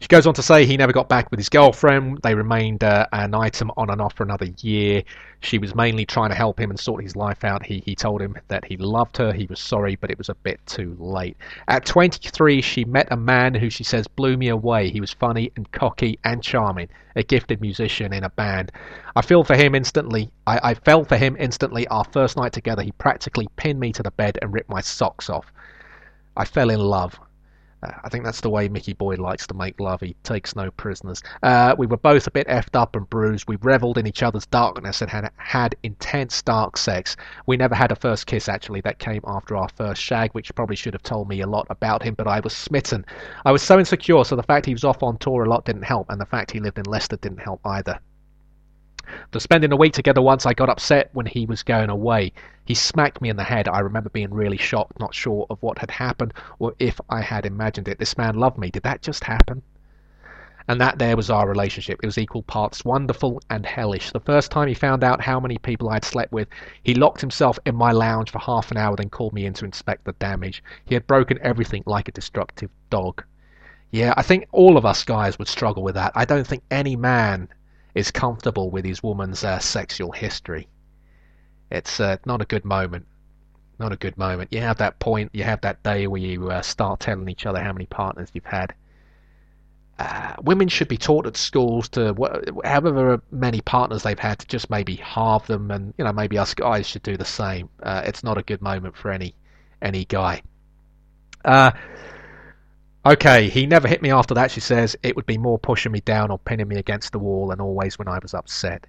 She 0.00 0.08
goes 0.08 0.26
on 0.26 0.32
to 0.34 0.42
say 0.42 0.64
he 0.64 0.78
never 0.78 0.94
got 0.94 1.10
back 1.10 1.30
with 1.30 1.38
his 1.38 1.50
girlfriend. 1.50 2.20
They 2.22 2.34
remained 2.34 2.82
uh, 2.82 3.06
an 3.12 3.34
item 3.34 3.70
on 3.76 3.90
and 3.90 4.00
off 4.00 4.14
for 4.14 4.22
another 4.22 4.48
year. 4.62 5.02
She 5.40 5.58
was 5.58 5.74
mainly 5.74 6.06
trying 6.06 6.30
to 6.30 6.34
help 6.34 6.58
him 6.58 6.70
and 6.70 6.80
sort 6.80 7.02
his 7.02 7.16
life 7.16 7.44
out. 7.44 7.66
He, 7.66 7.82
he 7.84 7.94
told 7.94 8.22
him 8.22 8.34
that 8.48 8.64
he 8.64 8.78
loved 8.78 9.18
her, 9.18 9.30
he 9.30 9.44
was 9.44 9.60
sorry, 9.60 9.96
but 9.96 10.10
it 10.10 10.16
was 10.16 10.30
a 10.30 10.34
bit 10.34 10.58
too 10.64 10.96
late. 10.98 11.36
At 11.68 11.84
23, 11.84 12.62
she 12.62 12.86
met 12.86 13.08
a 13.10 13.16
man 13.16 13.52
who 13.52 13.68
she 13.68 13.84
says 13.84 14.08
blew 14.08 14.38
me 14.38 14.48
away. 14.48 14.88
He 14.88 15.02
was 15.02 15.12
funny 15.12 15.52
and 15.54 15.70
cocky 15.70 16.18
and 16.24 16.42
charming, 16.42 16.88
a 17.14 17.22
gifted 17.22 17.60
musician 17.60 18.14
in 18.14 18.24
a 18.24 18.30
band. 18.30 18.72
I 19.14 19.20
feel 19.20 19.44
for 19.44 19.54
him 19.54 19.74
instantly. 19.74 20.30
I, 20.46 20.70
I 20.70 20.74
fell 20.74 21.04
for 21.04 21.18
him 21.18 21.36
instantly. 21.38 21.86
Our 21.88 22.04
first 22.04 22.38
night 22.38 22.54
together, 22.54 22.82
he 22.82 22.92
practically 22.92 23.48
pinned 23.56 23.78
me 23.78 23.92
to 23.92 24.02
the 24.02 24.12
bed 24.12 24.38
and 24.40 24.50
ripped 24.50 24.70
my 24.70 24.80
socks 24.80 25.28
off. 25.28 25.52
I 26.38 26.46
fell 26.46 26.70
in 26.70 26.80
love. 26.80 27.20
Uh, 27.82 27.92
I 28.04 28.08
think 28.08 28.24
that's 28.24 28.40
the 28.40 28.50
way 28.50 28.68
Mickey 28.68 28.92
Boy 28.92 29.14
likes 29.14 29.46
to 29.48 29.54
make 29.54 29.80
love. 29.80 30.00
He 30.00 30.14
takes 30.22 30.54
no 30.54 30.70
prisoners. 30.72 31.22
Uh, 31.42 31.74
we 31.78 31.86
were 31.86 31.96
both 31.96 32.26
a 32.26 32.30
bit 32.30 32.46
effed 32.48 32.78
up 32.78 32.96
and 32.96 33.08
bruised. 33.08 33.48
We 33.48 33.56
revelled 33.56 33.98
in 33.98 34.06
each 34.06 34.22
other's 34.22 34.46
darkness 34.46 35.00
and 35.00 35.10
had 35.10 35.30
had 35.36 35.76
intense 35.82 36.42
dark 36.42 36.76
sex. 36.76 37.16
We 37.46 37.56
never 37.56 37.74
had 37.74 37.92
a 37.92 37.96
first 37.96 38.26
kiss, 38.26 38.48
actually. 38.48 38.80
That 38.80 38.98
came 38.98 39.22
after 39.26 39.56
our 39.56 39.68
first 39.68 40.00
shag, 40.02 40.32
which 40.32 40.54
probably 40.54 40.76
should 40.76 40.94
have 40.94 41.02
told 41.02 41.28
me 41.28 41.40
a 41.40 41.46
lot 41.46 41.66
about 41.70 42.02
him, 42.02 42.14
but 42.14 42.26
I 42.26 42.40
was 42.40 42.54
smitten. 42.54 43.04
I 43.44 43.52
was 43.52 43.62
so 43.62 43.78
insecure, 43.78 44.24
so 44.24 44.36
the 44.36 44.42
fact 44.42 44.66
he 44.66 44.74
was 44.74 44.84
off 44.84 45.02
on 45.02 45.18
tour 45.18 45.44
a 45.44 45.48
lot 45.48 45.64
didn't 45.64 45.82
help, 45.82 46.10
and 46.10 46.20
the 46.20 46.26
fact 46.26 46.50
he 46.50 46.60
lived 46.60 46.78
in 46.78 46.84
Leicester 46.84 47.16
didn't 47.16 47.38
help 47.38 47.60
either. 47.64 47.98
For 49.32 49.40
spending 49.40 49.72
a 49.72 49.76
week 49.76 49.92
together 49.92 50.22
once, 50.22 50.46
I 50.46 50.54
got 50.54 50.68
upset 50.68 51.10
when 51.12 51.26
he 51.26 51.46
was 51.46 51.62
going 51.62 51.90
away. 51.90 52.32
He 52.64 52.74
smacked 52.74 53.20
me 53.20 53.28
in 53.28 53.36
the 53.36 53.44
head. 53.44 53.68
I 53.68 53.80
remember 53.80 54.10
being 54.10 54.32
really 54.32 54.56
shocked, 54.56 55.00
not 55.00 55.14
sure 55.14 55.46
of 55.50 55.62
what 55.62 55.78
had 55.78 55.90
happened 55.90 56.34
or 56.58 56.74
if 56.78 57.00
I 57.08 57.20
had 57.20 57.46
imagined 57.46 57.88
it. 57.88 57.98
This 57.98 58.16
man 58.16 58.36
loved 58.36 58.58
me. 58.58 58.70
Did 58.70 58.84
that 58.84 59.02
just 59.02 59.24
happen? 59.24 59.62
And 60.68 60.80
that 60.80 60.98
there 60.98 61.16
was 61.16 61.30
our 61.30 61.48
relationship. 61.48 61.98
It 62.02 62.06
was 62.06 62.18
equal 62.18 62.42
parts 62.42 62.84
wonderful 62.84 63.42
and 63.50 63.66
hellish. 63.66 64.12
The 64.12 64.20
first 64.20 64.52
time 64.52 64.68
he 64.68 64.74
found 64.74 65.02
out 65.02 65.20
how 65.20 65.40
many 65.40 65.58
people 65.58 65.88
I 65.88 65.94
had 65.94 66.04
slept 66.04 66.32
with, 66.32 66.48
he 66.84 66.94
locked 66.94 67.20
himself 67.20 67.58
in 67.66 67.74
my 67.74 67.90
lounge 67.90 68.30
for 68.30 68.38
half 68.38 68.70
an 68.70 68.76
hour, 68.76 68.94
then 68.94 69.10
called 69.10 69.32
me 69.32 69.46
in 69.46 69.54
to 69.54 69.64
inspect 69.64 70.04
the 70.04 70.12
damage. 70.12 70.62
He 70.84 70.94
had 70.94 71.08
broken 71.08 71.38
everything 71.42 71.82
like 71.86 72.08
a 72.08 72.12
destructive 72.12 72.70
dog. 72.88 73.24
Yeah, 73.90 74.14
I 74.16 74.22
think 74.22 74.46
all 74.52 74.76
of 74.76 74.86
us 74.86 75.02
guys 75.02 75.38
would 75.38 75.48
struggle 75.48 75.82
with 75.82 75.96
that. 75.96 76.12
I 76.14 76.24
don't 76.24 76.46
think 76.46 76.62
any 76.70 76.94
man 76.94 77.48
is 77.94 78.10
comfortable 78.10 78.70
with 78.70 78.84
his 78.84 79.02
woman's 79.02 79.44
uh, 79.44 79.58
sexual 79.60 80.12
history. 80.12 80.68
It's 81.70 82.00
uh, 82.00 82.16
not 82.26 82.40
a 82.42 82.46
good 82.46 82.64
moment. 82.64 83.06
Not 83.78 83.92
a 83.92 83.96
good 83.96 84.16
moment. 84.18 84.52
You 84.52 84.60
have 84.62 84.78
that 84.78 84.98
point, 85.00 85.30
you 85.34 85.44
have 85.44 85.60
that 85.62 85.82
day 85.82 86.06
where 86.06 86.20
you 86.20 86.50
uh, 86.50 86.62
start 86.62 87.00
telling 87.00 87.28
each 87.28 87.46
other 87.46 87.60
how 87.62 87.72
many 87.72 87.86
partners 87.86 88.30
you've 88.34 88.44
had. 88.46 88.74
uh, 89.98 90.34
women 90.42 90.68
should 90.68 90.88
be 90.88 90.96
taught 90.96 91.26
at 91.26 91.36
schools 91.36 91.88
to 91.90 92.14
wh- 92.14 92.66
however 92.66 93.20
many 93.30 93.60
partners 93.60 94.02
they've 94.02 94.18
had 94.18 94.38
to 94.38 94.46
just 94.46 94.70
maybe 94.70 94.96
halve 94.96 95.46
them, 95.46 95.70
and 95.70 95.92
you 95.98 96.04
know 96.04 96.12
maybe 96.12 96.38
us 96.38 96.54
guys 96.54 96.86
should 96.86 97.02
do 97.02 97.16
the 97.16 97.24
same. 97.24 97.68
Uh, 97.82 98.02
it's 98.06 98.24
not 98.24 98.38
a 98.38 98.42
good 98.42 98.62
moment 98.62 98.96
for 98.96 99.10
any 99.10 99.34
any 99.82 100.04
guy. 100.06 100.42
Okay, 103.06 103.48
he 103.48 103.66
never 103.66 103.88
hit 103.88 104.02
me 104.02 104.10
after 104.10 104.34
that. 104.34 104.50
She 104.50 104.60
says 104.60 104.94
it 105.02 105.16
would 105.16 105.24
be 105.24 105.38
more 105.38 105.58
pushing 105.58 105.90
me 105.90 106.00
down 106.00 106.30
or 106.30 106.38
pinning 106.38 106.68
me 106.68 106.76
against 106.76 107.12
the 107.12 107.18
wall, 107.18 107.50
and 107.50 107.60
always 107.60 107.98
when 107.98 108.08
I 108.08 108.18
was 108.18 108.34
upset. 108.34 108.86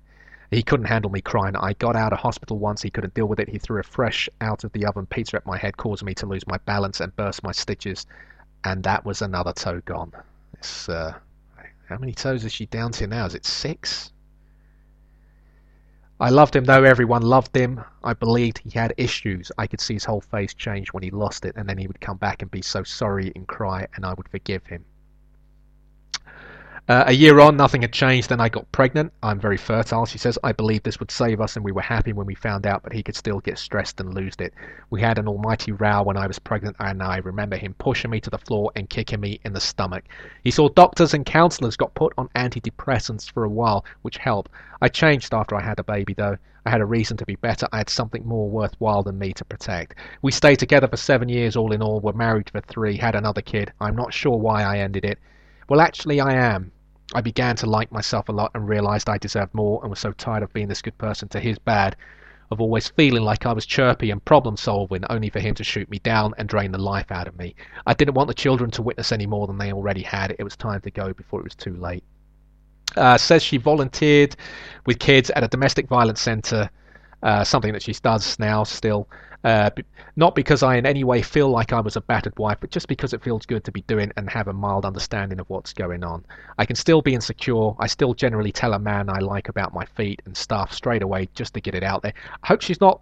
He 0.49 0.61
couldn't 0.61 0.87
handle 0.87 1.09
me 1.09 1.21
crying. 1.21 1.55
I 1.55 1.71
got 1.73 1.95
out 1.95 2.11
of 2.11 2.19
hospital 2.19 2.59
once. 2.59 2.81
He 2.81 2.89
couldn't 2.89 3.13
deal 3.13 3.27
with 3.27 3.39
it. 3.39 3.47
He 3.47 3.57
threw 3.57 3.79
a 3.79 3.83
fresh 3.83 4.27
out 4.41 4.65
of 4.65 4.73
the 4.73 4.85
oven 4.85 5.05
pizza 5.05 5.37
at 5.37 5.45
my 5.45 5.57
head, 5.57 5.77
causing 5.77 6.07
me 6.07 6.13
to 6.15 6.25
lose 6.25 6.45
my 6.45 6.57
balance 6.65 6.99
and 6.99 7.15
burst 7.15 7.41
my 7.41 7.53
stitches. 7.53 8.05
And 8.65 8.83
that 8.83 9.05
was 9.05 9.21
another 9.21 9.53
toe 9.53 9.79
gone. 9.85 10.11
It's, 10.55 10.89
uh, 10.89 11.13
how 11.87 11.97
many 11.97 12.11
toes 12.11 12.43
is 12.43 12.51
she 12.51 12.65
down 12.65 12.91
to 12.93 13.07
now? 13.07 13.25
Is 13.25 13.33
it 13.33 13.45
six? 13.45 14.11
I 16.21 16.29
loved 16.29 16.55
him 16.55 16.65
though. 16.65 16.83
Everyone 16.83 17.23
loved 17.23 17.55
him. 17.57 17.83
I 18.03 18.13
believed 18.13 18.59
he 18.59 18.69
had 18.69 18.93
issues. 18.95 19.51
I 19.57 19.65
could 19.65 19.81
see 19.81 19.95
his 19.95 20.05
whole 20.05 20.21
face 20.21 20.53
change 20.53 20.93
when 20.93 21.01
he 21.01 21.09
lost 21.09 21.45
it, 21.45 21.55
and 21.55 21.67
then 21.67 21.79
he 21.79 21.87
would 21.87 21.99
come 21.99 22.17
back 22.17 22.43
and 22.43 22.51
be 22.51 22.61
so 22.61 22.83
sorry 22.83 23.31
and 23.35 23.47
cry, 23.47 23.87
and 23.95 24.05
I 24.05 24.13
would 24.13 24.29
forgive 24.29 24.67
him. 24.67 24.85
Uh, 26.87 27.03
a 27.07 27.13
year 27.13 27.39
on, 27.39 27.55
nothing 27.55 27.83
had 27.83 27.93
changed. 27.93 28.29
Then 28.29 28.41
I 28.41 28.49
got 28.49 28.69
pregnant. 28.71 29.13
I'm 29.21 29.39
very 29.39 29.55
fertile. 29.55 30.05
She 30.05 30.17
says, 30.17 30.37
I 30.43 30.51
believe 30.51 30.83
this 30.83 30.99
would 30.99 31.11
save 31.11 31.39
us, 31.39 31.55
and 31.55 31.63
we 31.63 31.71
were 31.71 31.81
happy 31.81 32.11
when 32.11 32.25
we 32.25 32.35
found 32.35 32.65
out, 32.65 32.81
but 32.83 32.91
he 32.91 33.03
could 33.03 33.15
still 33.15 33.39
get 33.39 33.59
stressed 33.59 33.99
and 33.99 34.13
lose 34.13 34.35
it. 34.39 34.53
We 34.89 34.99
had 34.99 35.17
an 35.17 35.27
almighty 35.27 35.71
row 35.71 36.01
when 36.01 36.17
I 36.17 36.27
was 36.27 36.39
pregnant, 36.39 36.75
and 36.79 37.01
I 37.03 37.17
remember 37.17 37.55
him 37.55 37.75
pushing 37.75 38.09
me 38.09 38.19
to 38.21 38.29
the 38.29 38.39
floor 38.39 38.71
and 38.75 38.89
kicking 38.89 39.21
me 39.21 39.39
in 39.45 39.53
the 39.53 39.61
stomach. 39.61 40.03
He 40.43 40.51
saw 40.51 40.69
doctors 40.69 41.13
and 41.13 41.25
counselors, 41.25 41.77
got 41.77 41.93
put 41.93 42.13
on 42.17 42.29
antidepressants 42.35 43.31
for 43.31 43.43
a 43.43 43.49
while, 43.49 43.85
which 44.01 44.17
helped. 44.17 44.51
I 44.81 44.89
changed 44.89 45.33
after 45.33 45.55
I 45.55 45.61
had 45.61 45.79
a 45.79 45.83
baby, 45.83 46.13
though. 46.13 46.37
I 46.65 46.71
had 46.71 46.81
a 46.81 46.85
reason 46.85 47.15
to 47.17 47.25
be 47.25 47.35
better. 47.35 47.67
I 47.71 47.77
had 47.77 47.89
something 47.89 48.25
more 48.25 48.49
worthwhile 48.49 49.03
than 49.03 49.17
me 49.17 49.33
to 49.33 49.45
protect. 49.45 49.95
We 50.23 50.31
stayed 50.31 50.57
together 50.57 50.87
for 50.87 50.97
seven 50.97 51.29
years, 51.29 51.55
all 51.55 51.73
in 51.73 51.81
all. 51.81 51.99
Were 52.01 52.13
married 52.13 52.49
for 52.49 52.61
three, 52.61 52.97
had 52.97 53.15
another 53.15 53.41
kid. 53.41 53.71
I'm 53.79 53.95
not 53.95 54.13
sure 54.13 54.37
why 54.37 54.63
I 54.63 54.79
ended 54.79 55.05
it. 55.05 55.19
Well, 55.71 55.79
actually, 55.79 56.19
I 56.19 56.33
am. 56.33 56.73
I 57.15 57.21
began 57.21 57.55
to 57.55 57.65
like 57.65 57.93
myself 57.93 58.27
a 58.27 58.33
lot 58.33 58.51
and 58.53 58.67
realized 58.67 59.07
I 59.07 59.17
deserved 59.17 59.53
more 59.53 59.79
and 59.81 59.89
was 59.89 59.99
so 59.99 60.11
tired 60.11 60.43
of 60.43 60.51
being 60.51 60.67
this 60.67 60.81
good 60.81 60.97
person 60.97 61.29
to 61.29 61.39
his 61.39 61.57
bad, 61.59 61.95
of 62.51 62.59
always 62.59 62.89
feeling 62.89 63.23
like 63.23 63.45
I 63.45 63.53
was 63.53 63.65
chirpy 63.65 64.11
and 64.11 64.25
problem 64.25 64.57
solving 64.57 65.05
only 65.09 65.29
for 65.29 65.39
him 65.39 65.55
to 65.55 65.63
shoot 65.63 65.89
me 65.89 65.99
down 65.99 66.33
and 66.37 66.49
drain 66.49 66.73
the 66.73 66.77
life 66.77 67.09
out 67.09 67.29
of 67.29 67.37
me. 67.37 67.55
I 67.87 67.93
didn't 67.93 68.15
want 68.15 68.27
the 68.27 68.33
children 68.33 68.69
to 68.71 68.81
witness 68.81 69.13
any 69.13 69.25
more 69.25 69.47
than 69.47 69.57
they 69.57 69.71
already 69.71 70.01
had. 70.01 70.35
It 70.37 70.43
was 70.43 70.57
time 70.57 70.81
to 70.81 70.91
go 70.91 71.13
before 71.13 71.39
it 71.39 71.45
was 71.45 71.55
too 71.55 71.77
late. 71.77 72.03
Uh, 72.97 73.17
says 73.17 73.41
she 73.41 73.55
volunteered 73.55 74.35
with 74.85 74.99
kids 74.99 75.29
at 75.29 75.45
a 75.45 75.47
domestic 75.47 75.87
violence 75.87 76.19
centre, 76.19 76.69
uh, 77.23 77.45
something 77.45 77.71
that 77.71 77.83
she 77.83 77.93
does 77.93 78.37
now 78.39 78.65
still. 78.65 79.07
Uh, 79.43 79.69
not 80.15 80.35
because 80.35 80.61
I 80.61 80.75
in 80.75 80.85
any 80.85 81.03
way 81.03 81.21
feel 81.21 81.49
like 81.49 81.73
I 81.73 81.79
was 81.79 81.95
a 81.95 82.01
battered 82.01 82.37
wife, 82.37 82.57
but 82.61 82.69
just 82.69 82.87
because 82.87 83.13
it 83.13 83.23
feels 83.23 83.45
good 83.45 83.63
to 83.63 83.71
be 83.71 83.81
doing 83.81 84.11
and 84.17 84.29
have 84.29 84.47
a 84.47 84.53
mild 84.53 84.85
understanding 84.85 85.39
of 85.39 85.49
what's 85.49 85.73
going 85.73 86.03
on. 86.03 86.23
I 86.57 86.65
can 86.65 86.75
still 86.75 87.01
be 87.01 87.15
insecure. 87.15 87.71
I 87.79 87.87
still 87.87 88.13
generally 88.13 88.51
tell 88.51 88.73
a 88.73 88.79
man 88.79 89.09
I 89.09 89.19
like 89.19 89.49
about 89.49 89.73
my 89.73 89.85
feet 89.85 90.21
and 90.25 90.35
stuff 90.37 90.73
straight 90.73 91.01
away 91.01 91.29
just 91.33 91.53
to 91.55 91.61
get 91.61 91.73
it 91.75 91.83
out 91.83 92.03
there. 92.03 92.13
I 92.43 92.47
hope 92.47 92.61
she's 92.61 92.81
not 92.81 93.01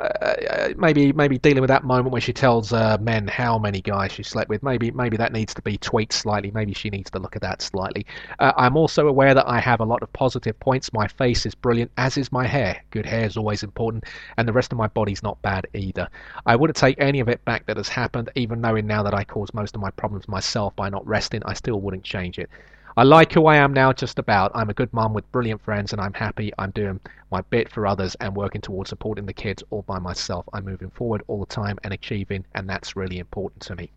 uh, 0.00 0.68
maybe 0.76 1.12
maybe 1.12 1.38
dealing 1.38 1.60
with 1.60 1.68
that 1.68 1.84
moment 1.84 2.10
where 2.10 2.20
she 2.20 2.32
tells 2.32 2.72
uh, 2.72 2.96
men 3.00 3.26
how 3.28 3.58
many 3.58 3.80
guys 3.80 4.12
she 4.12 4.22
slept 4.22 4.48
with. 4.48 4.62
Maybe 4.62 4.90
maybe 4.90 5.16
that 5.16 5.32
needs 5.32 5.54
to 5.54 5.62
be 5.62 5.76
tweaked 5.78 6.12
slightly. 6.12 6.50
Maybe 6.50 6.72
she 6.72 6.90
needs 6.90 7.10
to 7.10 7.18
look 7.18 7.36
at 7.36 7.42
that 7.42 7.62
slightly. 7.62 8.06
Uh, 8.38 8.52
I'm 8.56 8.76
also 8.76 9.08
aware 9.08 9.34
that 9.34 9.48
I 9.48 9.60
have 9.60 9.80
a 9.80 9.84
lot 9.84 10.02
of 10.02 10.12
positive 10.12 10.58
points. 10.60 10.92
My 10.92 11.06
face 11.06 11.46
is 11.46 11.54
brilliant, 11.54 11.90
as 11.96 12.16
is 12.16 12.32
my 12.32 12.46
hair. 12.46 12.82
Good 12.90 13.06
hair 13.06 13.26
is 13.26 13.36
always 13.36 13.62
important, 13.62 14.04
and 14.36 14.48
the 14.48 14.52
rest 14.52 14.72
of 14.72 14.78
my 14.78 14.88
body's 14.88 15.22
not 15.22 15.40
bad 15.42 15.66
either. 15.74 16.08
I 16.46 16.56
wouldn't 16.56 16.76
take 16.76 17.00
any 17.00 17.20
of 17.20 17.28
it 17.28 17.44
back 17.44 17.66
that 17.66 17.76
has 17.76 17.88
happened, 17.88 18.30
even 18.34 18.60
knowing 18.60 18.86
now 18.86 19.02
that 19.02 19.14
I 19.14 19.24
caused 19.24 19.54
most 19.54 19.74
of 19.74 19.80
my 19.80 19.90
problems 19.90 20.28
myself 20.28 20.74
by 20.76 20.88
not 20.88 21.06
resting. 21.06 21.42
I 21.44 21.54
still 21.54 21.80
wouldn't 21.80 22.04
change 22.04 22.38
it. 22.38 22.48
I 22.96 23.04
like 23.04 23.32
who 23.32 23.46
I 23.46 23.56
am 23.56 23.72
now, 23.72 23.92
just 23.92 24.18
about. 24.18 24.50
I'm 24.54 24.70
a 24.70 24.74
good 24.74 24.92
mum 24.92 25.12
with 25.12 25.30
brilliant 25.32 25.62
friends, 25.62 25.92
and 25.92 26.00
I'm 26.00 26.12
happy 26.12 26.52
I'm 26.58 26.70
doing 26.72 27.00
my 27.30 27.40
bit 27.42 27.70
for 27.70 27.86
others 27.86 28.16
and 28.16 28.34
working 28.34 28.60
towards 28.60 28.90
supporting 28.90 29.26
the 29.26 29.32
kids 29.32 29.62
all 29.70 29.82
by 29.82 29.98
myself. 29.98 30.44
I'm 30.52 30.64
moving 30.64 30.90
forward 30.90 31.22
all 31.28 31.40
the 31.40 31.46
time 31.46 31.78
and 31.84 31.94
achieving, 31.94 32.44
and 32.54 32.68
that's 32.68 32.96
really 32.96 33.18
important 33.18 33.62
to 33.62 33.76
me. 33.76 33.90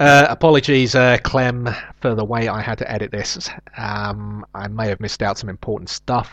Uh, 0.00 0.26
apologies, 0.30 0.94
uh, 0.94 1.18
Clem, 1.22 1.68
for 2.00 2.14
the 2.14 2.24
way 2.24 2.48
I 2.48 2.62
had 2.62 2.78
to 2.78 2.90
edit 2.90 3.10
this. 3.10 3.50
Um, 3.76 4.46
I 4.54 4.66
may 4.66 4.88
have 4.88 4.98
missed 4.98 5.22
out 5.22 5.36
some 5.36 5.50
important 5.50 5.90
stuff. 5.90 6.32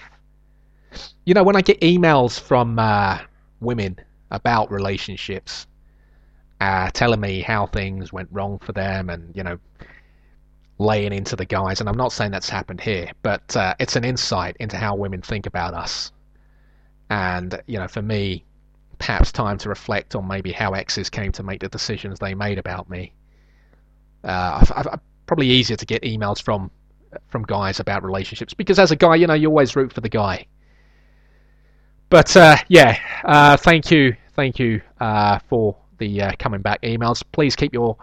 You 1.25 1.33
know, 1.33 1.43
when 1.43 1.57
I 1.57 1.61
get 1.61 1.81
emails 1.81 2.39
from 2.39 2.79
uh, 2.79 3.19
women 3.59 3.97
about 4.31 4.71
relationships, 4.71 5.67
uh, 6.61 6.89
telling 6.91 7.19
me 7.19 7.41
how 7.41 7.67
things 7.67 8.13
went 8.13 8.29
wrong 8.31 8.57
for 8.59 8.71
them, 8.71 9.09
and 9.09 9.35
you 9.35 9.43
know, 9.43 9.59
laying 10.79 11.13
into 11.13 11.35
the 11.35 11.45
guys, 11.45 11.79
and 11.79 11.89
I'm 11.89 11.97
not 11.97 12.11
saying 12.11 12.31
that's 12.31 12.49
happened 12.49 12.81
here, 12.81 13.11
but 13.21 13.55
uh, 13.55 13.73
it's 13.79 13.95
an 13.95 14.03
insight 14.03 14.57
into 14.59 14.77
how 14.77 14.95
women 14.95 15.21
think 15.21 15.45
about 15.45 15.73
us. 15.73 16.11
And, 17.09 17.61
you 17.67 17.79
know, 17.79 17.87
for 17.87 18.01
me, 18.01 18.43
perhaps 18.99 19.31
time 19.31 19.57
to 19.59 19.69
reflect 19.69 20.15
on 20.15 20.27
maybe 20.27 20.51
how 20.51 20.73
exes 20.73 21.09
came 21.09 21.31
to 21.33 21.43
make 21.43 21.61
the 21.61 21.69
decisions 21.69 22.19
they 22.19 22.33
made 22.33 22.57
about 22.57 22.89
me. 22.89 23.13
Uh, 24.23 24.59
I've, 24.61 24.87
I've, 24.87 24.99
probably 25.25 25.47
easier 25.47 25.75
to 25.75 25.85
get 25.85 26.03
emails 26.03 26.41
from 26.41 26.71
from 27.27 27.43
guys 27.43 27.81
about 27.81 28.01
relationships 28.03 28.53
because 28.53 28.79
as 28.79 28.91
a 28.91 28.95
guy, 28.95 29.15
you 29.15 29.27
know, 29.27 29.33
you 29.33 29.49
always 29.49 29.75
root 29.75 29.91
for 29.93 30.01
the 30.01 30.09
guy. 30.09 30.45
But 32.09 32.35
uh, 32.35 32.55
yeah, 32.69 32.97
uh, 33.25 33.57
thank 33.57 33.91
you, 33.91 34.15
thank 34.35 34.57
you 34.57 34.81
uh, 35.01 35.39
for 35.49 35.75
the 35.97 36.21
uh, 36.21 36.31
coming 36.39 36.61
back 36.61 36.81
emails. 36.81 37.23
Please 37.31 37.55
keep 37.55 37.73
your 37.73 37.97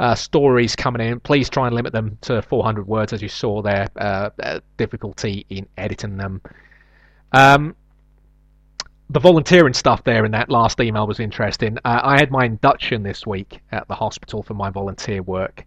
uh, 0.00 0.14
stories 0.14 0.74
coming 0.74 1.06
in. 1.06 1.20
Please 1.20 1.50
try 1.50 1.66
and 1.66 1.76
limit 1.76 1.92
them 1.92 2.16
to 2.22 2.40
400 2.40 2.88
words, 2.88 3.12
as 3.12 3.20
you 3.20 3.28
saw 3.28 3.60
there. 3.60 3.86
Uh, 3.96 4.30
uh, 4.42 4.60
difficulty 4.78 5.44
in 5.50 5.68
editing 5.76 6.16
them. 6.16 6.40
Um, 7.32 7.76
the 9.10 9.20
volunteering 9.20 9.74
stuff 9.74 10.02
there 10.04 10.24
in 10.24 10.32
that 10.32 10.48
last 10.48 10.80
email 10.80 11.06
was 11.06 11.20
interesting. 11.20 11.76
Uh, 11.84 12.00
I 12.02 12.18
had 12.18 12.30
my 12.30 12.46
induction 12.46 13.02
this 13.02 13.26
week 13.26 13.60
at 13.72 13.86
the 13.88 13.94
hospital 13.94 14.42
for 14.42 14.54
my 14.54 14.70
volunteer 14.70 15.22
work. 15.22 15.66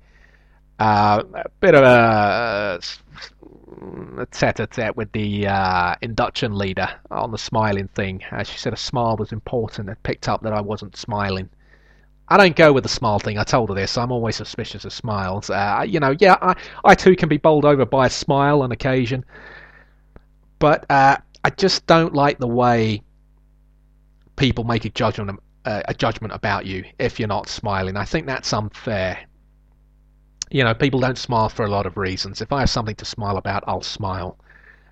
Uh, 0.80 1.22
a 1.36 1.50
bit 1.60 1.76
of 1.76 1.84
a, 1.84 2.80
a 4.18 4.26
tete-a-tete 4.32 4.98
with 4.98 5.12
the 5.12 5.46
uh, 5.46 5.96
induction 6.02 6.58
leader 6.58 6.90
on 7.12 7.30
the 7.32 7.38
smiling 7.38 7.88
thing. 7.90 8.24
she 8.44 8.58
said 8.58 8.74
a 8.74 8.78
smile 8.78 9.16
was 9.16 9.32
important 9.32 9.90
and 9.90 10.02
picked 10.02 10.28
up 10.28 10.42
that 10.42 10.54
I 10.54 10.62
wasn't 10.62 10.96
smiling. 10.96 11.50
I 12.30 12.38
don't 12.38 12.56
go 12.56 12.72
with 12.74 12.84
the 12.84 12.90
smile 12.90 13.20
thing. 13.20 13.38
I 13.38 13.44
told 13.44 13.70
her 13.70 13.76
this. 13.76 13.98
I'm 13.98 14.12
always 14.12 14.36
suspicious 14.36 14.86
of 14.86 14.94
smiles. 14.94 15.50
Uh, 15.50 15.86
you 15.88 16.00
know, 16.00 16.16
yeah, 16.20 16.38
I, 16.42 16.56
I 16.84 16.96
too 16.96 17.16
can 17.16 17.30
be 17.30 17.38
bowled 17.38 17.66
over 17.66 17.86
by 17.86 18.08
a 18.08 18.10
smile 18.10 18.62
on 18.62 18.72
occasion, 18.72 19.26
but 20.60 20.90
uh, 20.90 21.18
I 21.44 21.50
just 21.50 21.86
don't 21.86 22.14
like 22.14 22.40
the 22.40 22.48
way 22.48 23.02
people 24.36 24.64
make 24.64 24.86
a 24.86 24.90
judgment 24.90 25.40
uh, 25.66 25.82
a 25.88 25.94
judgment 25.94 26.34
about 26.34 26.66
you 26.66 26.84
if 27.00 27.20
you're 27.20 27.28
not 27.28 27.48
smiling. 27.48 27.98
I 27.98 28.06
think 28.06 28.26
that's 28.26 28.52
unfair. 28.54 29.20
You 30.50 30.64
know, 30.64 30.74
people 30.74 31.00
don't 31.00 31.18
smile 31.18 31.50
for 31.50 31.66
a 31.66 31.70
lot 31.70 31.86
of 31.86 31.98
reasons. 31.98 32.42
If 32.42 32.52
I 32.52 32.60
have 32.60 32.70
something 32.70 32.96
to 32.96 33.06
smile 33.06 33.38
about, 33.38 33.64
I'll 33.68 33.82
smile. 33.82 34.38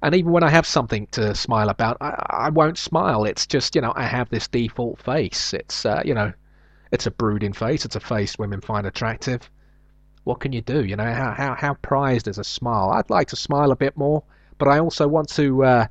And 0.01 0.15
even 0.15 0.31
when 0.31 0.43
I 0.43 0.49
have 0.49 0.65
something 0.65 1.07
to 1.11 1.35
smile 1.35 1.69
about, 1.69 1.97
I, 2.01 2.25
I 2.29 2.49
won't 2.49 2.77
smile. 2.77 3.25
It's 3.25 3.45
just, 3.45 3.75
you 3.75 3.81
know, 3.81 3.93
I 3.95 4.03
have 4.03 4.29
this 4.29 4.47
default 4.47 4.99
face. 4.99 5.53
It's, 5.53 5.85
uh, 5.85 6.01
you 6.03 6.15
know, 6.15 6.33
it's 6.91 7.07
a 7.07 7.11
brooding 7.11 7.53
face. 7.53 7.85
It's 7.85 7.95
a 7.95 7.99
face 7.99 8.37
women 8.37 8.61
find 8.61 8.85
attractive. 8.85 9.49
What 10.23 10.39
can 10.39 10.51
you 10.51 10.61
do? 10.61 10.83
You 10.85 10.95
know 10.95 11.11
how 11.11 11.31
how 11.31 11.55
how 11.55 11.73
prized 11.75 12.27
is 12.27 12.37
a 12.37 12.43
smile? 12.43 12.91
I'd 12.91 13.09
like 13.09 13.29
to 13.29 13.35
smile 13.35 13.71
a 13.71 13.75
bit 13.75 13.97
more, 13.97 14.23
but 14.57 14.67
I 14.67 14.79
also 14.79 15.07
want 15.07 15.29
to. 15.29 15.63
Uh, 15.63 15.87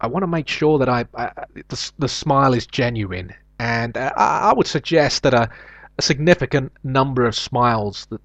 I 0.00 0.06
want 0.06 0.22
to 0.22 0.28
make 0.28 0.48
sure 0.48 0.78
that 0.78 0.88
I, 0.88 1.04
I 1.14 1.32
the, 1.68 1.92
the 1.98 2.08
smile 2.08 2.54
is 2.54 2.66
genuine, 2.66 3.34
and 3.58 3.96
uh, 3.96 4.12
I 4.16 4.52
would 4.54 4.66
suggest 4.66 5.24
that 5.24 5.34
a, 5.34 5.50
a 5.98 6.02
significant 6.02 6.72
number 6.84 7.26
of 7.26 7.34
smiles 7.34 8.06
that 8.06 8.20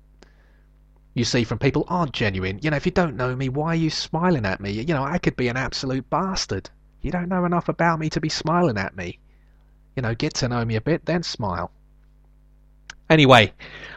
you 1.15 1.23
see 1.23 1.43
from 1.43 1.59
people 1.59 1.85
aren't 1.87 2.11
genuine. 2.11 2.59
You 2.61 2.69
know, 2.69 2.77
if 2.77 2.85
you 2.85 2.91
don't 2.91 3.15
know 3.15 3.35
me, 3.35 3.49
why 3.49 3.69
are 3.69 3.75
you 3.75 3.89
smiling 3.89 4.45
at 4.45 4.61
me? 4.61 4.71
You 4.71 4.93
know, 4.93 5.03
I 5.03 5.17
could 5.17 5.35
be 5.35 5.47
an 5.47 5.57
absolute 5.57 6.09
bastard. 6.09 6.69
You 7.01 7.11
don't 7.11 7.29
know 7.29 7.45
enough 7.45 7.69
about 7.69 7.99
me 7.99 8.09
to 8.11 8.21
be 8.21 8.29
smiling 8.29 8.77
at 8.77 8.95
me. 8.95 9.19
You 9.95 10.01
know, 10.01 10.13
get 10.13 10.33
to 10.35 10.49
know 10.49 10.63
me 10.65 10.75
a 10.75 10.81
bit, 10.81 11.05
then 11.05 11.23
smile. 11.23 11.71
Anyway, 13.09 13.53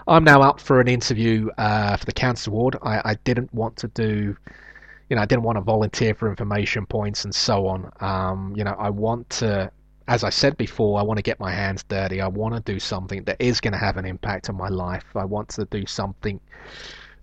I'm 0.06 0.24
now 0.24 0.42
up 0.42 0.60
for 0.60 0.80
an 0.80 0.88
interview 0.88 1.48
uh, 1.58 1.96
for 1.96 2.04
the 2.04 2.12
Cancer 2.12 2.50
Ward. 2.50 2.76
I, 2.82 3.00
I, 3.04 3.14
didn't 3.24 3.52
want 3.54 3.76
to 3.78 3.88
do, 3.88 4.36
you 5.08 5.16
know, 5.16 5.22
I 5.22 5.24
didn't 5.24 5.44
want 5.44 5.56
to 5.56 5.62
volunteer 5.62 6.14
for 6.14 6.28
information 6.28 6.84
points 6.84 7.24
and 7.24 7.34
so 7.34 7.66
on. 7.66 7.90
Um, 8.00 8.54
you 8.54 8.64
know, 8.64 8.76
I 8.78 8.90
want 8.90 9.30
to, 9.30 9.70
as 10.08 10.24
I 10.24 10.30
said 10.30 10.56
before, 10.58 10.98
I 10.98 11.02
want 11.02 11.16
to 11.18 11.22
get 11.22 11.40
my 11.40 11.50
hands 11.50 11.84
dirty. 11.84 12.20
I 12.20 12.28
want 12.28 12.54
to 12.54 12.60
do 12.72 12.78
something 12.78 13.24
that 13.24 13.36
is 13.40 13.60
going 13.60 13.72
to 13.72 13.78
have 13.78 13.96
an 13.96 14.04
impact 14.04 14.50
on 14.50 14.56
my 14.56 14.68
life. 14.68 15.04
I 15.14 15.24
want 15.24 15.48
to 15.50 15.64
do 15.66 15.86
something 15.86 16.38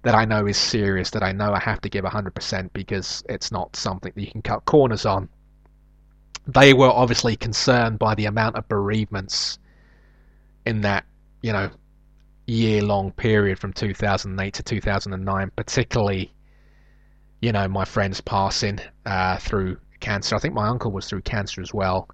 that 0.06 0.14
I 0.14 0.24
know 0.24 0.46
is 0.46 0.58
serious, 0.58 1.10
that 1.12 1.24
I 1.24 1.32
know 1.32 1.52
I 1.52 1.60
have 1.60 1.82
to 1.82 1.90
give 1.90 2.06
100% 2.06 2.70
because 2.74 3.24
it's 3.28 3.52
not 3.52 3.76
something 3.76 4.12
that 4.16 4.22
you 4.22 4.32
can 4.32 4.44
cut 4.44 4.64
corners 4.66 5.06
on. 5.06 5.28
They 6.48 6.74
were 6.74 6.90
obviously 6.90 7.36
concerned 7.36 7.98
by 7.98 8.14
the 8.14 8.26
amount 8.26 8.56
of 8.56 8.68
bereavements 8.68 9.58
in 10.64 10.82
that, 10.82 11.06
you 11.46 11.54
know, 11.54 11.70
year 12.48 12.82
long 12.82 13.12
period 13.12 13.60
from 13.60 13.72
2008 13.72 14.52
to 14.52 14.64
2009, 14.64 15.52
particularly, 15.56 16.34
you 17.40 17.52
know, 17.52 17.68
my 17.68 17.86
friends 17.86 18.20
passing 18.20 18.80
uh, 19.06 19.38
through 19.38 19.78
cancer. 20.00 20.36
I 20.36 20.40
think 20.40 20.56
my 20.56 20.68
uncle 20.68 20.92
was 20.92 21.08
through 21.08 21.22
cancer 21.22 21.62
as 21.62 21.72
well. 21.72 22.10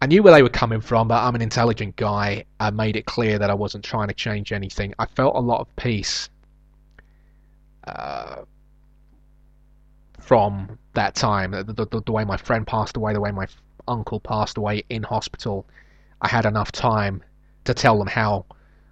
I 0.00 0.06
knew 0.06 0.22
where 0.22 0.32
they 0.32 0.44
were 0.44 0.48
coming 0.48 0.80
from, 0.80 1.08
but 1.08 1.24
I'm 1.24 1.34
an 1.34 1.42
intelligent 1.42 1.96
guy. 1.96 2.44
I 2.60 2.70
made 2.70 2.94
it 2.94 3.04
clear 3.04 3.36
that 3.36 3.50
I 3.50 3.54
wasn't 3.54 3.84
trying 3.84 4.06
to 4.06 4.14
change 4.14 4.52
anything. 4.52 4.94
I 5.00 5.06
felt 5.06 5.34
a 5.34 5.40
lot 5.40 5.60
of 5.60 5.74
peace 5.74 6.28
uh, 7.88 8.42
from 10.20 10.78
that 10.94 11.16
time. 11.16 11.50
The, 11.50 11.64
the, 11.64 12.00
the, 12.06 12.12
way 12.12 12.24
my 12.24 12.36
friend 12.36 12.64
passed 12.64 12.96
away, 12.96 13.12
the 13.12 13.20
way 13.20 13.32
my 13.32 13.48
uncle 13.88 14.20
passed 14.20 14.56
away 14.56 14.84
in 14.88 15.02
hospital, 15.02 15.66
I 16.22 16.28
had 16.28 16.46
enough 16.46 16.70
time 16.70 17.24
to 17.68 17.74
tell 17.74 17.98
them 17.98 18.08
how 18.08 18.46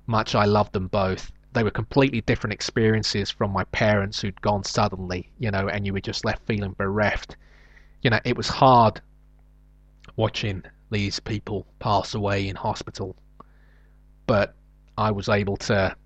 much 0.07 0.35
I 0.35 0.45
loved 0.45 0.75
them 0.75 0.89
both. 0.89 1.33
They 1.55 1.65
were 1.65 1.71
completely 1.71 2.21
different 2.21 2.53
experiences 2.53 3.31
from 3.31 3.51
my 3.51 3.65
parents 3.65 4.21
who'd 4.21 4.43
gone 4.43 4.65
suddenly, 4.65 5.31
you 5.39 5.51
know, 5.51 5.67
and 5.69 5.87
you 5.87 5.95
were 5.95 6.01
just 6.01 6.27
left 6.27 6.47
feeling 6.47 6.75
bereft. 6.77 7.39
You 8.03 8.11
know, 8.11 8.21
it 8.27 8.37
was 8.37 8.49
hard 8.49 9.01
watching 10.17 10.63
these 10.91 11.19
people 11.21 11.67
pass 11.79 12.15
away 12.15 12.49
in 12.49 12.55
hospital. 12.55 13.17
But 14.27 14.55
I 14.99 15.11
was 15.11 15.31
able 15.31 15.57
to, 15.69 15.97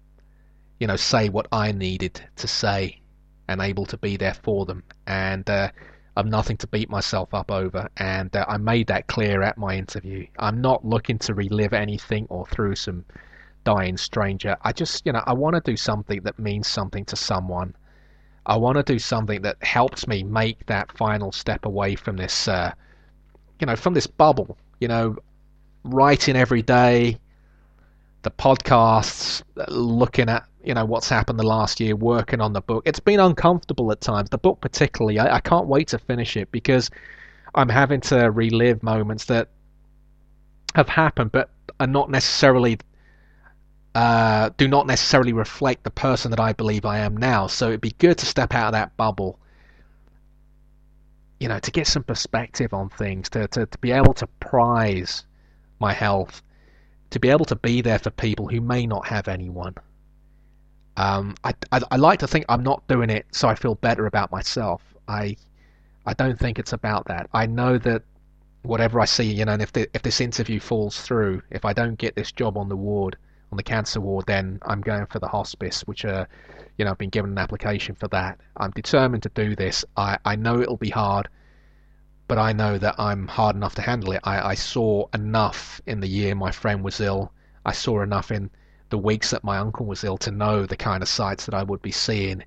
you 0.78 0.86
know, 0.86 0.96
say 0.96 1.28
what 1.28 1.48
I 1.50 1.72
needed 1.72 2.22
to 2.36 2.46
say 2.46 3.00
and 3.48 3.60
able 3.60 3.86
to 3.86 3.96
be 3.96 4.16
there 4.16 4.34
for 4.34 4.64
them. 4.64 4.84
And 5.08 5.50
uh, 5.50 5.72
I've 6.20 6.26
nothing 6.26 6.56
to 6.58 6.66
beat 6.68 6.88
myself 6.88 7.34
up 7.34 7.50
over. 7.50 7.88
And 7.96 8.34
uh, 8.36 8.44
I 8.48 8.56
made 8.58 8.86
that 8.86 9.08
clear 9.08 9.42
at 9.42 9.58
my 9.58 9.76
interview. 9.76 10.26
I'm 10.38 10.60
not 10.60 10.84
looking 10.84 11.18
to 11.20 11.34
relive 11.34 11.72
anything 11.72 12.26
or 12.30 12.46
through 12.46 12.76
some 12.76 13.04
dying 13.64 13.96
stranger. 13.96 14.56
I 14.62 14.72
just, 14.72 15.04
you 15.04 15.12
know, 15.12 15.22
I 15.26 15.32
want 15.32 15.56
to 15.56 15.62
do 15.62 15.76
something 15.76 16.20
that 16.22 16.38
means 16.38 16.68
something 16.68 17.04
to 17.06 17.16
someone. 17.16 17.74
I 18.46 18.56
want 18.56 18.76
to 18.76 18.82
do 18.82 18.98
something 18.98 19.42
that 19.42 19.62
helps 19.62 20.06
me 20.06 20.22
make 20.22 20.66
that 20.66 20.92
final 20.92 21.32
step 21.32 21.64
away 21.64 21.96
from 21.96 22.16
this, 22.16 22.48
uh, 22.48 22.72
you 23.60 23.66
know, 23.66 23.76
from 23.76 23.94
this 23.94 24.06
bubble 24.06 24.56
you 24.80 24.88
know, 24.88 25.16
writing 25.84 26.34
every 26.34 26.62
day, 26.62 27.18
the 28.22 28.30
podcasts, 28.30 29.42
looking 29.68 30.28
at 30.28 30.44
you 30.64 30.74
know 30.74 30.84
what's 30.84 31.08
happened 31.08 31.38
the 31.38 31.46
last 31.46 31.80
year, 31.80 31.96
working 31.96 32.40
on 32.40 32.52
the 32.52 32.61
book. 32.61 32.82
It's 32.86 33.00
been 33.00 33.20
uncomfortable 33.20 33.90
at 33.92 34.00
times. 34.00 34.30
The 34.30 34.38
book 34.38 34.61
particularly, 34.61 35.18
I, 35.18 35.36
I 35.36 35.40
can't 35.40 35.66
wait 35.66 35.88
to 35.88 35.98
finish 35.98 36.36
it 36.36 36.50
because 36.52 36.90
I'm 37.54 37.68
having 37.68 38.00
to 38.02 38.30
relive 38.30 38.82
moments 38.82 39.24
that 39.26 39.48
have 40.74 40.88
happened, 40.88 41.32
but 41.32 41.50
are 41.78 41.86
not 41.86 42.11
necessarily 42.11 42.78
uh, 43.94 44.50
do 44.56 44.68
not 44.68 44.86
necessarily 44.86 45.32
reflect 45.32 45.82
the 45.82 45.90
person 45.90 46.30
that 46.30 46.40
I 46.40 46.52
believe 46.52 46.84
I 46.84 46.98
am 46.98 47.16
now. 47.16 47.48
So 47.48 47.68
it'd 47.68 47.80
be 47.80 47.94
good 47.98 48.18
to 48.18 48.26
step 48.26 48.54
out 48.54 48.68
of 48.68 48.72
that 48.72 48.96
bubble 48.96 49.40
you 51.40 51.48
know, 51.48 51.58
to 51.58 51.70
get 51.70 51.86
some 51.86 52.04
perspective 52.04 52.72
on 52.74 52.90
things, 52.90 53.30
to, 53.30 53.48
to, 53.48 53.66
to 53.66 53.78
be 53.78 53.90
able 53.90 54.12
to 54.14 54.26
prize 54.38 55.24
my 55.80 55.92
health, 55.92 56.42
to 57.08 57.18
be 57.18 57.30
able 57.30 57.46
to 57.46 57.56
be 57.56 57.80
there 57.80 57.98
for 57.98 58.11
people 58.11 58.46
who 58.46 58.61
may 58.61 58.86
not 58.86 59.06
have 59.06 59.26
anyone. 59.26 59.74
Um, 60.97 61.34
I, 61.45 61.55
I, 61.72 61.80
I 61.91 61.97
like 61.97 62.18
to 62.20 62.26
think 62.26 62.45
I'm 62.49 62.62
not 62.62 62.86
doing 62.88 63.11
it 63.11 63.26
so 63.32 63.49
I 63.49 63.55
feel 63.55 63.74
better 63.76 64.07
about 64.07 64.30
myself. 64.30 64.82
I 65.09 65.36
I 66.07 66.14
don't 66.14 66.38
think 66.38 66.59
it's 66.59 66.72
about 66.72 67.07
that. 67.07 67.28
I 67.32 67.47
know 67.47 67.78
that 67.78 68.03
whatever 68.62 69.01
I 69.01 69.05
see, 69.05 69.32
you 69.32 69.45
know, 69.45 69.53
and 69.53 69.62
if 69.62 69.72
the, 69.72 69.88
if 69.95 70.03
this 70.03 70.20
interview 70.20 70.61
falls 70.61 71.01
through, 71.01 71.43
if 71.51 71.64
I 71.64 71.72
don't 71.72 71.99
get 71.99 72.14
this 72.14 72.32
job 72.32 72.57
on 72.57 72.68
the 72.68 72.76
ward, 72.76 73.16
on 73.53 73.57
the 73.57 73.62
cancer 73.62 74.01
ward, 74.01 74.26
then 74.26 74.59
I'm 74.62 74.80
going 74.80 75.07
for 75.07 75.18
the 75.18 75.28
hospice, 75.28 75.82
which 75.82 76.05
are, 76.05 76.28
you 76.76 76.84
know, 76.84 76.91
I've 76.91 76.99
been 76.99 77.11
given 77.11 77.32
an 77.32 77.38
application 77.38 77.95
for 77.95 78.09
that. 78.09 78.38
I'm 78.57 78.70
determined 78.70 79.22
to 79.24 79.30
do 79.30 79.55
this. 79.55 79.84
I, 79.97 80.18
I 80.24 80.36
know 80.36 80.61
it'll 80.61 80.76
be 80.76 80.91
hard, 80.91 81.28
but 82.28 82.38
I 82.38 82.53
know 82.53 82.78
that 82.78 82.95
I'm 82.99 83.26
hard 83.26 83.57
enough 83.57 83.74
to 83.76 83.82
handle 83.82 84.12
it. 84.12 84.20
I, 84.24 84.51
I 84.51 84.55
saw 84.55 85.07
enough 85.14 85.80
in 85.86 86.01
the 86.01 86.09
year 86.09 86.34
my 86.34 86.51
friend 86.51 86.82
was 86.84 87.01
ill. 87.01 87.32
I 87.64 87.72
saw 87.72 88.03
enough 88.03 88.30
in 88.30 88.51
the 88.91 88.99
weeks 88.99 89.30
that 89.30 89.43
my 89.45 89.59
uncle 89.59 89.86
was 89.86 90.05
ill 90.05 90.18
to 90.18 90.30
know 90.30 90.66
the 90.66 90.76
kind 90.76 91.03
of 91.03 91.09
sights 91.09 91.47
that 91.47 91.55
I 91.55 91.62
would 91.62 91.80
be 91.82 91.93
seeing. 91.93 92.45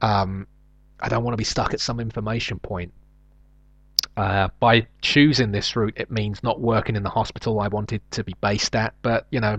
Um, 0.00 0.46
I 1.00 1.08
don't 1.08 1.24
want 1.24 1.32
to 1.32 1.38
be 1.38 1.44
stuck 1.44 1.74
at 1.74 1.80
some 1.80 2.00
information 2.00 2.58
point. 2.58 2.92
Uh, 4.16 4.48
by 4.60 4.86
choosing 5.00 5.52
this 5.52 5.74
route, 5.74 5.94
it 5.96 6.10
means 6.10 6.42
not 6.42 6.60
working 6.60 6.96
in 6.96 7.02
the 7.02 7.10
hospital 7.10 7.60
I 7.60 7.68
wanted 7.68 8.02
to 8.12 8.22
be 8.22 8.34
based 8.40 8.76
at, 8.76 8.94
but 9.00 9.26
you 9.30 9.40
know, 9.40 9.58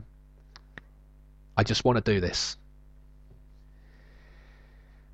I 1.58 1.64
just 1.64 1.84
want 1.86 2.04
to 2.04 2.14
do 2.14 2.20
this. 2.20 2.58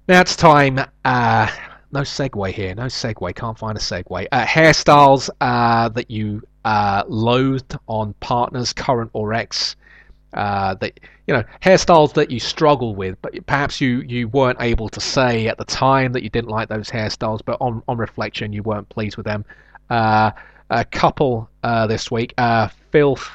Now 0.07 0.21
it's 0.21 0.35
time. 0.35 0.79
Uh, 1.05 1.47
no 1.91 2.01
segue 2.01 2.51
here. 2.51 2.75
No 2.75 2.85
segue. 2.85 3.35
Can't 3.35 3.57
find 3.57 3.77
a 3.77 3.81
segue. 3.81 4.27
Uh, 4.31 4.45
hairstyles 4.45 5.29
uh, 5.39 5.89
that 5.89 6.11
you 6.11 6.41
uh, 6.65 7.03
loathed 7.07 7.77
on 7.87 8.13
partners, 8.19 8.73
current 8.73 9.11
or 9.13 9.33
ex. 9.33 9.75
Uh, 10.33 10.75
that 10.75 10.99
you 11.25 11.33
know, 11.33 11.43
hairstyles 11.61 12.13
that 12.13 12.29
you 12.29 12.39
struggle 12.39 12.95
with, 12.95 13.19
but 13.23 13.33
perhaps 13.47 13.81
you, 13.81 14.01
you 14.01 14.27
weren't 14.27 14.61
able 14.61 14.87
to 14.89 14.99
say 14.99 15.47
at 15.47 15.57
the 15.57 15.65
time 15.65 16.13
that 16.13 16.21
you 16.21 16.29
didn't 16.29 16.51
like 16.51 16.69
those 16.69 16.87
hairstyles, 16.89 17.39
but 17.43 17.57
on 17.59 17.81
on 17.87 17.97
reflection 17.97 18.53
you 18.53 18.61
weren't 18.61 18.87
pleased 18.89 19.17
with 19.17 19.25
them. 19.25 19.43
Uh, 19.89 20.31
a 20.69 20.85
couple 20.85 21.49
uh, 21.63 21.87
this 21.87 22.11
week. 22.11 22.33
Filth 22.91 23.27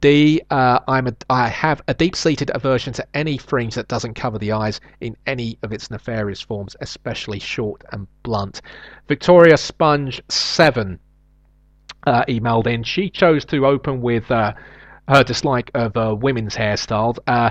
D, 0.00 0.40
uh, 0.50 0.80
I'm 0.88 1.08
a, 1.08 1.14
I 1.28 1.48
have 1.48 1.82
a 1.86 1.92
deep-seated 1.92 2.50
aversion 2.54 2.94
to 2.94 3.06
any 3.12 3.36
fringe 3.36 3.74
that 3.74 3.88
doesn't 3.88 4.14
cover 4.14 4.38
the 4.38 4.52
eyes 4.52 4.80
in 5.00 5.14
any 5.26 5.58
of 5.62 5.72
its 5.72 5.90
nefarious 5.90 6.40
forms, 6.40 6.74
especially 6.80 7.38
short 7.38 7.84
and 7.92 8.06
blunt. 8.22 8.62
Victoria 9.08 9.58
Sponge 9.58 10.22
Seven 10.28 10.98
uh, 12.06 12.24
emailed 12.28 12.66
in. 12.66 12.82
She 12.82 13.10
chose 13.10 13.44
to 13.46 13.66
open 13.66 14.00
with 14.00 14.30
uh, 14.30 14.54
her 15.10 15.24
dislike 15.24 15.70
of 15.74 15.96
uh, 15.96 16.14
women's 16.18 16.54
hairstyles. 16.54 17.18
Uh, 17.26 17.50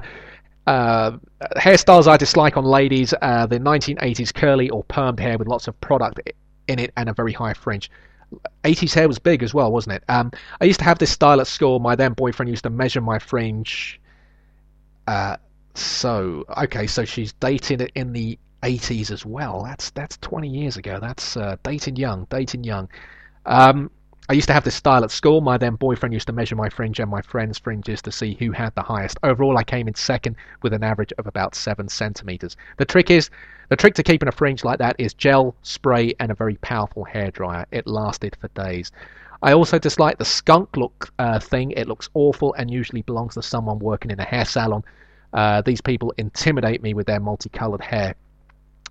uh, 0.65 1.11
hairstyles 1.57 2.07
I 2.07 2.17
dislike 2.17 2.57
on 2.57 2.63
ladies: 2.63 3.11
the 3.11 3.59
1980s 3.61 4.33
curly 4.33 4.69
or 4.69 4.83
permed 4.85 5.19
hair 5.19 5.37
with 5.37 5.47
lots 5.47 5.67
of 5.67 5.79
product 5.81 6.19
in 6.67 6.79
it 6.79 6.93
and 6.95 7.09
a 7.09 7.13
very 7.13 7.33
high 7.33 7.53
fringe. 7.53 7.91
80s 8.63 8.93
hair 8.93 9.07
was 9.07 9.17
big 9.19 9.41
as 9.41 9.53
well, 9.53 9.71
wasn't 9.71 9.95
it? 9.95 10.03
Um, 10.07 10.31
I 10.61 10.65
used 10.65 10.79
to 10.79 10.85
have 10.85 10.99
this 10.99 11.11
style 11.11 11.41
at 11.41 11.47
school. 11.47 11.79
My 11.79 11.95
then 11.95 12.13
boyfriend 12.13 12.49
used 12.49 12.63
to 12.63 12.69
measure 12.69 13.01
my 13.01 13.19
fringe. 13.19 13.99
Uh, 15.07 15.37
so 15.73 16.45
okay, 16.57 16.87
so 16.87 17.05
she's 17.05 17.33
dating 17.33 17.81
it 17.81 17.91
in 17.95 18.13
the 18.13 18.37
80s 18.63 19.11
as 19.11 19.25
well. 19.25 19.63
That's 19.63 19.89
that's 19.91 20.17
20 20.17 20.47
years 20.47 20.77
ago. 20.77 20.99
That's 21.01 21.35
uh, 21.35 21.57
dating 21.63 21.95
young, 21.95 22.27
dating 22.29 22.63
young. 22.63 22.89
Um, 23.45 23.89
I 24.29 24.33
used 24.33 24.47
to 24.49 24.53
have 24.53 24.63
this 24.63 24.75
style 24.75 25.03
at 25.03 25.09
school. 25.09 25.41
My 25.41 25.57
then 25.57 25.73
boyfriend 25.73 26.13
used 26.13 26.27
to 26.27 26.33
measure 26.33 26.55
my 26.55 26.69
fringe 26.69 26.99
and 26.99 27.09
my 27.09 27.23
friends' 27.23 27.57
fringes 27.57 27.99
to 28.03 28.11
see 28.11 28.35
who 28.35 28.51
had 28.51 28.75
the 28.75 28.83
highest. 28.83 29.17
Overall, 29.23 29.57
I 29.57 29.63
came 29.63 29.87
in 29.87 29.95
second 29.95 30.35
with 30.61 30.71
an 30.71 30.83
average 30.83 31.11
of 31.17 31.25
about 31.25 31.55
seven 31.55 31.89
centimeters. 31.89 32.55
The 32.77 32.85
trick 32.85 33.09
is, 33.09 33.31
the 33.69 33.75
trick 33.75 33.95
to 33.95 34.03
keeping 34.03 34.29
a 34.29 34.31
fringe 34.31 34.63
like 34.63 34.77
that 34.77 34.95
is 34.99 35.15
gel, 35.15 35.55
spray, 35.63 36.13
and 36.19 36.29
a 36.29 36.35
very 36.35 36.57
powerful 36.57 37.07
hairdryer. 37.11 37.65
It 37.71 37.87
lasted 37.87 38.37
for 38.39 38.49
days. 38.49 38.91
I 39.41 39.53
also 39.53 39.79
dislike 39.79 40.19
the 40.19 40.25
skunk 40.25 40.77
look 40.77 41.11
uh, 41.17 41.39
thing. 41.39 41.71
It 41.71 41.87
looks 41.87 42.11
awful 42.13 42.53
and 42.53 42.69
usually 42.69 43.01
belongs 43.01 43.33
to 43.33 43.41
someone 43.41 43.79
working 43.79 44.11
in 44.11 44.19
a 44.19 44.25
hair 44.25 44.45
salon. 44.45 44.83
Uh, 45.33 45.63
these 45.63 45.81
people 45.81 46.13
intimidate 46.19 46.83
me 46.83 46.93
with 46.93 47.07
their 47.07 47.19
multicolored 47.19 47.81
hair. 47.81 48.13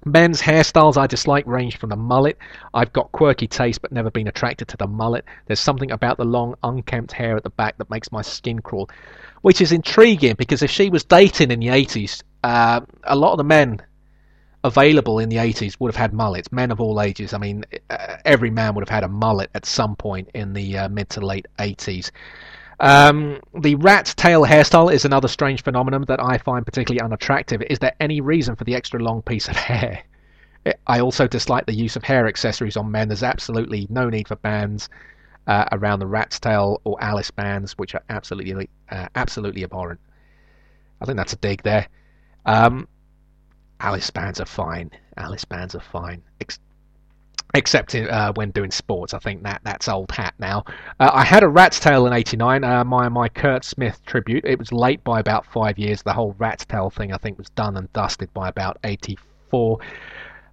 Men's 0.05 0.40
hairstyles 0.40 0.96
I 0.96 1.07
dislike 1.07 1.46
range 1.46 1.78
from 1.78 1.90
the 1.90 1.96
mullet. 1.96 2.38
I've 2.72 2.92
got 2.92 3.12
quirky 3.12 3.46
taste 3.46 3.82
but 3.82 3.92
never 3.92 4.11
been 4.11 4.28
attracted 4.28 4.68
to 4.68 4.76
the 4.76 4.86
mullet. 4.86 5.24
There's 5.46 5.61
something 5.61 5.90
about 5.90 6.16
the 6.16 6.24
long, 6.24 6.55
unkempt 6.62 7.12
hair 7.12 7.36
at 7.36 7.42
the 7.42 7.51
back 7.51 7.78
that 7.78 7.90
makes 7.90 8.12
my 8.12 8.22
skin 8.22 8.61
crawl, 8.61 8.88
which 9.42 9.61
is 9.61 9.72
intriguing 9.72 10.34
because 10.36 10.62
if 10.62 10.70
she 10.70 10.90
was 10.90 11.05
dating 11.05 11.51
in 11.51 11.61
the 11.61 11.68
80s, 11.68 12.22
uh, 12.44 12.80
a 13.05 13.16
lot 13.16 13.32
of 13.32 13.38
the 13.38 13.44
men 13.44 13.80
available 14.64 15.18
in 15.18 15.28
the 15.28 15.36
80s 15.36 15.76
would 15.78 15.88
have 15.88 15.96
had 15.96 16.12
mullets, 16.12 16.51
men 16.53 16.70
of 16.70 16.80
all 16.80 17.01
ages. 17.01 17.32
I 17.32 17.38
mean, 17.38 17.64
uh, 17.90 18.16
every 18.24 18.51
man 18.51 18.74
would 18.74 18.82
have 18.82 18.94
had 18.94 19.05
a 19.05 19.09
mullet 19.09 19.51
at 19.55 19.66
some 19.66 19.96
point 19.96 20.30
in 20.34 20.53
the 20.53 20.78
uh, 20.78 20.88
mid 20.88 21.09
to 21.11 21.20
late 21.20 21.46
80s. 21.59 22.11
Um, 22.81 23.41
the 23.61 23.74
rat 23.76 24.14
tail 24.16 24.45
hairstyle 24.45 24.93
is 24.93 25.05
another 25.05 25.29
strange 25.29 25.62
phenomenon 25.62 26.05
that 26.07 26.22
I 26.22 26.39
find 26.39 26.64
particularly 26.64 27.01
unattractive. 27.05 27.62
Is 27.62 27.81
there 27.81 27.95
any 28.01 28.20
reason 28.20 28.55
for 28.57 28.64
the 28.64 28.74
extra 28.74 29.01
long 29.01 29.22
piece 29.22 29.49
of 29.49 29.57
hair? 29.70 30.03
I 30.87 31.01
also 31.01 31.26
dislike 31.26 31.66
the 31.66 31.74
use 31.74 31.97
of 31.97 32.05
hair 32.05 32.26
accessories 32.26 32.76
on 32.76 32.91
men. 32.91 33.09
There's 33.09 33.22
absolutely 33.22 33.87
no 33.91 34.09
need 34.09 34.29
for 34.29 34.37
bands 34.37 34.89
uh, 35.47 35.64
around 35.72 36.01
the 36.01 36.07
rat's 36.07 36.39
tail 36.39 36.81
or 36.85 37.03
Alice 37.03 37.31
bands, 37.31 37.72
which 37.79 37.95
are 37.95 38.03
absolutely 38.11 38.68
uh, 38.91 39.09
absolutely 39.14 39.64
abhorrent. 39.64 40.01
I 41.01 41.07
think 41.07 41.16
that's 41.16 41.33
a 41.33 41.37
dig 41.37 41.62
there. 41.62 41.89
Um, 42.45 42.87
Alice 43.81 44.11
bands 44.11 44.41
are 44.41 44.47
fine. 44.47 44.91
Alice 45.16 45.45
bands 45.45 45.74
are 45.74 45.81
fine. 45.81 46.22
Except 47.55 47.94
uh, 47.94 48.32
when 48.34 48.51
doing 48.51 48.70
sports. 48.70 49.14
I 49.14 49.18
think 49.18 49.42
that 49.42 49.61
that's 49.64 49.88
old 49.88 50.11
hat 50.11 50.34
now. 50.38 50.64
Uh, 51.01 51.11
I 51.12 51.24
had 51.24 51.42
a 51.42 51.49
Rat's 51.49 51.80
Tail 51.80 52.07
in 52.07 52.12
'89. 52.12 52.64
Uh, 52.64 52.84
my 52.84 53.09
my 53.09 53.28
Curt 53.28 53.64
Smith 53.64 54.01
tribute. 54.07 54.44
It 54.44 54.59
was 54.59 54.72
late 54.72 55.03
by 55.05 55.20
about 55.20 55.46
five 55.46 55.78
years. 55.78 56.03
The 56.03 56.12
whole 56.12 56.34
Rat's 56.38 56.64
Tail 56.64 56.90
thing 56.90 57.12
I 57.12 57.18
think 57.18 57.38
was 57.38 57.51
done 57.51 57.76
and 57.76 57.92
dusted 57.92 58.32
by 58.34 58.49
about 58.49 58.78
'84. 58.84 59.78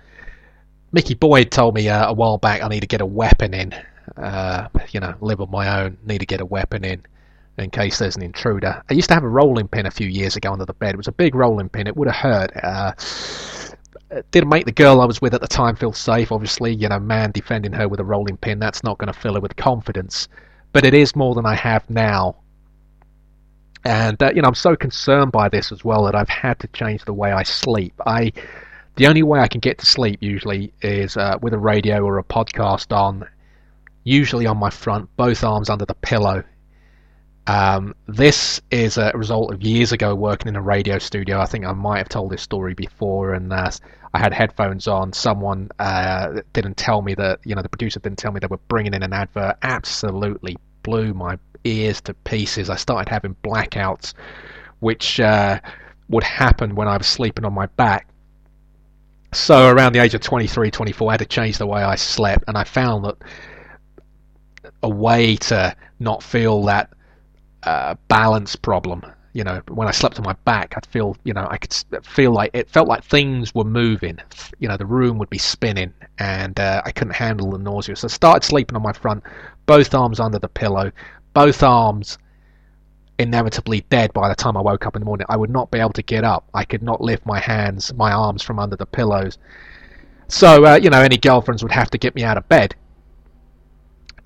Mickey 0.91 1.15
Boyd 1.15 1.51
told 1.51 1.75
me 1.75 1.89
uh, 1.89 2.09
a 2.09 2.13
while 2.13 2.37
back 2.37 2.61
I 2.61 2.67
need 2.67 2.81
to 2.81 2.87
get 2.87 3.01
a 3.01 3.05
weapon 3.05 3.53
in. 3.53 3.73
Uh, 4.17 4.67
you 4.91 4.99
know, 4.99 5.15
live 5.21 5.41
on 5.41 5.49
my 5.49 5.81
own. 5.81 5.97
Need 6.05 6.19
to 6.19 6.25
get 6.25 6.41
a 6.41 6.45
weapon 6.45 6.83
in 6.83 7.03
in 7.57 7.69
case 7.69 7.99
there's 7.99 8.15
an 8.15 8.23
intruder. 8.23 8.83
I 8.89 8.93
used 8.93 9.09
to 9.09 9.13
have 9.13 9.23
a 9.23 9.29
rolling 9.29 9.67
pin 9.67 9.85
a 9.85 9.91
few 9.91 10.07
years 10.07 10.35
ago 10.35 10.51
under 10.51 10.65
the 10.65 10.73
bed. 10.73 10.95
It 10.95 10.97
was 10.97 11.07
a 11.07 11.11
big 11.11 11.35
rolling 11.35 11.69
pin. 11.69 11.87
It 11.87 11.95
would 11.95 12.07
have 12.07 12.15
hurt. 12.15 12.51
Didn't 14.31 14.49
make 14.49 14.65
the 14.65 14.71
girl 14.71 15.01
I 15.01 15.05
was 15.05 15.21
with 15.21 15.33
at 15.33 15.41
the 15.41 15.47
time 15.47 15.75
feel 15.75 15.93
safe. 15.93 16.31
Obviously, 16.31 16.73
you 16.73 16.87
know, 16.89 16.99
man 16.99 17.31
defending 17.31 17.73
her 17.73 17.87
with 17.87 17.99
a 17.99 18.03
rolling 18.03 18.37
pin, 18.37 18.59
that's 18.59 18.83
not 18.83 18.97
going 18.97 19.11
to 19.11 19.19
fill 19.19 19.35
her 19.35 19.39
with 19.39 19.55
confidence. 19.55 20.27
But 20.71 20.85
it 20.85 20.93
is 20.93 21.15
more 21.15 21.35
than 21.35 21.45
I 21.45 21.55
have 21.55 21.89
now. 21.89 22.37
And, 23.85 24.21
uh, 24.21 24.31
you 24.33 24.41
know, 24.41 24.47
I'm 24.47 24.55
so 24.55 24.75
concerned 24.75 25.31
by 25.31 25.49
this 25.49 25.71
as 25.71 25.83
well 25.83 26.05
that 26.05 26.15
I've 26.15 26.29
had 26.29 26.59
to 26.59 26.67
change 26.67 27.03
the 27.05 27.13
way 27.13 27.31
I 27.31 27.43
sleep. 27.43 27.93
I, 28.05 28.31
the 28.95 29.07
only 29.07 29.23
way 29.23 29.39
I 29.39 29.47
can 29.47 29.59
get 29.59 29.77
to 29.79 29.85
sleep 29.85 30.21
usually 30.21 30.71
is 30.81 31.17
uh, 31.17 31.37
with 31.41 31.53
a 31.53 31.57
radio 31.57 32.03
or 32.05 32.17
a 32.17 32.23
podcast 32.23 32.95
on, 32.95 33.27
usually 34.03 34.45
on 34.45 34.57
my 34.57 34.69
front, 34.69 35.09
both 35.17 35.43
arms 35.43 35.69
under 35.69 35.85
the 35.85 35.95
pillow. 35.95 36.43
Um, 37.45 37.93
this 38.07 38.61
is 38.71 38.97
a 38.97 39.11
result 39.13 39.53
of 39.53 39.61
years 39.61 39.91
ago 39.91 40.15
working 40.15 40.47
in 40.47 40.55
a 40.55 40.61
radio 40.61 40.97
studio. 40.97 41.39
I 41.39 41.45
think 41.45 41.65
I 41.65 41.73
might 41.73 41.97
have 41.97 42.09
told 42.09 42.31
this 42.31 42.41
story 42.41 42.73
before, 42.73 43.33
and 43.33 43.51
uh, 43.51 43.69
I 44.13 44.19
had 44.19 44.33
headphones 44.33 44.87
on. 44.87 45.11
Someone 45.11 45.69
uh, 45.79 46.41
didn't 46.53 46.77
tell 46.77 47.01
me 47.01 47.15
that, 47.15 47.39
you 47.43 47.55
know, 47.55 47.61
the 47.61 47.69
producer 47.69 47.99
didn't 47.99 48.19
tell 48.19 48.31
me 48.31 48.39
they 48.39 48.47
were 48.47 48.59
bringing 48.69 48.93
in 48.93 49.03
an 49.03 49.11
advert. 49.11 49.57
Absolutely 49.61 50.55
blew 50.83 51.13
my 51.13 51.37
ears 51.65 51.99
to 52.01 52.13
pieces. 52.13 52.69
I 52.69 52.75
started 52.75 53.09
having 53.09 53.35
blackouts, 53.43 54.13
which 54.79 55.19
uh, 55.19 55.59
would 56.07 56.23
happen 56.23 56.75
when 56.75 56.87
I 56.87 56.95
was 56.97 57.07
sleeping 57.07 57.43
on 57.43 57.53
my 57.53 57.65
back. 57.65 58.07
So 59.33 59.67
around 59.67 59.93
the 59.93 59.99
age 59.99 60.13
of 60.13 60.21
23, 60.21 60.71
24, 60.71 61.09
I 61.09 61.13
had 61.13 61.19
to 61.19 61.25
change 61.25 61.57
the 61.57 61.67
way 61.67 61.81
I 61.81 61.95
slept, 61.95 62.45
and 62.47 62.57
I 62.57 62.63
found 62.63 63.03
that 63.03 63.17
a 64.81 64.89
way 64.89 65.35
to 65.37 65.75
not 65.99 66.21
feel 66.23 66.63
that 66.63 66.89
uh, 67.65 67.95
balance 68.07 68.55
problem. 68.55 69.03
You 69.33 69.43
know, 69.43 69.61
when 69.69 69.87
I 69.87 69.91
slept 69.91 70.19
on 70.19 70.25
my 70.25 70.35
back, 70.45 70.75
I'd 70.77 70.85
feel, 70.85 71.17
you 71.23 71.33
know, 71.33 71.47
I 71.49 71.57
could 71.57 71.73
feel 72.05 72.31
like 72.31 72.51
it 72.53 72.69
felt 72.69 72.87
like 72.87 73.03
things 73.03 73.55
were 73.55 73.63
moving. 73.63 74.19
You 74.59 74.67
know, 74.67 74.77
the 74.77 74.85
room 74.85 75.17
would 75.17 75.29
be 75.29 75.39
spinning, 75.39 75.91
and 76.19 76.59
uh, 76.59 76.83
I 76.85 76.91
couldn't 76.91 77.15
handle 77.15 77.51
the 77.51 77.57
nausea. 77.57 77.95
So 77.95 78.05
I 78.05 78.09
started 78.09 78.45
sleeping 78.45 78.75
on 78.75 78.83
my 78.83 78.93
front, 78.93 79.23
both 79.65 79.95
arms 79.95 80.19
under 80.19 80.37
the 80.37 80.49
pillow, 80.49 80.91
both 81.33 81.63
arms 81.63 82.19
inevitably 83.17 83.81
dead 83.89 84.13
by 84.13 84.27
the 84.27 84.35
time 84.35 84.57
I 84.57 84.61
woke 84.61 84.85
up 84.85 84.95
in 84.95 85.01
the 85.01 85.05
morning. 85.05 85.25
I 85.29 85.37
would 85.37 85.49
not 85.49 85.71
be 85.71 85.79
able 85.79 85.93
to 85.93 86.03
get 86.03 86.23
up. 86.23 86.47
I 86.53 86.63
could 86.65 86.83
not 86.83 87.01
lift 87.01 87.25
my 87.25 87.39
hands, 87.39 87.93
my 87.93 88.11
arms 88.11 88.43
from 88.43 88.59
under 88.59 88.75
the 88.75 88.85
pillows. 88.85 89.37
So, 90.27 90.65
uh, 90.65 90.79
you 90.81 90.89
know, 90.89 91.01
any 91.01 91.17
girlfriends 91.17 91.63
would 91.63 91.71
have 91.71 91.89
to 91.91 91.97
get 91.97 92.15
me 92.15 92.23
out 92.23 92.37
of 92.37 92.47
bed. 92.49 92.75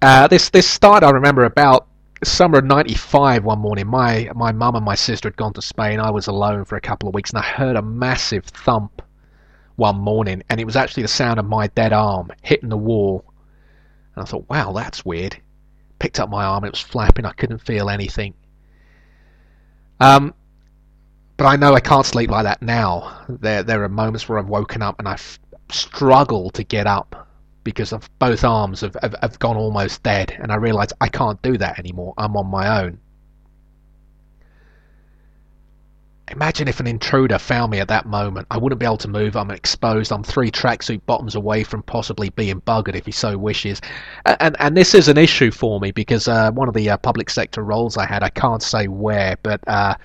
Uh, 0.02 0.28
this 0.28 0.50
this 0.50 0.68
started, 0.68 1.06
I 1.06 1.12
remember, 1.12 1.44
about 1.44 1.88
summer 2.24 2.60
of 2.60 2.66
'95. 2.66 3.44
One 3.44 3.60
morning, 3.60 3.88
my 3.88 4.30
my 4.36 4.52
mum 4.52 4.76
and 4.76 4.86
my 4.86 4.96
sister 4.96 5.30
had 5.30 5.38
gone 5.38 5.54
to 5.54 5.62
Spain. 5.62 6.00
I 6.00 6.12
was 6.12 6.28
alone 6.28 6.66
for 6.66 6.76
a 6.76 6.82
couple 6.82 7.08
of 7.08 7.16
weeks, 7.16 7.32
and 7.32 7.40
I 7.40 7.44
heard 7.44 7.76
a 7.76 7.82
massive 7.82 8.46
thump 8.46 9.02
one 9.76 9.98
morning, 9.98 10.44
and 10.50 10.60
it 10.60 10.66
was 10.66 10.76
actually 10.76 11.04
the 11.04 11.10
sound 11.10 11.40
of 11.40 11.46
my 11.46 11.68
dead 11.68 11.94
arm 11.94 12.32
hitting 12.42 12.70
the 12.70 12.78
wall. 12.78 13.24
And 14.16 14.24
I 14.24 14.26
thought, 14.26 14.50
wow, 14.50 14.72
that's 14.74 15.06
weird. 15.06 15.38
Picked 16.00 16.20
up 16.20 16.30
my 16.30 16.44
arm, 16.44 16.64
it 16.64 16.72
was 16.72 16.82
flapping. 16.82 17.26
I 17.26 17.34
couldn't 17.34 17.60
feel 17.60 17.90
anything. 17.90 18.34
Um, 20.00 20.34
but 21.38 21.46
I 21.46 21.56
know 21.56 21.74
I 21.74 21.80
can't 21.80 22.06
sleep 22.06 22.32
like 22.32 22.44
that 22.44 22.62
now. 22.62 23.26
There 23.30 23.64
there 23.64 23.84
are 23.84 23.90
moments 23.90 24.28
where 24.28 24.40
I've 24.40 24.50
woken 24.50 24.82
up 24.82 24.98
and 25.00 25.08
I've 25.08 25.40
struggled 25.70 26.56
to 26.56 26.64
get 26.64 26.88
up 26.88 27.27
because 27.68 27.94
both 28.18 28.46
arms 28.46 28.80
have, 28.80 28.96
have, 29.02 29.14
have 29.22 29.38
gone 29.40 29.58
almost 29.58 30.02
dead, 30.02 30.34
and 30.40 30.54
I 30.54 30.56
realise 30.56 30.94
I 31.02 31.10
can't 31.10 31.42
do 31.42 31.58
that 31.58 31.78
anymore. 31.78 32.14
I'm 32.18 32.38
on 32.38 32.48
my 32.48 32.82
own. 32.82 32.98
Imagine 36.30 36.70
if 36.70 36.80
an 36.80 36.88
intruder 36.88 37.38
found 37.38 37.74
me 37.74 37.80
at 37.80 37.90
that 37.90 38.06
moment. 38.06 38.48
I 38.52 38.58
wouldn't 38.58 38.80
be 38.80 38.86
able 38.86 38.96
to 39.00 39.10
move. 39.10 39.36
I'm 39.36 39.52
exposed. 39.52 40.14
I'm 40.14 40.24
three 40.24 40.50
tracksuit 40.50 41.02
bottoms 41.06 41.36
away 41.36 41.66
from 41.66 41.84
possibly 41.84 42.30
being 42.30 42.62
buggered 42.62 42.96
if 42.96 43.06
he 43.06 43.12
so 43.12 43.38
wishes. 43.38 43.82
And 44.26 44.56
and 44.60 44.78
this 44.78 44.96
is 44.96 45.10
an 45.10 45.18
issue 45.18 45.52
for 45.52 45.82
me 45.82 45.92
because 45.92 46.30
uh, 46.30 46.52
one 46.52 46.70
of 46.70 46.74
the 46.74 46.90
uh, 46.90 46.96
public 46.96 47.30
sector 47.30 47.64
roles 47.64 47.98
I 47.98 48.06
had, 48.06 48.24
I 48.24 48.30
can't 48.30 48.64
say 48.64 48.88
where, 48.88 49.36
but 49.44 49.60
uh, 49.68 49.96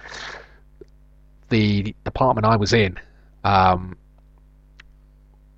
the 1.49 1.95
department 2.03 2.45
I 2.45 2.57
was 2.57 2.73
in, 2.73 2.99
um, 3.45 3.97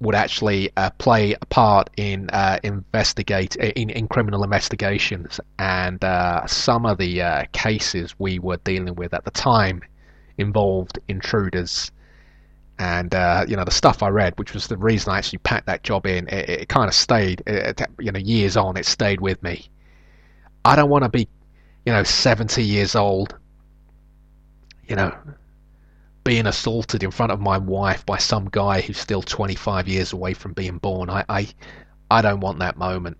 would 0.00 0.14
actually 0.14 0.70
uh, 0.76 0.90
play 0.98 1.34
a 1.40 1.46
part 1.46 1.88
in 1.96 2.28
uh, 2.30 2.58
investigate 2.62 3.56
in, 3.56 3.90
in 3.90 4.08
criminal 4.08 4.42
investigations, 4.42 5.40
and 5.58 6.02
uh, 6.04 6.46
some 6.46 6.84
of 6.84 6.98
the 6.98 7.22
uh, 7.22 7.44
cases 7.52 8.14
we 8.18 8.38
were 8.38 8.58
dealing 8.58 8.94
with 8.94 9.14
at 9.14 9.24
the 9.24 9.30
time 9.30 9.82
involved 10.38 10.98
intruders. 11.08 11.90
And 12.78 13.14
uh, 13.14 13.44
you 13.48 13.56
know 13.56 13.64
the 13.64 13.70
stuff 13.70 14.02
I 14.02 14.08
read, 14.08 14.36
which 14.36 14.52
was 14.52 14.66
the 14.66 14.76
reason 14.76 15.12
I 15.12 15.18
actually 15.18 15.38
packed 15.38 15.66
that 15.66 15.84
job 15.84 16.06
in, 16.06 16.28
it, 16.28 16.48
it 16.48 16.68
kind 16.68 16.88
of 16.88 16.94
stayed. 16.94 17.42
It, 17.46 17.80
you 18.00 18.10
know, 18.10 18.18
years 18.18 18.56
on, 18.56 18.76
it 18.76 18.86
stayed 18.86 19.20
with 19.20 19.40
me. 19.42 19.68
I 20.64 20.74
don't 20.74 20.90
want 20.90 21.04
to 21.04 21.08
be, 21.08 21.28
you 21.86 21.92
know, 21.92 22.02
seventy 22.02 22.64
years 22.64 22.96
old. 22.96 23.36
You 24.88 24.96
know, 24.96 25.16
being 26.24 26.46
assaulted 26.46 27.02
in 27.02 27.10
front 27.10 27.30
of 27.30 27.40
my 27.40 27.58
wife 27.58 28.04
by 28.06 28.16
some 28.16 28.48
guy 28.50 28.80
who's 28.80 28.98
still 28.98 29.22
25 29.22 29.86
years 29.86 30.12
away 30.12 30.32
from 30.32 30.54
being 30.54 30.78
born. 30.78 31.10
I, 31.10 31.24
I, 31.28 31.48
I 32.10 32.22
don't 32.22 32.40
want 32.40 32.58
that 32.60 32.78
moment. 32.78 33.18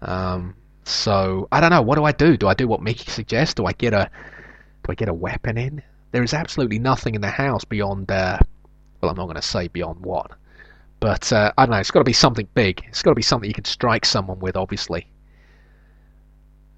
Um, 0.00 0.54
so 0.84 1.48
I 1.50 1.60
don't 1.60 1.70
know. 1.70 1.82
What 1.82 1.96
do 1.96 2.04
I 2.04 2.12
do? 2.12 2.36
Do 2.36 2.48
I 2.48 2.54
do 2.54 2.68
what 2.68 2.82
Mickey 2.82 3.10
suggests? 3.10 3.54
Do 3.54 3.66
I 3.66 3.72
get 3.72 3.92
a, 3.92 4.08
do 4.84 4.92
I 4.92 4.94
get 4.94 5.08
a 5.08 5.14
weapon 5.14 5.58
in? 5.58 5.82
There 6.12 6.22
is 6.22 6.32
absolutely 6.32 6.78
nothing 6.78 7.14
in 7.14 7.20
the 7.20 7.30
house 7.30 7.64
beyond. 7.64 8.10
Uh, 8.10 8.38
well, 9.00 9.10
I'm 9.10 9.16
not 9.16 9.24
going 9.24 9.36
to 9.36 9.42
say 9.42 9.68
beyond 9.68 10.00
what, 10.00 10.30
but 11.00 11.32
uh, 11.32 11.52
I 11.56 11.66
don't 11.66 11.72
know. 11.72 11.78
It's 11.78 11.90
got 11.90 12.00
to 12.00 12.04
be 12.04 12.12
something 12.12 12.48
big. 12.54 12.84
It's 12.88 13.02
got 13.02 13.12
to 13.12 13.16
be 13.16 13.22
something 13.22 13.48
you 13.48 13.54
can 13.54 13.64
strike 13.64 14.04
someone 14.04 14.38
with. 14.40 14.56
Obviously, 14.56 15.06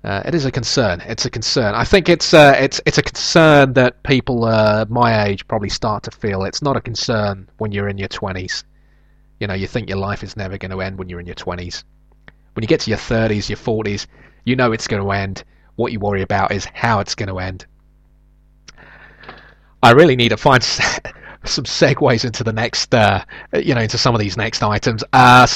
uh, 0.04 0.22
it 0.24 0.34
is 0.34 0.44
a 0.44 0.50
concern. 0.50 1.00
It's 1.06 1.24
a 1.24 1.30
concern. 1.30 1.74
I 1.74 1.84
think 1.84 2.08
it's 2.08 2.34
uh, 2.34 2.54
it's 2.58 2.80
it's 2.86 2.98
a 2.98 3.02
concern 3.02 3.74
that 3.74 4.02
people 4.02 4.44
uh, 4.44 4.84
my 4.88 5.26
age 5.26 5.46
probably 5.46 5.68
start 5.68 6.02
to 6.04 6.10
feel. 6.10 6.42
It's 6.44 6.60
not 6.60 6.76
a 6.76 6.80
concern 6.80 7.48
when 7.58 7.70
you're 7.70 7.88
in 7.88 7.98
your 7.98 8.08
twenties. 8.08 8.64
You 9.38 9.46
know, 9.46 9.54
you 9.54 9.68
think 9.68 9.88
your 9.88 9.98
life 9.98 10.24
is 10.24 10.36
never 10.36 10.58
going 10.58 10.72
to 10.72 10.80
end 10.80 10.98
when 10.98 11.08
you're 11.08 11.20
in 11.20 11.26
your 11.26 11.36
twenties. 11.36 11.84
When 12.54 12.62
you 12.62 12.66
get 12.68 12.80
to 12.80 12.90
your 12.90 12.98
thirties, 12.98 13.48
your 13.48 13.56
forties, 13.56 14.08
you 14.44 14.56
know 14.56 14.72
it's 14.72 14.88
going 14.88 15.02
to 15.02 15.10
end. 15.12 15.44
What 15.76 15.92
you 15.92 16.00
worry 16.00 16.22
about 16.22 16.50
is 16.52 16.64
how 16.64 16.98
it's 16.98 17.14
going 17.14 17.28
to 17.28 17.38
end. 17.38 17.66
I 19.84 19.92
really 19.92 20.16
need 20.16 20.30
to 20.30 20.36
find 20.36 20.62
some 21.44 21.64
segues 21.64 22.24
into 22.24 22.44
the 22.44 22.52
next, 22.52 22.94
uh, 22.94 23.24
you 23.52 23.74
know, 23.74 23.80
into 23.80 23.98
some 23.98 24.14
of 24.14 24.20
these 24.20 24.36
next 24.36 24.62
items. 24.62 25.02
Uh, 25.12 25.46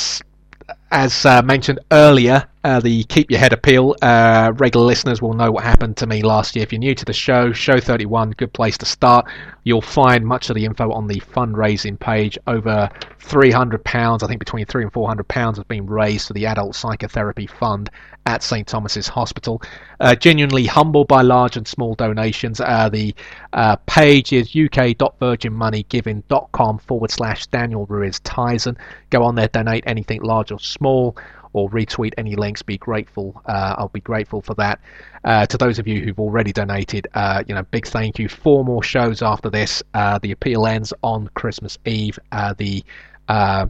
as 0.96 1.26
uh, 1.26 1.42
mentioned 1.42 1.78
earlier, 1.92 2.48
uh, 2.64 2.80
the 2.80 3.04
Keep 3.04 3.30
Your 3.30 3.38
Head 3.38 3.52
appeal. 3.52 3.94
Uh, 4.00 4.50
regular 4.56 4.86
listeners 4.86 5.20
will 5.20 5.34
know 5.34 5.52
what 5.52 5.62
happened 5.62 5.98
to 5.98 6.06
me 6.06 6.22
last 6.22 6.56
year. 6.56 6.62
If 6.62 6.72
you're 6.72 6.80
new 6.80 6.94
to 6.94 7.04
the 7.04 7.12
show, 7.12 7.52
Show 7.52 7.78
31, 7.78 8.30
good 8.30 8.54
place 8.54 8.78
to 8.78 8.86
start. 8.86 9.26
You'll 9.62 9.82
find 9.82 10.26
much 10.26 10.48
of 10.48 10.56
the 10.56 10.64
info 10.64 10.90
on 10.90 11.06
the 11.06 11.20
fundraising 11.20 12.00
page. 12.00 12.38
Over 12.46 12.88
£300, 13.20 14.22
I 14.22 14.26
think 14.26 14.38
between 14.38 14.64
three 14.64 14.84
and 14.84 14.92
£400 14.92 15.56
has 15.56 15.64
been 15.64 15.86
raised 15.86 16.28
for 16.28 16.32
the 16.32 16.46
Adult 16.46 16.74
Psychotherapy 16.74 17.46
Fund 17.46 17.90
at 18.24 18.42
St 18.42 18.66
Thomas's 18.66 19.06
Hospital. 19.06 19.60
Uh, 20.00 20.14
genuinely 20.16 20.64
humbled 20.66 21.08
by 21.08 21.22
large 21.22 21.56
and 21.56 21.66
small 21.68 21.94
donations. 21.94 22.60
Uh, 22.60 22.88
the 22.88 23.14
uh, 23.52 23.76
page 23.86 24.32
is 24.32 24.48
uk.virginmoneygiving.com 24.48 26.78
forward 26.78 27.12
slash 27.12 27.46
Daniel 27.46 27.86
Ruiz 27.86 28.18
Tizon. 28.20 28.76
Go 29.10 29.22
on 29.22 29.36
there, 29.36 29.48
donate 29.48 29.84
anything 29.86 30.22
large 30.22 30.50
or 30.50 30.58
small 30.58 30.85
or 31.56 31.68
retweet 31.70 32.12
any 32.18 32.36
links. 32.36 32.62
Be 32.62 32.76
grateful. 32.76 33.40
Uh, 33.46 33.76
I'll 33.78 33.88
be 33.88 34.00
grateful 34.00 34.42
for 34.42 34.52
that. 34.54 34.78
Uh, 35.24 35.46
to 35.46 35.56
those 35.56 35.78
of 35.78 35.88
you 35.88 36.02
who've 36.02 36.20
already 36.20 36.52
donated, 36.52 37.08
uh, 37.14 37.42
you 37.48 37.54
know, 37.54 37.62
big 37.62 37.86
thank 37.86 38.18
you. 38.18 38.28
Four 38.28 38.62
more 38.62 38.82
shows 38.82 39.22
after 39.22 39.48
this. 39.48 39.82
Uh, 39.94 40.18
the 40.18 40.32
appeal 40.32 40.66
ends 40.66 40.92
on 41.02 41.30
Christmas 41.34 41.78
Eve. 41.86 42.18
Uh, 42.30 42.52
the 42.58 42.84
uh, 43.28 43.68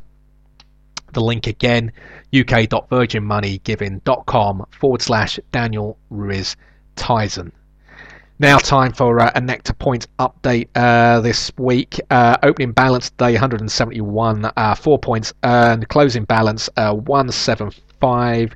the 1.13 1.21
link 1.21 1.47
again, 1.47 1.93
uk.virginmoneygiving.com 2.35 4.67
forward 4.71 5.01
slash 5.01 5.39
Daniel 5.53 5.97
Ruiz 6.11 6.57
Tizon. 6.97 7.53
Now, 8.39 8.59
time 8.59 8.93
for 8.93 9.19
uh, 9.19 9.33
a 9.35 9.41
Nectar 9.41 9.73
Points 9.73 10.07
update 10.19 10.69
uh, 10.75 11.21
this 11.21 11.51
week. 11.57 11.99
Uh, 12.11 12.37
opening 12.43 12.73
balance 12.73 13.09
day 13.09 13.33
171, 13.33 14.53
uh, 14.55 14.75
four 14.75 14.99
points 14.99 15.33
earned. 15.43 15.89
Closing 15.89 16.25
balance 16.25 16.69
uh, 16.77 16.93
175. 16.93 18.53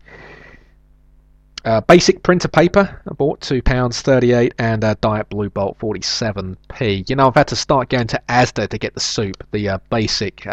Uh, 1.64 1.80
basic 1.82 2.22
printer 2.22 2.48
paper, 2.48 3.00
I 3.10 3.14
bought 3.14 3.40
£2.38 3.40 4.52
and 4.58 4.84
uh, 4.84 4.96
Diet 5.00 5.30
Blue 5.30 5.48
Bolt 5.48 5.78
47p. 5.78 7.08
You 7.08 7.16
know, 7.16 7.28
I've 7.28 7.34
had 7.34 7.48
to 7.48 7.56
start 7.56 7.88
going 7.88 8.08
to 8.08 8.22
Asda 8.28 8.68
to 8.68 8.76
get 8.76 8.92
the 8.92 9.00
soup, 9.00 9.42
the 9.50 9.80
basic 9.88 10.46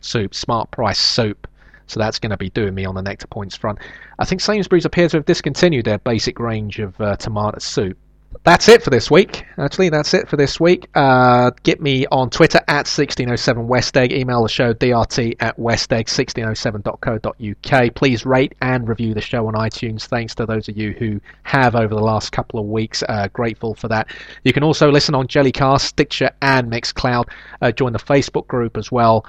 soup, 0.00 0.34
smart 0.34 0.72
price 0.72 0.98
soup. 0.98 1.46
So 1.86 2.00
that's 2.00 2.18
going 2.18 2.30
to 2.30 2.36
be 2.36 2.50
doing 2.50 2.74
me 2.74 2.84
on 2.84 2.96
the 2.96 3.02
Nectar 3.02 3.28
Points 3.28 3.56
front. 3.56 3.78
I 4.18 4.24
think 4.24 4.40
Sainsbury's 4.40 4.86
appears 4.86 5.12
to 5.12 5.18
have 5.18 5.26
discontinued 5.26 5.84
their 5.84 5.98
basic 5.98 6.40
range 6.40 6.80
of 6.80 6.96
tomato 7.18 7.60
soup 7.60 7.96
that's 8.44 8.68
it 8.68 8.82
for 8.82 8.90
this 8.90 9.08
week. 9.10 9.44
Actually, 9.58 9.88
that's 9.88 10.14
it 10.14 10.28
for 10.28 10.36
this 10.36 10.58
week. 10.58 10.88
Uh, 10.94 11.52
get 11.62 11.80
me 11.80 12.06
on 12.10 12.28
Twitter 12.30 12.58
at 12.66 12.86
1607westegg. 12.86 14.10
Email 14.12 14.42
the 14.42 14.48
show 14.48 14.74
drt 14.74 15.36
at 15.40 15.56
westegg1607.co.uk. 15.58 17.94
Please 17.94 18.26
rate 18.26 18.54
and 18.60 18.88
review 18.88 19.14
the 19.14 19.20
show 19.20 19.46
on 19.46 19.54
iTunes. 19.54 20.06
Thanks 20.06 20.34
to 20.34 20.46
those 20.46 20.68
of 20.68 20.76
you 20.76 20.90
who 20.92 21.20
have 21.44 21.76
over 21.76 21.94
the 21.94 22.02
last 22.02 22.32
couple 22.32 22.58
of 22.58 22.66
weeks. 22.66 23.04
Uh, 23.08 23.28
grateful 23.32 23.74
for 23.74 23.86
that. 23.88 24.08
You 24.44 24.52
can 24.52 24.64
also 24.64 24.90
listen 24.90 25.14
on 25.14 25.28
Jellycast, 25.28 25.82
Stitcher, 25.82 26.30
and 26.40 26.70
Mixcloud. 26.70 27.28
Uh, 27.60 27.70
join 27.70 27.92
the 27.92 27.98
Facebook 27.98 28.46
group 28.48 28.76
as 28.76 28.90
well. 28.90 29.24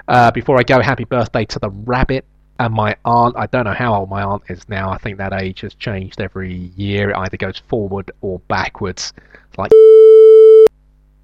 Uh, 0.07 0.31
before 0.31 0.57
I 0.57 0.63
go, 0.63 0.81
happy 0.81 1.03
birthday 1.03 1.43
to 1.43 1.59
the 1.59 1.69
rabbit 1.69 2.23
and 2.59 2.73
my 2.73 2.95
aunt. 3.03 3.35
I 3.37 3.47
don't 3.47 3.65
know 3.65 3.73
how 3.73 3.93
old 3.93 4.09
my 4.09 4.23
aunt 4.23 4.43
is 4.47 4.69
now. 4.69 4.89
I 4.89 4.99
think 4.99 5.17
that 5.17 5.33
age 5.33 5.59
has 5.61 5.75
changed 5.75 6.21
every 6.21 6.71
year. 6.77 7.09
It 7.09 7.17
either 7.17 7.35
goes 7.35 7.61
forward 7.67 8.09
or 8.21 8.39
backwards. 8.47 9.11
It's 9.49 9.57
like 9.57 9.71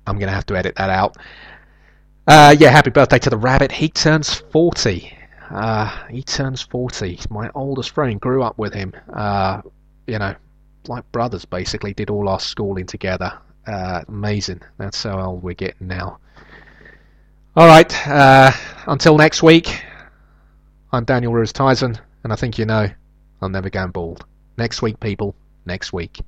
I'm 0.07 0.18
going 0.18 0.28
to 0.28 0.34
have 0.34 0.45
to 0.48 0.56
edit 0.56 0.76
that 0.76 0.90
out. 0.90 1.18
Uh, 2.28 2.56
yeah, 2.57 2.69
happy 2.69 2.90
birthday 2.90 3.19
to 3.19 3.30
the 3.30 3.38
rabbit. 3.38 3.72
He 3.72 3.90
turns 3.90 4.34
40. 4.34 5.18
Uh, 5.49 6.07
he 6.07 6.23
turns 6.23 6.61
40. 6.61 7.19
My 7.30 7.49
oldest 7.56 7.91
friend 7.91 8.19
grew 8.19 8.44
up 8.44 8.57
with 8.57 8.73
him. 8.73 8.94
Uh, 9.11 9.61
you 10.07 10.19
know, 10.19 10.36
like 10.88 11.10
brothers 11.11 11.45
basically, 11.45 11.94
did 11.94 12.10
all 12.10 12.30
our 12.30 12.40
schooling 12.40 12.86
together. 12.86 13.38
Uh, 13.68 14.02
amazing. 14.07 14.61
That's 14.78 15.03
how 15.03 15.19
old 15.19 15.44
we're 15.44 15.53
getting 15.53 15.88
now. 15.88 16.19
All 17.56 17.68
right. 17.68 18.07
Uh, 18.07 18.52
until 18.88 19.18
next 19.18 19.44
week, 19.44 19.84
I'm 20.91 21.06
Daniel 21.06 21.34
Ruiz 21.34 21.53
Tizon, 21.53 21.99
and 22.23 22.32
I 22.32 22.36
think 22.36 22.57
you 22.57 22.65
know 22.65 22.88
I'm 23.41 23.52
never 23.52 23.69
going 23.69 23.91
bald. 23.91 24.26
Next 24.57 24.82
week, 24.82 24.99
people. 24.99 25.36
Next 25.65 25.94
week. 25.94 26.22